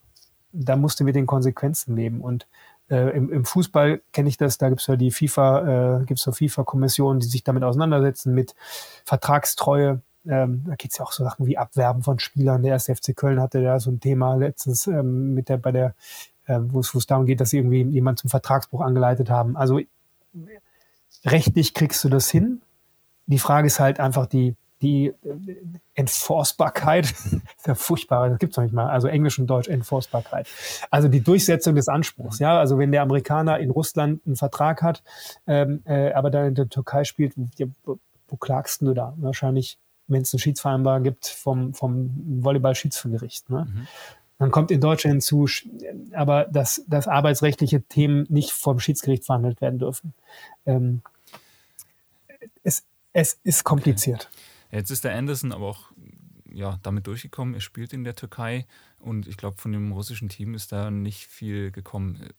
dann 0.51 0.81
musst 0.81 0.99
du 0.99 1.03
mit 1.03 1.15
den 1.15 1.25
Konsequenzen 1.25 1.95
leben. 1.95 2.21
Und 2.21 2.47
äh, 2.89 3.15
im, 3.15 3.31
im, 3.31 3.45
Fußball 3.45 4.01
kenne 4.11 4.29
ich 4.29 4.37
das, 4.37 4.57
da 4.57 4.69
gibt 4.69 4.81
es 4.81 4.87
ja 4.87 4.95
die 4.95 5.11
FIFA, 5.11 6.01
äh, 6.01 6.05
gibt 6.05 6.19
es 6.19 6.23
so 6.23 6.31
FIFA-Kommissionen, 6.31 7.19
die 7.19 7.27
sich 7.27 7.43
damit 7.43 7.63
auseinandersetzen 7.63 8.33
mit 8.33 8.55
Vertragstreue. 9.05 10.01
Ähm, 10.25 10.63
da 10.67 10.75
geht 10.75 10.91
es 10.91 10.97
ja 10.97 11.05
auch 11.05 11.11
so 11.11 11.23
Sachen 11.23 11.45
wie 11.45 11.57
Abwerben 11.57 12.03
von 12.03 12.19
Spielern. 12.19 12.61
Der 12.63 12.73
erste 12.73 12.95
FC 12.95 13.15
Köln 13.15 13.41
hatte 13.41 13.59
ja 13.59 13.79
so 13.79 13.91
ein 13.91 13.99
Thema 13.99 14.35
letztens 14.35 14.87
ähm, 14.87 15.33
mit 15.33 15.49
der 15.49 15.57
bei 15.57 15.71
der, 15.71 15.95
äh, 16.45 16.59
wo 16.61 16.79
es 16.79 17.07
darum 17.07 17.25
geht, 17.25 17.41
dass 17.41 17.49
sie 17.49 17.57
irgendwie 17.57 17.83
jemand 17.83 18.19
zum 18.19 18.29
Vertragsbruch 18.29 18.81
angeleitet 18.81 19.29
haben. 19.29 19.57
Also 19.57 19.79
rechtlich 21.25 21.73
kriegst 21.73 22.03
du 22.03 22.09
das 22.09 22.29
hin. 22.29 22.61
Die 23.25 23.39
Frage 23.39 23.67
ist 23.67 23.79
halt 23.79 23.99
einfach 23.99 24.25
die, 24.25 24.55
die 24.83 25.07
äh, 25.07 25.13
Enforcebarkeit, 25.95 27.05
ist 27.57 27.67
ja 27.67 27.73
furchtbar, 27.73 28.29
das 28.29 28.37
gibt 28.37 28.51
es 28.51 28.57
noch 28.57 28.63
nicht 28.65 28.73
mal, 28.73 28.89
also 28.89 29.07
Englisch 29.07 29.39
und 29.39 29.47
Deutsch 29.47 29.69
Enforcebarkeit. 29.69 30.47
Also 30.91 31.07
die 31.07 31.21
Durchsetzung 31.21 31.75
des 31.75 31.87
Anspruchs, 31.87 32.39
ja, 32.39 32.59
also 32.59 32.77
wenn 32.77 32.91
der 32.91 33.01
Amerikaner 33.01 33.59
in 33.59 33.71
Russland 33.71 34.21
einen 34.25 34.35
Vertrag 34.35 34.83
hat, 34.83 35.01
ähm, 35.47 35.81
äh, 35.85 36.11
aber 36.11 36.29
dann 36.29 36.49
in 36.49 36.55
der 36.55 36.69
Türkei 36.69 37.05
spielt, 37.05 37.33
wo, 37.85 37.97
wo 38.27 38.35
klagst 38.35 38.81
du 38.81 38.93
da? 38.93 39.13
Wahrscheinlich, 39.17 39.79
wenn 40.07 40.21
es 40.21 40.33
eine 40.33 40.41
Schiedsvereinbarung 40.41 41.03
gibt 41.03 41.27
vom, 41.27 41.73
vom 41.73 42.11
Volleyball-Schiedsgericht. 42.43 43.49
Ne? 43.49 43.65
Mhm. 43.65 43.87
Dann 44.39 44.51
kommt 44.51 44.71
in 44.71 44.81
Deutschland 44.81 45.13
hinzu, 45.13 45.47
aber 46.11 46.45
dass, 46.45 46.83
dass 46.87 47.07
arbeitsrechtliche 47.07 47.81
Themen 47.83 48.25
nicht 48.29 48.51
vom 48.51 48.79
Schiedsgericht 48.79 49.25
verhandelt 49.25 49.61
werden 49.61 49.79
dürfen. 49.79 50.13
Ähm, 50.65 51.01
es, 52.63 52.83
es 53.13 53.39
ist 53.43 53.63
kompliziert. 53.63 54.27
Okay. 54.29 54.52
Jetzt 54.73 54.89
ist 54.89 55.03
der 55.03 55.15
Anderson 55.15 55.51
aber 55.51 55.67
auch 55.67 55.91
ja, 56.51 56.79
damit 56.81 57.05
durchgekommen. 57.05 57.53
Er 57.53 57.61
spielt 57.61 57.93
in 57.93 58.03
der 58.03 58.15
Türkei 58.15 58.65
und 58.97 59.27
ich 59.27 59.37
glaube, 59.37 59.57
von 59.57 59.71
dem 59.71 59.91
russischen 59.91 60.29
Team 60.29 60.55
ist 60.55 60.71
da 60.71 60.89
nicht 60.89 61.27
viel 61.27 61.71
gekommen. 61.71 62.29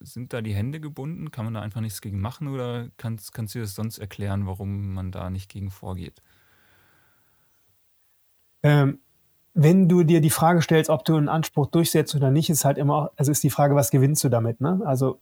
Sind 0.00 0.32
da 0.32 0.42
die 0.42 0.54
Hände 0.54 0.80
gebunden? 0.80 1.30
Kann 1.30 1.44
man 1.44 1.54
da 1.54 1.60
einfach 1.60 1.80
nichts 1.80 2.00
gegen 2.00 2.20
machen 2.20 2.48
oder 2.48 2.88
kannst, 2.96 3.32
kannst 3.32 3.54
du 3.54 3.60
das 3.60 3.74
sonst 3.74 3.98
erklären, 3.98 4.46
warum 4.46 4.94
man 4.94 5.12
da 5.12 5.30
nicht 5.30 5.50
gegen 5.50 5.70
vorgeht? 5.70 6.20
Ähm, 8.64 8.98
wenn 9.54 9.88
du 9.88 10.02
dir 10.02 10.20
die 10.20 10.30
Frage 10.30 10.62
stellst, 10.62 10.90
ob 10.90 11.04
du 11.04 11.16
einen 11.16 11.28
Anspruch 11.28 11.66
durchsetzt 11.66 12.14
oder 12.14 12.30
nicht, 12.32 12.50
ist 12.50 12.64
halt 12.64 12.78
immer, 12.78 13.12
also 13.16 13.30
ist 13.30 13.42
die 13.44 13.50
Frage, 13.50 13.76
was 13.76 13.90
gewinnst 13.90 14.22
du 14.24 14.28
damit? 14.28 14.60
Ne? 14.60 14.80
Also 14.84 15.20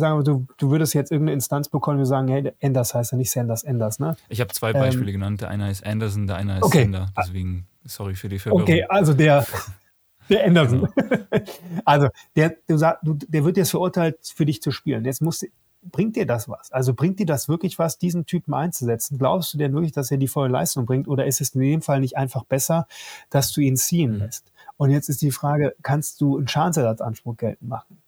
sagen 0.00 0.18
wir, 0.18 0.24
du, 0.24 0.46
du 0.56 0.70
würdest 0.70 0.94
jetzt 0.94 1.12
irgendeine 1.12 1.34
Instanz 1.34 1.68
bekommen, 1.68 1.98
wir 1.98 2.06
sagen, 2.06 2.28
hey, 2.28 2.52
Anders 2.62 2.94
heißt 2.94 3.12
ja 3.12 3.18
nicht 3.18 3.30
Sanders, 3.30 3.64
Anders, 3.64 3.98
ne? 3.98 4.16
Ich 4.28 4.40
habe 4.40 4.52
zwei 4.52 4.72
Beispiele 4.72 5.10
ähm, 5.10 5.14
genannt. 5.14 5.40
Der 5.40 5.50
eine 5.50 5.70
ist 5.70 5.84
Anderson, 5.86 6.26
der 6.26 6.36
eine 6.36 6.56
ist 6.56 6.62
okay. 6.62 6.82
Sander. 6.82 7.12
Deswegen, 7.16 7.66
sorry 7.84 8.14
für 8.14 8.28
die 8.28 8.38
Verwirrung. 8.38 8.62
Okay, 8.62 8.84
also 8.88 9.12
der, 9.12 9.46
der 10.30 10.46
Anderson. 10.46 10.88
Genau. 10.94 11.22
also 11.84 12.08
der, 12.36 12.56
du 12.66 12.76
sag, 12.78 13.00
du, 13.02 13.14
der 13.14 13.44
wird 13.44 13.56
jetzt 13.56 13.70
verurteilt, 13.70 14.16
für 14.34 14.46
dich 14.46 14.62
zu 14.62 14.70
spielen. 14.70 15.04
Jetzt 15.04 15.20
muss, 15.20 15.44
bringt 15.82 16.16
dir 16.16 16.26
das 16.26 16.48
was? 16.48 16.72
Also 16.72 16.94
bringt 16.94 17.18
dir 17.18 17.26
das 17.26 17.48
wirklich 17.48 17.78
was, 17.78 17.98
diesen 17.98 18.24
Typen 18.24 18.54
einzusetzen? 18.54 19.18
Glaubst 19.18 19.52
du 19.52 19.58
denn 19.58 19.72
wirklich, 19.72 19.92
dass 19.92 20.10
er 20.10 20.16
die 20.16 20.28
volle 20.28 20.50
Leistung 20.50 20.86
bringt? 20.86 21.08
Oder 21.08 21.26
ist 21.26 21.40
es 21.40 21.54
in 21.54 21.60
dem 21.60 21.82
Fall 21.82 22.00
nicht 22.00 22.16
einfach 22.16 22.44
besser, 22.44 22.86
dass 23.30 23.52
du 23.52 23.60
ihn 23.60 23.76
ziehen 23.76 24.12
mhm. 24.12 24.18
lässt? 24.20 24.52
Und 24.76 24.90
jetzt 24.90 25.08
ist 25.08 25.22
die 25.22 25.30
Frage, 25.30 25.74
kannst 25.82 26.20
du 26.20 26.38
einen 26.38 26.48
Schadensersatzanspruch 26.48 27.36
geltend 27.36 27.68
machen? 27.68 28.01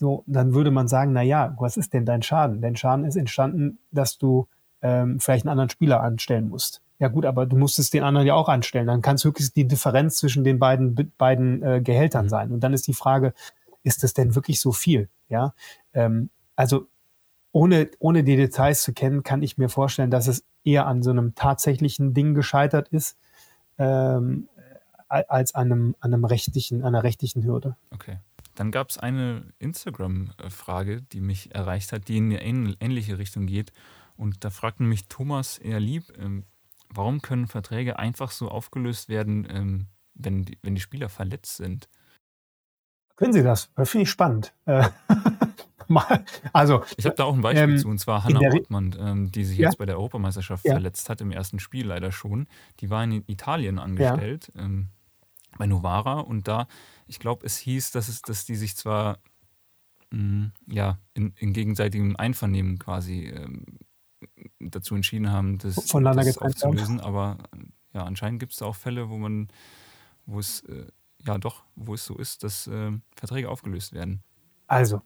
So, 0.00 0.24
dann 0.26 0.54
würde 0.54 0.70
man 0.70 0.88
sagen, 0.88 1.12
na 1.12 1.20
ja, 1.20 1.54
was 1.58 1.76
ist 1.76 1.92
denn 1.92 2.06
dein 2.06 2.22
Schaden? 2.22 2.62
Dein 2.62 2.74
Schaden 2.74 3.04
ist 3.04 3.16
entstanden, 3.16 3.80
dass 3.90 4.16
du 4.16 4.48
ähm, 4.80 5.20
vielleicht 5.20 5.44
einen 5.44 5.50
anderen 5.50 5.68
Spieler 5.68 6.02
anstellen 6.02 6.48
musst. 6.48 6.80
Ja 6.98 7.08
gut, 7.08 7.26
aber 7.26 7.44
du 7.44 7.58
musstest 7.58 7.92
den 7.92 8.02
anderen 8.02 8.26
ja 8.26 8.32
auch 8.32 8.48
anstellen. 8.48 8.86
Dann 8.86 9.02
kann 9.02 9.16
es 9.16 9.24
höchstens 9.24 9.52
die 9.52 9.68
Differenz 9.68 10.16
zwischen 10.16 10.42
den 10.42 10.58
beiden, 10.58 11.12
beiden 11.18 11.62
äh, 11.62 11.82
Gehältern 11.82 12.24
mhm. 12.24 12.28
sein. 12.30 12.50
Und 12.50 12.60
dann 12.60 12.72
ist 12.72 12.86
die 12.86 12.94
Frage, 12.94 13.34
ist 13.82 14.02
das 14.02 14.14
denn 14.14 14.34
wirklich 14.34 14.58
so 14.58 14.72
viel? 14.72 15.10
Ja, 15.28 15.52
ähm, 15.92 16.30
also 16.56 16.86
ohne, 17.52 17.90
ohne 17.98 18.24
die 18.24 18.36
Details 18.36 18.82
zu 18.82 18.94
kennen, 18.94 19.22
kann 19.22 19.42
ich 19.42 19.58
mir 19.58 19.68
vorstellen, 19.68 20.10
dass 20.10 20.28
es 20.28 20.44
eher 20.64 20.86
an 20.86 21.02
so 21.02 21.10
einem 21.10 21.34
tatsächlichen 21.34 22.14
Ding 22.14 22.32
gescheitert 22.32 22.88
ist, 22.88 23.18
ähm, 23.76 24.48
als 25.08 25.54
an 25.54 25.70
einem, 25.70 25.96
an 26.00 26.14
einem 26.14 26.24
rechtlichen, 26.24 26.84
einer 26.84 27.02
rechtlichen 27.02 27.44
Hürde. 27.44 27.76
Okay. 27.90 28.16
Dann 28.54 28.70
gab 28.70 28.90
es 28.90 28.98
eine 28.98 29.52
Instagram-Frage, 29.58 31.02
die 31.02 31.20
mich 31.20 31.54
erreicht 31.54 31.92
hat, 31.92 32.08
die 32.08 32.18
in 32.18 32.36
eine 32.36 32.74
ähnliche 32.80 33.18
Richtung 33.18 33.46
geht. 33.46 33.72
Und 34.16 34.44
da 34.44 34.50
fragte 34.50 34.82
mich 34.82 35.08
Thomas 35.08 35.58
eher 35.58 35.80
lieb, 35.80 36.04
ähm, 36.18 36.44
warum 36.92 37.22
können 37.22 37.46
Verträge 37.46 37.98
einfach 37.98 38.30
so 38.30 38.48
aufgelöst 38.48 39.08
werden, 39.08 39.46
ähm, 39.50 39.86
wenn, 40.14 40.44
die, 40.44 40.58
wenn 40.62 40.74
die 40.74 40.80
Spieler 40.80 41.08
verletzt 41.08 41.56
sind? 41.56 41.88
Können 43.16 43.32
Sie 43.32 43.42
das? 43.42 43.70
Das 43.76 43.90
finde 43.90 44.04
ich 44.04 44.10
spannend. 44.10 44.54
Äh, 44.64 44.88
also, 46.52 46.84
ich 46.96 47.04
habe 47.04 47.16
da 47.16 47.24
auch 47.24 47.34
ein 47.34 47.42
Beispiel 47.42 47.74
ähm, 47.74 47.78
zu, 47.78 47.88
und 47.88 47.98
zwar 47.98 48.24
Hanna 48.24 48.40
Ottmann, 48.40 48.96
ähm, 48.98 49.32
die 49.32 49.44
sich 49.44 49.58
ja? 49.58 49.68
jetzt 49.68 49.78
bei 49.78 49.86
der 49.86 49.96
Europameisterschaft 49.96 50.64
ja? 50.64 50.72
verletzt 50.72 51.08
hat, 51.10 51.20
im 51.20 51.30
ersten 51.30 51.58
Spiel 51.58 51.86
leider 51.86 52.12
schon. 52.12 52.46
Die 52.80 52.90
war 52.90 53.04
in 53.04 53.24
Italien 53.26 53.78
angestellt, 53.78 54.50
ja. 54.54 54.62
Bei 55.60 55.66
Novara, 55.66 56.20
und 56.20 56.48
da 56.48 56.66
ich 57.06 57.18
glaube, 57.18 57.44
es 57.44 57.58
hieß, 57.58 57.90
dass, 57.90 58.08
es, 58.08 58.22
dass 58.22 58.46
die 58.46 58.56
sich 58.56 58.76
zwar 58.76 59.18
mh, 60.10 60.18
mm, 60.18 60.52
ja, 60.68 60.98
in, 61.14 61.34
in, 61.36 61.52
gegenseitigem 61.52 62.16
Einvernehmen 62.16 62.78
quasi 62.78 63.26
ähm, 63.26 63.64
dazu 64.58 64.94
entschieden 64.94 65.30
haben, 65.30 65.58
das, 65.58 65.74
das 65.74 66.38
aufzulösen, 66.38 67.00
aber 67.00 67.38
ja, 67.92 68.04
anscheinend 68.04 68.40
gibt 68.40 68.52
es 68.52 68.58
da 68.58 68.66
auch 68.66 68.76
Fälle, 68.76 69.10
wo 69.10 69.18
man, 69.18 69.48
wo 70.24 70.38
es 70.38 70.60
äh, 70.64 70.86
ja 71.26 71.36
doch, 71.36 71.64
wo 71.74 71.94
es 71.94 72.04
so 72.04 72.16
ist, 72.16 72.42
dass 72.42 72.66
äh, 72.66 72.92
Verträge 73.16 73.50
aufgelöst 73.50 73.92
werden. 73.92 74.22
Also, 74.66 75.02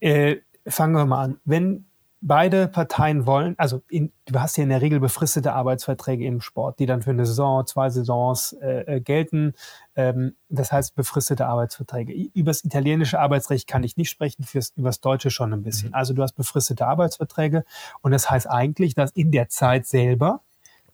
äh, 0.00 0.38
fangen 0.66 0.94
wir 0.94 1.04
mal 1.04 1.24
an. 1.24 1.40
Wenn 1.44 1.86
beide 2.26 2.68
Parteien 2.68 3.26
wollen, 3.26 3.54
also 3.58 3.82
in, 3.90 4.10
du 4.24 4.40
hast 4.40 4.56
ja 4.56 4.62
in 4.62 4.70
der 4.70 4.80
Regel 4.80 4.98
befristete 4.98 5.52
Arbeitsverträge 5.52 6.24
im 6.24 6.40
Sport, 6.40 6.78
die 6.78 6.86
dann 6.86 7.02
für 7.02 7.10
eine 7.10 7.26
Saison, 7.26 7.66
zwei 7.66 7.90
Saisons 7.90 8.54
äh, 8.62 8.96
äh 8.96 9.00
gelten. 9.00 9.52
Ähm, 9.94 10.34
das 10.48 10.72
heißt 10.72 10.94
befristete 10.94 11.46
Arbeitsverträge. 11.46 12.14
Über 12.32 12.50
das 12.50 12.64
italienische 12.64 13.20
Arbeitsrecht 13.20 13.68
kann 13.68 13.84
ich 13.84 13.98
nicht 13.98 14.08
sprechen, 14.08 14.42
fürs, 14.42 14.72
über 14.76 14.88
das 14.88 15.00
deutsche 15.00 15.30
schon 15.30 15.52
ein 15.52 15.62
bisschen. 15.62 15.90
Mhm. 15.90 15.94
Also 15.94 16.14
du 16.14 16.22
hast 16.22 16.32
befristete 16.32 16.86
Arbeitsverträge 16.86 17.64
und 18.00 18.12
das 18.12 18.30
heißt 18.30 18.48
eigentlich, 18.48 18.94
dass 18.94 19.10
in 19.10 19.30
der 19.30 19.50
Zeit 19.50 19.86
selber 19.86 20.40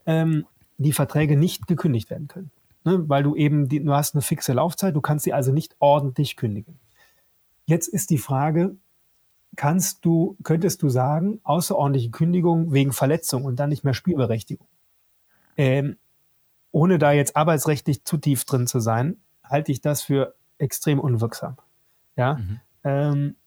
ähm, 0.06 0.46
die 0.78 0.92
Verträge 0.92 1.36
nicht 1.36 1.68
gekündigt 1.68 2.10
werden 2.10 2.26
können. 2.26 2.50
Ne? 2.84 3.08
Weil 3.08 3.22
du 3.22 3.36
eben, 3.36 3.68
die, 3.68 3.84
du 3.84 3.92
hast 3.94 4.14
eine 4.14 4.22
fixe 4.22 4.52
Laufzeit, 4.52 4.96
du 4.96 5.00
kannst 5.00 5.24
sie 5.24 5.32
also 5.32 5.52
nicht 5.52 5.76
ordentlich 5.78 6.36
kündigen. 6.36 6.80
Jetzt 7.66 7.86
ist 7.86 8.10
die 8.10 8.18
Frage, 8.18 8.74
kannst 9.56 10.04
du, 10.04 10.36
könntest 10.42 10.82
du 10.82 10.88
sagen, 10.88 11.40
außerordentliche 11.42 12.10
Kündigung 12.10 12.72
wegen 12.72 12.92
Verletzung 12.92 13.44
und 13.44 13.56
dann 13.56 13.70
nicht 13.70 13.84
mehr 13.84 13.94
Spielberechtigung. 13.94 14.66
Ähm, 15.56 15.96
ohne 16.72 16.98
da 16.98 17.12
jetzt 17.12 17.36
arbeitsrechtlich 17.36 18.04
zu 18.04 18.16
tief 18.16 18.44
drin 18.44 18.66
zu 18.66 18.80
sein, 18.80 19.16
halte 19.44 19.72
ich 19.72 19.80
das 19.80 20.02
für 20.02 20.34
extrem 20.58 21.00
unwirksam. 21.00 21.56
Ja, 22.16 22.34
mhm. 22.34 22.60
ähm, 22.84 23.28
äh, 23.28 23.39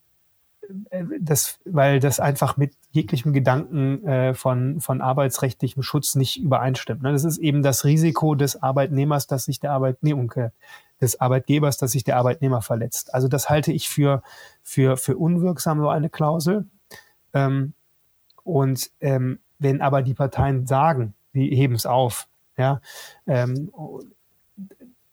das, 1.20 1.60
weil 1.66 2.00
das 2.00 2.20
einfach 2.20 2.58
mit 2.58 2.74
jeglichem 2.92 3.34
Gedanken 3.34 4.06
äh, 4.06 4.34
von, 4.34 4.80
von 4.80 5.02
arbeitsrechtlichem 5.02 5.84
Schutz 5.84 6.16
nicht 6.16 6.38
übereinstimmt. 6.38 7.04
Ne? 7.04 7.12
Das 7.12 7.24
ist 7.24 7.38
eben 7.38 7.64
das 7.64 7.86
Risiko 7.86 8.36
des 8.36 8.62
Arbeitnehmers, 8.62 9.28
dass 9.28 9.46
sich 9.46 9.60
der 9.60 9.72
Arbeitnehmer, 9.72 10.52
des 11.02 11.20
Arbeitgebers, 11.20 11.78
dass 11.78 11.92
sich 11.92 12.04
der 12.04 12.18
Arbeitnehmer 12.18 12.62
verletzt. 12.62 13.14
Also 13.14 13.28
das 13.28 13.50
halte 13.50 13.72
ich 13.72 13.90
für, 13.90 14.24
für, 14.62 14.98
für 14.98 15.18
unwirksam, 15.18 15.80
so 15.80 15.90
eine 15.90 16.10
Klausel. 16.10 16.68
Ähm, 17.34 17.74
und 18.44 18.92
ähm, 19.02 19.40
wenn 19.60 19.82
aber 19.82 20.02
die 20.02 20.14
Parteien 20.14 20.66
sagen, 20.68 21.14
die 21.34 21.56
heben 21.56 21.76
es 21.76 21.86
auf, 21.86 22.28
ja, 22.58 22.82
ähm, 23.28 23.72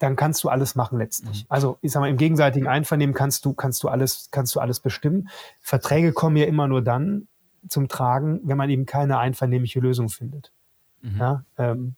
dann 0.01 0.17
kannst 0.17 0.43
du 0.43 0.49
alles 0.49 0.75
machen 0.75 0.99
letztlich. 0.99 1.43
Mhm. 1.43 1.47
Also 1.51 1.79
ich 1.83 1.93
sag 1.93 2.01
mal, 2.01 2.09
im 2.09 2.17
gegenseitigen 2.17 2.67
Einvernehmen 2.67 3.15
kannst 3.15 3.45
du, 3.45 3.53
kannst 3.53 3.83
du 3.83 3.89
alles, 3.89 4.29
kannst 4.31 4.57
du 4.57 4.61
alles 4.61 4.81
bestimmen. 4.81 5.29
Verträge 5.61 6.13
kommen 6.13 6.37
ja 6.37 6.47
immer 6.47 6.67
nur 6.67 6.83
dann 6.83 7.29
zum 7.69 7.87
Tragen, 7.87 8.41
wenn 8.43 8.57
man 8.57 8.71
eben 8.71 8.87
keine 8.87 9.19
einvernehmliche 9.19 9.79
Lösung 9.79 10.09
findet. 10.09 10.53
Mhm. 11.03 11.19
Ja, 11.19 11.45
ähm, 11.59 11.95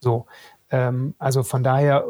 so. 0.00 0.26
Ähm, 0.70 1.14
also 1.18 1.44
von 1.44 1.62
daher 1.62 2.04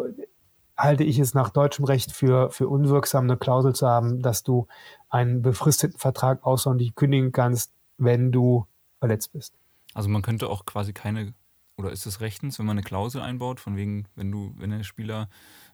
halte 0.75 1.05
ich 1.05 1.19
es 1.19 1.35
nach 1.35 1.51
deutschem 1.51 1.85
Recht 1.85 2.11
für, 2.11 2.51
für 2.51 2.67
unwirksam, 2.67 3.25
eine 3.25 3.37
Klausel 3.37 3.75
zu 3.75 3.87
haben, 3.87 4.23
dass 4.23 4.43
du 4.43 4.67
einen 5.11 5.43
befristeten 5.43 5.99
Vertrag 5.99 6.45
außerordentlich 6.45 6.95
kündigen 6.95 7.31
kannst, 7.33 7.73
wenn 7.99 8.33
du 8.33 8.67
verletzt 9.01 9.35
bist. 9.35 9.55
Also 9.93 10.09
man 10.09 10.23
könnte 10.23 10.49
auch 10.49 10.65
quasi 10.65 10.95
keine 10.95 11.35
oder 11.83 11.93
ist 11.93 12.07
es 12.07 12.21
rechtens, 12.21 12.59
wenn 12.59 12.67
man 12.67 12.79
eine 12.79 12.85
Klausel 12.85 13.21
einbaut, 13.21 13.61
von 13.61 13.77
wegen, 13.77 14.07
wenn 14.15 14.31
du, 14.31 14.55
wenn 14.57 14.71
der 14.71 14.85
Spieler 14.85 15.29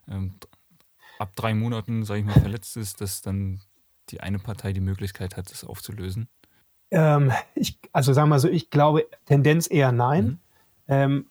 ähm, 0.08 0.34
ab 1.18 1.34
drei 1.36 1.54
Monaten, 1.54 2.04
sage 2.04 2.20
ich 2.20 2.26
mal, 2.26 2.40
verletzt 2.40 2.76
ist, 2.76 3.00
dass 3.00 3.22
dann 3.22 3.60
die 4.10 4.20
eine 4.20 4.38
Partei 4.38 4.72
die 4.72 4.80
Möglichkeit 4.80 5.36
hat, 5.36 5.50
das 5.50 5.64
aufzulösen? 5.64 6.28
Ähm, 6.90 7.32
ich, 7.54 7.78
also 7.92 8.12
sagen 8.12 8.28
wir 8.28 8.34
mal 8.34 8.38
so, 8.38 8.48
ich 8.48 8.70
glaube, 8.70 9.06
Tendenz 9.26 9.70
eher 9.70 9.92
nein. 9.92 10.24
Mhm. 10.24 10.38
Ähm, 10.88 11.26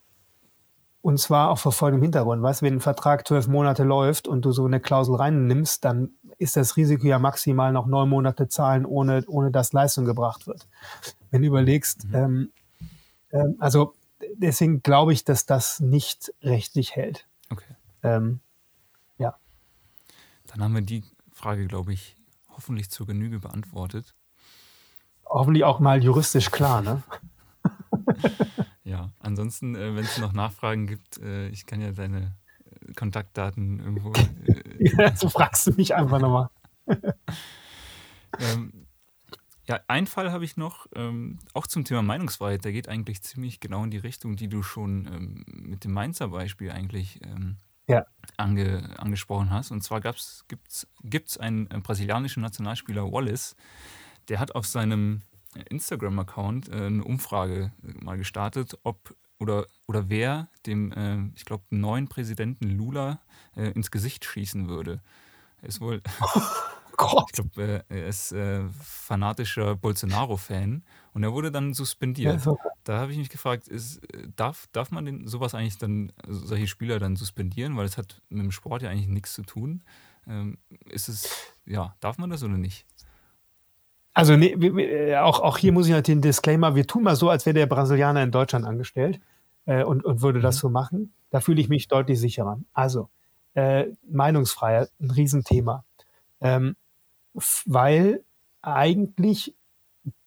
und 1.02 1.20
zwar 1.20 1.50
auch 1.50 1.58
vor 1.58 1.72
folgendem 1.72 2.04
Hintergrund. 2.04 2.44
Weißt, 2.44 2.62
wenn 2.62 2.76
ein 2.76 2.80
Vertrag 2.82 3.28
zwölf 3.28 3.48
Monate 3.48 3.84
läuft 3.84 4.28
und 4.28 4.44
du 4.44 4.52
so 4.52 4.66
eine 4.66 4.80
Klausel 4.80 5.16
reinnimmst, 5.16 5.86
dann 5.86 6.12
ist 6.38 6.58
das 6.58 6.76
Risiko 6.76 7.08
ja 7.08 7.18
maximal 7.18 7.72
noch 7.72 7.88
neun 7.88 8.10
Monate 8.10 8.50
zahlen, 8.50 8.86
ohne, 8.86 9.24
ohne 9.28 9.50
dass 9.52 9.74
Leistung 9.74 10.06
gebracht 10.06 10.48
wird. 10.48 10.68
Wenn 11.32 11.42
du 11.42 11.48
überlegst, 11.48 12.06
mhm. 12.10 12.16
ähm, 12.16 12.52
ähm, 13.32 13.56
also 13.60 13.94
deswegen 14.36 14.82
glaube 14.84 15.14
ich, 15.14 15.24
dass 15.24 15.46
das 15.46 15.80
nicht 15.80 16.34
rechtlich 16.42 16.96
hält. 16.96 17.28
Okay. 17.50 17.76
Ähm, 18.04 18.40
ja. 19.18 19.38
Dann 20.48 20.64
haben 20.64 20.74
wir 20.74 20.82
die 20.82 21.04
Frage, 21.32 21.68
glaube 21.68 21.94
ich, 21.94 22.16
hoffentlich 22.50 22.90
zur 22.90 23.08
Genüge 23.08 23.40
beantwortet. 23.40 24.16
Hoffentlich 25.26 25.64
auch 25.64 25.80
mal 25.80 26.04
juristisch 26.04 26.52
klar, 26.52 26.82
ne? 26.82 27.04
Ja, 28.88 29.12
ansonsten, 29.20 29.76
äh, 29.76 29.96
wenn 29.98 30.06
es 30.06 30.18
noch 30.18 30.32
Nachfragen 30.32 30.88
gibt, 30.88 31.18
äh, 31.18 31.50
ich 31.50 31.66
kann 31.66 31.82
ja 31.82 31.92
deine 31.92 32.38
äh, 32.88 32.94
Kontaktdaten 32.94 33.80
irgendwo. 33.80 34.14
Ja, 34.80 35.14
so 35.14 35.28
fragst 35.28 35.68
du 35.68 35.74
mich 35.74 35.94
einfach 35.96 36.20
nochmal. 36.20 36.50
ähm, 38.40 38.87
ja, 39.68 39.80
ein 39.88 40.08
Fall 40.08 40.32
habe 40.32 40.46
ich 40.46 40.58
noch, 40.58 40.88
ähm, 40.96 41.40
auch 41.54 41.68
zum 41.68 41.84
Thema 41.84 42.02
Meinungsfreiheit. 42.02 42.64
Der 42.64 42.72
geht 42.72 42.88
eigentlich 42.88 43.22
ziemlich 43.22 43.60
genau 43.60 43.84
in 43.84 43.92
die 43.92 43.98
Richtung, 43.98 44.36
die 44.36 44.48
du 44.48 44.64
schon 44.64 45.06
ähm, 45.08 45.46
mit 45.48 45.84
dem 45.84 45.92
Mainzer 45.92 46.30
Beispiel 46.30 46.72
eigentlich 46.72 47.20
ähm, 47.24 47.58
ja. 47.88 48.06
ange, 48.38 48.98
angesprochen 48.98 49.52
hast. 49.52 49.72
Und 49.72 49.84
zwar 49.84 50.02
gibt 50.02 51.28
es 51.28 51.38
einen 51.38 51.70
äh, 51.70 51.80
brasilianischen 51.80 52.42
Nationalspieler 52.42 53.12
Wallace, 53.12 53.56
der 54.30 54.40
hat 54.40 54.56
auf 54.56 54.66
seinem 54.66 55.22
Instagram-Account 55.70 56.70
äh, 56.70 56.86
eine 56.86 57.04
Umfrage 57.04 57.72
äh, 57.84 58.04
mal 58.04 58.18
gestartet, 58.18 58.78
ob 58.84 59.16
oder, 59.40 59.68
oder 59.86 60.10
wer 60.10 60.50
dem, 60.66 60.92
äh, 60.92 61.30
ich 61.36 61.46
glaube, 61.46 61.64
neuen 61.70 62.08
Präsidenten 62.08 62.70
Lula 62.70 63.20
äh, 63.56 63.72
ins 63.72 63.92
Gesicht 63.92 64.26
schießen 64.26 64.68
würde. 64.68 65.02
Ist 65.62 65.80
wohl, 65.80 66.02
oh 67.00 67.24
ich 67.28 67.34
glaube, 67.34 67.84
äh, 67.90 67.96
er 67.96 68.08
ist 68.08 68.32
äh, 68.32 68.62
fanatischer 68.82 69.76
Bolsonaro-Fan 69.76 70.84
und 71.14 71.24
er 71.24 71.34
wurde 71.34 71.52
dann 71.52 71.74
suspendiert. 71.74 72.46
Ja, 72.46 72.56
da 72.84 73.00
habe 73.00 73.12
ich 73.12 73.18
mich 73.18 73.30
gefragt, 73.30 73.68
ist, 73.68 74.02
darf, 74.36 74.68
darf 74.72 74.92
man 74.92 75.06
den, 75.06 75.28
sowas 75.28 75.56
eigentlich 75.56 75.78
dann, 75.78 76.12
solche 76.28 76.68
Spieler 76.68 77.00
dann 77.00 77.16
suspendieren, 77.16 77.76
weil 77.78 77.86
es 77.86 77.98
hat 77.98 78.22
mit 78.30 78.44
dem 78.44 78.52
Sport 78.52 78.82
ja 78.82 78.90
eigentlich 78.90 79.08
nichts 79.08 79.34
zu 79.34 79.44
tun. 79.44 79.84
Ähm, 80.28 80.58
ist 80.86 81.10
es, 81.10 81.54
ja, 81.66 81.96
darf 82.00 82.18
man 82.18 82.30
das 82.30 82.44
oder 82.44 82.58
nicht? 82.58 82.86
Also 84.14 84.36
nee, 84.36 84.54
äh, 84.54 85.18
auch, 85.18 85.42
auch 85.42 85.58
hier 85.58 85.72
muss 85.72 85.88
ich 85.88 85.94
halt 85.94 86.08
den 86.08 86.22
Disclaimer, 86.22 86.76
wir 86.76 86.88
tun 86.88 87.04
mal 87.04 87.16
so, 87.16 87.30
als 87.30 87.46
wäre 87.46 87.54
der 87.54 87.68
Brasilianer 87.68 88.24
in 88.24 88.32
Deutschland 88.32 88.66
angestellt 88.66 89.20
äh, 89.66 89.84
und, 89.84 90.04
und 90.04 90.22
würde 90.22 90.40
das 90.40 90.56
mhm. 90.56 90.60
so 90.60 90.70
machen. 90.70 91.14
Da 91.30 91.40
fühle 91.40 91.62
ich 91.62 91.70
mich 91.70 91.88
deutlich 91.88 92.20
sicherer. 92.20 92.60
Also, 92.74 93.10
äh, 93.54 93.88
Meinungsfreiheit, 94.10 94.92
ein 95.00 95.12
Riesenthema. 95.12 95.84
Ähm, 96.42 96.76
weil 97.66 98.24
eigentlich 98.62 99.56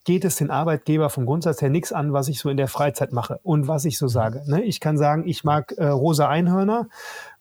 geht 0.05 0.25
es 0.25 0.37
den 0.37 0.51
Arbeitgeber 0.51 1.11
vom 1.11 1.27
Grundsatz 1.27 1.61
her 1.61 1.71
nichts 1.71 1.93
an, 1.93 2.13
was 2.13 2.29
ich 2.29 2.41
so 2.41 2.49
in 2.49 2.57
der 2.57 2.69
Freizeit 2.69 3.13
mache 3.13 3.39
und 3.43 3.69
was 3.69 3.85
ich 3.85 3.99
so 3.99 4.07
mhm. 4.07 4.11
sage. 4.11 4.43
Ne? 4.47 4.63
Ich 4.63 4.81
kann 4.81 4.97
sagen, 4.97 5.27
ich 5.27 5.45
mag 5.45 5.73
äh, 5.77 5.87
rosa 5.87 6.29
Einhörner 6.29 6.89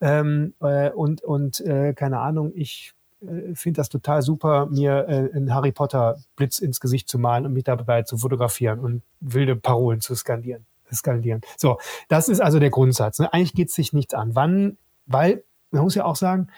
ähm, 0.02 0.54
äh, 0.62 0.90
und, 0.90 1.24
und 1.24 1.62
äh, 1.62 1.94
keine 1.94 2.20
Ahnung, 2.20 2.52
ich 2.54 2.94
äh, 3.22 3.56
finde 3.56 3.78
das 3.78 3.90
total 3.90 4.22
super, 4.22 4.68
mir 4.68 5.08
äh, 5.08 5.36
einen 5.36 5.54
Harry 5.54 5.72
Potter 5.72 6.18
Blitz 6.36 6.60
ins 6.60 6.80
Gesicht 6.80 7.08
zu 7.08 7.18
malen 7.18 7.46
und 7.46 7.54
mich 7.54 7.64
dabei 7.64 8.04
zu 8.04 8.18
fotografieren 8.18 8.80
und 8.80 9.04
wilde 9.22 9.56
Parolen 9.56 10.02
zu 10.02 10.16
skandieren. 10.16 10.66
skandieren. 10.94 11.42
So, 11.58 11.80
das 12.10 12.28
ist 12.28 12.42
also 12.42 12.60
der 12.60 12.72
Grundsatz. 12.72 13.20
Ne? 13.20 13.32
Eigentlich 13.34 13.54
geht 13.54 13.70
es 13.70 13.76
sich 13.76 13.94
nichts 13.94 14.14
an. 14.14 14.36
Wann? 14.36 14.78
Weil, 15.06 15.44
man 15.72 15.84
muss 15.84 15.96
ja 15.96 16.06
auch 16.06 16.16
sagen, 16.16 16.50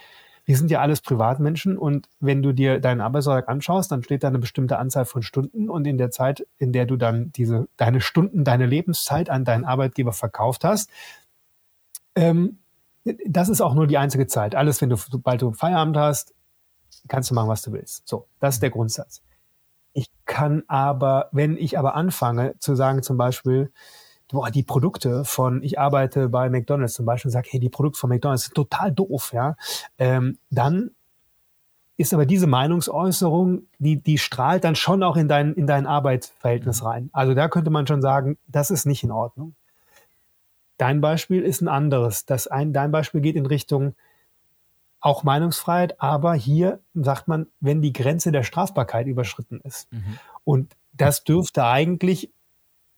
wir 0.51 0.57
sind 0.57 0.69
ja 0.69 0.81
alles 0.81 0.99
Privatmenschen 0.99 1.77
und 1.77 2.09
wenn 2.19 2.43
du 2.43 2.51
dir 2.51 2.81
deinen 2.81 2.99
Arbeitsvertrag 2.99 3.47
anschaust, 3.47 3.89
dann 3.89 4.03
steht 4.03 4.21
da 4.21 4.27
eine 4.27 4.37
bestimmte 4.37 4.79
Anzahl 4.79 5.05
von 5.05 5.23
Stunden 5.23 5.69
und 5.69 5.87
in 5.87 5.97
der 5.97 6.11
Zeit, 6.11 6.45
in 6.57 6.73
der 6.73 6.85
du 6.85 6.97
dann 6.97 7.31
diese 7.31 7.69
deine 7.77 8.01
Stunden, 8.01 8.43
deine 8.43 8.65
Lebenszeit 8.65 9.29
an 9.29 9.45
deinen 9.45 9.63
Arbeitgeber 9.63 10.11
verkauft 10.11 10.65
hast, 10.65 10.89
ähm, 12.15 12.57
das 13.25 13.47
ist 13.47 13.61
auch 13.61 13.73
nur 13.73 13.87
die 13.87 13.97
einzige 13.97 14.27
Zeit. 14.27 14.53
Alles, 14.53 14.81
wenn 14.81 14.89
du, 14.89 14.97
sobald 14.97 15.41
du 15.41 15.53
Feierabend 15.53 15.95
hast, 15.95 16.33
kannst 17.07 17.31
du 17.31 17.33
machen, 17.33 17.47
was 17.47 17.61
du 17.61 17.71
willst. 17.71 18.05
So, 18.05 18.27
das 18.41 18.55
ist 18.55 18.61
der 18.61 18.71
Grundsatz. 18.71 19.21
Ich 19.93 20.11
kann 20.25 20.63
aber, 20.67 21.29
wenn 21.31 21.55
ich 21.55 21.79
aber 21.79 21.95
anfange 21.95 22.55
zu 22.59 22.75
sagen, 22.75 23.03
zum 23.03 23.15
Beispiel, 23.15 23.71
boah, 24.31 24.49
die 24.49 24.63
Produkte 24.63 25.25
von, 25.25 25.63
ich 25.63 25.79
arbeite 25.79 26.29
bei 26.29 26.49
McDonalds 26.49 26.93
zum 26.93 27.05
Beispiel 27.05 27.29
und 27.29 27.33
sage, 27.33 27.49
hey, 27.51 27.59
die 27.59 27.69
Produkte 27.69 27.99
von 27.99 28.09
McDonalds 28.09 28.45
sind 28.45 28.55
total 28.55 28.91
doof, 28.91 29.31
ja, 29.33 29.55
ähm, 29.97 30.37
dann 30.49 30.91
ist 31.97 32.13
aber 32.13 32.25
diese 32.25 32.47
Meinungsäußerung, 32.47 33.63
die, 33.77 34.01
die 34.01 34.17
strahlt 34.17 34.63
dann 34.63 34.75
schon 34.75 35.03
auch 35.03 35.15
in 35.15 35.27
dein, 35.27 35.53
in 35.53 35.67
dein 35.67 35.85
Arbeitsverhältnis 35.85 36.81
mhm. 36.81 36.87
rein. 36.87 37.09
Also 37.13 37.33
da 37.33 37.47
könnte 37.47 37.69
man 37.69 37.85
schon 37.85 38.01
sagen, 38.01 38.37
das 38.47 38.71
ist 38.71 38.85
nicht 38.85 39.03
in 39.03 39.11
Ordnung. 39.11 39.53
Dein 40.77 40.99
Beispiel 40.99 41.43
ist 41.43 41.61
ein 41.61 41.67
anderes. 41.67 42.25
Das 42.25 42.47
ein, 42.47 42.73
dein 42.73 42.91
Beispiel 42.91 43.21
geht 43.21 43.35
in 43.35 43.45
Richtung, 43.45 43.93
auch 44.99 45.23
Meinungsfreiheit, 45.23 45.99
aber 46.01 46.33
hier 46.33 46.79
sagt 46.93 47.27
man, 47.27 47.47
wenn 47.59 47.81
die 47.81 47.93
Grenze 47.93 48.31
der 48.31 48.43
Strafbarkeit 48.43 49.07
überschritten 49.07 49.59
ist. 49.63 49.91
Mhm. 49.91 50.17
Und 50.43 50.75
das 50.93 51.23
dürfte 51.23 51.65
eigentlich, 51.65 52.31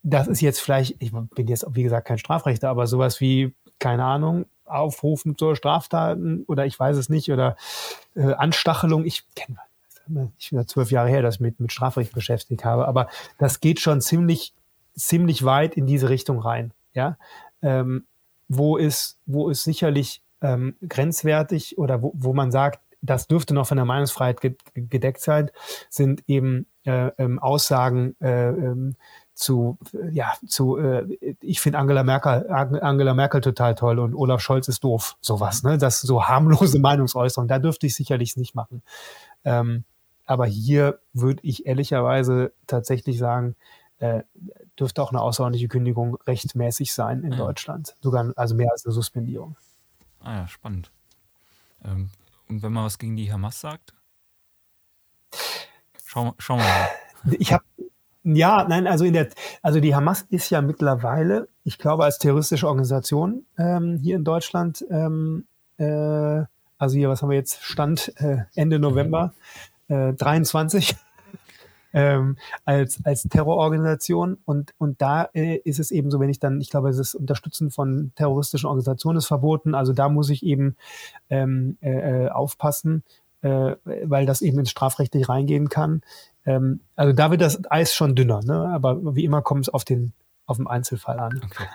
das 0.03 0.27
ist 0.27 0.41
jetzt 0.41 0.59
vielleicht, 0.59 1.01
ich 1.01 1.11
bin 1.11 1.47
jetzt 1.47 1.65
wie 1.71 1.83
gesagt 1.83 2.07
kein 2.07 2.17
Strafrechter, 2.17 2.69
aber 2.69 2.87
sowas 2.87 3.19
wie, 3.21 3.55
keine 3.79 4.03
Ahnung, 4.03 4.45
Aufrufen 4.65 5.37
zur 5.37 5.55
Straftaten 5.55 6.43
oder 6.47 6.65
ich 6.65 6.79
weiß 6.79 6.97
es 6.97 7.09
nicht, 7.09 7.31
oder 7.31 7.55
äh, 8.15 8.33
Anstachelung, 8.33 9.05
ich 9.05 9.23
kenne 9.35 9.57
ich 10.37 10.49
bin 10.49 10.59
ja 10.59 10.65
zwölf 10.65 10.91
Jahre 10.91 11.09
her, 11.09 11.21
dass 11.21 11.35
ich 11.35 11.41
mich 11.41 11.53
mit 11.59 11.71
Strafrecht 11.71 12.13
beschäftigt 12.13 12.65
habe, 12.65 12.87
aber 12.87 13.07
das 13.37 13.61
geht 13.61 13.79
schon 13.79 14.01
ziemlich, 14.01 14.53
ziemlich 14.95 15.45
weit 15.45 15.75
in 15.75 15.85
diese 15.85 16.09
Richtung 16.09 16.39
rein, 16.39 16.73
ja. 16.93 17.17
Ähm, 17.61 18.05
wo 18.49 18.77
ist, 18.77 19.19
wo 19.25 19.49
ist 19.49 19.63
sicherlich 19.63 20.21
ähm, 20.41 20.75
grenzwertig 20.87 21.77
oder 21.77 22.01
wo, 22.01 22.11
wo 22.15 22.33
man 22.33 22.51
sagt, 22.51 22.81
das 23.01 23.27
dürfte 23.27 23.53
noch 23.53 23.67
von 23.67 23.77
der 23.77 23.85
Meinungsfreiheit 23.85 24.39
gedeckt 24.73 25.21
sein, 25.21 25.49
sind 25.89 26.23
eben 26.27 26.67
äh, 26.85 27.11
ähm, 27.17 27.39
Aussagen 27.39 28.15
äh, 28.21 28.49
ähm, 28.49 28.95
zu, 29.33 29.77
ja, 30.11 30.33
zu, 30.47 30.77
äh, 30.77 31.17
ich 31.41 31.59
finde 31.59 31.79
Angela 31.79 32.03
Merkel, 32.03 32.49
Angela 32.49 33.13
Merkel 33.13 33.41
total 33.41 33.75
toll 33.75 33.99
und 33.99 34.13
Olaf 34.13 34.41
Scholz 34.41 34.67
ist 34.67 34.83
doof, 34.83 35.17
sowas, 35.21 35.63
ne? 35.63 35.77
Das 35.77 36.01
so 36.01 36.25
harmlose 36.25 36.79
Meinungsäußerung, 36.79 37.47
da 37.47 37.59
dürfte 37.59 37.87
ich 37.87 37.95
sicherlich 37.95 38.37
nicht 38.37 38.55
machen. 38.55 38.83
Ähm, 39.43 39.83
aber 40.25 40.45
hier 40.45 40.99
würde 41.13 41.41
ich 41.43 41.65
ehrlicherweise 41.65 42.53
tatsächlich 42.67 43.17
sagen, 43.17 43.55
äh, 43.99 44.23
dürfte 44.79 45.01
auch 45.01 45.11
eine 45.11 45.21
außerordentliche 45.21 45.67
Kündigung 45.67 46.17
rechtmäßig 46.27 46.93
sein 46.93 47.23
in 47.23 47.31
ja. 47.31 47.37
Deutschland. 47.37 47.95
Sogar, 48.01 48.31
also 48.35 48.55
mehr 48.55 48.71
als 48.71 48.85
eine 48.85 48.93
Suspendierung. 48.93 49.55
Ah 50.19 50.37
ja, 50.37 50.47
spannend. 50.47 50.91
Ähm, 51.83 52.09
und 52.47 52.61
wenn 52.61 52.73
man 52.73 52.85
was 52.85 52.97
gegen 52.97 53.15
die 53.15 53.31
Hamas 53.31 53.59
sagt? 53.59 53.93
Schau, 56.05 56.33
schauen 56.37 56.59
wir 56.59 56.65
mal. 56.65 56.89
Ich 57.39 57.53
habe 57.53 57.63
ja, 58.23 58.65
nein, 58.67 58.87
also 58.87 59.03
in 59.05 59.13
der, 59.13 59.27
also 59.61 59.79
die 59.79 59.95
Hamas 59.95 60.25
ist 60.29 60.49
ja 60.49 60.61
mittlerweile, 60.61 61.49
ich 61.63 61.77
glaube, 61.77 62.05
als 62.05 62.19
terroristische 62.19 62.67
Organisation 62.67 63.45
ähm, 63.57 63.99
hier 64.01 64.15
in 64.15 64.23
Deutschland, 64.23 64.85
ähm, 64.89 65.45
äh, 65.77 66.43
also 66.77 66.97
hier, 66.97 67.09
was 67.09 67.21
haben 67.21 67.29
wir 67.29 67.37
jetzt, 67.37 67.61
Stand 67.63 68.13
äh, 68.17 68.43
Ende 68.55 68.79
November 68.79 69.33
äh, 69.89 70.13
23, 70.13 70.95
ähm, 71.93 72.37
als, 72.65 72.99
als 73.03 73.23
Terrororganisation. 73.23 74.37
Und, 74.45 74.73
und 74.77 75.01
da 75.01 75.29
äh, 75.33 75.57
ist 75.57 75.79
es 75.79 75.91
eben 75.91 76.09
so, 76.09 76.19
wenn 76.19 76.29
ich 76.29 76.39
dann, 76.39 76.61
ich 76.61 76.69
glaube, 76.69 76.91
das 76.91 77.15
Unterstützen 77.15 77.71
von 77.71 78.11
terroristischen 78.15 78.67
Organisationen 78.67 79.17
ist 79.17 79.27
verboten. 79.27 79.75
Also 79.75 79.93
da 79.93 80.09
muss 80.09 80.29
ich 80.29 80.43
eben 80.43 80.75
ähm, 81.29 81.77
äh, 81.81 82.25
äh 82.25 82.29
aufpassen, 82.29 83.03
äh, 83.43 83.75
weil 84.03 84.25
das 84.25 84.41
eben 84.41 84.59
ins 84.59 84.71
Strafrechtlich 84.71 85.29
reingehen 85.29 85.69
kann. 85.69 86.01
Ähm, 86.45 86.79
also 86.95 87.13
da 87.13 87.29
wird 87.29 87.41
das 87.41 87.61
Eis 87.69 87.93
schon 87.93 88.15
dünner, 88.15 88.41
ne? 88.43 88.69
aber 88.73 89.15
wie 89.15 89.23
immer 89.23 89.41
kommt 89.41 89.67
es 89.67 89.69
auf 89.73 89.85
den, 89.85 90.13
auf 90.45 90.57
den 90.57 90.67
Einzelfall 90.67 91.19
an. 91.19 91.41
Okay. 91.43 91.67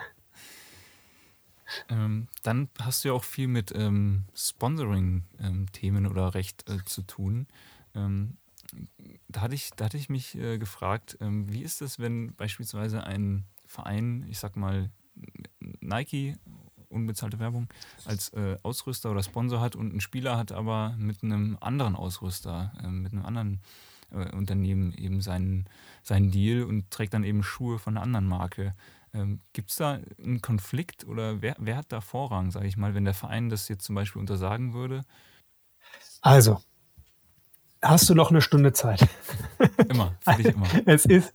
Ähm, 1.87 2.27
dann 2.41 2.69
hast 2.81 3.03
du 3.03 3.09
ja 3.09 3.13
auch 3.13 3.23
viel 3.23 3.47
mit 3.47 3.71
ähm, 3.75 4.23
Sponsoring-Themen 4.35 6.05
ähm, 6.05 6.11
oder 6.11 6.33
Recht 6.33 6.67
äh, 6.67 6.83
zu 6.83 7.03
tun. 7.03 7.45
Ähm, 7.93 8.37
da 9.27 9.41
hatte 9.41 9.53
ich, 9.53 9.69
da 9.75 9.85
hatte 9.85 9.97
ich 9.97 10.09
mich 10.09 10.35
äh, 10.35 10.57
gefragt, 10.57 11.17
ähm, 11.21 11.51
wie 11.51 11.61
ist 11.61 11.83
es, 11.83 11.99
wenn 11.99 12.35
beispielsweise 12.35 13.03
ein 13.03 13.45
Verein, 13.67 14.25
ich 14.29 14.39
sag 14.39 14.55
mal 14.55 14.89
Nike, 15.79 16.37
unbezahlte 16.89 17.39
Werbung, 17.39 17.67
als 18.05 18.29
äh, 18.33 18.57
Ausrüster 18.63 19.11
oder 19.11 19.23
Sponsor 19.23 19.61
hat 19.61 19.75
und 19.75 19.95
ein 19.95 20.01
Spieler 20.01 20.37
hat 20.37 20.51
aber 20.51 20.95
mit 20.97 21.23
einem 21.23 21.57
anderen 21.61 21.95
Ausrüster, 21.95 22.73
äh, 22.83 22.87
mit 22.87 23.13
einem 23.13 23.25
anderen 23.25 23.61
äh, 24.11 24.35
Unternehmen 24.35 24.93
eben 24.93 25.21
seinen, 25.21 25.65
seinen 26.03 26.31
Deal 26.31 26.63
und 26.63 26.89
trägt 26.91 27.13
dann 27.13 27.23
eben 27.23 27.43
Schuhe 27.43 27.79
von 27.79 27.95
einer 27.95 28.03
anderen 28.03 28.27
Marke. 28.27 28.73
Ähm, 29.13 29.39
Gibt 29.53 29.71
es 29.71 29.77
da 29.77 29.99
einen 30.23 30.41
Konflikt 30.41 31.05
oder 31.05 31.41
wer, 31.41 31.55
wer 31.59 31.77
hat 31.77 31.91
da 31.91 32.01
Vorrang, 32.01 32.51
sage 32.51 32.67
ich 32.67 32.77
mal, 32.77 32.93
wenn 32.93 33.05
der 33.05 33.13
Verein 33.13 33.49
das 33.49 33.67
jetzt 33.67 33.85
zum 33.85 33.95
Beispiel 33.95 34.19
untersagen 34.19 34.73
würde? 34.73 35.03
Also, 36.21 36.61
hast 37.81 38.09
du 38.09 38.15
noch 38.15 38.29
eine 38.29 38.41
Stunde 38.41 38.73
Zeit? 38.73 39.07
Immer, 39.89 40.15
für 40.21 40.35
dich 40.35 40.53
immer. 40.53 40.67
es 40.85 41.05
ist, 41.05 41.33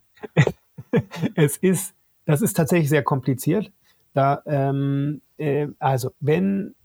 es 1.35 1.57
ist, 1.57 1.93
das 2.25 2.41
ist 2.41 2.53
tatsächlich 2.53 2.89
sehr 2.89 3.03
kompliziert. 3.03 3.71
Da, 4.13 4.41
ähm, 4.45 5.21
äh, 5.37 5.67
also, 5.79 6.11
wenn 6.19 6.75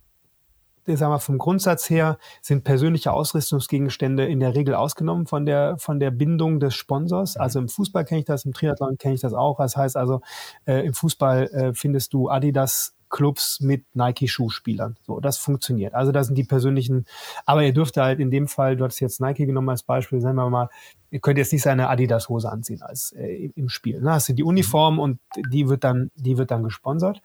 sagen 0.87 1.13
wir, 1.13 1.19
vom 1.19 1.39
Grundsatz 1.39 1.89
her 1.91 2.19
sind 2.41 2.65
persönliche 2.65 3.13
Ausrüstungsgegenstände 3.13 4.27
in 4.27 4.41
der 4.41 4.55
Regel 4.55 4.75
ausgenommen 4.75 5.27
von 5.27 5.47
der, 5.47 5.77
von 5.79 6.01
der 6.01 6.11
Bindung 6.11 6.61
des 6.61 6.75
Sponsors. 6.75 7.37
Mhm. 7.37 7.41
Also 7.41 7.59
im 7.61 7.69
Fußball 7.69 8.05
kenne 8.05 8.21
ich 8.21 8.27
das, 8.27 8.45
im 8.45 8.53
Triathlon 8.53 8.99
kenne 8.99 9.15
ich 9.15 9.21
das 9.21 9.35
auch. 9.35 9.59
Das 9.59 9.77
heißt 9.77 9.97
also, 9.97 10.21
äh, 10.67 10.85
im 10.87 10.95
Fußball 10.95 11.47
äh, 11.49 11.75
findest 11.75 12.13
du 12.13 12.29
Adidas 12.29 12.97
Clubs 13.11 13.59
mit 13.61 13.85
Nike-Schuhspielern. 13.95 14.97
So, 15.03 15.19
das 15.19 15.37
funktioniert. 15.37 15.95
Also 15.95 16.13
da 16.13 16.23
sind 16.23 16.39
die 16.39 16.45
persönlichen, 16.45 17.07
aber 17.45 17.65
ihr 17.65 17.75
dürft 17.75 17.97
halt 17.97 18.21
in 18.21 18.31
dem 18.31 18.47
Fall, 18.47 18.77
du 18.77 18.85
hast 18.85 19.01
jetzt 19.01 19.21
Nike 19.21 19.47
genommen 19.47 19.69
als 19.69 19.83
Beispiel, 19.83 20.21
sagen 20.21 20.37
wir 20.37 20.49
mal, 20.49 20.69
ihr 21.11 21.19
könnt 21.19 21.37
jetzt 21.37 21.53
nicht 21.53 21.63
seine 21.63 21.89
Adidas-Hose 21.89 22.51
anziehen 22.51 22.83
als 22.83 23.13
äh, 23.13 23.51
im 23.57 23.69
Spiel. 23.69 24.01
Ne? 24.01 24.13
Hast 24.13 24.29
du 24.29 24.33
die 24.33 24.45
Uniform 24.45 25.01
und 25.01 25.19
die 25.51 25.69
wird 25.69 25.83
dann, 25.83 26.13
die 26.15 26.39
wird 26.39 26.53
dann 26.53 26.63
gesponsert. 26.63 27.21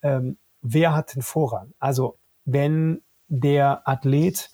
Ähm, 0.00 0.38
wer 0.72 0.94
hat 0.94 1.14
den 1.14 1.22
Vorrang? 1.22 1.72
Also 1.78 2.16
wenn 2.44 3.02
der 3.28 3.88
Athlet 3.88 4.50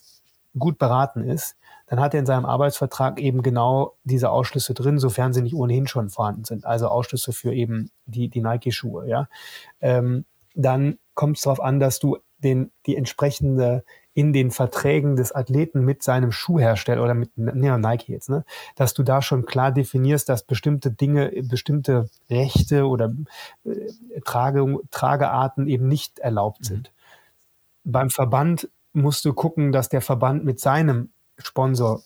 gut 0.59 0.78
beraten 0.78 1.24
ist, 1.24 1.56
dann 1.86 2.01
hat 2.01 2.14
er 2.14 2.20
in 2.20 2.26
seinem 2.26 2.47
Arbeitsvertrag 2.47 3.20
eben 3.20 3.43
genau 3.43 3.97
diese 4.05 4.30
Ausschlüsse 4.30 4.74
drin, 4.74 4.98
sofern 4.98 5.32
sie 5.32 5.43
nicht 5.43 5.55
ohnehin 5.55 5.86
schon 5.86 6.10
vorhanden 6.10 6.44
sind. 6.44 6.64
Also 6.64 6.89
Ausschlüsse 6.89 7.32
für 7.32 7.52
eben 7.52 7.90
die, 8.06 8.28
die 8.28 8.40
Nike-Schuhe, 8.40 9.09
ja. 9.09 9.28
Ähm, 9.80 10.24
dann 10.55 10.98
kommt 11.14 11.39
es 11.39 11.43
darauf 11.43 11.60
an, 11.60 11.80
dass 11.80 11.98
du 11.98 12.18
den, 12.39 12.70
die 12.86 12.97
entsprechende 12.97 13.84
in 14.14 14.32
den 14.32 14.51
Verträgen 14.51 15.16
des 15.16 15.32
Athleten 15.32 15.84
mit 15.84 16.02
seinem 16.02 16.32
Schuhhersteller 16.32 17.02
oder 17.02 17.14
mit 17.14 17.36
ne, 17.36 17.78
Nike 17.78 18.09
jetzt, 18.09 18.28
ne, 18.28 18.44
dass 18.76 18.94
du 18.94 19.02
da 19.02 19.22
schon 19.22 19.47
klar 19.47 19.72
definierst, 19.72 20.28
dass 20.28 20.44
bestimmte 20.44 20.90
Dinge, 20.90 21.32
bestimmte 21.43 22.09
Rechte 22.28 22.86
oder 22.86 23.12
äh, 23.64 24.20
Trage, 24.24 24.78
Tragearten 24.90 25.66
eben 25.66 25.89
nicht 25.89 26.18
erlaubt 26.18 26.60
mhm. 26.60 26.64
sind 26.64 26.93
beim 27.84 28.10
Verband 28.10 28.68
musst 28.93 29.24
du 29.24 29.32
gucken, 29.32 29.72
dass 29.72 29.89
der 29.89 30.01
Verband 30.01 30.44
mit 30.44 30.60
seinem 30.60 31.10
Sponsor, 31.39 32.02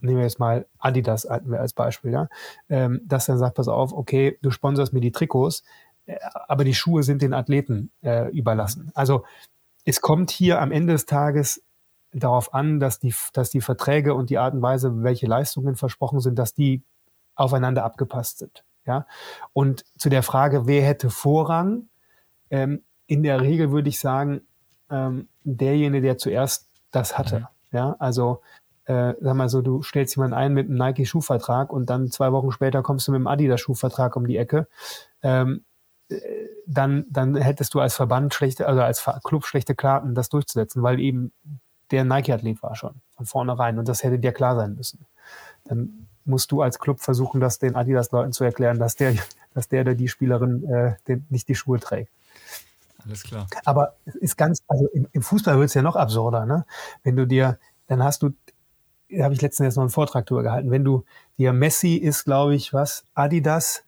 nehmen 0.00 0.18
wir 0.18 0.24
jetzt 0.24 0.38
mal 0.38 0.66
Adidas 0.78 1.26
als 1.26 1.72
Beispiel, 1.72 2.12
ja, 2.12 2.28
ähm, 2.68 3.00
dass 3.04 3.28
er 3.28 3.38
sagt, 3.38 3.56
pass 3.56 3.68
auf, 3.68 3.92
okay, 3.92 4.38
du 4.42 4.50
sponsorst 4.50 4.92
mir 4.92 5.00
die 5.00 5.12
Trikots, 5.12 5.64
äh, 6.06 6.16
aber 6.46 6.64
die 6.64 6.74
Schuhe 6.74 7.02
sind 7.02 7.22
den 7.22 7.34
Athleten 7.34 7.90
äh, 8.02 8.30
überlassen. 8.30 8.90
Also 8.94 9.24
es 9.86 10.00
kommt 10.00 10.30
hier 10.30 10.60
am 10.60 10.72
Ende 10.72 10.92
des 10.92 11.06
Tages 11.06 11.62
darauf 12.12 12.52
an, 12.52 12.80
dass 12.80 12.98
die, 12.98 13.14
dass 13.32 13.50
die 13.50 13.60
Verträge 13.60 14.14
und 14.14 14.30
die 14.30 14.38
Art 14.38 14.52
und 14.52 14.62
Weise, 14.62 15.02
welche 15.02 15.26
Leistungen 15.26 15.76
versprochen 15.76 16.20
sind, 16.20 16.38
dass 16.38 16.52
die 16.52 16.82
aufeinander 17.36 17.84
abgepasst 17.84 18.38
sind. 18.38 18.64
Ja? 18.84 19.06
Und 19.52 19.84
zu 19.96 20.08
der 20.08 20.22
Frage, 20.22 20.66
wer 20.66 20.82
hätte 20.82 21.08
Vorrang, 21.08 21.88
ähm, 22.50 22.82
in 23.06 23.22
der 23.22 23.40
Regel 23.40 23.70
würde 23.70 23.88
ich 23.88 24.00
sagen, 24.00 24.42
ähm, 24.90 25.28
derjenige, 25.44 26.02
der 26.02 26.18
zuerst 26.18 26.68
das 26.90 27.16
hatte. 27.16 27.40
Mhm. 27.40 27.46
Ja, 27.72 27.96
also 27.98 28.40
äh, 28.86 29.14
sag 29.20 29.34
mal 29.34 29.48
so, 29.48 29.62
du 29.62 29.82
stellst 29.82 30.16
jemanden 30.16 30.34
ein 30.34 30.54
mit 30.54 30.68
einem 30.68 30.78
Nike-Schuhvertrag 30.78 31.72
und 31.72 31.90
dann 31.90 32.10
zwei 32.10 32.32
Wochen 32.32 32.50
später 32.52 32.82
kommst 32.82 33.06
du 33.06 33.12
mit 33.12 33.18
einem 33.18 33.26
Adidas-Schuhvertrag 33.26 34.16
um 34.16 34.26
die 34.26 34.36
Ecke. 34.36 34.68
Ähm, 35.22 35.64
äh, 35.64 35.65
dann, 36.66 37.04
dann 37.10 37.36
hättest 37.36 37.74
du 37.74 37.80
als 37.80 37.96
Verband 37.96 38.34
schlechte, 38.34 38.66
also 38.66 38.82
als 38.82 39.04
Club 39.24 39.44
schlechte 39.44 39.74
Karten, 39.74 40.14
das 40.14 40.28
durchzusetzen, 40.28 40.82
weil 40.82 41.00
eben 41.00 41.32
der 41.90 42.04
Nike-Athlet 42.04 42.62
war 42.62 42.74
schon 42.74 43.00
von 43.16 43.26
vornherein 43.26 43.78
und 43.78 43.88
das 43.88 44.02
hätte 44.02 44.18
dir 44.18 44.32
klar 44.32 44.56
sein 44.56 44.74
müssen. 44.74 45.06
Dann 45.64 46.06
musst 46.24 46.50
du 46.52 46.62
als 46.62 46.78
Club 46.78 47.00
versuchen, 47.00 47.40
das 47.40 47.58
den 47.58 47.76
Adidas-Leuten 47.76 48.32
zu 48.32 48.44
erklären, 48.44 48.78
dass 48.78 48.96
der, 48.96 49.14
dass 49.54 49.68
der 49.68 49.82
oder 49.82 49.94
die 49.94 50.08
Spielerin 50.08 50.64
äh, 50.68 50.94
den, 51.08 51.26
nicht 51.30 51.48
die 51.48 51.54
Schuhe 51.54 51.80
trägt. 51.80 52.10
Alles 53.04 53.22
klar. 53.22 53.46
Aber 53.64 53.94
es 54.04 54.16
ist 54.16 54.36
ganz, 54.36 54.58
also 54.66 54.88
im, 54.88 55.08
im 55.12 55.22
Fußball 55.22 55.58
wird 55.58 55.68
es 55.68 55.74
ja 55.74 55.82
noch 55.82 55.94
absurder, 55.94 56.44
ne? 56.44 56.66
Wenn 57.04 57.14
du 57.14 57.26
dir, 57.26 57.58
dann 57.86 58.02
hast 58.02 58.22
du, 58.22 58.30
da 59.08 59.24
habe 59.24 59.34
ich 59.34 59.42
letztens 59.42 59.66
jetzt 59.66 59.76
noch 59.76 59.84
einen 59.84 59.90
Vortrag 59.90 60.26
drüber 60.26 60.42
gehalten, 60.42 60.72
wenn 60.72 60.82
du 60.82 61.04
dir 61.38 61.52
Messi 61.52 61.94
ist, 61.94 62.24
glaube 62.24 62.56
ich, 62.56 62.72
was, 62.72 63.04
Adidas 63.14 63.85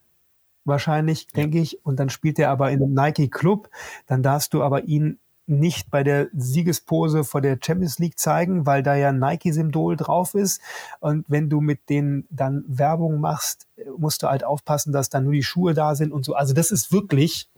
wahrscheinlich, 0.65 1.23
ja. 1.33 1.43
denke 1.43 1.59
ich, 1.59 1.85
und 1.85 1.99
dann 1.99 2.11
spielt 2.11 2.39
er 2.39 2.51
aber 2.51 2.71
in 2.71 2.83
einem 2.83 2.95
Nike-Club, 2.95 3.71
dann 4.07 4.23
darfst 4.23 4.55
du 4.55 4.63
aber 4.63 4.85
ihn 4.85 5.19
nicht 5.47 5.91
bei 5.91 6.03
der 6.03 6.29
Siegespose 6.35 7.25
vor 7.25 7.41
der 7.41 7.59
Champions 7.63 7.99
League 7.99 8.19
zeigen, 8.19 8.67
weil 8.67 8.83
da 8.83 8.95
ja 8.95 9.09
ein 9.09 9.19
Nike-Symbol 9.19 9.97
drauf 9.97 10.35
ist. 10.35 10.61
Und 11.01 11.25
wenn 11.29 11.49
du 11.49 11.63
mit 11.63 11.89
denen 11.89 12.27
dann 12.29 12.65
Werbung 12.69 13.19
machst, 13.19 13.67
musst 13.97 14.23
du 14.23 14.29
halt 14.29 14.45
aufpassen, 14.45 14.93
dass 14.93 15.09
dann 15.09 15.25
nur 15.25 15.33
die 15.33 15.43
Schuhe 15.43 15.73
da 15.73 15.95
sind 15.95 16.13
und 16.13 16.25
so. 16.25 16.35
Also 16.35 16.53
das 16.53 16.71
ist 16.71 16.93
wirklich, 16.93 17.49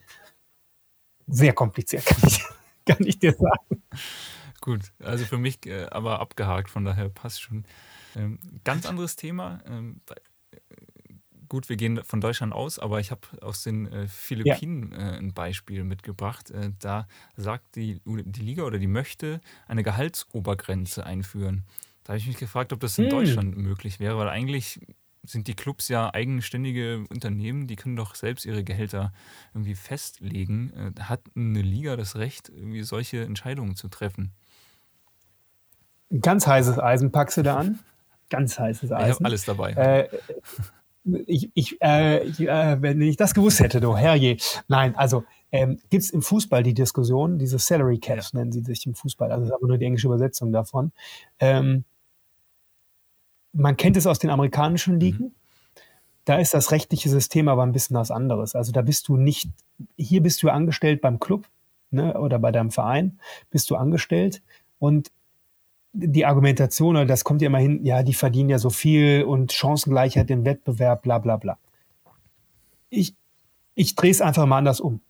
sehr 1.27 1.52
kompliziert, 1.52 2.05
kann 2.06 2.18
ich, 2.27 2.44
kann 2.86 3.06
ich 3.06 3.18
dir 3.18 3.32
sagen. 3.32 3.82
Gut, 4.60 4.93
also 5.02 5.24
für 5.24 5.39
mich 5.39 5.64
äh, 5.66 5.86
aber 5.86 6.20
abgehakt, 6.20 6.70
von 6.70 6.85
daher 6.85 7.09
passt 7.09 7.40
schon. 7.40 7.64
Ähm, 8.14 8.39
ganz 8.64 8.86
anderes 8.86 9.16
Thema. 9.16 9.60
Ähm, 9.66 10.01
äh, 10.10 10.14
gut, 11.51 11.68
wir 11.68 11.77
gehen 11.77 12.02
von 12.05 12.22
Deutschland 12.22 12.55
aus, 12.55 12.78
aber 12.78 13.01
ich 13.01 13.10
habe 13.10 13.20
aus 13.43 13.62
den 13.62 13.93
äh, 13.93 14.09
Philippinen 14.09 14.93
ja. 14.93 14.98
äh, 14.98 15.18
ein 15.18 15.35
Beispiel 15.35 15.85
mitgebracht. 15.85 16.51
Äh, 16.51 16.70
da 16.78 17.06
sagt 17.36 17.77
die, 17.77 18.01
die 18.06 18.40
Liga 18.40 18.62
oder 18.62 18.78
die 18.78 18.86
möchte 18.86 19.40
eine 19.68 19.82
Gehaltsobergrenze 19.82 21.05
einführen. 21.05 21.64
Da 22.05 22.14
habe 22.14 22.18
ich 22.18 22.27
mich 22.27 22.39
gefragt, 22.39 22.72
ob 22.72 22.81
das 22.81 22.97
in 22.97 23.05
hm. 23.05 23.10
Deutschland 23.10 23.56
möglich 23.59 24.01
wäre, 24.01 24.16
weil 24.16 24.28
eigentlich 24.28 24.81
sind 25.22 25.48
die 25.48 25.55
Clubs 25.55 25.89
ja 25.89 26.14
eigenständige 26.14 27.05
Unternehmen, 27.10 27.66
die 27.66 27.77
können 27.77 27.97
doch 27.97 28.14
selbst 28.14 28.47
ihre 28.47 28.64
Gehälter 28.64 29.12
irgendwie 29.52 29.74
festlegen. 29.74 30.72
Äh, 30.97 31.02
hat 31.02 31.20
eine 31.36 31.62
Liga 31.62 31.97
das 31.97 32.16
Recht, 32.16 32.48
irgendwie 32.48 32.82
solche 32.85 33.24
Entscheidungen 33.24 33.77
zu 33.77 33.89
treffen? 33.89 34.32
Ganz 36.22 36.47
heißes 36.47 36.78
Eisen 36.78 37.12
packst 37.12 37.36
du 37.39 37.43
da 37.43 37.56
an. 37.56 37.81
Ganz 38.31 38.59
heißes 38.59 38.93
Eisen. 38.93 39.09
Ich 39.09 39.14
habe 39.16 39.24
alles 39.24 39.44
dabei. 39.44 39.72
Äh, 39.72 40.09
ich, 41.27 41.51
ich, 41.55 41.81
äh, 41.82 42.24
ich 42.24 42.40
äh, 42.40 42.81
wenn 42.82 43.01
ich 43.01 43.16
das 43.16 43.35
gewusst 43.35 43.60
hätte, 43.60 43.81
du 43.81 43.97
herrje. 43.97 44.36
Nein, 44.68 44.94
also 44.97 45.24
ähm, 45.52 45.78
gibt 45.90 46.05
es 46.05 46.10
im 46.10 46.22
Fußball 46.22 46.62
die 46.62 46.74
Diskussion, 46.74 47.39
diese 47.39 47.59
Salary 47.59 47.98
Caps 47.98 48.35
nennen 48.35 48.52
sie 48.52 48.62
sich 48.62 48.86
im 48.86 48.94
Fußball, 48.94 49.32
also 49.32 49.44
das 49.44 49.51
ist 49.51 49.55
aber 49.55 49.66
nur 49.66 49.78
die 49.78 49.85
englische 49.85 50.06
Übersetzung 50.06 50.52
davon. 50.52 50.93
Ähm, 51.39 51.85
man 53.52 53.77
kennt 53.77 53.97
es 53.97 54.06
aus 54.06 54.18
den 54.18 54.31
amerikanischen 54.31 54.94
mhm. 54.94 55.01
Ligen. 55.01 55.24
Mhm. 55.24 55.35
Da 56.24 56.36
ist 56.36 56.55
das 56.55 56.70
rechtliche 56.70 57.09
System 57.09 57.48
aber 57.48 57.62
ein 57.62 57.72
bisschen 57.72 57.97
was 57.97 58.10
anderes. 58.10 58.55
Also 58.55 58.72
da 58.72 58.82
bist 58.82 59.09
du 59.09 59.16
nicht, 59.16 59.51
hier 59.97 60.22
bist 60.22 60.43
du 60.43 60.51
angestellt 60.51 61.01
beim 61.01 61.18
Club 61.18 61.47
ne, 61.90 62.18
oder 62.20 62.39
bei 62.39 62.52
deinem 62.52 62.70
Verein, 62.70 63.18
bist 63.51 63.70
du 63.70 63.77
angestellt 63.77 64.43
und 64.78 65.10
die 65.93 66.25
Argumentation, 66.25 67.07
das 67.07 67.25
kommt 67.25 67.43
ja 67.43 67.47
immer 67.47 67.59
hin, 67.59 67.85
ja, 67.85 68.03
die 68.03 68.15
verdienen 68.15 68.51
ja 68.51 68.59
so 68.59 68.71
viel 68.71 69.25
und 69.25 69.53
Chancengleichheit 69.53 70.31
im 70.31 70.45
Wettbewerb, 70.45 71.03
bla 71.03 71.19
bla 71.19 71.37
bla. 71.37 71.59
Ich, 72.91 73.15
ich 73.75 73.95
drehe 73.95 74.11
es 74.11 74.21
einfach 74.21 74.47
mal 74.47 74.59
anders 74.59 74.81
um. 74.81 75.01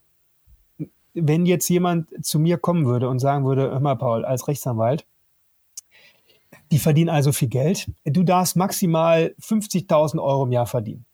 Wenn 1.13 1.45
jetzt 1.45 1.67
jemand 1.69 2.25
zu 2.25 2.39
mir 2.39 2.57
kommen 2.57 2.85
würde 2.85 3.09
und 3.09 3.19
sagen 3.19 3.45
würde, 3.45 3.69
hör 3.71 3.79
mal, 3.79 3.95
Paul, 3.95 4.25
als 4.25 4.47
Rechtsanwalt, 4.47 5.05
die 6.71 6.79
verdienen 6.79 7.09
also 7.09 7.31
viel 7.31 7.49
Geld. 7.49 7.91
Du 8.05 8.23
darfst 8.23 8.55
maximal 8.55 9.35
50.000 9.41 10.21
Euro 10.21 10.45
im 10.45 10.51
Jahr 10.51 10.65
verdienen. 10.65 11.05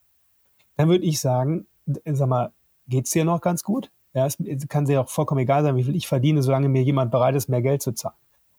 Dann 0.76 0.88
würde 0.88 1.03
ich 1.03 1.19
sagen, 1.19 1.65
sag 2.06 2.30
mal, 2.30 2.52
geht's 2.88 3.11
dir 3.11 3.26
noch 3.26 3.41
ganz 3.41 3.64
gut? 3.64 3.91
Ja, 4.14 4.26
es 4.27 4.38
kann 4.68 4.85
dir 4.85 5.02
auch 5.02 5.10
vollkommen 5.10 5.41
egal 5.41 5.64
sein, 5.64 5.76
wie 5.76 5.84
viel 5.84 5.95
ich 5.95 6.07
verdiene, 6.07 6.41
solange 6.44 6.69
mir 6.69 6.84
jemand 6.84 7.11
bereit 7.11 7.35
ist, 7.35 7.49
mehr 7.49 7.61
Geld 7.61 7.81
zu 7.81 7.91
zahlen. 7.94 8.15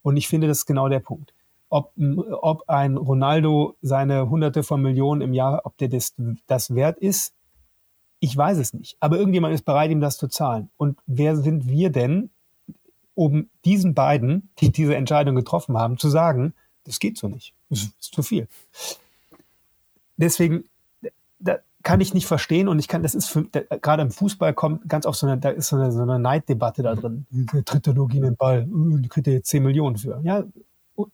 Und 0.09 0.17
ich 0.17 0.27
finde, 0.27 0.47
das 0.49 0.61
ist 0.61 0.67
genau 0.67 0.89
der 0.89 1.01
Punkt. 1.01 1.35
Ob, 1.69 1.93
ob 2.41 2.67
ein 2.67 2.97
Ronaldo 2.97 3.77
seine 3.83 4.31
Hunderte 4.31 4.63
von 4.63 4.81
Millionen 4.81 5.21
im 5.21 5.35
Jahr, 5.35 5.61
ob 5.65 5.77
der 5.77 5.89
das, 5.89 6.15
das 6.47 6.75
wert 6.75 6.99
ist, 6.99 7.35
ich 8.19 8.35
weiß 8.35 8.57
es 8.57 8.73
nicht. 8.73 8.97
Aber 9.01 9.19
irgendjemand 9.19 9.53
ist 9.55 9.67
bereit, 9.67 9.91
ihm 9.91 10.01
das 10.01 10.17
zu 10.17 10.29
zahlen. 10.29 10.71
Und 10.79 10.99
wer 11.07 11.37
sind 11.37 11.69
wir 11.69 11.91
denn, 11.91 12.31
um 13.15 13.51
diesen 13.67 13.93
beiden, 13.93 14.49
die 14.61 14.73
diese 14.73 14.97
Entscheidung 14.97 15.37
getroffen 15.37 15.77
haben, 15.77 15.99
zu 15.99 16.09
sagen, 16.09 16.55
das 16.85 17.01
geht 17.01 17.19
so 17.19 17.29
nicht. 17.29 17.53
Das 17.69 17.83
ist 17.83 18.15
zu 18.15 18.23
viel. 18.23 18.49
Deswegen, 20.17 20.65
kann 21.89 22.03
ich 22.03 22.13
nicht 22.13 22.27
verstehen 22.27 22.69
und 22.69 22.79
ich 22.79 22.87
kann, 22.87 23.03
das 23.03 23.15
ist 23.15 23.31
für, 23.31 23.45
da, 23.51 23.61
gerade 23.81 24.03
im 24.03 24.11
Fußball 24.11 24.53
kommt 24.53 24.91
ganz 24.91 25.07
oft 25.07 25.19
so 25.19 25.27
eine, 25.27 25.39
da 25.39 25.49
ist 25.49 25.69
so 25.69 25.77
eine, 25.77 25.91
so 25.91 26.03
eine 26.03 26.19
Neiddebatte 26.19 26.83
da 26.83 26.95
drin. 26.95 27.25
Der 27.31 27.65
tritt 27.65 27.87
er 27.87 27.95
nur 27.95 28.09
gegen 28.09 28.25
den 28.25 28.37
Ball, 28.37 28.69
uh, 28.71 29.01
kriegt 29.09 29.27
er 29.27 29.33
jetzt 29.33 29.49
10 29.49 29.63
Millionen 29.63 29.97
für. 29.97 30.21
Ja, 30.23 30.45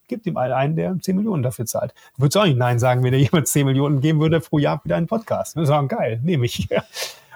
gibt 0.09 0.27
ihm 0.27 0.37
einen, 0.37 0.75
der 0.75 0.99
10 1.01 1.15
Millionen 1.15 1.45
dafür 1.45 1.65
zahlt. 1.65 1.95
Würdest 2.17 2.35
du 2.35 2.41
auch 2.41 2.45
nicht 2.47 2.59
Nein 2.59 2.81
sagen, 2.81 3.05
wenn 3.05 3.13
dir 3.13 3.21
jemand 3.21 3.47
10 3.47 3.67
Millionen 3.67 4.01
geben 4.01 4.19
würde 4.19 4.41
pro 4.41 4.59
Jahr 4.59 4.81
für 4.81 4.89
deinen 4.89 5.07
Podcast. 5.07 5.55
Wir 5.55 5.65
sagen, 5.65 5.87
geil, 5.87 6.19
nehme 6.25 6.45
ich. 6.45 6.69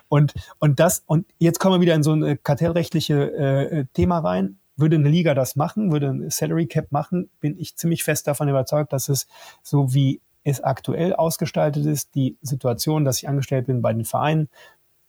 Und, 0.09 0.35
und 0.59 0.81
das, 0.81 1.05
und 1.07 1.25
jetzt 1.39 1.61
kommen 1.61 1.77
wir 1.77 1.81
wieder 1.81 1.95
in 1.95 2.03
so 2.03 2.15
ein 2.15 2.43
kartellrechtliche 2.43 3.35
äh, 3.35 3.85
Thema 3.93 4.19
rein. 4.19 4.59
Würde 4.75 4.97
eine 4.97 5.09
Liga 5.09 5.35
das 5.35 5.55
machen, 5.55 5.93
würde 5.93 6.09
ein 6.09 6.31
Salary 6.31 6.67
Cap 6.67 6.91
machen, 6.91 7.31
bin 7.39 7.57
ich 7.57 7.77
ziemlich 7.77 8.03
fest 8.03 8.27
davon 8.27 8.49
überzeugt, 8.49 8.93
dass 8.93 9.09
es 9.09 9.29
so 9.63 9.95
wie 9.95 10.21
es 10.49 10.63
aktuell 10.63 11.15
ausgestaltet 11.15 11.87
ist, 11.87 12.15
die 12.15 12.37
Situation, 12.43 13.05
dass 13.05 13.19
ich 13.19 13.29
angestellt 13.29 13.67
bin 13.67 13.83
bei 13.83 13.93
den 13.93 14.05
Vereinen, 14.05 14.49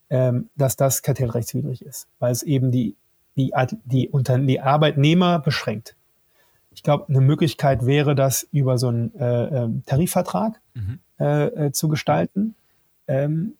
ähm, 0.09 0.49
dass 0.55 0.75
das 0.75 1.01
kartellrechtswidrig 1.01 1.83
ist, 1.83 2.07
weil 2.19 2.31
es 2.31 2.43
eben 2.43 2.71
die, 2.71 2.95
die, 3.37 3.53
die, 3.85 4.09
unter, 4.09 4.37
die 4.39 4.59
Arbeitnehmer 4.59 5.39
beschränkt. 5.39 5.95
Ich 6.71 6.83
glaube, 6.83 7.05
eine 7.09 7.21
Möglichkeit 7.21 7.85
wäre, 7.85 8.15
das 8.15 8.47
über 8.51 8.77
so 8.77 8.87
einen 8.87 9.13
äh, 9.15 9.63
ähm, 9.63 9.83
Tarifvertrag 9.85 10.59
mhm. 10.73 10.99
äh, 11.19 11.45
äh, 11.45 11.71
zu 11.71 11.89
gestalten. 11.89 12.55
Ähm, 13.07 13.55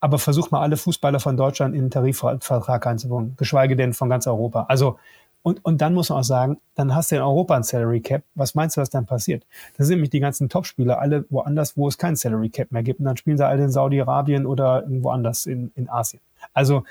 aber 0.00 0.18
versuch 0.18 0.50
mal 0.50 0.60
alle 0.60 0.76
Fußballer 0.76 1.20
von 1.20 1.36
Deutschland 1.36 1.74
in 1.74 1.82
einen 1.82 1.90
Tarifvertrag 1.90 2.86
einzubauen, 2.86 3.34
geschweige 3.36 3.76
denn 3.76 3.92
von 3.92 4.08
ganz 4.08 4.26
Europa. 4.26 4.66
Also 4.68 4.98
und, 5.42 5.64
und 5.64 5.80
dann 5.80 5.94
muss 5.94 6.08
man 6.08 6.20
auch 6.20 6.24
sagen, 6.24 6.60
dann 6.74 6.94
hast 6.94 7.10
du 7.10 7.16
in 7.16 7.22
Europa 7.22 7.56
ein 7.56 7.64
Salary 7.64 8.00
Cap. 8.00 8.22
Was 8.34 8.54
meinst 8.54 8.76
du, 8.76 8.80
was 8.80 8.90
dann 8.90 9.06
passiert? 9.06 9.44
Da 9.76 9.84
sind 9.84 9.96
nämlich 9.96 10.10
die 10.10 10.20
ganzen 10.20 10.48
Topspieler 10.48 11.00
alle 11.00 11.24
woanders, 11.30 11.76
wo 11.76 11.88
es 11.88 11.98
kein 11.98 12.14
Salary 12.14 12.48
Cap 12.48 12.70
mehr 12.70 12.84
gibt. 12.84 13.00
Und 13.00 13.06
dann 13.06 13.16
spielen 13.16 13.36
sie 13.36 13.46
alle 13.46 13.64
in 13.64 13.70
Saudi-Arabien 13.70 14.46
oder 14.46 14.82
irgendwo 14.82 15.10
anders 15.10 15.46
in, 15.46 15.72
in 15.74 15.88
Asien. 15.88 16.20
Also 16.52 16.84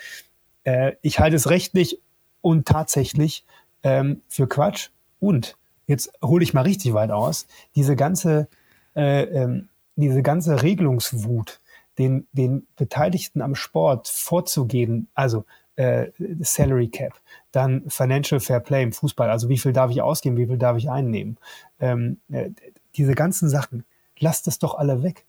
äh, 0.65 0.93
ich 1.01 1.19
halte 1.19 1.37
es 1.37 1.49
rechtlich 1.49 1.99
und 2.41 2.67
tatsächlich 2.67 3.45
ähm, 3.83 4.21
für 4.27 4.47
Quatsch. 4.47 4.89
Und 5.21 5.55
jetzt 5.87 6.11
hole 6.21 6.43
ich 6.43 6.53
mal 6.53 6.61
richtig 6.61 6.93
weit 6.93 7.11
aus, 7.11 7.47
diese 7.75 7.95
ganze, 7.95 8.47
äh, 8.95 9.23
ähm, 9.23 9.69
diese 9.95 10.23
ganze 10.23 10.61
Regelungswut, 10.61 11.61
den, 11.97 12.27
den 12.33 12.67
Beteiligten 12.75 13.41
am 13.41 13.55
Sport 13.55 14.09
vorzugeben, 14.09 15.07
also 15.13 15.45
äh, 15.75 16.07
Salary 16.39 16.89
Cap, 16.89 17.13
dann 17.51 17.83
Financial 17.89 18.39
Fair 18.39 18.59
Play 18.59 18.83
im 18.83 18.93
Fußball, 18.93 19.29
also 19.29 19.49
wie 19.49 19.57
viel 19.57 19.73
darf 19.73 19.91
ich 19.91 20.01
ausgeben, 20.01 20.37
wie 20.37 20.47
viel 20.47 20.57
darf 20.57 20.77
ich 20.77 20.89
einnehmen. 20.89 21.37
Ähm, 21.79 22.17
äh, 22.31 22.49
diese 22.95 23.13
ganzen 23.13 23.49
Sachen, 23.49 23.85
lasst 24.19 24.47
das 24.47 24.59
doch 24.59 24.75
alle 24.75 25.03
weg. 25.03 25.25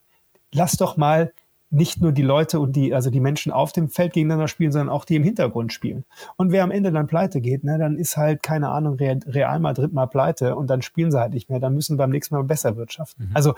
Lasst 0.52 0.80
doch 0.80 0.96
mal 0.96 1.32
nicht 1.72 2.02
nur 2.02 2.12
die 2.12 2.22
Leute 2.22 2.60
und 2.60 2.76
die, 2.76 2.94
also 2.94 3.08
die 3.08 3.20
Menschen 3.20 3.50
auf 3.50 3.72
dem 3.72 3.88
Feld 3.88 4.12
gegeneinander 4.12 4.46
spielen, 4.46 4.72
sondern 4.72 4.90
auch 4.90 5.06
die 5.06 5.16
im 5.16 5.24
Hintergrund 5.24 5.72
spielen. 5.72 6.04
Und 6.36 6.52
wer 6.52 6.64
am 6.64 6.70
Ende 6.70 6.92
dann 6.92 7.06
pleite 7.06 7.40
geht, 7.40 7.64
ne, 7.64 7.78
dann 7.78 7.96
ist 7.96 8.18
halt, 8.18 8.42
keine 8.42 8.68
Ahnung, 8.68 8.96
Real 8.96 9.58
Madrid 9.58 9.92
mal 9.94 10.06
pleite 10.06 10.54
und 10.54 10.68
dann 10.68 10.82
spielen 10.82 11.10
sie 11.10 11.18
halt 11.18 11.32
nicht 11.32 11.48
mehr, 11.48 11.60
dann 11.60 11.74
müssen 11.74 11.96
beim 11.96 12.10
nächsten 12.10 12.34
Mal 12.34 12.44
besser 12.44 12.76
wirtschaften. 12.76 13.28
Mhm. 13.28 13.36
Also 13.36 13.54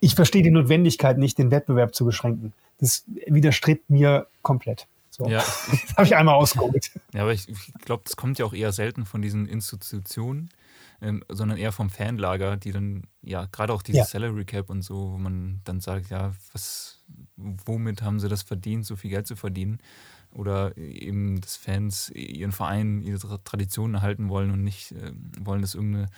ich 0.00 0.16
verstehe 0.16 0.42
die 0.42 0.50
Notwendigkeit 0.50 1.16
nicht, 1.16 1.38
den 1.38 1.52
Wettbewerb 1.52 1.94
zu 1.94 2.04
beschränken. 2.04 2.52
Das 2.78 3.04
widerstrebt 3.26 3.88
mir 3.88 4.26
komplett. 4.42 4.88
So. 5.14 5.28
Ja, 5.28 5.38
das 5.70 5.94
habe 5.96 6.06
ich 6.06 6.16
einmal 6.16 6.34
ausgeholt. 6.34 6.90
Ja, 7.12 7.22
aber 7.22 7.32
ich, 7.32 7.48
ich 7.48 7.72
glaube, 7.84 8.02
das 8.04 8.16
kommt 8.16 8.40
ja 8.40 8.44
auch 8.44 8.52
eher 8.52 8.72
selten 8.72 9.06
von 9.06 9.22
diesen 9.22 9.46
Institutionen, 9.46 10.50
ähm, 11.00 11.22
sondern 11.28 11.56
eher 11.56 11.70
vom 11.70 11.88
Fanlager, 11.88 12.56
die 12.56 12.72
dann, 12.72 13.04
ja, 13.22 13.46
gerade 13.52 13.72
auch 13.72 13.82
dieses 13.82 13.98
ja. 13.98 14.04
Salary 14.06 14.44
Cap 14.44 14.70
und 14.70 14.82
so, 14.82 15.12
wo 15.12 15.18
man 15.18 15.60
dann 15.62 15.80
sagt, 15.80 16.10
ja, 16.10 16.32
was, 16.52 17.04
womit 17.36 18.02
haben 18.02 18.18
sie 18.18 18.28
das 18.28 18.42
verdient, 18.42 18.86
so 18.86 18.96
viel 18.96 19.10
Geld 19.10 19.28
zu 19.28 19.36
verdienen? 19.36 19.78
Oder 20.32 20.76
eben, 20.76 21.40
dass 21.40 21.54
Fans 21.54 22.10
ihren 22.10 22.50
Verein, 22.50 23.00
ihre 23.00 23.40
Traditionen 23.44 23.94
erhalten 23.94 24.28
wollen 24.28 24.50
und 24.50 24.64
nicht 24.64 24.90
äh, 24.90 25.12
wollen, 25.38 25.62
dass 25.62 25.76
irgendeine 25.76 26.08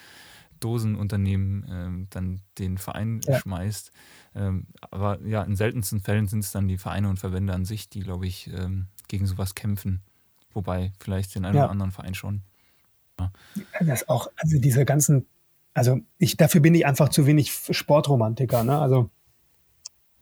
Dosenunternehmen 0.60 1.66
ähm, 1.68 2.06
dann 2.10 2.40
den 2.58 2.78
Verein 2.78 3.20
ja. 3.24 3.38
schmeißt. 3.38 3.92
Ähm, 4.34 4.66
aber 4.80 5.20
ja, 5.24 5.42
in 5.42 5.56
seltensten 5.56 6.00
Fällen 6.00 6.26
sind 6.26 6.40
es 6.40 6.52
dann 6.52 6.68
die 6.68 6.78
Vereine 6.78 7.08
und 7.08 7.18
Verbände 7.18 7.52
an 7.52 7.64
sich, 7.64 7.88
die, 7.88 8.00
glaube 8.00 8.26
ich, 8.26 8.50
ähm, 8.52 8.86
gegen 9.08 9.26
sowas 9.26 9.54
kämpfen. 9.54 10.02
Wobei 10.52 10.92
vielleicht 10.98 11.34
den 11.34 11.44
einen 11.44 11.56
ja. 11.56 11.64
oder 11.64 11.70
anderen 11.70 11.92
Verein 11.92 12.14
schon. 12.14 12.42
Ja. 13.18 13.30
Das 13.80 14.08
auch, 14.08 14.28
also 14.36 14.58
diese 14.58 14.84
ganzen, 14.84 15.26
also 15.74 16.00
ich, 16.18 16.36
dafür 16.36 16.60
bin 16.60 16.74
ich 16.74 16.86
einfach 16.86 17.08
zu 17.08 17.26
wenig 17.26 17.52
Sportromantiker, 17.52 18.64
ne? 18.64 18.78
Also 18.78 19.10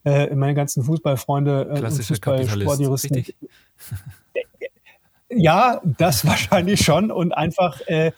äh, 0.05 0.35
meine 0.35 0.55
ganzen 0.55 0.85
Fußballfreunde 0.85 1.71
äh, 1.71 1.79
Klassische 1.79 2.15
Fußball-Sportjuristen. 2.15 3.25
ja, 5.31 5.81
das 5.85 6.27
wahrscheinlich 6.27 6.85
schon 6.85 7.11
und 7.11 7.33
einfach, 7.33 7.81
äh, 7.87 8.13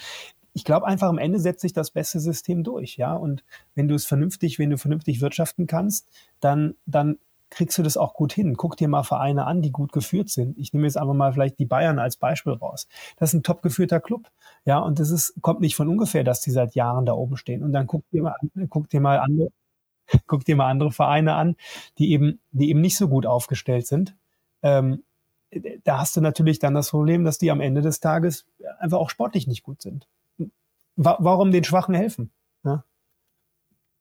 ich 0.57 0.65
glaube 0.65 0.87
einfach 0.87 1.09
am 1.09 1.19
Ende 1.19 1.39
setzt 1.39 1.61
sich 1.61 1.75
das 1.75 1.91
beste 1.91 2.19
System 2.19 2.65
durch, 2.65 2.97
ja. 2.97 3.13
Und 3.13 3.45
wenn 3.75 3.89
du 3.89 3.95
es 3.95 4.07
vernünftig, 4.07 4.59
wenn 4.59 4.71
du 4.71 4.79
vernünftig 4.79 5.21
wirtschaften 5.21 5.67
kannst, 5.67 6.09
dann, 6.41 6.77
dann 6.87 7.19
kriegst 7.51 7.77
du 7.77 7.83
das 7.83 7.99
auch 7.99 8.15
gut 8.15 8.33
hin. 8.33 8.57
Guck 8.57 8.79
dir 8.79 8.89
mal 8.89 9.03
Vereine 9.03 9.45
an, 9.45 9.61
die 9.61 9.71
gut 9.71 9.93
geführt 9.93 10.31
sind. 10.31 10.57
Ich 10.57 10.73
nehme 10.73 10.87
jetzt 10.87 10.97
einfach 10.97 11.13
mal 11.13 11.35
vielleicht 11.35 11.59
die 11.59 11.67
Bayern 11.67 11.99
als 11.99 12.17
Beispiel 12.17 12.55
raus. 12.55 12.89
Das 13.19 13.31
ist 13.31 13.35
ein 13.35 13.43
top 13.43 13.61
geführter 13.61 14.01
Club. 14.01 14.31
Ja, 14.65 14.79
und 14.79 14.99
das 14.99 15.11
ist, 15.11 15.35
kommt 15.43 15.61
nicht 15.61 15.77
von 15.77 15.89
ungefähr, 15.89 16.25
dass 16.25 16.41
die 16.41 16.51
seit 16.51 16.75
Jahren 16.75 17.05
da 17.05 17.13
oben 17.13 17.37
stehen. 17.37 17.63
Und 17.63 17.73
dann 17.73 17.87
guck 17.87 18.09
dir 18.09 18.23
mal, 18.23 18.37
guck 18.71 18.89
dir 18.89 19.03
mal 19.03 19.19
andere, 19.19 19.51
guck 20.27 20.47
dir 20.47 20.57
mal 20.57 20.71
andere 20.71 20.91
Vereine 20.91 21.35
an, 21.35 21.57
die 21.99 22.13
eben, 22.13 22.41
die 22.53 22.71
eben 22.71 22.81
nicht 22.81 22.97
so 22.97 23.09
gut 23.09 23.27
aufgestellt 23.27 23.87
sind. 23.87 24.17
Ähm, 24.63 25.03
da 25.85 25.99
hast 25.99 26.17
du 26.17 26.23
natürlich 26.23 26.61
dann 26.61 26.73
das 26.73 26.89
Problem, 26.89 27.25
dass 27.25 27.37
die 27.37 27.51
am 27.51 27.61
Ende 27.61 27.83
des 27.83 28.01
Tages 28.01 28.47
einfach 28.79 28.99
auch 28.99 29.11
sportlich 29.11 29.47
nicht 29.47 29.63
gut 29.63 29.83
sind 29.83 30.09
wa 30.97 31.17
warum 31.21 31.53
den 31.53 31.65
Schwachen 31.65 31.95
helfen? 31.95 32.31
Ja? 32.65 32.85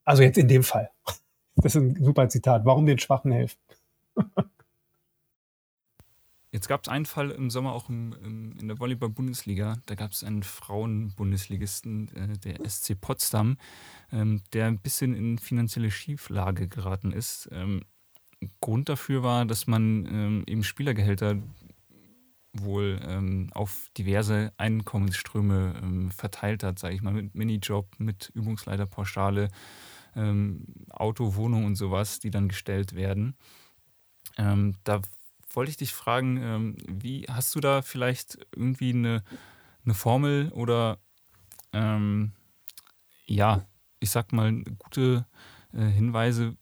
Also 0.04 0.24
jetzt 0.24 0.38
in 0.38 0.48
dem 0.48 0.64
Fall. 0.64 0.92
Das 1.58 1.74
ist 1.74 1.82
ein 1.82 2.04
super 2.04 2.28
Zitat. 2.28 2.66
Warum 2.66 2.86
den 2.86 3.00
Schwachen 3.00 3.32
helfen? 3.32 3.58
Jetzt 6.56 6.70
gab 6.70 6.84
es 6.84 6.90
einen 6.90 7.06
Fall 7.06 7.32
im 7.32 7.50
Sommer 7.50 7.74
auch 7.74 7.90
im, 7.90 8.16
im, 8.24 8.58
in 8.58 8.70
der 8.70 8.80
Volleyball-Bundesliga. 8.80 9.76
Da 9.86 9.96
gab 9.96 10.12
es 10.12 10.24
einen 10.24 10.42
Frauen-Bundesligisten, 10.42 12.08
äh, 12.16 12.38
der 12.38 12.70
SC 12.70 13.00
Potsdam, 13.00 13.58
ähm, 14.10 14.42
der 14.54 14.68
ein 14.68 14.80
bisschen 14.80 15.14
in 15.14 15.38
finanzielle 15.38 15.92
Schieflage 15.92 16.70
geraten 16.70 17.12
ist. 17.12 17.50
Ähm, 17.52 17.82
Grund 18.62 18.88
dafür 18.88 19.22
war, 19.22 19.46
dass 19.46 19.68
man 19.68 20.06
ähm, 20.06 20.44
eben 20.48 20.64
Spielergehälter 20.64 21.38
wohl 22.62 23.00
ähm, 23.04 23.50
auf 23.54 23.90
diverse 23.98 24.54
Einkommensströme 24.58 25.76
ähm, 25.82 26.12
verteilt 26.12 26.64
hat, 26.64 26.80
sage 26.80 26.96
ich 26.96 27.02
mal, 27.02 27.14
mit 27.14 27.36
Minijob, 27.36 27.88
mit 28.00 28.32
Übungsleiterpauschale, 28.34 29.50
ähm, 30.16 30.66
Auto, 30.90 31.36
Wohnung 31.36 31.66
und 31.66 31.76
sowas, 31.76 32.20
die 32.20 32.32
dann 32.32 32.48
gestellt 32.48 32.96
werden. 32.96 33.36
Ähm, 34.38 34.76
da 34.84 35.02
wollte 35.54 35.72
ich 35.72 35.78
dich 35.78 35.94
fragen, 35.94 36.38
ähm, 36.42 36.76
wie 36.88 37.26
hast 37.30 37.56
du 37.56 37.60
da 37.60 37.82
vielleicht 37.82 38.38
irgendwie 38.56 38.94
eine, 38.94 39.24
eine 39.84 39.94
Formel 39.94 40.52
oder 40.54 41.00
ja, 43.26 43.68
ich 44.00 44.10
sag 44.10 44.32
mal, 44.32 44.64
gute 44.80 45.26
äh, 45.74 45.86
Hinweise 45.86 46.56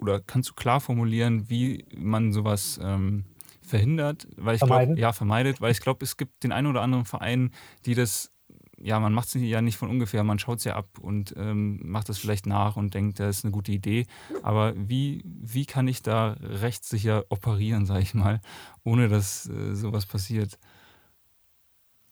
oder 0.00 0.20
kannst 0.20 0.50
du 0.50 0.54
klar 0.54 0.80
formulieren, 0.80 1.48
wie 1.50 1.84
man 1.94 2.32
sowas 2.32 2.78
ähm, 2.82 3.24
verhindert, 3.66 4.28
weil 4.36 4.56
ich 4.56 4.62
glaube, 4.62 4.98
ja, 4.98 5.12
vermeidet, 5.12 5.60
weil 5.60 5.72
ich 5.72 5.80
glaube, 5.80 6.04
es 6.04 6.16
gibt 6.16 6.44
den 6.44 6.52
einen 6.52 6.66
oder 6.66 6.82
anderen 6.82 7.04
Verein, 7.04 7.50
die 7.84 7.94
das, 7.94 8.32
ja, 8.78 9.00
man 9.00 9.12
macht 9.12 9.28
es 9.28 9.34
ja 9.34 9.60
nicht 9.60 9.76
von 9.76 9.90
ungefähr, 9.90 10.22
man 10.24 10.38
schaut 10.38 10.58
es 10.58 10.64
ja 10.64 10.76
ab 10.76 10.98
und 11.00 11.34
ähm, 11.36 11.80
macht 11.82 12.08
es 12.08 12.18
vielleicht 12.18 12.46
nach 12.46 12.76
und 12.76 12.94
denkt, 12.94 13.18
das 13.20 13.38
ist 13.38 13.44
eine 13.44 13.52
gute 13.52 13.72
Idee. 13.72 14.06
Aber 14.42 14.74
wie, 14.76 15.22
wie 15.24 15.66
kann 15.66 15.88
ich 15.88 16.02
da 16.02 16.36
rechtssicher 16.40 17.24
operieren, 17.28 17.86
sage 17.86 18.02
ich 18.02 18.14
mal, 18.14 18.40
ohne 18.84 19.08
dass 19.08 19.48
äh, 19.48 19.74
sowas 19.74 20.06
passiert? 20.06 20.58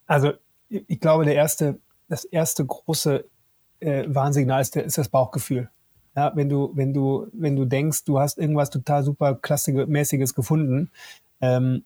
Also, 0.07 0.33
ich 0.69 1.01
glaube, 1.01 1.25
der 1.25 1.35
erste, 1.35 1.79
das 2.09 2.25
erste 2.25 2.65
große 2.65 3.25
äh, 3.81 4.05
Warnsignal 4.09 4.61
ist, 4.61 4.75
der, 4.75 4.85
ist 4.85 4.99
das 4.99 5.09
Bauchgefühl. 5.09 5.71
Ja, 6.17 6.33
wenn 6.37 6.49
du, 6.49 6.71
wenn 6.75 6.95
du, 6.95 7.27
wenn 7.33 7.57
du 7.57 7.65
denkst, 7.65 8.05
du 8.05 8.21
hast 8.21 8.39
irgendwas 8.39 8.71
total 8.71 9.03
super 9.03 9.35
klassigemäßiges 9.35 10.35
gefunden, 10.35 10.91
ähm, 11.41 11.85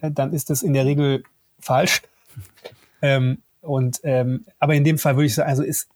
dann 0.00 0.32
ist 0.32 0.50
das 0.50 0.62
in 0.62 0.74
der 0.74 0.84
Regel 0.84 1.22
falsch. 1.58 2.02
ähm, 3.02 3.38
und 3.60 4.00
ähm, 4.04 4.44
aber 4.58 4.74
in 4.74 4.84
dem 4.84 4.98
Fall 4.98 5.16
würde 5.16 5.26
ich 5.26 5.34
sagen, 5.34 5.48
also 5.48 5.62
ist, 5.62 5.88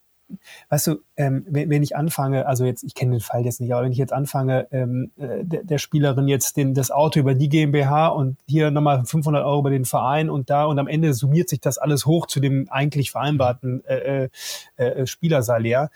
weißt 0.69 0.89
du, 0.89 0.97
ähm, 1.17 1.45
wenn, 1.49 1.71
wenn, 1.71 1.83
ich 1.83 1.97
anfange, 1.97 2.47
also 2.47 2.65
jetzt, 2.65 2.83
ich 2.83 2.95
kenne 2.95 3.13
den 3.13 3.21
Fall 3.21 3.45
jetzt 3.45 3.61
nicht, 3.61 3.73
aber 3.73 3.85
wenn 3.85 3.93
ich 3.93 3.99
jetzt 3.99 4.13
anfange, 4.13 4.67
ähm, 4.73 5.11
äh, 5.17 5.45
der, 5.45 5.65
der, 5.65 5.79
Spielerin 5.79 6.29
jetzt 6.29 6.57
den, 6.57 6.75
das 6.75 6.91
Auto 6.91 7.21
über 7.21 7.35
die 7.35 7.49
GmbH 7.49 8.09
und 8.09 8.39
hier 8.47 8.71
nochmal 8.71 9.05
500 9.05 9.45
Euro 9.45 9.61
über 9.61 9.71
den 9.71 9.85
Verein 9.85 10.31
und 10.31 10.51
da 10.51 10.65
und 10.65 10.79
am 10.79 10.89
Ende 10.89 11.15
summiert 11.15 11.49
sich 11.49 11.61
das 11.61 11.79
alles 11.79 12.07
hoch 12.07 12.27
zu 12.27 12.41
dem 12.41 12.69
eigentlich 12.71 13.11
vereinbarten 13.11 13.85
äh, 13.85 14.29
äh, 14.77 14.85
äh 14.85 15.07
Spielersalär, 15.07 15.91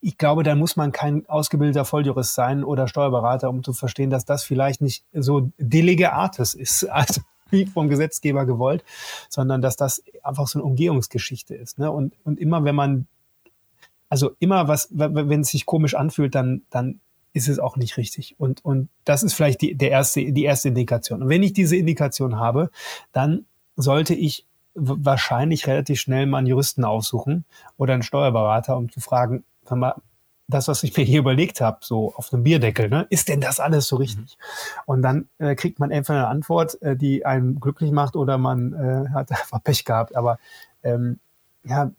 ich 0.00 0.18
glaube, 0.18 0.42
da 0.42 0.54
muss 0.54 0.76
man 0.76 0.92
kein 0.92 1.28
ausgebildeter 1.28 1.84
Volljurist 1.84 2.34
sein 2.34 2.64
oder 2.64 2.88
Steuerberater, 2.88 3.48
um 3.48 3.64
zu 3.64 3.72
verstehen, 3.72 4.10
dass 4.10 4.24
das 4.24 4.44
vielleicht 4.44 4.80
nicht 4.80 5.04
so 5.12 5.50
delege 5.58 6.12
artis 6.12 6.54
ist, 6.54 6.84
also 6.90 7.20
wie 7.50 7.66
vom 7.66 7.88
Gesetzgeber 7.88 8.44
gewollt, 8.44 8.84
sondern 9.28 9.62
dass 9.62 9.76
das 9.76 10.02
einfach 10.22 10.48
so 10.48 10.58
eine 10.58 10.64
Umgehungsgeschichte 10.64 11.54
ist. 11.54 11.78
Ne? 11.78 11.90
Und, 11.90 12.14
und 12.24 12.40
immer 12.40 12.64
wenn 12.64 12.74
man 12.74 13.06
also 14.08 14.32
immer 14.38 14.68
was, 14.68 14.88
wenn 14.90 15.40
es 15.40 15.48
sich 15.48 15.66
komisch 15.66 15.94
anfühlt, 15.94 16.34
dann, 16.34 16.62
dann 16.70 17.00
ist 17.32 17.48
es 17.48 17.58
auch 17.58 17.76
nicht 17.76 17.96
richtig. 17.96 18.36
Und, 18.38 18.64
und 18.64 18.88
das 19.04 19.22
ist 19.22 19.34
vielleicht 19.34 19.60
die, 19.60 19.74
der 19.74 19.90
erste, 19.90 20.32
die 20.32 20.44
erste 20.44 20.68
Indikation. 20.68 21.22
Und 21.22 21.28
wenn 21.28 21.42
ich 21.42 21.52
diese 21.52 21.76
Indikation 21.76 22.38
habe, 22.38 22.70
dann 23.12 23.46
sollte 23.76 24.14
ich 24.14 24.46
wahrscheinlich 24.74 25.66
relativ 25.66 26.00
schnell 26.00 26.26
mal 26.26 26.38
einen 26.38 26.46
Juristen 26.46 26.84
aufsuchen 26.84 27.44
oder 27.76 27.94
einen 27.94 28.02
Steuerberater, 28.02 28.76
um 28.76 28.90
zu 28.90 29.00
fragen, 29.00 29.44
mal, 29.74 29.94
das, 30.48 30.68
was 30.68 30.82
ich 30.84 30.96
mir 30.96 31.04
hier 31.04 31.18
überlegt 31.18 31.60
habe, 31.60 31.78
so 31.80 32.14
auf 32.14 32.32
einem 32.32 32.44
Bierdeckel, 32.44 32.88
ne, 32.88 33.06
ist 33.10 33.28
denn 33.28 33.40
das 33.40 33.58
alles 33.58 33.88
so 33.88 33.96
richtig? 33.96 34.38
Mhm. 34.38 34.82
Und 34.86 35.02
dann 35.02 35.28
äh, 35.38 35.54
kriegt 35.56 35.80
man 35.80 35.90
entweder 35.90 36.20
eine 36.20 36.28
Antwort, 36.28 36.80
äh, 36.82 36.96
die 36.96 37.26
einen 37.26 37.60
glücklich 37.60 37.90
macht, 37.90 38.16
oder 38.16 38.38
man 38.38 38.72
äh, 38.72 39.08
hat 39.12 39.30
einfach 39.30 39.62
Pech 39.62 39.84
gehabt. 39.84 40.14
Aber 40.14 40.38
ähm, 40.82 41.18
ja, 41.64 41.90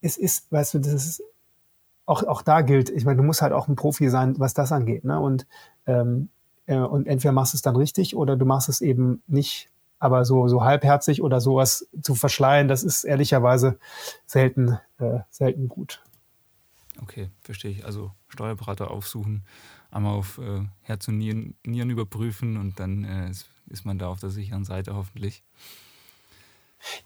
es 0.00 0.16
ist, 0.16 0.50
weißt 0.52 0.74
du, 0.74 0.78
das 0.78 0.92
ist 0.92 1.22
auch, 2.04 2.22
auch 2.22 2.42
da 2.42 2.60
gilt, 2.60 2.90
ich 2.90 3.04
meine, 3.04 3.16
du 3.16 3.24
musst 3.24 3.42
halt 3.42 3.52
auch 3.52 3.66
ein 3.66 3.74
Profi 3.74 4.08
sein, 4.08 4.38
was 4.38 4.54
das 4.54 4.70
angeht. 4.70 5.04
Ne? 5.04 5.18
Und, 5.18 5.46
ähm, 5.86 6.28
äh, 6.66 6.76
und 6.76 7.08
entweder 7.08 7.32
machst 7.32 7.52
du 7.52 7.56
es 7.56 7.62
dann 7.62 7.74
richtig 7.74 8.16
oder 8.16 8.36
du 8.36 8.46
machst 8.46 8.68
es 8.68 8.80
eben 8.80 9.22
nicht 9.26 9.68
aber 9.98 10.24
so, 10.24 10.46
so 10.46 10.62
halbherzig 10.62 11.22
oder 11.22 11.40
sowas 11.40 11.88
zu 12.02 12.14
verschleiern, 12.14 12.68
das 12.68 12.84
ist 12.84 13.04
ehrlicherweise 13.04 13.78
selten, 14.26 14.78
äh, 14.98 15.20
selten 15.30 15.68
gut. 15.68 16.02
Okay, 17.02 17.30
verstehe 17.42 17.70
ich. 17.70 17.84
Also 17.84 18.12
Steuerberater 18.28 18.90
aufsuchen, 18.90 19.44
einmal 19.90 20.14
auf 20.14 20.38
äh, 20.38 20.62
Herz 20.80 21.08
und 21.08 21.18
Nieren, 21.18 21.54
Nieren 21.64 21.90
überprüfen 21.90 22.56
und 22.56 22.80
dann 22.80 23.04
äh, 23.04 23.30
ist 23.68 23.84
man 23.84 23.98
da 23.98 24.08
auf 24.08 24.20
der 24.20 24.30
sicheren 24.30 24.64
Seite 24.64 24.94
hoffentlich. 24.94 25.42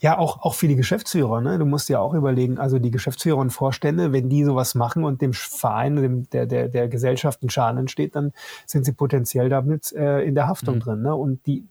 Ja, 0.00 0.18
auch, 0.18 0.42
auch 0.42 0.54
für 0.54 0.68
die 0.68 0.76
Geschäftsführer. 0.76 1.40
Ne? 1.40 1.58
Du 1.58 1.64
musst 1.64 1.88
dir 1.88 2.00
auch 2.00 2.14
überlegen, 2.14 2.58
also 2.58 2.78
die 2.78 2.90
Geschäftsführer 2.90 3.38
und 3.38 3.50
Vorstände, 3.50 4.12
wenn 4.12 4.28
die 4.28 4.44
sowas 4.44 4.74
machen 4.74 5.04
und 5.04 5.22
dem 5.22 5.32
Verein, 5.32 5.96
dem, 5.96 6.30
der, 6.30 6.46
der, 6.46 6.68
der 6.68 6.88
Gesellschaft 6.88 7.42
ein 7.42 7.50
Schaden 7.50 7.78
entsteht, 7.78 8.14
dann 8.14 8.32
sind 8.66 8.84
sie 8.84 8.92
potenziell 8.92 9.48
damit 9.48 9.92
äh, 9.92 10.22
in 10.22 10.34
der 10.34 10.48
Haftung 10.48 10.76
mhm. 10.76 10.80
drin. 10.80 11.02
Ne? 11.02 11.14
Und 11.14 11.46
die, 11.46 11.66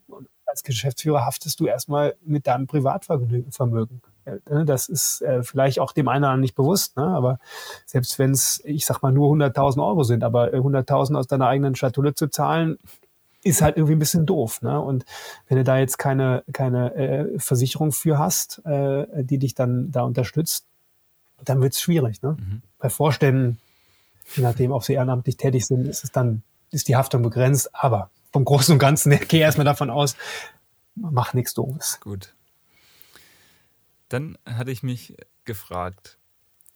als 0.46 0.62
Geschäftsführer 0.64 1.24
haftest 1.24 1.60
du 1.60 1.66
erstmal 1.66 2.16
mit 2.24 2.46
deinem 2.46 2.66
Privatvermögen. 2.66 4.02
Ne, 4.24 4.64
das 4.64 4.88
ist 4.88 5.22
äh, 5.22 5.42
vielleicht 5.42 5.80
auch 5.80 5.92
dem 5.92 6.08
einen 6.08 6.24
oder 6.24 6.28
anderen 6.28 6.40
nicht 6.42 6.54
bewusst, 6.54 6.96
ne? 6.96 7.04
aber 7.04 7.38
selbst 7.86 8.18
wenn 8.18 8.32
es, 8.32 8.60
ich 8.64 8.84
sag 8.84 9.02
mal, 9.02 9.12
nur 9.12 9.32
100.000 9.34 9.84
Euro 9.84 10.02
sind, 10.04 10.24
aber 10.24 10.48
100.000 10.48 11.16
aus 11.16 11.26
deiner 11.26 11.46
eigenen 11.46 11.74
Schatulle 11.74 12.14
zu 12.14 12.28
zahlen, 12.28 12.78
ist 13.42 13.62
halt 13.62 13.76
irgendwie 13.76 13.94
ein 13.94 13.98
bisschen 13.98 14.26
doof. 14.26 14.60
Ne? 14.62 14.78
Und 14.78 15.04
wenn 15.48 15.56
du 15.56 15.64
da 15.64 15.78
jetzt 15.78 15.98
keine, 15.98 16.44
keine 16.52 16.94
äh, 16.94 17.38
Versicherung 17.38 17.92
für 17.92 18.18
hast, 18.18 18.64
äh, 18.66 19.24
die 19.24 19.38
dich 19.38 19.54
dann 19.54 19.90
da 19.90 20.02
unterstützt, 20.02 20.66
dann 21.44 21.62
wird 21.62 21.72
es 21.72 21.80
schwierig. 21.80 22.22
Ne? 22.22 22.36
Mhm. 22.38 22.62
Bei 22.78 22.90
Vorständen, 22.90 23.58
je 24.36 24.42
nachdem, 24.42 24.72
ob 24.72 24.84
sie 24.84 24.92
ehrenamtlich 24.92 25.38
tätig 25.38 25.66
sind, 25.66 25.88
ist 25.88 26.04
es 26.04 26.12
dann, 26.12 26.42
ist 26.70 26.88
die 26.88 26.96
Haftung 26.96 27.22
begrenzt, 27.22 27.70
aber 27.72 28.10
vom 28.32 28.44
Großen 28.44 28.72
und 28.72 28.78
Ganzen, 28.78 29.12
ich 29.12 29.28
gehe 29.28 29.40
erstmal 29.40 29.64
davon 29.64 29.88
aus, 29.88 30.16
mach 30.94 31.32
nichts 31.32 31.54
Doofes. 31.54 31.98
Gut. 32.00 32.34
Dann 34.10 34.36
hatte 34.44 34.70
ich 34.70 34.82
mich 34.82 35.16
gefragt, 35.44 36.18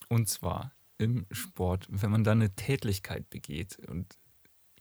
und 0.09 0.28
zwar 0.28 0.73
im 0.98 1.27
Sport, 1.31 1.86
wenn 1.90 2.11
man 2.11 2.24
da 2.24 2.32
eine 2.32 2.55
Tätlichkeit 2.55 3.28
begeht 3.28 3.78
und 3.89 4.16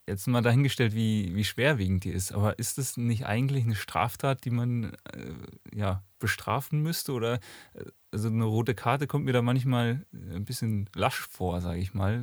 jetzt 0.06 0.26
mal 0.28 0.42
dahingestellt, 0.42 0.94
wie, 0.94 1.34
wie 1.34 1.44
schwerwiegend 1.44 2.04
die 2.04 2.10
ist, 2.10 2.32
aber 2.32 2.58
ist 2.58 2.78
das 2.78 2.96
nicht 2.96 3.26
eigentlich 3.26 3.64
eine 3.64 3.74
Straftat, 3.74 4.44
die 4.44 4.50
man 4.50 4.94
äh, 5.12 5.32
ja, 5.74 6.02
bestrafen 6.18 6.82
müsste? 6.82 7.12
Oder 7.12 7.34
äh, 7.74 7.84
also 8.12 8.28
eine 8.28 8.44
rote 8.44 8.74
Karte 8.74 9.06
kommt 9.06 9.24
mir 9.24 9.32
da 9.32 9.42
manchmal 9.42 10.06
ein 10.12 10.44
bisschen 10.44 10.88
lasch 10.94 11.26
vor, 11.28 11.60
sage 11.60 11.80
ich 11.80 11.94
mal. 11.94 12.22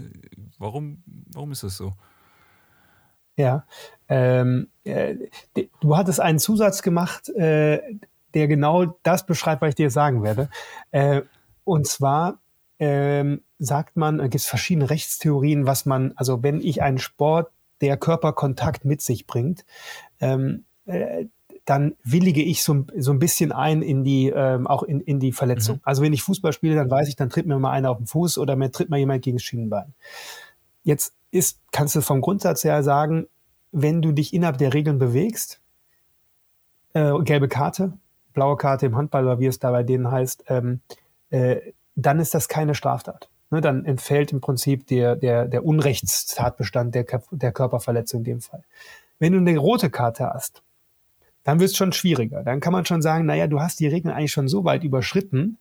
Warum, 0.57 1.03
warum 1.05 1.51
ist 1.51 1.63
das 1.63 1.75
so? 1.75 1.93
Ja, 3.35 3.65
ähm, 4.07 4.69
äh, 4.83 5.15
du 5.79 5.97
hattest 5.97 6.19
einen 6.19 6.39
Zusatz 6.39 6.81
gemacht, 6.83 7.29
äh, 7.29 7.81
der 8.33 8.47
genau 8.47 8.97
das 9.03 9.25
beschreibt, 9.25 9.61
was 9.61 9.69
ich 9.69 9.75
dir 9.75 9.89
sagen 9.89 10.23
werde. 10.23 10.49
Äh, 10.91 11.21
und 11.63 11.87
zwar 11.87 12.39
ähm, 12.79 13.41
sagt 13.59 13.95
man, 13.97 14.19
es 14.19 14.29
gibt 14.29 14.43
verschiedene 14.43 14.89
Rechtstheorien, 14.89 15.67
was 15.67 15.85
man, 15.85 16.13
also 16.15 16.41
wenn 16.43 16.61
ich 16.61 16.81
einen 16.81 16.97
Sport, 16.97 17.51
der 17.81 17.97
Körperkontakt 17.97 18.85
mit 18.85 19.01
sich 19.01 19.25
bringt, 19.25 19.65
ähm, 20.19 20.65
äh, 20.85 21.25
dann 21.65 21.95
willige 22.03 22.41
ich 22.41 22.63
so, 22.63 22.85
so 22.97 23.11
ein 23.11 23.19
bisschen 23.19 23.51
ein 23.51 23.81
in 23.81 24.03
die, 24.03 24.29
ähm, 24.29 24.67
auch 24.67 24.83
in, 24.83 24.99
in 25.01 25.19
die 25.19 25.31
Verletzung. 25.31 25.75
Mhm. 25.77 25.81
Also 25.83 26.01
wenn 26.01 26.13
ich 26.13 26.23
Fußball 26.23 26.53
spiele, 26.53 26.75
dann 26.75 26.89
weiß 26.89 27.07
ich, 27.07 27.15
dann 27.15 27.29
tritt 27.29 27.45
mir 27.45 27.57
mal 27.59 27.71
einer 27.71 27.91
auf 27.91 27.97
den 27.97 28.07
Fuß 28.07 28.37
oder 28.37 28.55
mir 28.55 28.71
tritt 28.71 28.89
mal 28.89 28.97
jemand 28.97 29.23
gegen 29.23 29.37
das 29.37 29.43
Schienenbein. 29.43 29.93
Jetzt 30.83 31.13
ist, 31.29 31.59
kannst 31.71 31.95
du 31.95 32.01
vom 32.01 32.21
Grundsatz 32.21 32.63
her 32.63 32.83
sagen, 32.83 33.27
wenn 33.71 34.01
du 34.01 34.11
dich 34.11 34.33
innerhalb 34.33 34.57
der 34.57 34.73
Regeln 34.73 34.97
bewegst, 34.97 35.61
äh, 36.93 37.13
gelbe 37.23 37.47
Karte, 37.47 37.93
blaue 38.33 38.57
Karte 38.57 38.85
im 38.85 38.95
Handball 38.95 39.25
oder 39.25 39.39
wie 39.39 39.47
es 39.47 39.59
da 39.59 39.71
bei 39.71 39.83
denen 39.83 40.11
heißt, 40.11 40.45
ähm, 40.47 40.81
äh, 41.29 41.57
dann 41.95 42.19
ist 42.19 42.33
das 42.33 42.47
keine 42.47 42.75
Straftat. 42.75 43.29
Ne, 43.49 43.59
dann 43.59 43.83
entfällt 43.83 44.31
im 44.31 44.39
Prinzip 44.39 44.87
der, 44.87 45.17
der, 45.17 45.45
der 45.45 45.65
Unrechtstatbestand 45.65 46.95
der, 46.95 47.05
der 47.31 47.51
Körperverletzung 47.51 48.21
in 48.21 48.23
dem 48.23 48.41
Fall. 48.41 48.63
Wenn 49.19 49.33
du 49.33 49.39
eine 49.39 49.57
rote 49.57 49.89
Karte 49.89 50.25
hast, 50.33 50.63
dann 51.43 51.59
wird 51.59 51.71
es 51.71 51.77
schon 51.77 51.91
schwieriger. 51.91 52.43
Dann 52.43 52.61
kann 52.61 52.71
man 52.71 52.85
schon 52.85 53.01
sagen, 53.01 53.25
naja, 53.25 53.47
du 53.47 53.59
hast 53.59 53.79
die 53.79 53.87
Regeln 53.87 54.13
eigentlich 54.13 54.31
schon 54.31 54.47
so 54.47 54.63
weit 54.63 54.83
überschritten, 54.83 55.57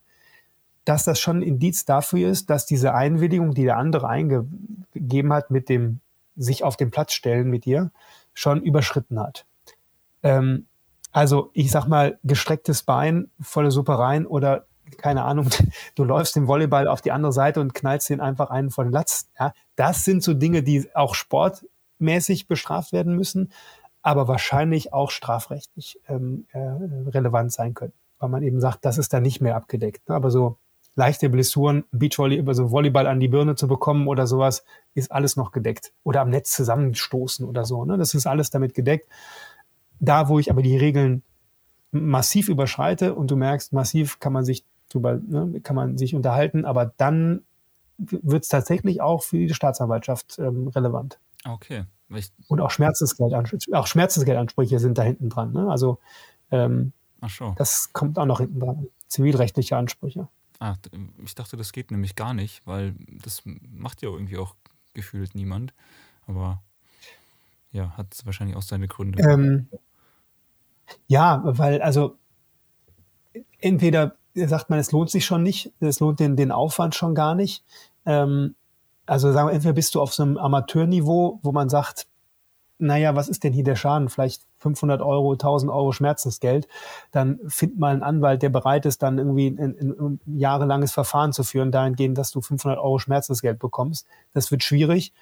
dass 0.85 1.05
das 1.05 1.19
schon 1.19 1.39
ein 1.39 1.43
Indiz 1.43 1.85
dafür 1.85 2.31
ist, 2.31 2.49
dass 2.49 2.65
diese 2.65 2.95
Einwilligung, 2.95 3.55
die 3.55 3.65
der 3.65 3.77
andere 3.77 4.09
eingegeben 4.09 5.33
hat 5.33 5.51
mit 5.51 5.69
dem 5.69 6.01
sich 6.37 6.65
auf 6.65 6.77
den 6.77 6.91
Platz 6.91 7.13
stellen 7.13 7.51
mit 7.51 7.65
dir, 7.65 7.91
schon 8.35 8.63
überschritten 8.63 9.19
hat. 9.19 9.47
Ähm, 10.23 10.67
also 11.13 11.51
ich 11.53 11.71
sag 11.71 11.87
mal, 11.87 12.19
gestrecktes 12.25 12.83
Bein, 12.83 13.31
volle 13.41 13.71
Suppe 13.71 13.99
rein 13.99 14.27
oder 14.27 14.67
keine 14.97 15.25
Ahnung, 15.25 15.49
du 15.95 16.05
läufst 16.05 16.37
den 16.37 16.47
Volleyball 16.47 16.89
auf 16.89 17.01
die 17.01 17.13
andere 17.13 17.33
Seite 17.33 17.61
und 17.61 17.75
knallst 17.75 18.09
den 18.11 18.21
einfach 18.21 18.51
einen 18.51 18.71
von 18.71 18.91
Latz. 18.91 19.29
Ja, 19.39 19.53
das 19.77 20.05
sind 20.05 20.23
so 20.23 20.35
Dinge, 20.35 20.63
die 20.63 20.89
auch 20.95 21.15
sportmäßig 21.15 22.49
bestraft 22.49 22.93
werden 22.93 23.17
müssen, 23.17 23.53
aber 24.03 24.29
wahrscheinlich 24.29 24.93
auch 24.93 25.11
strafrechtlich 25.11 26.01
ähm, 26.09 26.47
äh, 26.53 26.59
relevant 26.59 27.53
sein 27.53 27.75
können, 27.75 27.93
weil 28.19 28.29
man 28.29 28.43
eben 28.43 28.61
sagt, 28.61 28.85
das 28.85 28.99
ist 28.99 29.13
da 29.13 29.21
nicht 29.21 29.41
mehr 29.41 29.57
abgedeckt. 29.57 30.09
Ne? 30.09 30.15
Aber 30.15 30.31
so 30.31 30.59
leichte 30.97 31.29
Blessuren, 31.29 31.85
Beachvolley, 31.93 32.43
also 32.47 32.71
Volleyball 32.71 33.07
an 33.07 33.21
die 33.21 33.29
Birne 33.29 33.55
zu 33.55 33.69
bekommen 33.69 34.09
oder 34.09 34.27
sowas, 34.27 34.65
ist 34.95 35.13
alles 35.13 35.37
noch 35.37 35.53
gedeckt. 35.53 35.93
Oder 36.03 36.23
am 36.23 36.31
Netz 36.31 36.51
zusammenstoßen 36.51 37.47
oder 37.47 37.65
so. 37.65 37.85
Ne? 37.85 37.97
Das 37.97 38.15
ist 38.15 38.27
alles 38.27 38.51
damit 38.51 38.75
gedeckt. 38.75 39.09
Da, 40.01 40.29
wo 40.29 40.39
ich 40.39 40.51
aber 40.51 40.63
die 40.63 40.77
Regeln 40.77 41.23
massiv 41.93 42.49
überschreite 42.49 43.15
und 43.15 43.31
du 43.31 43.37
merkst, 43.37 43.73
massiv 43.73 44.19
kann 44.21 44.33
man 44.33 44.45
sich 44.45 44.65
drüber, 44.89 45.17
ne, 45.17 45.61
kann 45.63 45.77
man 45.77 45.99
sich 45.99 46.15
unterhalten, 46.15 46.65
aber 46.65 46.93
dann 46.97 47.43
wird 47.99 48.45
es 48.45 48.49
tatsächlich 48.49 49.01
auch 49.01 49.23
für 49.23 49.39
die 49.39 49.55
Staatsanwaltschaft 49.55 50.39
ähm, 50.39 50.69
relevant. 50.69 51.19
Okay. 51.45 51.85
Und 52.49 52.61
auch 52.61 52.71
Schmerzensgeldansprüche, 52.71 53.79
auch 53.79 53.87
Schmerzensgeldansprüche 53.87 54.79
sind 54.79 54.99
da 54.99 55.03
hinten 55.03 55.29
dran. 55.29 55.53
Ne? 55.53 55.71
Also 55.71 55.99
ähm, 56.51 56.93
so. 57.29 57.55
das 57.57 57.93
kommt 57.93 58.19
auch 58.19 58.27
noch 58.27 58.41
hinten 58.41 58.61
dran. 58.61 58.87
Zivilrechtliche 59.07 59.77
Ansprüche. 59.77 60.29
Ah, 60.59 60.77
ich 61.25 61.35
dachte, 61.35 61.57
das 61.57 61.73
geht 61.73 61.91
nämlich 61.91 62.17
gar 62.17 62.35
nicht, 62.35 62.67
weil 62.67 62.95
das 63.23 63.43
macht 63.45 64.03
ja 64.03 64.11
irgendwie 64.11 64.39
auch 64.39 64.55
gefühlt 64.93 65.35
niemand. 65.35 65.73
Aber 66.27 66.63
ja, 67.73 67.97
hat 67.97 68.21
wahrscheinlich 68.25 68.57
auch 68.57 68.63
seine 68.63 68.89
Gründe. 68.89 69.23
Ähm, 69.23 69.69
ja, 71.07 71.43
weil 71.45 71.83
also 71.83 72.17
entweder 73.61 74.17
sagt 74.35 74.71
man, 74.71 74.79
es 74.79 74.93
lohnt 74.93 75.11
sich 75.11 75.25
schon 75.25 75.43
nicht, 75.43 75.73
es 75.81 76.01
lohnt 76.01 76.21
den, 76.21 76.37
den 76.37 76.53
Aufwand 76.53 76.95
schon 76.95 77.15
gar 77.15 77.35
nicht. 77.35 77.65
Ähm, 78.07 78.55
also 79.07 79.33
sagen 79.33 79.49
wir, 79.49 79.55
entweder 79.55 79.75
bist 79.75 79.95
du 79.95 80.01
auf 80.01 80.15
so 80.15 80.23
einem 80.23 80.37
Amateurniveau, 80.37 81.41
wo 81.43 81.53
man 81.53 81.69
sagt, 81.69 82.07
naja, 82.81 83.15
was 83.15 83.29
ist 83.29 83.45
denn 83.45 83.53
hier 83.53 83.65
der 83.65 83.77
Schaden? 83.77 84.09
Vielleicht 84.09 84.47
500 84.59 85.03
Euro, 85.03 85.33
1000 85.33 85.71
Euro 85.71 85.93
Schmerzensgeld. 85.93 86.67
Dann 87.13 87.39
find 87.47 87.79
mal 87.79 87.93
einen 87.93 88.03
Anwalt, 88.03 88.43
der 88.43 88.49
bereit 88.49 88.87
ist, 88.87 89.03
dann 89.03 89.19
irgendwie 89.19 89.49
ein, 89.49 89.77
ein 89.79 90.21
jahrelanges 90.27 90.93
Verfahren 90.93 91.33
zu 91.33 91.45
führen, 91.45 91.73
dahingehend, 91.73 92.17
dass 92.17 92.31
du 92.31 92.41
500 92.41 92.79
Euro 92.79 92.99
Schmerzensgeld 92.99 93.59
bekommst. 93.59 94.07
Das 94.33 94.51
wird 94.51 94.65
schwierig. 94.65 95.13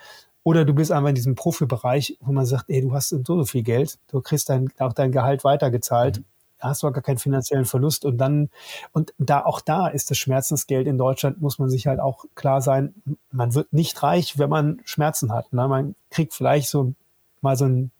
Oder 0.42 0.64
du 0.64 0.74
bist 0.74 0.92
einfach 0.92 1.08
in 1.10 1.14
diesem 1.14 1.34
Profibereich, 1.34 2.16
wo 2.20 2.32
man 2.32 2.46
sagt, 2.46 2.66
ey, 2.68 2.80
du 2.80 2.92
hast 2.92 3.10
so, 3.10 3.20
so 3.24 3.44
viel 3.44 3.62
Geld, 3.62 3.98
du 4.08 4.20
kriegst 4.20 4.48
dein, 4.48 4.68
auch 4.78 4.92
dein 4.92 5.12
Gehalt 5.12 5.44
weitergezahlt. 5.44 6.18
Mhm. 6.18 6.24
Da 6.60 6.68
hast 6.70 6.82
du 6.82 6.88
auch 6.88 6.92
gar 6.92 7.02
keinen 7.02 7.18
finanziellen 7.18 7.66
Verlust. 7.66 8.04
Und 8.04 8.18
dann, 8.18 8.50
und 8.92 9.14
da, 9.18 9.44
auch 9.44 9.60
da 9.60 9.86
ist 9.88 10.10
das 10.10 10.18
Schmerzensgeld 10.18 10.88
in 10.88 10.98
Deutschland, 10.98 11.40
muss 11.40 11.58
man 11.58 11.70
sich 11.70 11.86
halt 11.86 12.00
auch 12.00 12.24
klar 12.34 12.60
sein, 12.60 12.94
man 13.30 13.54
wird 13.54 13.72
nicht 13.72 14.02
reich, 14.02 14.38
wenn 14.38 14.50
man 14.50 14.80
Schmerzen 14.84 15.32
hat. 15.32 15.52
Ne? 15.52 15.68
Man 15.68 15.94
kriegt 16.10 16.34
vielleicht 16.34 16.68
so 16.68 16.94
mal 17.40 17.56
so 17.56 17.66
ein 17.66 17.92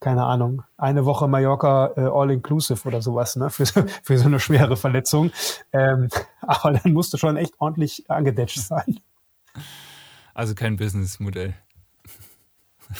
keine 0.00 0.24
Ahnung, 0.24 0.62
eine 0.76 1.04
Woche 1.04 1.26
Mallorca 1.26 1.92
äh, 1.96 2.02
All-Inclusive 2.02 2.86
oder 2.86 3.02
sowas, 3.02 3.34
ne, 3.36 3.50
für, 3.50 3.66
für 3.66 4.18
so 4.18 4.26
eine 4.26 4.38
schwere 4.38 4.76
Verletzung. 4.76 5.32
Ähm, 5.72 6.08
aber 6.40 6.78
dann 6.78 6.92
musst 6.92 7.12
du 7.12 7.16
schon 7.16 7.36
echt 7.36 7.54
ordentlich 7.58 8.08
angedetscht 8.08 8.60
sein. 8.60 9.00
Also 10.38 10.54
kein 10.54 10.76
Businessmodell. 10.76 11.54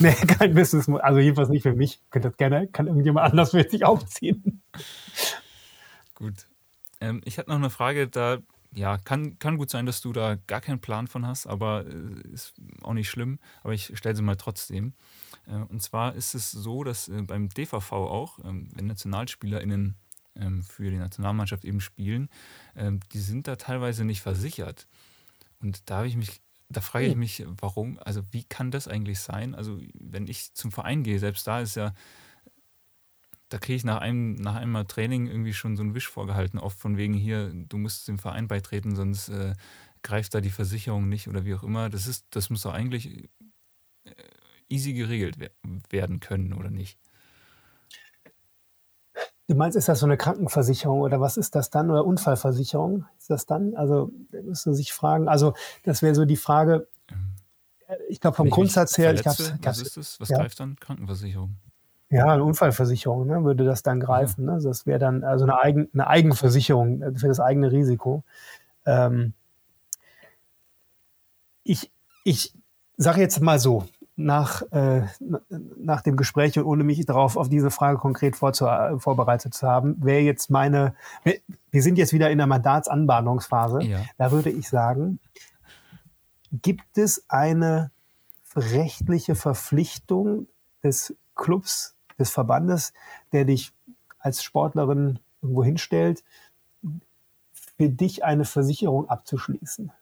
Nee, 0.01 0.13
kein 0.13 0.55
Businessmodell. 0.55 1.05
Also 1.05 1.21
jedenfalls 1.21 1.49
nicht 1.49 1.63
für 1.63 1.73
mich. 1.73 2.03
Könnte 2.11 2.29
das 2.29 2.37
gerne, 2.37 2.67
kann 2.67 2.89
irgendjemand 2.89 3.31
anders 3.31 3.53
für 3.53 3.67
sich 3.67 3.85
aufziehen. 3.85 4.61
Gut. 6.15 6.47
Ähm, 7.01 7.23
ich 7.25 7.39
hatte 7.39 7.49
noch 7.49 7.57
eine 7.57 7.71
Frage, 7.71 8.09
da 8.09 8.39
ja, 8.75 8.99
kann, 8.99 9.39
kann 9.39 9.57
gut 9.57 9.71
sein, 9.71 9.87
dass 9.87 10.01
du 10.01 10.13
da 10.13 10.37
gar 10.49 10.61
keinen 10.61 10.81
Plan 10.81 11.07
von 11.07 11.27
hast, 11.27 11.47
aber 11.47 11.87
äh, 11.87 12.29
ist 12.33 12.55
auch 12.83 12.93
nicht 12.93 13.09
schlimm. 13.09 13.39
Aber 13.63 13.73
ich 13.73 13.97
stelle 13.97 14.17
sie 14.17 14.23
mal 14.23 14.37
trotzdem. 14.37 14.93
Äh, 15.47 15.59
und 15.59 15.81
zwar 15.81 16.17
ist 16.17 16.35
es 16.35 16.51
so, 16.51 16.83
dass 16.83 17.09
äh, 17.09 17.23
beim 17.23 17.49
DVV 17.49 17.93
auch, 17.93 18.41
ähm, 18.45 18.69
wenn 18.75 18.89
NationalspielerInnen 18.89 19.95
ähm, 20.35 20.65
für 20.65 20.91
die 20.91 20.99
Nationalmannschaft 20.99 21.65
eben 21.65 21.81
spielen, 21.81 22.31
ähm, 22.77 22.99
die 23.13 23.21
sind 23.21 23.47
da 23.47 23.55
teilweise 23.55 24.05
nicht 24.05 24.23
versichert. 24.23 24.89
Und 25.61 25.89
da 25.89 25.99
habe 25.99 26.09
ich 26.09 26.17
mich, 26.17 26.43
da 26.69 26.81
frage 26.81 27.07
ich 27.07 27.13
hm. 27.13 27.19
mich, 27.19 27.45
warum, 27.61 27.99
also 27.99 28.23
wie 28.31 28.45
kann 28.45 28.71
das 28.71 28.89
eigentlich 28.89 29.21
sein? 29.21 29.55
Also, 29.55 29.81
wenn 29.95 30.27
ich 30.27 30.55
zum 30.55 30.71
Verein 30.71 31.03
gehe, 31.03 31.19
selbst 31.19 31.47
da 31.47 31.61
ist 31.61 31.77
ja 31.77 31.95
da 33.49 33.59
kriege 33.59 33.77
ich 33.77 33.85
nach 33.85 34.01
einem, 34.01 34.35
nach 34.35 34.57
einmal 34.57 34.85
Training 34.85 35.27
irgendwie 35.27 35.55
schon 35.55 35.77
so 35.77 35.83
einen 35.83 35.95
Wisch 35.95 36.09
vorgehalten, 36.09 36.59
oft 36.59 36.79
von 36.79 36.97
wegen 36.97 37.15
hier, 37.15 37.51
du 37.53 37.79
musst 37.79 38.09
dem 38.09 38.19
Verein 38.19 38.47
beitreten, 38.47 38.95
sonst 38.95 39.31
äh, 39.31 39.55
greift 40.03 40.35
da 40.35 40.41
die 40.41 40.51
Versicherung 40.51 41.09
nicht 41.09 41.29
oder 41.29 41.45
wie 41.45 41.55
auch 41.55 41.63
immer. 41.63 41.89
Das 41.89 42.07
ist, 42.07 42.27
das 42.31 42.51
muss 42.51 42.63
doch 42.63 42.75
eigentlich 42.75 43.31
äh, 44.05 44.13
easy 44.69 44.93
geregelt 44.93 45.37
werden 45.91 46.21
können, 46.21 46.53
oder 46.53 46.71
nicht? 46.71 46.99
Du 49.49 49.55
meinst, 49.55 49.77
ist 49.77 49.89
das 49.89 50.01
so 50.01 50.07
eine 50.07 50.19
Krankenversicherung 50.19 51.01
oder 51.01 51.21
was 51.21 51.39
ist 51.39 51.55
das 51.55 51.71
dann? 51.71 51.91
Oder 51.91 52.05
Unfallversicherung? 52.05 53.07
Ist 53.19 53.31
das 53.31 53.47
dann? 53.47 53.75
Also, 53.75 54.13
da 54.31 54.43
müsst 54.43 54.67
ihr 54.67 54.75
sich 54.75 54.93
fragen. 54.93 55.27
Also, 55.27 55.55
das 55.85 56.03
wäre 56.03 56.15
so 56.15 56.27
die 56.27 56.37
Frage. 56.37 56.87
Ähm, 57.11 57.97
ich 58.11 58.21
glaube, 58.21 58.37
vom 58.37 58.51
Grundsatz 58.51 58.99
her. 58.99 59.17
Verletze, 59.17 59.57
ich 59.59 59.67
was 59.67 59.81
ist 59.81 59.97
das? 59.97 60.21
Was 60.21 60.29
ja. 60.29 60.39
greift 60.39 60.61
dann? 60.61 60.77
Krankenversicherung. 60.77 61.57
Ja, 62.11 62.27
eine 62.27 62.45
Unfallversicherung 62.45 63.27
ne, 63.27 63.43
würde 63.45 63.65
das 63.65 63.83
dann 63.83 64.01
greifen. 64.01 64.45
Ne? 64.45 64.59
Das 64.63 64.87
wäre 64.87 64.99
dann 64.99 65.25
also 65.25 65.45
eine, 65.45 65.59
Eigen, 65.59 65.89
eine 65.93 66.07
Eigenversicherung 66.07 67.17
für 67.17 67.29
das 67.29 67.41
eigene 67.41 67.73
Risiko. 67.73 68.25
Ähm, 68.87 69.33
ich 71.65 71.91
ich 72.25 72.55
sage 72.99 73.21
jetzt 73.21 73.41
mal 73.41 73.59
so, 73.59 73.85
nach, 74.19 74.63
äh, 74.73 75.03
nach 75.49 76.03
dem 76.03 76.17
Gespräch 76.17 76.59
und 76.59 76.65
ohne 76.65 76.83
mich 76.83 77.07
darauf 77.07 77.37
auf 77.37 77.49
diese 77.49 77.71
Frage 77.71 77.99
konkret 77.99 78.35
vorbereitet 78.35 79.55
zu 79.55 79.67
haben, 79.67 79.97
wäre 80.05 80.21
jetzt 80.21 80.51
meine, 80.51 80.95
wir, 81.23 81.37
wir, 81.71 81.83
sind 81.83 81.99
jetzt 81.99 82.13
wieder 82.13 82.29
in 82.29 82.39
der 82.39 82.49
Mandatsanbahnungsphase, 82.49 83.83
ja. 83.85 84.01
da 84.19 84.33
würde 84.33 84.51
ich 84.51 84.69
sagen, 84.69 85.21
gibt 86.51 86.99
es 86.99 87.25
eine 87.29 87.93
rechtliche 88.57 89.37
Verpflichtung 89.37 90.49
des 90.83 91.15
Clubs 91.37 91.95
des 92.19 92.31
Verbandes, 92.31 92.93
der 93.31 93.45
dich 93.45 93.73
als 94.19 94.43
Sportlerin 94.43 95.21
irgendwo 95.41 95.63
hinstellt, 95.63 96.25
für 97.77 97.89
dich 97.89 98.25
eine 98.25 98.45
Versicherung 98.45 99.09
abzuschließen, 99.09 99.93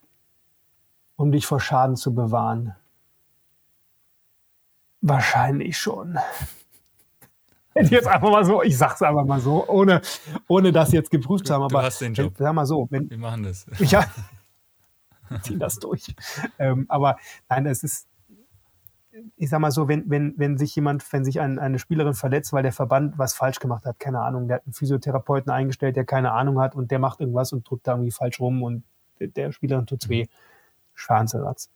um 1.17 1.33
dich 1.33 1.45
vor 1.45 1.61
Schaden 1.61 1.97
zu 1.97 2.15
bewahren? 2.15 2.75
Wahrscheinlich 5.09 5.79
schon. 5.79 6.19
Jetzt 7.75 8.09
einfach 8.09 8.31
mal 8.31 8.45
so, 8.45 8.63
ich 8.63 8.77
sag's 8.77 9.03
einfach 9.03 9.25
mal 9.25 9.41
so, 9.41 9.69
ohne, 9.69 10.01
ohne 10.49 10.73
das 10.73 10.93
jetzt 10.93 11.11
geprüft 11.11 11.47
zu 11.47 11.55
haben. 11.55 11.63
Aber 11.63 11.81
du 11.81 11.87
hast 11.87 12.01
den 12.01 12.15
Job. 12.15 12.33
Sag 12.37 12.55
mal 12.55 12.67
so, 12.67 12.89
wenn, 12.91 13.09
wir 13.09 13.19
machen 13.19 13.43
das. 13.43 13.67
Ja, 13.79 14.05
ziehen 15.43 15.59
das 15.59 15.79
durch. 15.79 16.15
Ähm, 16.59 16.87
aber 16.89 17.19
nein, 17.49 17.67
es 17.67 17.85
ist, 17.85 18.09
ich 19.37 19.49
sag 19.49 19.61
mal 19.61 19.71
so, 19.71 19.89
wenn, 19.89 20.09
wenn, 20.11 20.35
wenn 20.37 20.59
sich 20.59 20.75
jemand, 20.75 21.13
wenn 21.13 21.25
sich 21.25 21.41
ein, 21.41 21.59
eine 21.59 21.79
Spielerin 21.79 22.15
verletzt, 22.15 22.53
weil 22.53 22.63
der 22.63 22.73
Verband 22.73 23.19
was 23.19 23.35
falsch 23.35 23.61
gemacht 23.61 23.85
hat, 23.85 24.01
keine 24.01 24.21
Ahnung, 24.23 24.49
der 24.49 24.57
hat 24.57 24.67
einen 24.67 24.73
Physiotherapeuten 24.73 25.53
eingestellt, 25.53 25.97
der 25.97 26.05
keine 26.05 26.33
Ahnung 26.33 26.59
hat 26.61 26.75
und 26.75 26.91
der 26.91 26.99
macht 26.99 27.21
irgendwas 27.21 27.53
und 27.53 27.69
drückt 27.69 27.87
da 27.87 27.93
irgendwie 27.93 28.11
falsch 28.11 28.41
rum 28.41 28.63
und 28.63 28.83
der, 29.21 29.29
der 29.29 29.53
Spielerin 29.53 29.87
tut's 29.87 30.09
weh. 30.09 30.27
Schadensersatz. 30.95 31.71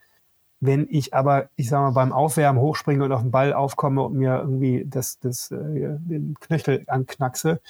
Wenn 0.61 0.87
ich 0.91 1.15
aber, 1.15 1.49
ich 1.57 1.71
sag 1.71 1.81
mal, 1.81 1.93
beim 1.93 2.13
Aufwärmen 2.13 2.61
hochspringe 2.61 3.05
und 3.05 3.13
auf 3.13 3.23
den 3.23 3.31
Ball 3.31 3.53
aufkomme 3.55 4.03
und 4.03 4.15
mir 4.15 4.39
irgendwie 4.41 4.85
das, 4.87 5.19
das, 5.19 5.51
äh, 5.51 5.57
den 5.99 6.37
Knöchel 6.39 6.85
anknackse, 6.87 7.61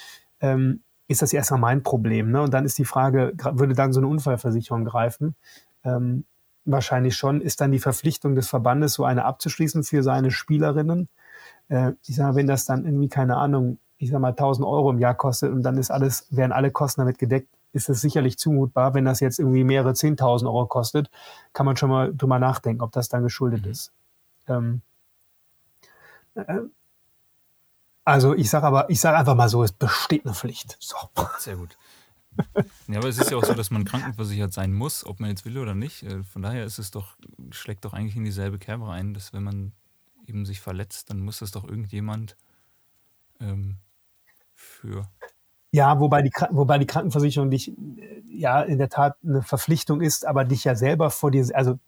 ähm, 0.41 0.81
ist 1.07 1.21
das 1.21 1.33
erstmal 1.33 1.59
mein 1.59 1.83
Problem. 1.83 2.31
Ne? 2.31 2.41
Und 2.41 2.53
dann 2.53 2.65
ist 2.65 2.77
die 2.77 2.85
Frage, 2.85 3.33
würde 3.53 3.73
dann 3.73 3.93
so 3.93 3.99
eine 3.99 4.07
Unfallversicherung 4.07 4.85
greifen? 4.85 5.35
Ähm, 5.83 6.25
wahrscheinlich 6.65 7.15
schon, 7.15 7.41
ist 7.41 7.61
dann 7.61 7.71
die 7.71 7.79
Verpflichtung 7.79 8.35
des 8.35 8.47
Verbandes, 8.49 8.93
so 8.93 9.05
eine 9.05 9.25
abzuschließen 9.25 9.83
für 9.83 10.03
seine 10.03 10.31
Spielerinnen. 10.31 11.09
Äh, 11.69 11.93
ich 12.05 12.15
sage 12.15 12.29
mal, 12.29 12.35
wenn 12.35 12.47
das 12.47 12.65
dann 12.65 12.85
irgendwie, 12.85 13.09
keine 13.09 13.37
Ahnung, 13.37 13.77
ich 13.97 14.09
sag 14.09 14.19
mal 14.19 14.29
1000 14.29 14.67
Euro 14.67 14.91
im 14.91 14.99
Jahr 14.99 15.15
kostet 15.15 15.51
und 15.51 15.63
dann 15.63 15.77
ist 15.77 15.91
alles, 15.91 16.27
werden 16.31 16.51
alle 16.51 16.71
Kosten 16.71 17.01
damit 17.01 17.19
gedeckt, 17.19 17.49
ist 17.73 17.89
es 17.89 18.01
sicherlich 18.01 18.37
zumutbar. 18.37 18.93
Wenn 18.93 19.05
das 19.05 19.19
jetzt 19.19 19.39
irgendwie 19.39 19.63
mehrere 19.63 19.91
10.000 19.91 20.45
Euro 20.45 20.65
kostet, 20.67 21.09
kann 21.53 21.65
man 21.65 21.77
schon 21.77 21.89
mal 21.89 22.13
drüber 22.13 22.39
nachdenken, 22.39 22.81
ob 22.81 22.91
das 22.91 23.09
dann 23.09 23.23
geschuldet 23.23 23.65
mhm. 23.65 23.71
ist. 23.71 23.91
Ähm, 24.47 24.81
äh, 26.35 26.59
also 28.03 28.33
ich 28.35 28.49
sage 28.49 28.65
aber, 28.65 28.89
ich 28.89 28.99
sage 28.99 29.17
einfach 29.17 29.35
mal 29.35 29.49
so, 29.49 29.63
es 29.63 29.71
besteht 29.71 30.25
eine 30.25 30.33
Pflicht. 30.33 30.77
So. 30.79 30.97
Sehr 31.37 31.55
gut. 31.55 31.77
Ja, 32.87 32.99
aber 32.99 33.09
es 33.09 33.17
ist 33.17 33.29
ja 33.29 33.37
auch 33.37 33.43
so, 33.43 33.53
dass 33.53 33.71
man 33.71 33.85
krankenversichert 33.85 34.53
sein 34.53 34.73
muss, 34.73 35.05
ob 35.05 35.19
man 35.19 35.29
jetzt 35.29 35.45
will 35.45 35.57
oder 35.57 35.75
nicht. 35.75 36.03
Äh, 36.03 36.23
von 36.23 36.41
daher 36.41 36.65
ist 36.65 36.79
es 36.79 36.91
doch, 36.91 37.17
schlägt 37.51 37.85
doch 37.85 37.93
eigentlich 37.93 38.15
in 38.15 38.23
dieselbe 38.23 38.57
Kerbe 38.57 38.89
ein, 38.89 39.13
dass 39.13 39.33
wenn 39.33 39.43
man 39.43 39.73
eben 40.27 40.45
sich 40.45 40.61
verletzt, 40.61 41.09
dann 41.09 41.19
muss 41.19 41.39
das 41.39 41.51
doch 41.51 41.65
irgendjemand 41.65 42.35
ähm, 43.39 43.77
für. 44.55 45.09
Ja, 45.71 45.99
wobei 45.99 46.21
die, 46.21 46.31
wobei 46.49 46.77
die 46.77 46.85
Krankenversicherung 46.85 47.49
dich 47.49 47.69
äh, 47.69 48.21
ja 48.27 48.61
in 48.61 48.77
der 48.77 48.89
Tat 48.89 49.15
eine 49.23 49.41
Verpflichtung 49.41 50.01
ist, 50.01 50.25
aber 50.25 50.43
dich 50.43 50.63
ja 50.65 50.75
selber 50.75 51.09
vor 51.09 51.31
dir, 51.31 51.47
also 51.53 51.79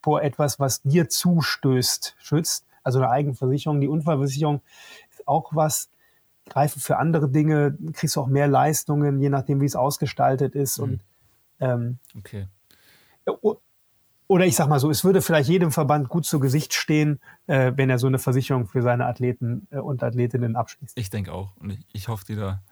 vor 0.00 0.22
etwas, 0.22 0.60
was 0.60 0.82
dir 0.82 1.08
zustößt, 1.08 2.16
schützt. 2.18 2.64
Also 2.84 2.98
eine 2.98 3.10
Eigenversicherung. 3.10 3.80
Die 3.80 3.88
Unfallversicherung 3.88 4.60
ist 5.10 5.26
auch 5.26 5.50
was, 5.54 5.88
greifen 6.48 6.80
für 6.80 6.98
andere 6.98 7.28
Dinge, 7.28 7.76
kriegst 7.92 8.16
du 8.16 8.20
auch 8.20 8.26
mehr 8.26 8.48
Leistungen, 8.48 9.20
je 9.20 9.28
nachdem, 9.28 9.60
wie 9.60 9.66
es 9.66 9.76
ausgestaltet 9.76 10.54
ist. 10.54 10.78
Mhm. 10.78 10.84
Und, 10.84 11.00
ähm, 11.60 11.98
okay. 12.18 12.46
Oder 14.32 14.46
ich 14.46 14.56
sag 14.56 14.66
mal 14.66 14.78
so, 14.78 14.88
es 14.88 15.04
würde 15.04 15.20
vielleicht 15.20 15.50
jedem 15.50 15.72
Verband 15.72 16.08
gut 16.08 16.24
zu 16.24 16.40
Gesicht 16.40 16.72
stehen, 16.72 17.20
äh, 17.48 17.72
wenn 17.76 17.90
er 17.90 17.98
so 17.98 18.06
eine 18.06 18.18
Versicherung 18.18 18.66
für 18.66 18.80
seine 18.80 19.04
Athleten 19.04 19.68
äh, 19.70 19.76
und 19.76 20.02
Athletinnen 20.02 20.56
abschließt. 20.56 20.96
Ich 20.96 21.10
denke 21.10 21.34
auch. 21.34 21.54
Und 21.58 21.68
ich, 21.68 21.80
ich 21.92 22.08
hoffe, 22.08 22.24
die 22.26 22.36
da, 22.36 22.62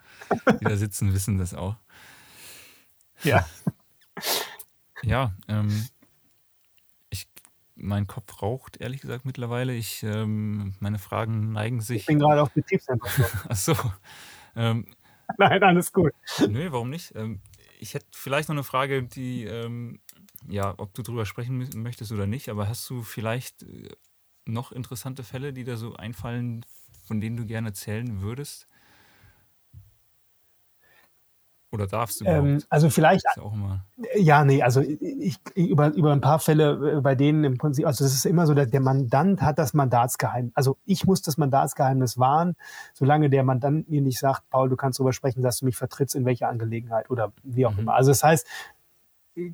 die 0.58 0.64
da 0.64 0.76
sitzen, 0.78 1.12
wissen 1.12 1.36
das 1.36 1.52
auch. 1.52 1.76
Ja. 3.24 3.44
Ja, 5.02 5.32
ähm, 5.48 5.86
mein 7.74 8.06
Kopf 8.06 8.40
raucht, 8.40 8.78
ehrlich 8.78 9.02
gesagt, 9.02 9.26
mittlerweile. 9.26 9.74
Ich, 9.74 10.02
ähm, 10.02 10.72
meine 10.80 10.98
Fragen 10.98 11.52
neigen 11.52 11.82
sich. 11.82 11.98
Ich 11.98 12.06
bin 12.06 12.20
gerade 12.20 12.40
auf 12.40 12.52
Betriebstemperatur. 12.52 13.26
Ach 13.50 13.56
so. 13.56 13.76
Ähm, 14.56 14.86
Nein, 15.36 15.62
alles 15.62 15.92
gut. 15.92 16.12
Nö, 16.48 16.72
warum 16.72 16.88
nicht? 16.88 17.14
Ähm, 17.14 17.42
ich 17.78 17.92
hätte 17.92 18.06
vielleicht 18.12 18.48
noch 18.48 18.54
eine 18.54 18.64
Frage, 18.64 19.02
die, 19.02 19.44
ähm, 19.44 20.00
ja, 20.48 20.74
ob 20.78 20.94
du 20.94 21.02
drüber 21.02 21.26
sprechen 21.26 21.68
möchtest 21.76 22.12
oder 22.12 22.26
nicht, 22.26 22.48
aber 22.48 22.68
hast 22.68 22.88
du 22.90 23.02
vielleicht 23.02 23.62
äh, 23.62 23.90
noch 24.46 24.72
interessante 24.72 25.22
Fälle, 25.22 25.52
die 25.52 25.64
da 25.64 25.76
so 25.76 25.94
einfallen, 25.94 26.64
von 27.04 27.20
denen 27.20 27.36
du 27.36 27.46
gerne 27.46 27.68
erzählen 27.68 28.20
würdest? 28.20 28.66
Oder 31.72 31.86
darfst 31.86 32.20
du 32.20 32.24
ähm, 32.24 32.60
Also 32.68 32.90
vielleicht. 32.90 33.24
Ja, 34.16 34.44
nee, 34.44 34.60
also 34.60 34.80
ich, 34.80 35.38
über, 35.54 35.94
über 35.94 36.12
ein 36.12 36.20
paar 36.20 36.40
Fälle, 36.40 36.96
äh, 36.96 37.00
bei 37.00 37.14
denen 37.14 37.44
im 37.44 37.58
Prinzip, 37.58 37.86
also 37.86 38.04
es 38.04 38.12
ist 38.12 38.26
immer 38.26 38.46
so, 38.46 38.54
dass 38.54 38.70
der 38.70 38.80
Mandant 38.80 39.40
hat 39.40 39.58
das 39.58 39.72
Mandatsgeheimnis. 39.72 40.52
Also 40.56 40.78
ich 40.84 41.06
muss 41.06 41.22
das 41.22 41.38
Mandatsgeheimnis 41.38 42.18
wahren, 42.18 42.56
solange 42.92 43.30
der 43.30 43.44
Mandant 43.44 43.88
mir 43.88 44.02
nicht 44.02 44.18
sagt, 44.18 44.50
Paul, 44.50 44.68
du 44.68 44.74
kannst 44.74 44.98
darüber 44.98 45.12
sprechen, 45.12 45.42
dass 45.42 45.58
du 45.58 45.64
mich 45.64 45.76
vertrittst 45.76 46.16
in 46.16 46.24
welcher 46.24 46.48
Angelegenheit 46.48 47.08
oder 47.08 47.32
wie 47.44 47.66
auch 47.66 47.74
mhm. 47.74 47.80
immer. 47.80 47.94
Also 47.94 48.10
das 48.10 48.24
heißt, 48.24 48.46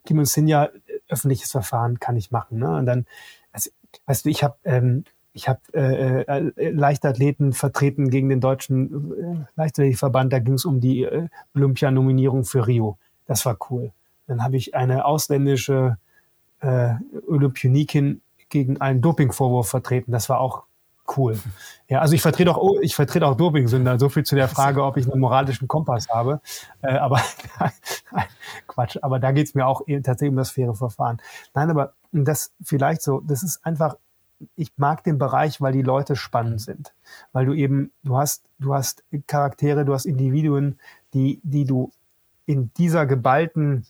Kim 0.05 0.19
und 0.19 0.29
Sinja, 0.29 0.71
öffentliches 1.09 1.51
Verfahren 1.51 2.01
kann 2.01 2.17
ich 2.17 2.31
machen. 2.31 2.59
Ne? 2.59 2.77
Und 2.77 2.87
dann, 2.87 3.07
also, 3.53 3.71
weißt 4.07 4.25
du, 4.25 4.31
ich 4.31 4.43
habe 4.43 4.57
ähm, 4.65 5.05
ich 5.37 5.51
habe 5.51 5.61
äh, 5.75 6.23
äh, 6.23 6.71
Leichtathleten 6.71 7.53
vertreten 7.53 8.09
gegen 8.09 8.31
den 8.31 8.41
deutschen 8.41 9.13
äh, 9.13 9.45
Leichtathletikverband. 9.55 10.33
Da 10.33 10.39
ging 10.39 10.55
es 10.55 10.65
um 10.65 10.81
die 10.81 11.05
äh, 11.05 11.29
Olympianominierung 11.55 12.45
für 12.45 12.67
Rio. 12.67 12.97
Das 13.27 13.45
war 13.45 13.59
cool. 13.71 13.93
Dann 14.27 14.43
habe 14.43 14.57
ich 14.57 14.75
eine 14.75 15.05
ausländische 15.05 15.99
äh, 16.61 16.95
Olympionikin 17.29 18.23
gegen 18.49 18.81
einen 18.81 19.03
Dopingvorwurf 19.03 19.69
vertreten. 19.69 20.11
Das 20.11 20.31
war 20.31 20.41
auch 20.41 20.65
cool. 21.17 21.39
Ja, 21.89 22.01
also 22.01 22.15
ich 22.15 22.23
vertrete 22.23 22.51
auch, 22.51 22.59
oh, 22.59 22.79
ich 22.81 22.95
vertrete 22.95 23.27
auch 23.27 23.37
Dopingsünder. 23.37 23.99
So 23.99 24.09
viel 24.09 24.25
zu 24.25 24.35
der 24.35 24.49
Frage, 24.49 24.83
ob 24.85 24.97
ich 24.97 25.11
einen 25.11 25.21
moralischen 25.21 25.69
Kompass 25.69 26.09
habe. 26.09 26.41
Äh, 26.83 26.97
aber 26.97 27.21
Quatsch. 28.67 28.99
Aber 29.03 29.19
da 29.19 29.33
geht 29.33 29.49
es 29.49 29.55
mir 29.55 29.67
auch 29.67 29.83
tatsächlich 29.87 30.31
um 30.31 30.37
das 30.37 30.51
faire 30.51 30.75
Verfahren. 30.75 31.19
Nein, 31.55 31.71
aber 31.71 31.95
das 32.13 32.53
vielleicht 32.63 33.03
so, 33.03 33.21
das 33.21 33.43
ist 33.43 33.65
einfach, 33.65 33.97
ich 34.55 34.73
mag 34.77 35.05
den 35.05 35.19
Bereich, 35.19 35.61
weil 35.61 35.73
die 35.73 35.83
Leute 35.83 36.17
spannend 36.17 36.61
sind. 36.61 36.93
Weil 37.33 37.47
du 37.47 37.55
eben, 37.55 37.93
du 38.03 38.17
hast, 38.17 38.45
du 38.59 38.75
hast 38.75 39.05
Charaktere, 39.27 39.85
du 39.85 39.95
hast 39.95 40.07
Individuen, 40.07 40.79
die, 41.15 41.41
die 41.43 41.65
du 41.65 41.93
in 42.47 42.73
dieser 42.75 43.07
geballten 43.07 43.87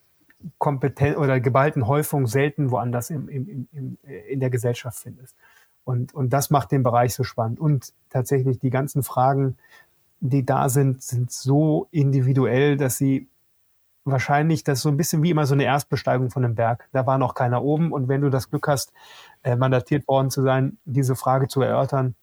Kompetenz 0.58 1.16
oder 1.16 1.40
geballten 1.40 1.86
Häufung 1.86 2.26
selten 2.26 2.70
woanders 2.70 3.10
im, 3.10 3.28
im, 3.28 3.68
im, 3.72 3.98
in 4.02 4.40
der 4.40 4.50
Gesellschaft 4.50 4.98
findest. 4.98 5.34
Und, 5.86 6.12
und 6.14 6.32
das 6.32 6.50
macht 6.50 6.72
den 6.72 6.82
Bereich 6.82 7.14
so 7.14 7.22
spannend. 7.22 7.60
Und 7.60 7.92
tatsächlich 8.10 8.58
die 8.58 8.70
ganzen 8.70 9.04
Fragen, 9.04 9.56
die 10.18 10.44
da 10.44 10.68
sind, 10.68 11.00
sind 11.00 11.30
so 11.30 11.86
individuell, 11.92 12.76
dass 12.76 12.98
sie 12.98 13.28
wahrscheinlich, 14.04 14.64
das 14.64 14.78
ist 14.78 14.82
so 14.82 14.88
ein 14.88 14.96
bisschen 14.96 15.22
wie 15.22 15.30
immer 15.30 15.46
so 15.46 15.54
eine 15.54 15.62
Erstbesteigung 15.62 16.30
von 16.30 16.44
einem 16.44 16.56
Berg. 16.56 16.88
Da 16.92 17.06
war 17.06 17.18
noch 17.18 17.34
keiner 17.34 17.62
oben. 17.62 17.92
Und 17.92 18.08
wenn 18.08 18.20
du 18.20 18.30
das 18.30 18.50
Glück 18.50 18.66
hast, 18.66 18.92
äh, 19.44 19.54
mandatiert 19.54 20.08
worden 20.08 20.28
zu 20.30 20.42
sein, 20.42 20.76
diese 20.86 21.14
Frage 21.14 21.46
zu 21.46 21.62
erörtern, 21.62 22.16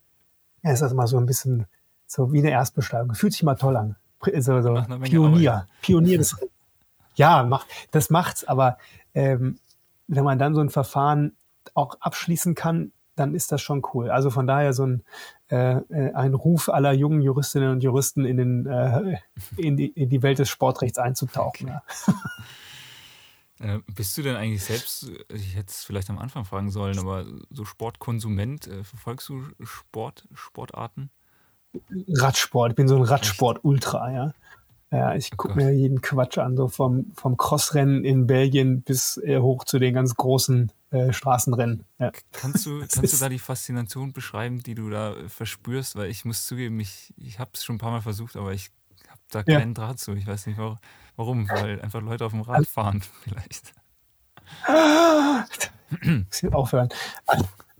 ja, 0.61 0.73
ist 0.73 0.81
das 0.81 0.91
immer 0.91 1.07
so 1.07 1.17
ein 1.17 1.25
bisschen 1.25 1.65
so 2.05 2.33
wie 2.33 2.39
eine 2.39 2.51
Erstbesteigung. 2.51 3.15
Fühlt 3.15 3.31
sich 3.31 3.43
mal 3.43 3.55
toll 3.55 3.77
an. 3.77 3.95
So, 4.39 4.61
so 4.61 4.73
Pionier. 5.03 5.53
Arbeit. 5.53 5.67
Pionier 5.81 6.17
des. 6.17 6.35
ja, 7.15 7.43
macht, 7.43 7.67
das 7.91 8.09
macht's, 8.09 8.43
aber 8.43 8.77
ähm, 9.13 9.57
wenn 10.07 10.25
man 10.25 10.37
dann 10.37 10.53
so 10.53 10.59
ein 10.59 10.69
Verfahren 10.69 11.37
auch 11.73 11.95
abschließen 12.01 12.55
kann, 12.55 12.91
dann 13.15 13.35
ist 13.35 13.51
das 13.51 13.61
schon 13.61 13.83
cool. 13.93 14.09
Also 14.09 14.29
von 14.29 14.47
daher 14.47 14.73
so 14.73 14.85
ein, 14.85 15.03
äh, 15.49 15.77
äh, 15.77 16.13
ein 16.13 16.33
Ruf 16.33 16.69
aller 16.69 16.93
jungen 16.93 17.21
Juristinnen 17.21 17.71
und 17.71 17.83
Juristen 17.83 18.25
in, 18.25 18.37
den, 18.37 18.65
äh, 18.65 19.17
in, 19.57 19.77
die, 19.77 19.87
in 19.87 20.09
die 20.09 20.21
Welt 20.23 20.39
des 20.39 20.49
Sportrechts 20.49 20.97
einzutauchen. 20.97 21.69
Okay. 21.69 22.13
Ja. 23.59 23.75
äh, 23.75 23.79
bist 23.93 24.17
du 24.17 24.21
denn 24.21 24.35
eigentlich 24.35 24.63
selbst, 24.63 25.11
ich 25.29 25.55
hätte 25.55 25.69
es 25.69 25.83
vielleicht 25.83 26.09
am 26.09 26.17
Anfang 26.17 26.45
fragen 26.45 26.71
sollen, 26.71 26.99
aber 26.99 27.25
so 27.49 27.65
Sportkonsument, 27.65 28.67
äh, 28.67 28.83
verfolgst 28.83 29.29
du 29.29 29.43
Sport, 29.61 30.27
Sportarten? 30.33 31.09
Radsport, 32.07 32.71
ich 32.71 32.75
bin 32.75 32.87
so 32.87 32.95
ein 32.95 33.03
Radsport-Ultra, 33.03 34.11
ja. 34.11 34.33
Ja, 34.93 35.15
ich 35.15 35.35
gucke 35.35 35.53
oh 35.53 35.55
mir 35.55 35.71
jeden 35.73 36.01
Quatsch 36.01 36.37
an, 36.37 36.55
so 36.55 36.67
vom, 36.67 37.11
vom 37.15 37.35
Crossrennen 37.35 38.05
in 38.05 38.27
Belgien 38.27 38.83
bis 38.83 39.17
äh, 39.17 39.39
hoch 39.39 39.63
zu 39.63 39.79
den 39.79 39.95
ganz 39.95 40.13
großen 40.13 40.71
äh, 40.91 41.11
Straßenrennen. 41.11 41.83
Ja. 41.97 42.11
Kannst, 42.31 42.67
du, 42.67 42.79
kannst 42.93 43.13
du 43.13 43.17
da 43.17 43.27
die 43.27 43.39
Faszination 43.39 44.13
beschreiben, 44.13 44.61
die 44.61 44.75
du 44.75 44.91
da 44.91 45.15
verspürst? 45.27 45.95
Weil 45.95 46.11
ich 46.11 46.25
muss 46.25 46.45
zugeben, 46.45 46.79
ich, 46.79 47.11
ich 47.17 47.39
habe 47.39 47.49
es 47.55 47.63
schon 47.63 47.77
ein 47.77 47.79
paar 47.79 47.89
Mal 47.89 48.01
versucht, 48.01 48.35
aber 48.35 48.53
ich 48.53 48.69
habe 49.09 49.19
da 49.31 49.43
ja. 49.47 49.59
keinen 49.59 49.73
Draht 49.73 49.97
zu. 49.97 50.13
Ich 50.13 50.27
weiß 50.27 50.45
nicht 50.45 50.59
warum, 51.15 51.49
weil 51.49 51.81
einfach 51.81 52.01
Leute 52.03 52.23
auf 52.25 52.31
dem 52.31 52.41
Rad 52.41 52.67
fahren 52.67 53.01
vielleicht. 53.23 53.73
Muss 56.03 56.43
ich 56.43 56.53
aufhören. 56.53 56.89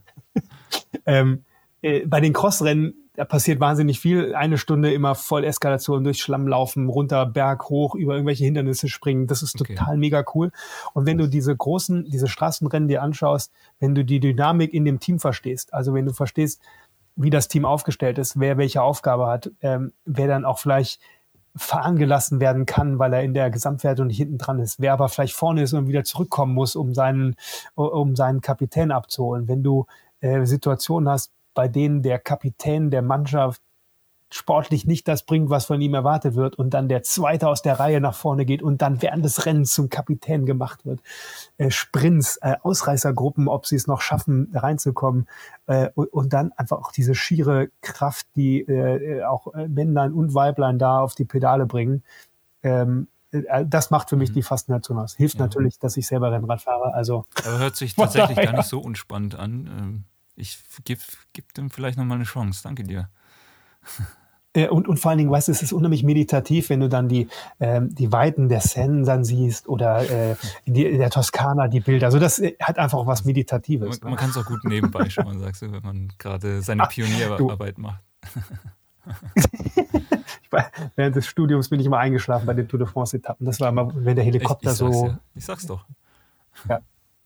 ähm, 1.05 1.45
äh, 1.83 2.07
bei 2.07 2.21
den 2.21 2.33
Crossrennen 2.33 2.95
da 3.15 3.25
passiert 3.25 3.59
wahnsinnig 3.59 3.99
viel. 3.99 4.33
Eine 4.33 4.57
Stunde 4.57 4.91
immer 4.91 5.13
voll 5.13 5.43
Eskalation 5.43 6.03
durch 6.03 6.21
Schlamm 6.21 6.47
laufen, 6.47 6.89
runter, 6.89 7.25
Berg, 7.25 7.69
hoch, 7.69 7.93
über 7.93 8.13
irgendwelche 8.13 8.45
Hindernisse 8.45 8.87
springen. 8.87 9.27
Das 9.27 9.43
ist 9.43 9.59
okay. 9.61 9.75
total 9.75 9.97
mega 9.97 10.25
cool. 10.33 10.51
Und 10.93 11.05
wenn 11.05 11.19
du 11.19 11.27
diese 11.27 11.55
großen, 11.55 12.05
diese 12.09 12.27
Straßenrennen 12.27 12.87
dir 12.87 13.03
anschaust, 13.03 13.51
wenn 13.79 13.93
du 13.93 14.03
die 14.03 14.19
Dynamik 14.19 14.73
in 14.73 14.83
dem 14.83 14.99
Team 14.99 15.19
verstehst, 15.19 15.73
also 15.73 15.93
wenn 15.93 16.05
du 16.05 16.13
verstehst, 16.13 16.61
wie 17.15 17.29
das 17.29 17.47
Team 17.47 17.65
aufgestellt 17.65 18.17
ist, 18.17 18.39
wer 18.39 18.57
welche 18.57 18.81
Aufgabe 18.81 19.27
hat, 19.27 19.51
ähm, 19.61 19.93
wer 20.05 20.27
dann 20.27 20.45
auch 20.45 20.57
vielleicht 20.57 20.99
fahren 21.55 21.97
gelassen 21.97 22.39
werden 22.39 22.65
kann, 22.65 22.97
weil 22.97 23.13
er 23.13 23.21
in 23.21 23.35
der 23.35 23.51
Gesamtwertung 23.51 24.07
nicht 24.07 24.17
hinten 24.17 24.39
dran 24.39 24.59
ist, 24.59 24.79
wer 24.79 24.93
aber 24.93 25.07
vielleicht 25.07 25.35
vorne 25.35 25.61
ist 25.61 25.73
und 25.73 25.87
wieder 25.87 26.03
zurückkommen 26.03 26.55
muss, 26.55 26.75
um 26.75 26.95
seinen, 26.95 27.35
um 27.75 28.15
seinen 28.15 28.41
Kapitän 28.41 28.91
abzuholen. 28.91 29.47
Wenn 29.47 29.61
du 29.61 29.85
äh, 30.21 30.45
Situationen 30.45 31.07
hast, 31.09 31.31
bei 31.53 31.67
denen 31.67 32.01
der 32.01 32.19
Kapitän 32.19 32.91
der 32.91 33.01
Mannschaft 33.01 33.61
sportlich 34.33 34.87
nicht 34.87 35.07
das 35.07 35.23
bringt, 35.23 35.49
was 35.51 35.65
von 35.65 35.79
ihm 35.79 35.93
erwartet 35.93 36.35
wird 36.35 36.55
und 36.55 36.73
dann 36.73 36.89
der 36.89 37.03
Zweite 37.03 37.47
aus 37.47 37.61
der 37.61 37.79
Reihe 37.79 38.01
nach 38.01 38.15
vorne 38.15 38.45
geht 38.45 38.63
und 38.63 38.81
dann 38.81 39.01
während 39.01 39.23
des 39.23 39.45
Rennens 39.45 39.73
zum 39.73 39.89
Kapitän 39.89 40.45
gemacht 40.45 40.85
wird. 40.85 41.01
Äh, 41.57 41.69
Sprints, 41.69 42.37
äh, 42.41 42.55
Ausreißergruppen, 42.63 43.47
ob 43.47 43.67
sie 43.67 43.75
es 43.75 43.85
noch 43.85 44.01
schaffen, 44.01 44.49
reinzukommen 44.53 45.27
äh, 45.67 45.89
und, 45.93 46.11
und, 46.11 46.33
dann 46.33 46.51
einfach 46.53 46.79
auch 46.79 46.91
diese 46.91 47.13
schiere 47.13 47.69
Kraft, 47.81 48.25
die 48.35 48.61
äh, 48.61 49.23
auch 49.23 49.53
Männlein 49.67 50.13
und 50.13 50.33
Weiblein 50.33 50.79
da 50.79 51.01
auf 51.01 51.13
die 51.13 51.25
Pedale 51.25 51.67
bringen. 51.67 52.03
Ähm, 52.63 53.07
äh, 53.31 53.65
das 53.67 53.91
macht 53.91 54.09
für 54.09 54.15
mich 54.15 54.29
mhm. 54.29 54.35
die 54.35 54.43
Faszination 54.43 54.97
aus. 54.97 55.15
Hilft 55.15 55.35
ja. 55.35 55.41
natürlich, 55.41 55.79
dass 55.79 55.95
ich 55.97 56.07
selber 56.07 56.31
Rennrad 56.31 56.61
fahre. 56.61 56.93
Also, 56.93 57.25
Aber 57.45 57.59
hört 57.59 57.75
sich 57.75 57.95
tatsächlich 57.95 58.37
gar 58.37 58.53
nicht 58.53 58.67
so 58.67 58.79
unspannend 58.79 59.35
an. 59.35 60.05
Ich 60.35 60.59
gebe 60.83 61.01
gib 61.33 61.53
dem 61.53 61.69
vielleicht 61.69 61.97
nochmal 61.97 62.17
eine 62.17 62.25
Chance. 62.25 62.61
Danke 62.63 62.83
dir. 62.83 63.09
Und, 64.69 64.87
und 64.87 64.97
vor 64.97 65.09
allen 65.09 65.17
Dingen, 65.17 65.31
weißt 65.31 65.47
du, 65.47 65.51
es 65.51 65.63
ist 65.63 65.73
unheimlich 65.73 66.03
meditativ, 66.03 66.69
wenn 66.69 66.79
du 66.79 66.87
dann 66.87 67.07
die, 67.07 67.27
ähm, 67.59 67.93
die 67.95 68.11
Weiten 68.11 68.49
der 68.49 68.61
Seine 68.61 69.03
dann 69.03 69.23
siehst 69.23 69.67
oder 69.67 70.07
äh, 70.07 70.35
in, 70.65 70.75
die, 70.75 70.95
der 70.95 71.09
Toskana 71.09 71.67
die 71.67 71.79
Bilder. 71.79 72.05
Also 72.05 72.19
das 72.19 72.37
äh, 72.37 72.55
hat 72.61 72.77
einfach 72.77 73.07
was 73.07 73.25
Meditatives. 73.25 74.01
Man, 74.01 74.11
man 74.11 74.19
kann 74.19 74.29
es 74.29 74.37
auch 74.37 74.45
gut 74.45 74.63
nebenbei 74.63 75.09
schauen, 75.09 75.39
sagst 75.39 75.63
du, 75.63 75.71
wenn 75.71 75.81
man 75.81 76.13
gerade 76.19 76.61
seine 76.61 76.83
Pionierarbeit 76.83 77.79
macht. 77.79 78.03
während 80.95 81.15
des 81.15 81.25
Studiums 81.25 81.69
bin 81.69 81.79
ich 81.79 81.87
immer 81.87 81.97
eingeschlafen 81.97 82.45
bei 82.45 82.53
den 82.53 82.67
Tour 82.67 82.77
de 82.77 82.87
France-Etappen. 82.87 83.47
Das 83.47 83.59
war 83.59 83.69
immer, 83.69 83.91
wenn 83.95 84.15
der 84.15 84.23
Helikopter 84.23 84.67
ich, 84.67 84.73
ich 84.73 84.77
so. 84.77 85.07
Ja. 85.07 85.19
Ich 85.33 85.45
sag's 85.45 85.65
doch. 85.65 85.83
Ja. 86.69 86.79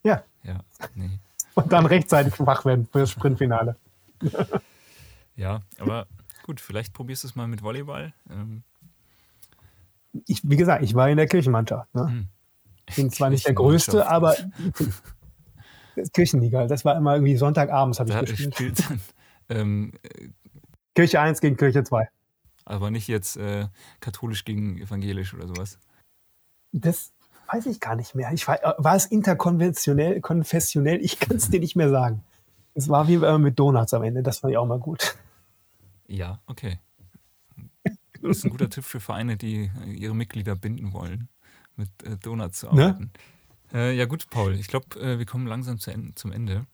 Ja. 0.03 0.23
Ja, 0.43 0.59
nee 0.95 1.19
und 1.57 1.73
dann 1.73 1.87
rechtzeitig 1.87 2.33
wach 2.39 2.65
werden 2.65 2.87
für 2.91 2.99
das 2.99 3.09
Sprintfinale. 3.09 3.75
ja, 5.35 5.61
aber 5.79 6.05
gut, 6.43 6.61
vielleicht 6.61 6.93
probierst 6.93 7.23
du 7.23 7.29
es 7.29 7.35
mal 7.35 7.47
mit 7.47 7.63
Volleyball. 7.63 8.13
Ähm. 8.29 8.63
Ich, 10.27 10.41
wie 10.43 10.55
gesagt, 10.55 10.83
ich 10.83 10.93
war 10.93 11.09
in 11.09 11.17
der 11.17 11.27
Kirchenmannschaft. 11.27 11.93
Ne? 11.95 12.07
Hm. 12.07 12.27
Bin 12.95 13.09
zwar 13.09 13.31
nicht 13.31 13.45
der 13.45 13.55
Größte, 13.55 14.07
aber 14.07 14.35
Kirchenliga, 16.13 16.67
das 16.67 16.85
war 16.85 16.95
immer 16.95 17.15
irgendwie 17.15 17.37
Sonntagabends 17.37 17.99
habe 17.99 18.11
ich 18.11 18.35
gespielt. 18.35 18.83
Ähm, 19.49 19.93
Kirche 20.93 21.19
1 21.19 21.41
gegen 21.41 21.57
Kirche 21.57 21.83
2. 21.83 22.07
Aber 22.65 22.91
nicht 22.91 23.07
jetzt 23.07 23.35
äh, 23.37 23.67
katholisch 23.99 24.45
gegen 24.45 24.77
evangelisch 24.77 25.33
oder 25.33 25.47
sowas. 25.47 25.79
Das 26.71 27.13
weiß 27.47 27.65
ich 27.67 27.79
gar 27.79 27.95
nicht 27.95 28.15
mehr. 28.15 28.31
Ich 28.33 28.47
war, 28.47 28.63
äh, 28.63 28.73
war 28.77 28.95
es 28.95 29.05
interkonventionell, 29.05 30.21
konfessionell? 30.21 30.99
Ich 31.01 31.19
kann 31.19 31.37
es 31.37 31.49
dir 31.49 31.59
nicht 31.59 31.75
mehr 31.75 31.89
sagen. 31.89 32.23
Es 32.73 32.89
war 32.89 33.07
wie 33.07 33.17
mit 33.39 33.57
Donuts 33.57 33.93
am 33.93 34.03
Ende. 34.03 34.21
Das 34.21 34.39
fand 34.39 34.51
ich 34.51 34.57
auch 34.57 34.65
mal 34.65 34.79
gut. 34.79 35.17
Ja, 36.07 36.39
okay. 36.45 36.79
Das 38.21 38.37
ist 38.37 38.45
ein 38.45 38.51
guter 38.51 38.69
Tipp 38.69 38.83
für 38.83 38.99
Vereine, 38.99 39.37
die 39.37 39.71
ihre 39.87 40.15
Mitglieder 40.15 40.55
binden 40.55 40.93
wollen, 40.93 41.29
mit 41.75 41.89
äh, 42.03 42.17
Donuts 42.17 42.59
zu 42.59 42.67
ne? 42.67 42.85
arbeiten. 42.85 43.11
Ne? 43.71 43.79
Äh, 43.79 43.95
ja 43.95 44.05
gut, 44.05 44.29
Paul, 44.29 44.53
ich 44.53 44.67
glaube, 44.67 44.99
äh, 44.99 45.17
wir 45.19 45.25
kommen 45.25 45.47
langsam 45.47 45.79
zum 45.79 46.31
Ende. 46.31 46.65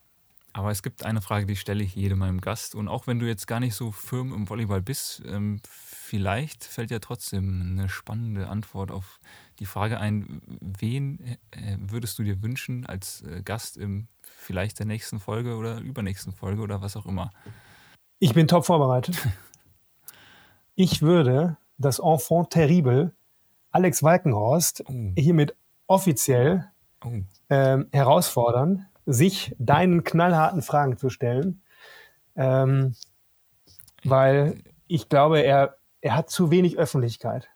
Aber 0.53 0.69
es 0.69 0.83
gibt 0.83 1.03
eine 1.03 1.21
Frage, 1.21 1.47
die 1.47 1.55
stelle 1.55 1.83
ich 1.83 1.95
jedem 1.95 2.19
meinem 2.19 2.39
Gast. 2.39 2.75
Und 2.75 2.87
auch 2.87 3.07
wenn 3.07 3.17
du 3.17 3.25
jetzt 3.25 3.47
gar 3.47 3.59
nicht 3.59 3.73
so 3.73 3.91
firm 3.91 4.33
im 4.33 4.47
Volleyball 4.47 4.81
bist, 4.81 5.23
ähm, 5.25 5.59
vielleicht 5.65 6.63
fällt 6.63 6.91
ja 6.91 6.99
trotzdem 6.99 7.71
eine 7.71 7.89
spannende 7.89 8.47
Antwort 8.47 8.91
auf 8.91 9.19
die 9.59 9.65
Frage 9.65 9.99
ein, 9.99 10.41
wen 10.61 11.19
äh, 11.51 11.77
würdest 11.79 12.17
du 12.19 12.23
dir 12.23 12.41
wünschen 12.41 12.85
als 12.85 13.21
äh, 13.21 13.41
Gast 13.43 13.77
im 13.77 14.07
vielleicht 14.21 14.79
der 14.79 14.85
nächsten 14.85 15.19
Folge 15.19 15.55
oder 15.55 15.79
übernächsten 15.79 16.33
Folge 16.33 16.61
oder 16.61 16.81
was 16.81 16.97
auch 16.97 17.05
immer? 17.05 17.31
Ich 18.19 18.33
bin 18.33 18.47
top 18.47 18.65
vorbereitet. 18.65 19.27
ich 20.75 21.01
würde 21.01 21.57
das 21.77 21.99
Enfant 21.99 22.49
terrible 22.49 23.13
Alex 23.71 24.03
Walkenhorst 24.03 24.83
oh. 24.87 25.11
hiermit 25.17 25.55
offiziell 25.87 26.69
oh. 27.03 27.11
ähm, 27.49 27.87
herausfordern, 27.91 28.85
sich 29.05 29.55
deinen 29.59 30.03
knallharten 30.03 30.61
Fragen 30.61 30.97
zu 30.97 31.09
stellen, 31.09 31.63
ähm, 32.35 32.95
weil 34.03 34.63
ich 34.87 35.09
glaube, 35.09 35.41
er, 35.41 35.77
er 36.01 36.15
hat 36.15 36.29
zu 36.29 36.51
wenig 36.51 36.77
Öffentlichkeit. 36.77 37.49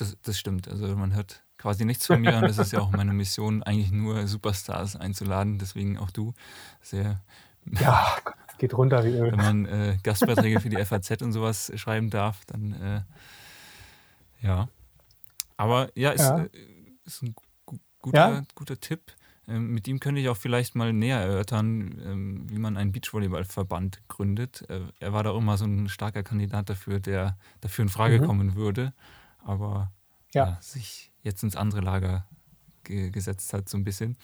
Das, 0.00 0.16
das 0.22 0.38
stimmt. 0.38 0.66
Also 0.66 0.96
man 0.96 1.14
hört 1.14 1.42
quasi 1.58 1.84
nichts 1.84 2.06
von 2.06 2.22
mir 2.22 2.36
und 2.36 2.42
das 2.42 2.56
ist 2.56 2.72
ja 2.72 2.80
auch 2.80 2.90
meine 2.90 3.12
Mission, 3.12 3.62
eigentlich 3.62 3.90
nur 3.90 4.26
Superstars 4.26 4.96
einzuladen. 4.96 5.58
Deswegen 5.58 5.98
auch 5.98 6.10
du. 6.10 6.32
Sehr. 6.80 7.20
Ja, 7.78 8.16
geht 8.58 8.72
runter 8.72 9.04
wie 9.04 9.10
Öl. 9.10 9.32
Wenn 9.32 9.38
man 9.38 9.66
äh, 9.66 9.98
Gastbeiträge 10.02 10.60
für 10.60 10.70
die 10.70 10.82
FAZ 10.82 11.20
und 11.20 11.32
sowas 11.32 11.70
schreiben 11.76 12.08
darf, 12.08 12.44
dann 12.46 12.72
äh, 12.72 13.02
ja. 14.40 14.68
Aber 15.58 15.90
ja, 15.94 16.12
ist, 16.12 16.22
ja. 16.22 16.44
Äh, 16.44 16.48
ist 17.04 17.22
ein 17.22 17.34
gu 17.66 17.76
guter, 18.00 18.30
ja? 18.30 18.42
guter 18.54 18.80
Tipp. 18.80 19.12
Ähm, 19.46 19.74
mit 19.74 19.86
ihm 19.86 20.00
könnte 20.00 20.22
ich 20.22 20.30
auch 20.30 20.36
vielleicht 20.36 20.76
mal 20.76 20.94
näher 20.94 21.18
erörtern, 21.18 22.00
ähm, 22.06 22.48
wie 22.48 22.58
man 22.58 22.78
einen 22.78 22.92
Beachvolleyballverband 22.92 24.00
gründet. 24.08 24.64
Äh, 24.70 24.80
er 25.00 25.12
war 25.12 25.24
da 25.24 25.36
immer 25.36 25.58
so 25.58 25.66
ein 25.66 25.90
starker 25.90 26.22
Kandidat 26.22 26.70
dafür, 26.70 27.00
der 27.00 27.36
dafür 27.60 27.82
in 27.82 27.90
Frage 27.90 28.20
mhm. 28.20 28.24
kommen 28.24 28.54
würde, 28.54 28.94
aber 29.44 29.92
ja. 30.32 30.46
Ja, 30.46 30.58
sich 30.60 31.12
jetzt 31.22 31.42
ins 31.42 31.56
andere 31.56 31.80
Lager 31.80 32.26
ge 32.84 33.10
gesetzt 33.10 33.52
hat, 33.52 33.68
so 33.68 33.76
ein 33.76 33.84
bisschen. 33.84 34.16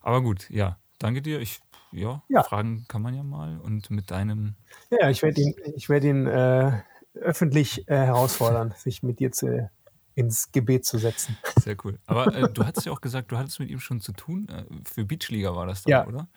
Aber 0.00 0.22
gut, 0.22 0.48
ja, 0.50 0.78
danke 0.98 1.22
dir. 1.22 1.40
Ich, 1.40 1.60
ja, 1.92 2.22
ja. 2.28 2.42
Fragen 2.42 2.86
kann 2.88 3.02
man 3.02 3.14
ja 3.14 3.22
mal 3.22 3.58
und 3.58 3.90
mit 3.90 4.10
deinem. 4.10 4.56
Ja, 4.90 5.10
ich 5.10 5.22
werde 5.22 5.40
ihn, 5.40 5.54
ich 5.76 5.88
werd 5.88 6.04
ihn 6.04 6.26
äh, 6.26 6.82
öffentlich 7.14 7.88
äh, 7.88 7.96
herausfordern, 7.96 8.74
sich 8.76 9.02
mit 9.02 9.20
dir 9.20 9.32
zu 9.32 9.70
ins 10.14 10.50
Gebet 10.52 10.84
zu 10.84 10.98
setzen. 10.98 11.38
Sehr 11.60 11.76
cool. 11.84 11.98
Aber 12.06 12.34
äh, 12.34 12.52
du 12.52 12.64
hattest 12.64 12.86
ja 12.86 12.92
auch 12.92 13.00
gesagt, 13.00 13.30
du 13.30 13.38
hattest 13.38 13.60
mit 13.60 13.70
ihm 13.70 13.80
schon 13.80 14.00
zu 14.00 14.12
tun. 14.12 14.48
Äh, 14.48 14.64
für 14.84 15.04
Beachliga 15.04 15.54
war 15.54 15.66
das 15.66 15.82
dann, 15.82 15.90
ja. 15.90 16.06
oder? 16.06 16.28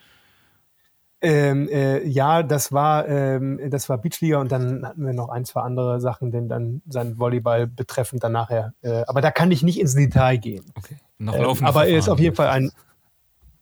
Ähm, 1.25 1.69
äh, 1.69 2.05
ja, 2.05 2.43
das 2.43 2.73
war, 2.73 3.07
ähm, 3.07 3.57
das 3.69 3.87
war 3.87 3.97
Beachliga 3.97 4.41
und 4.41 4.51
dann 4.51 4.85
hatten 4.85 5.05
wir 5.05 5.13
noch 5.13 5.29
ein, 5.29 5.45
zwei 5.45 5.61
andere 5.61 6.01
Sachen, 6.01 6.31
denn 6.31 6.49
dann 6.49 6.81
sein 6.85 7.17
Volleyball 7.17 7.65
betreffend 7.65 8.21
dann 8.25 8.33
nachher. 8.33 8.73
Äh, 8.81 9.03
aber 9.07 9.21
da 9.21 9.31
kann 9.31 9.49
ich 9.49 9.63
nicht 9.63 9.79
ins 9.79 9.95
Detail 9.95 10.35
gehen. 10.35 10.65
Okay. 10.75 10.97
Noch 11.19 11.33
ähm, 11.33 11.65
aber 11.65 11.87
er 11.87 11.97
ist 11.97 12.09
auf 12.09 12.19
jeden 12.19 12.35
Fall 12.35 12.49
ein. 12.49 12.71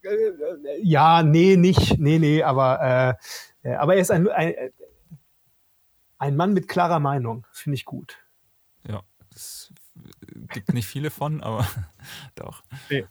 Äh, 0.02 0.82
ja, 0.82 1.22
nee, 1.22 1.56
nicht, 1.56 2.00
nee, 2.00 2.18
nee, 2.18 2.42
aber, 2.42 3.18
äh, 3.64 3.70
äh, 3.70 3.76
aber 3.76 3.94
er 3.94 4.02
ist 4.02 4.10
ein, 4.10 4.28
ein, 4.28 4.56
ein 6.18 6.36
Mann 6.36 6.54
mit 6.54 6.68
klarer 6.68 7.00
Meinung. 7.00 7.46
Finde 7.52 7.76
ich 7.76 7.86
gut. 7.86 8.18
Ja, 8.88 9.02
das 9.30 9.72
gibt 10.50 10.74
nicht 10.74 10.88
viele 10.88 11.12
von, 11.12 11.44
aber 11.44 11.68
doch. 12.34 12.64
Nee. 12.90 13.06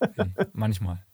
Okay, 0.00 0.24
manchmal. 0.54 1.04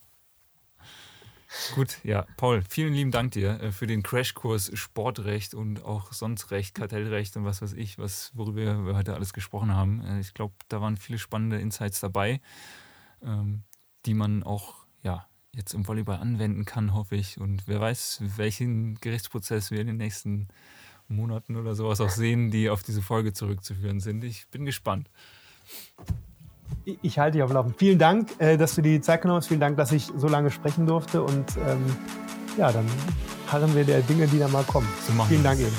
Gut, 1.74 1.98
ja, 2.04 2.26
Paul, 2.36 2.62
vielen 2.68 2.92
lieben 2.92 3.10
Dank 3.10 3.32
dir 3.32 3.60
äh, 3.60 3.72
für 3.72 3.86
den 3.86 4.02
Crashkurs 4.02 4.70
Sportrecht 4.74 5.54
und 5.54 5.84
auch 5.84 6.12
sonst 6.12 6.50
Recht, 6.50 6.74
Kartellrecht 6.74 7.36
und 7.36 7.44
was 7.44 7.62
weiß 7.62 7.72
ich, 7.74 7.98
was, 7.98 8.32
worüber 8.34 8.86
wir 8.86 8.96
heute 8.96 9.14
alles 9.14 9.32
gesprochen 9.32 9.74
haben. 9.74 10.02
Äh, 10.04 10.20
ich 10.20 10.34
glaube, 10.34 10.54
da 10.68 10.80
waren 10.80 10.96
viele 10.96 11.18
spannende 11.18 11.58
Insights 11.58 12.00
dabei, 12.00 12.40
ähm, 13.22 13.64
die 14.04 14.14
man 14.14 14.42
auch 14.42 14.86
ja, 15.02 15.26
jetzt 15.52 15.74
im 15.74 15.86
Volleyball 15.86 16.18
anwenden 16.18 16.64
kann, 16.64 16.94
hoffe 16.94 17.16
ich. 17.16 17.40
Und 17.40 17.66
wer 17.66 17.80
weiß, 17.80 18.22
welchen 18.36 18.96
Gerichtsprozess 18.96 19.70
wir 19.70 19.80
in 19.80 19.86
den 19.86 19.96
nächsten 19.96 20.48
Monaten 21.08 21.56
oder 21.56 21.74
sowas 21.74 22.00
auch 22.00 22.10
sehen, 22.10 22.50
die 22.50 22.68
auf 22.68 22.82
diese 22.82 23.02
Folge 23.02 23.32
zurückzuführen 23.32 24.00
sind. 24.00 24.24
Ich 24.24 24.48
bin 24.48 24.64
gespannt. 24.64 25.08
Ich 27.02 27.18
halte 27.18 27.32
dich 27.32 27.42
auf 27.42 27.50
dem 27.50 27.54
Laufenden. 27.54 27.78
Vielen 27.78 27.98
Dank, 27.98 28.28
äh, 28.38 28.56
dass 28.56 28.74
du 28.76 28.82
dir 28.82 28.92
die 28.92 29.00
Zeit 29.00 29.22
genommen 29.22 29.38
hast. 29.38 29.48
Vielen 29.48 29.60
Dank, 29.60 29.76
dass 29.76 29.90
ich 29.90 30.08
so 30.16 30.28
lange 30.28 30.50
sprechen 30.50 30.86
durfte. 30.86 31.22
Und 31.22 31.56
ähm, 31.56 31.84
ja, 32.56 32.70
dann 32.70 32.86
harren 33.48 33.74
wir 33.74 33.84
der 33.84 34.02
Dinge, 34.02 34.26
die 34.28 34.38
da 34.38 34.48
mal 34.48 34.64
kommen. 34.64 34.88
So 35.06 35.12
Vielen 35.24 35.42
Dank 35.42 35.58
eben. 35.58 35.74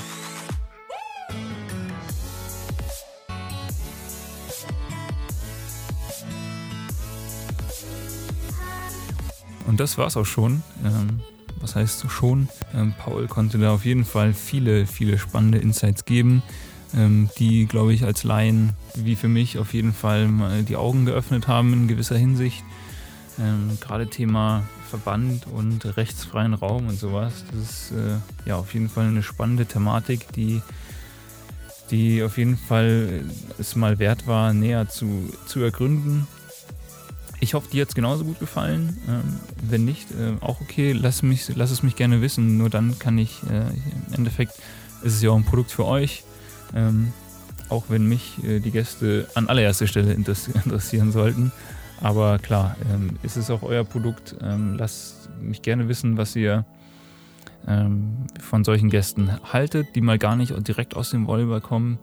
Und 9.66 9.80
das 9.80 9.98
war's 9.98 10.18
auch 10.18 10.26
schon. 10.26 10.64
Ähm, 10.84 11.22
was 11.62 11.76
heißt 11.76 12.10
schon? 12.10 12.50
Ähm, 12.74 12.94
Paul 12.98 13.28
konnte 13.28 13.58
da 13.58 13.74
auf 13.74 13.86
jeden 13.86 14.06
Fall 14.06 14.34
viele, 14.34 14.86
viele 14.86 15.18
spannende 15.18 15.58
Insights 15.58 16.06
geben 16.06 16.44
die, 17.38 17.66
glaube 17.68 17.94
ich, 17.94 18.04
als 18.04 18.24
Laien 18.24 18.74
wie 18.96 19.16
für 19.16 19.28
mich 19.28 19.60
auf 19.60 19.74
jeden 19.74 19.94
Fall 19.94 20.28
mal 20.28 20.64
die 20.64 20.76
Augen 20.76 21.06
geöffnet 21.06 21.48
haben 21.48 21.74
in 21.74 21.88
gewisser 21.88 22.18
Hinsicht. 22.18 22.64
Ähm, 23.40 23.78
Gerade 23.80 24.08
Thema 24.08 24.64
Verband 24.90 25.46
und 25.48 25.98
rechtsfreien 25.98 26.54
Raum 26.54 26.88
und 26.88 27.00
sowas. 27.00 27.46
Das 27.52 27.62
ist 27.62 27.92
äh, 27.92 28.18
ja 28.48 28.56
auf 28.56 28.74
jeden 28.74 28.90
Fall 28.90 29.08
eine 29.08 29.22
spannende 29.22 29.66
Thematik, 29.66 30.32
die, 30.34 30.62
die 31.92 32.24
auf 32.24 32.38
jeden 32.38 32.58
Fall 32.58 33.26
es 33.60 33.76
mal 33.76 34.00
wert 34.00 34.26
war, 34.28 34.54
näher 34.54 34.90
zu, 34.90 35.32
zu 35.46 35.60
ergründen. 35.60 36.28
Ich 37.40 37.54
hoffe, 37.54 37.70
dir 37.70 37.84
hat 37.84 37.90
es 37.90 37.96
genauso 37.96 38.24
gut 38.24 38.40
gefallen. 38.40 38.98
Ähm, 39.08 39.40
wenn 39.70 39.86
nicht, 39.86 40.10
äh, 40.12 40.44
auch 40.44 40.60
okay, 40.62 40.94
lass, 40.94 41.22
mich, 41.22 41.52
lass 41.56 41.70
es 41.70 41.84
mich 41.84 41.96
gerne 41.96 42.22
wissen. 42.22 42.58
Nur 42.58 42.72
dann 42.72 42.98
kann 42.98 43.18
ich, 43.20 43.44
äh, 43.44 43.68
im 44.08 44.14
Endeffekt 44.14 44.54
ist 45.04 45.16
es 45.16 45.22
ja 45.22 45.30
auch 45.30 45.36
ein 45.36 45.46
Produkt 45.46 45.72
für 45.72 45.86
euch. 45.86 46.24
Ähm, 46.76 47.14
auch 47.70 47.86
wenn 47.90 48.08
mich 48.08 48.44
äh, 48.44 48.60
die 48.60 48.72
Gäste 48.72 49.28
an 49.36 49.48
allererster 49.48 49.88
Stelle 49.88 50.14
interessieren 50.64 51.12
sollten. 51.12 51.52
Aber 52.02 52.38
klar, 52.40 52.76
ähm, 52.94 53.18
ist 53.24 53.38
es 53.38 53.50
auch 53.50 53.64
euer 53.64 53.84
Produkt. 53.84 54.36
Ähm, 54.42 54.76
lasst 54.78 55.30
mich 55.42 55.62
gerne 55.62 55.88
wissen, 55.88 56.18
was 56.18 56.36
ihr 56.36 56.66
ähm, 57.68 58.28
von 58.40 58.64
solchen 58.64 58.90
Gästen 58.90 59.32
haltet, 59.52 59.96
die 59.96 60.02
mal 60.02 60.18
gar 60.18 60.36
nicht 60.36 60.54
direkt 60.68 60.96
aus 60.96 61.10
dem 61.10 61.28
Volleyball 61.28 61.62
kommen. 61.62 62.00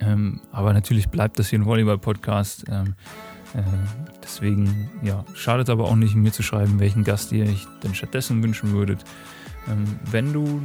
Ähm, 0.00 0.40
aber 0.52 0.72
natürlich 0.72 1.08
bleibt 1.08 1.38
das 1.38 1.48
hier 1.48 1.58
ein 1.58 1.66
Volleyball-Podcast. 1.66 2.64
Ähm, 2.68 2.94
äh, 3.54 3.62
deswegen, 4.22 4.90
ja, 5.02 5.24
schadet 5.34 5.70
aber 5.70 5.84
auch 5.84 5.96
nicht, 5.96 6.14
mir 6.14 6.32
zu 6.32 6.42
schreiben, 6.42 6.80
welchen 6.80 7.04
Gast 7.04 7.32
ihr 7.32 7.44
euch 7.44 7.66
denn 7.82 7.94
stattdessen 7.94 8.42
wünschen 8.42 8.72
würdet. 8.72 9.04
Ähm, 9.68 9.84
wenn 10.10 10.32
du 10.32 10.62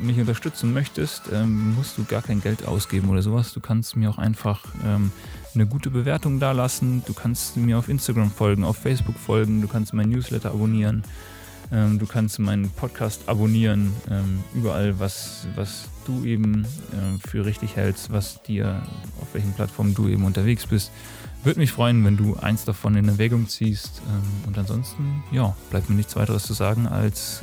mich 0.00 0.18
unterstützen 0.18 0.72
möchtest, 0.72 1.24
ähm, 1.32 1.74
musst 1.74 1.96
du 1.96 2.04
gar 2.04 2.22
kein 2.22 2.40
Geld 2.40 2.66
ausgeben 2.66 3.08
oder 3.08 3.22
sowas. 3.22 3.52
Du 3.52 3.60
kannst 3.60 3.96
mir 3.96 4.10
auch 4.10 4.18
einfach 4.18 4.64
ähm, 4.84 5.12
eine 5.54 5.66
gute 5.66 5.90
Bewertung 5.90 6.40
dalassen. 6.40 7.02
Du 7.06 7.14
kannst 7.14 7.56
mir 7.56 7.78
auf 7.78 7.88
Instagram 7.88 8.30
folgen, 8.30 8.64
auf 8.64 8.76
Facebook 8.76 9.16
folgen. 9.16 9.60
Du 9.60 9.68
kannst 9.68 9.92
mein 9.94 10.08
Newsletter 10.08 10.50
abonnieren. 10.50 11.02
Du 11.70 12.06
kannst 12.06 12.38
meinen 12.38 12.68
Podcast 12.68 13.22
abonnieren. 13.30 13.94
Überall, 14.54 14.98
was, 14.98 15.46
was 15.54 15.88
du 16.04 16.22
eben 16.24 16.66
für 17.26 17.46
richtig 17.46 17.76
hältst, 17.76 18.12
was 18.12 18.42
dir, 18.42 18.82
auf 19.22 19.28
welchen 19.32 19.54
Plattformen 19.54 19.94
du 19.94 20.06
eben 20.08 20.24
unterwegs 20.24 20.66
bist. 20.66 20.90
Würde 21.44 21.60
mich 21.60 21.72
freuen, 21.72 22.04
wenn 22.04 22.18
du 22.18 22.36
eins 22.36 22.66
davon 22.66 22.94
in 22.94 23.08
Erwägung 23.08 23.48
ziehst. 23.48 24.02
Und 24.46 24.58
ansonsten, 24.58 25.22
ja, 25.32 25.56
bleibt 25.70 25.88
mir 25.88 25.96
nichts 25.96 26.14
weiteres 26.14 26.42
zu 26.42 26.52
sagen 26.52 26.86
als 26.86 27.42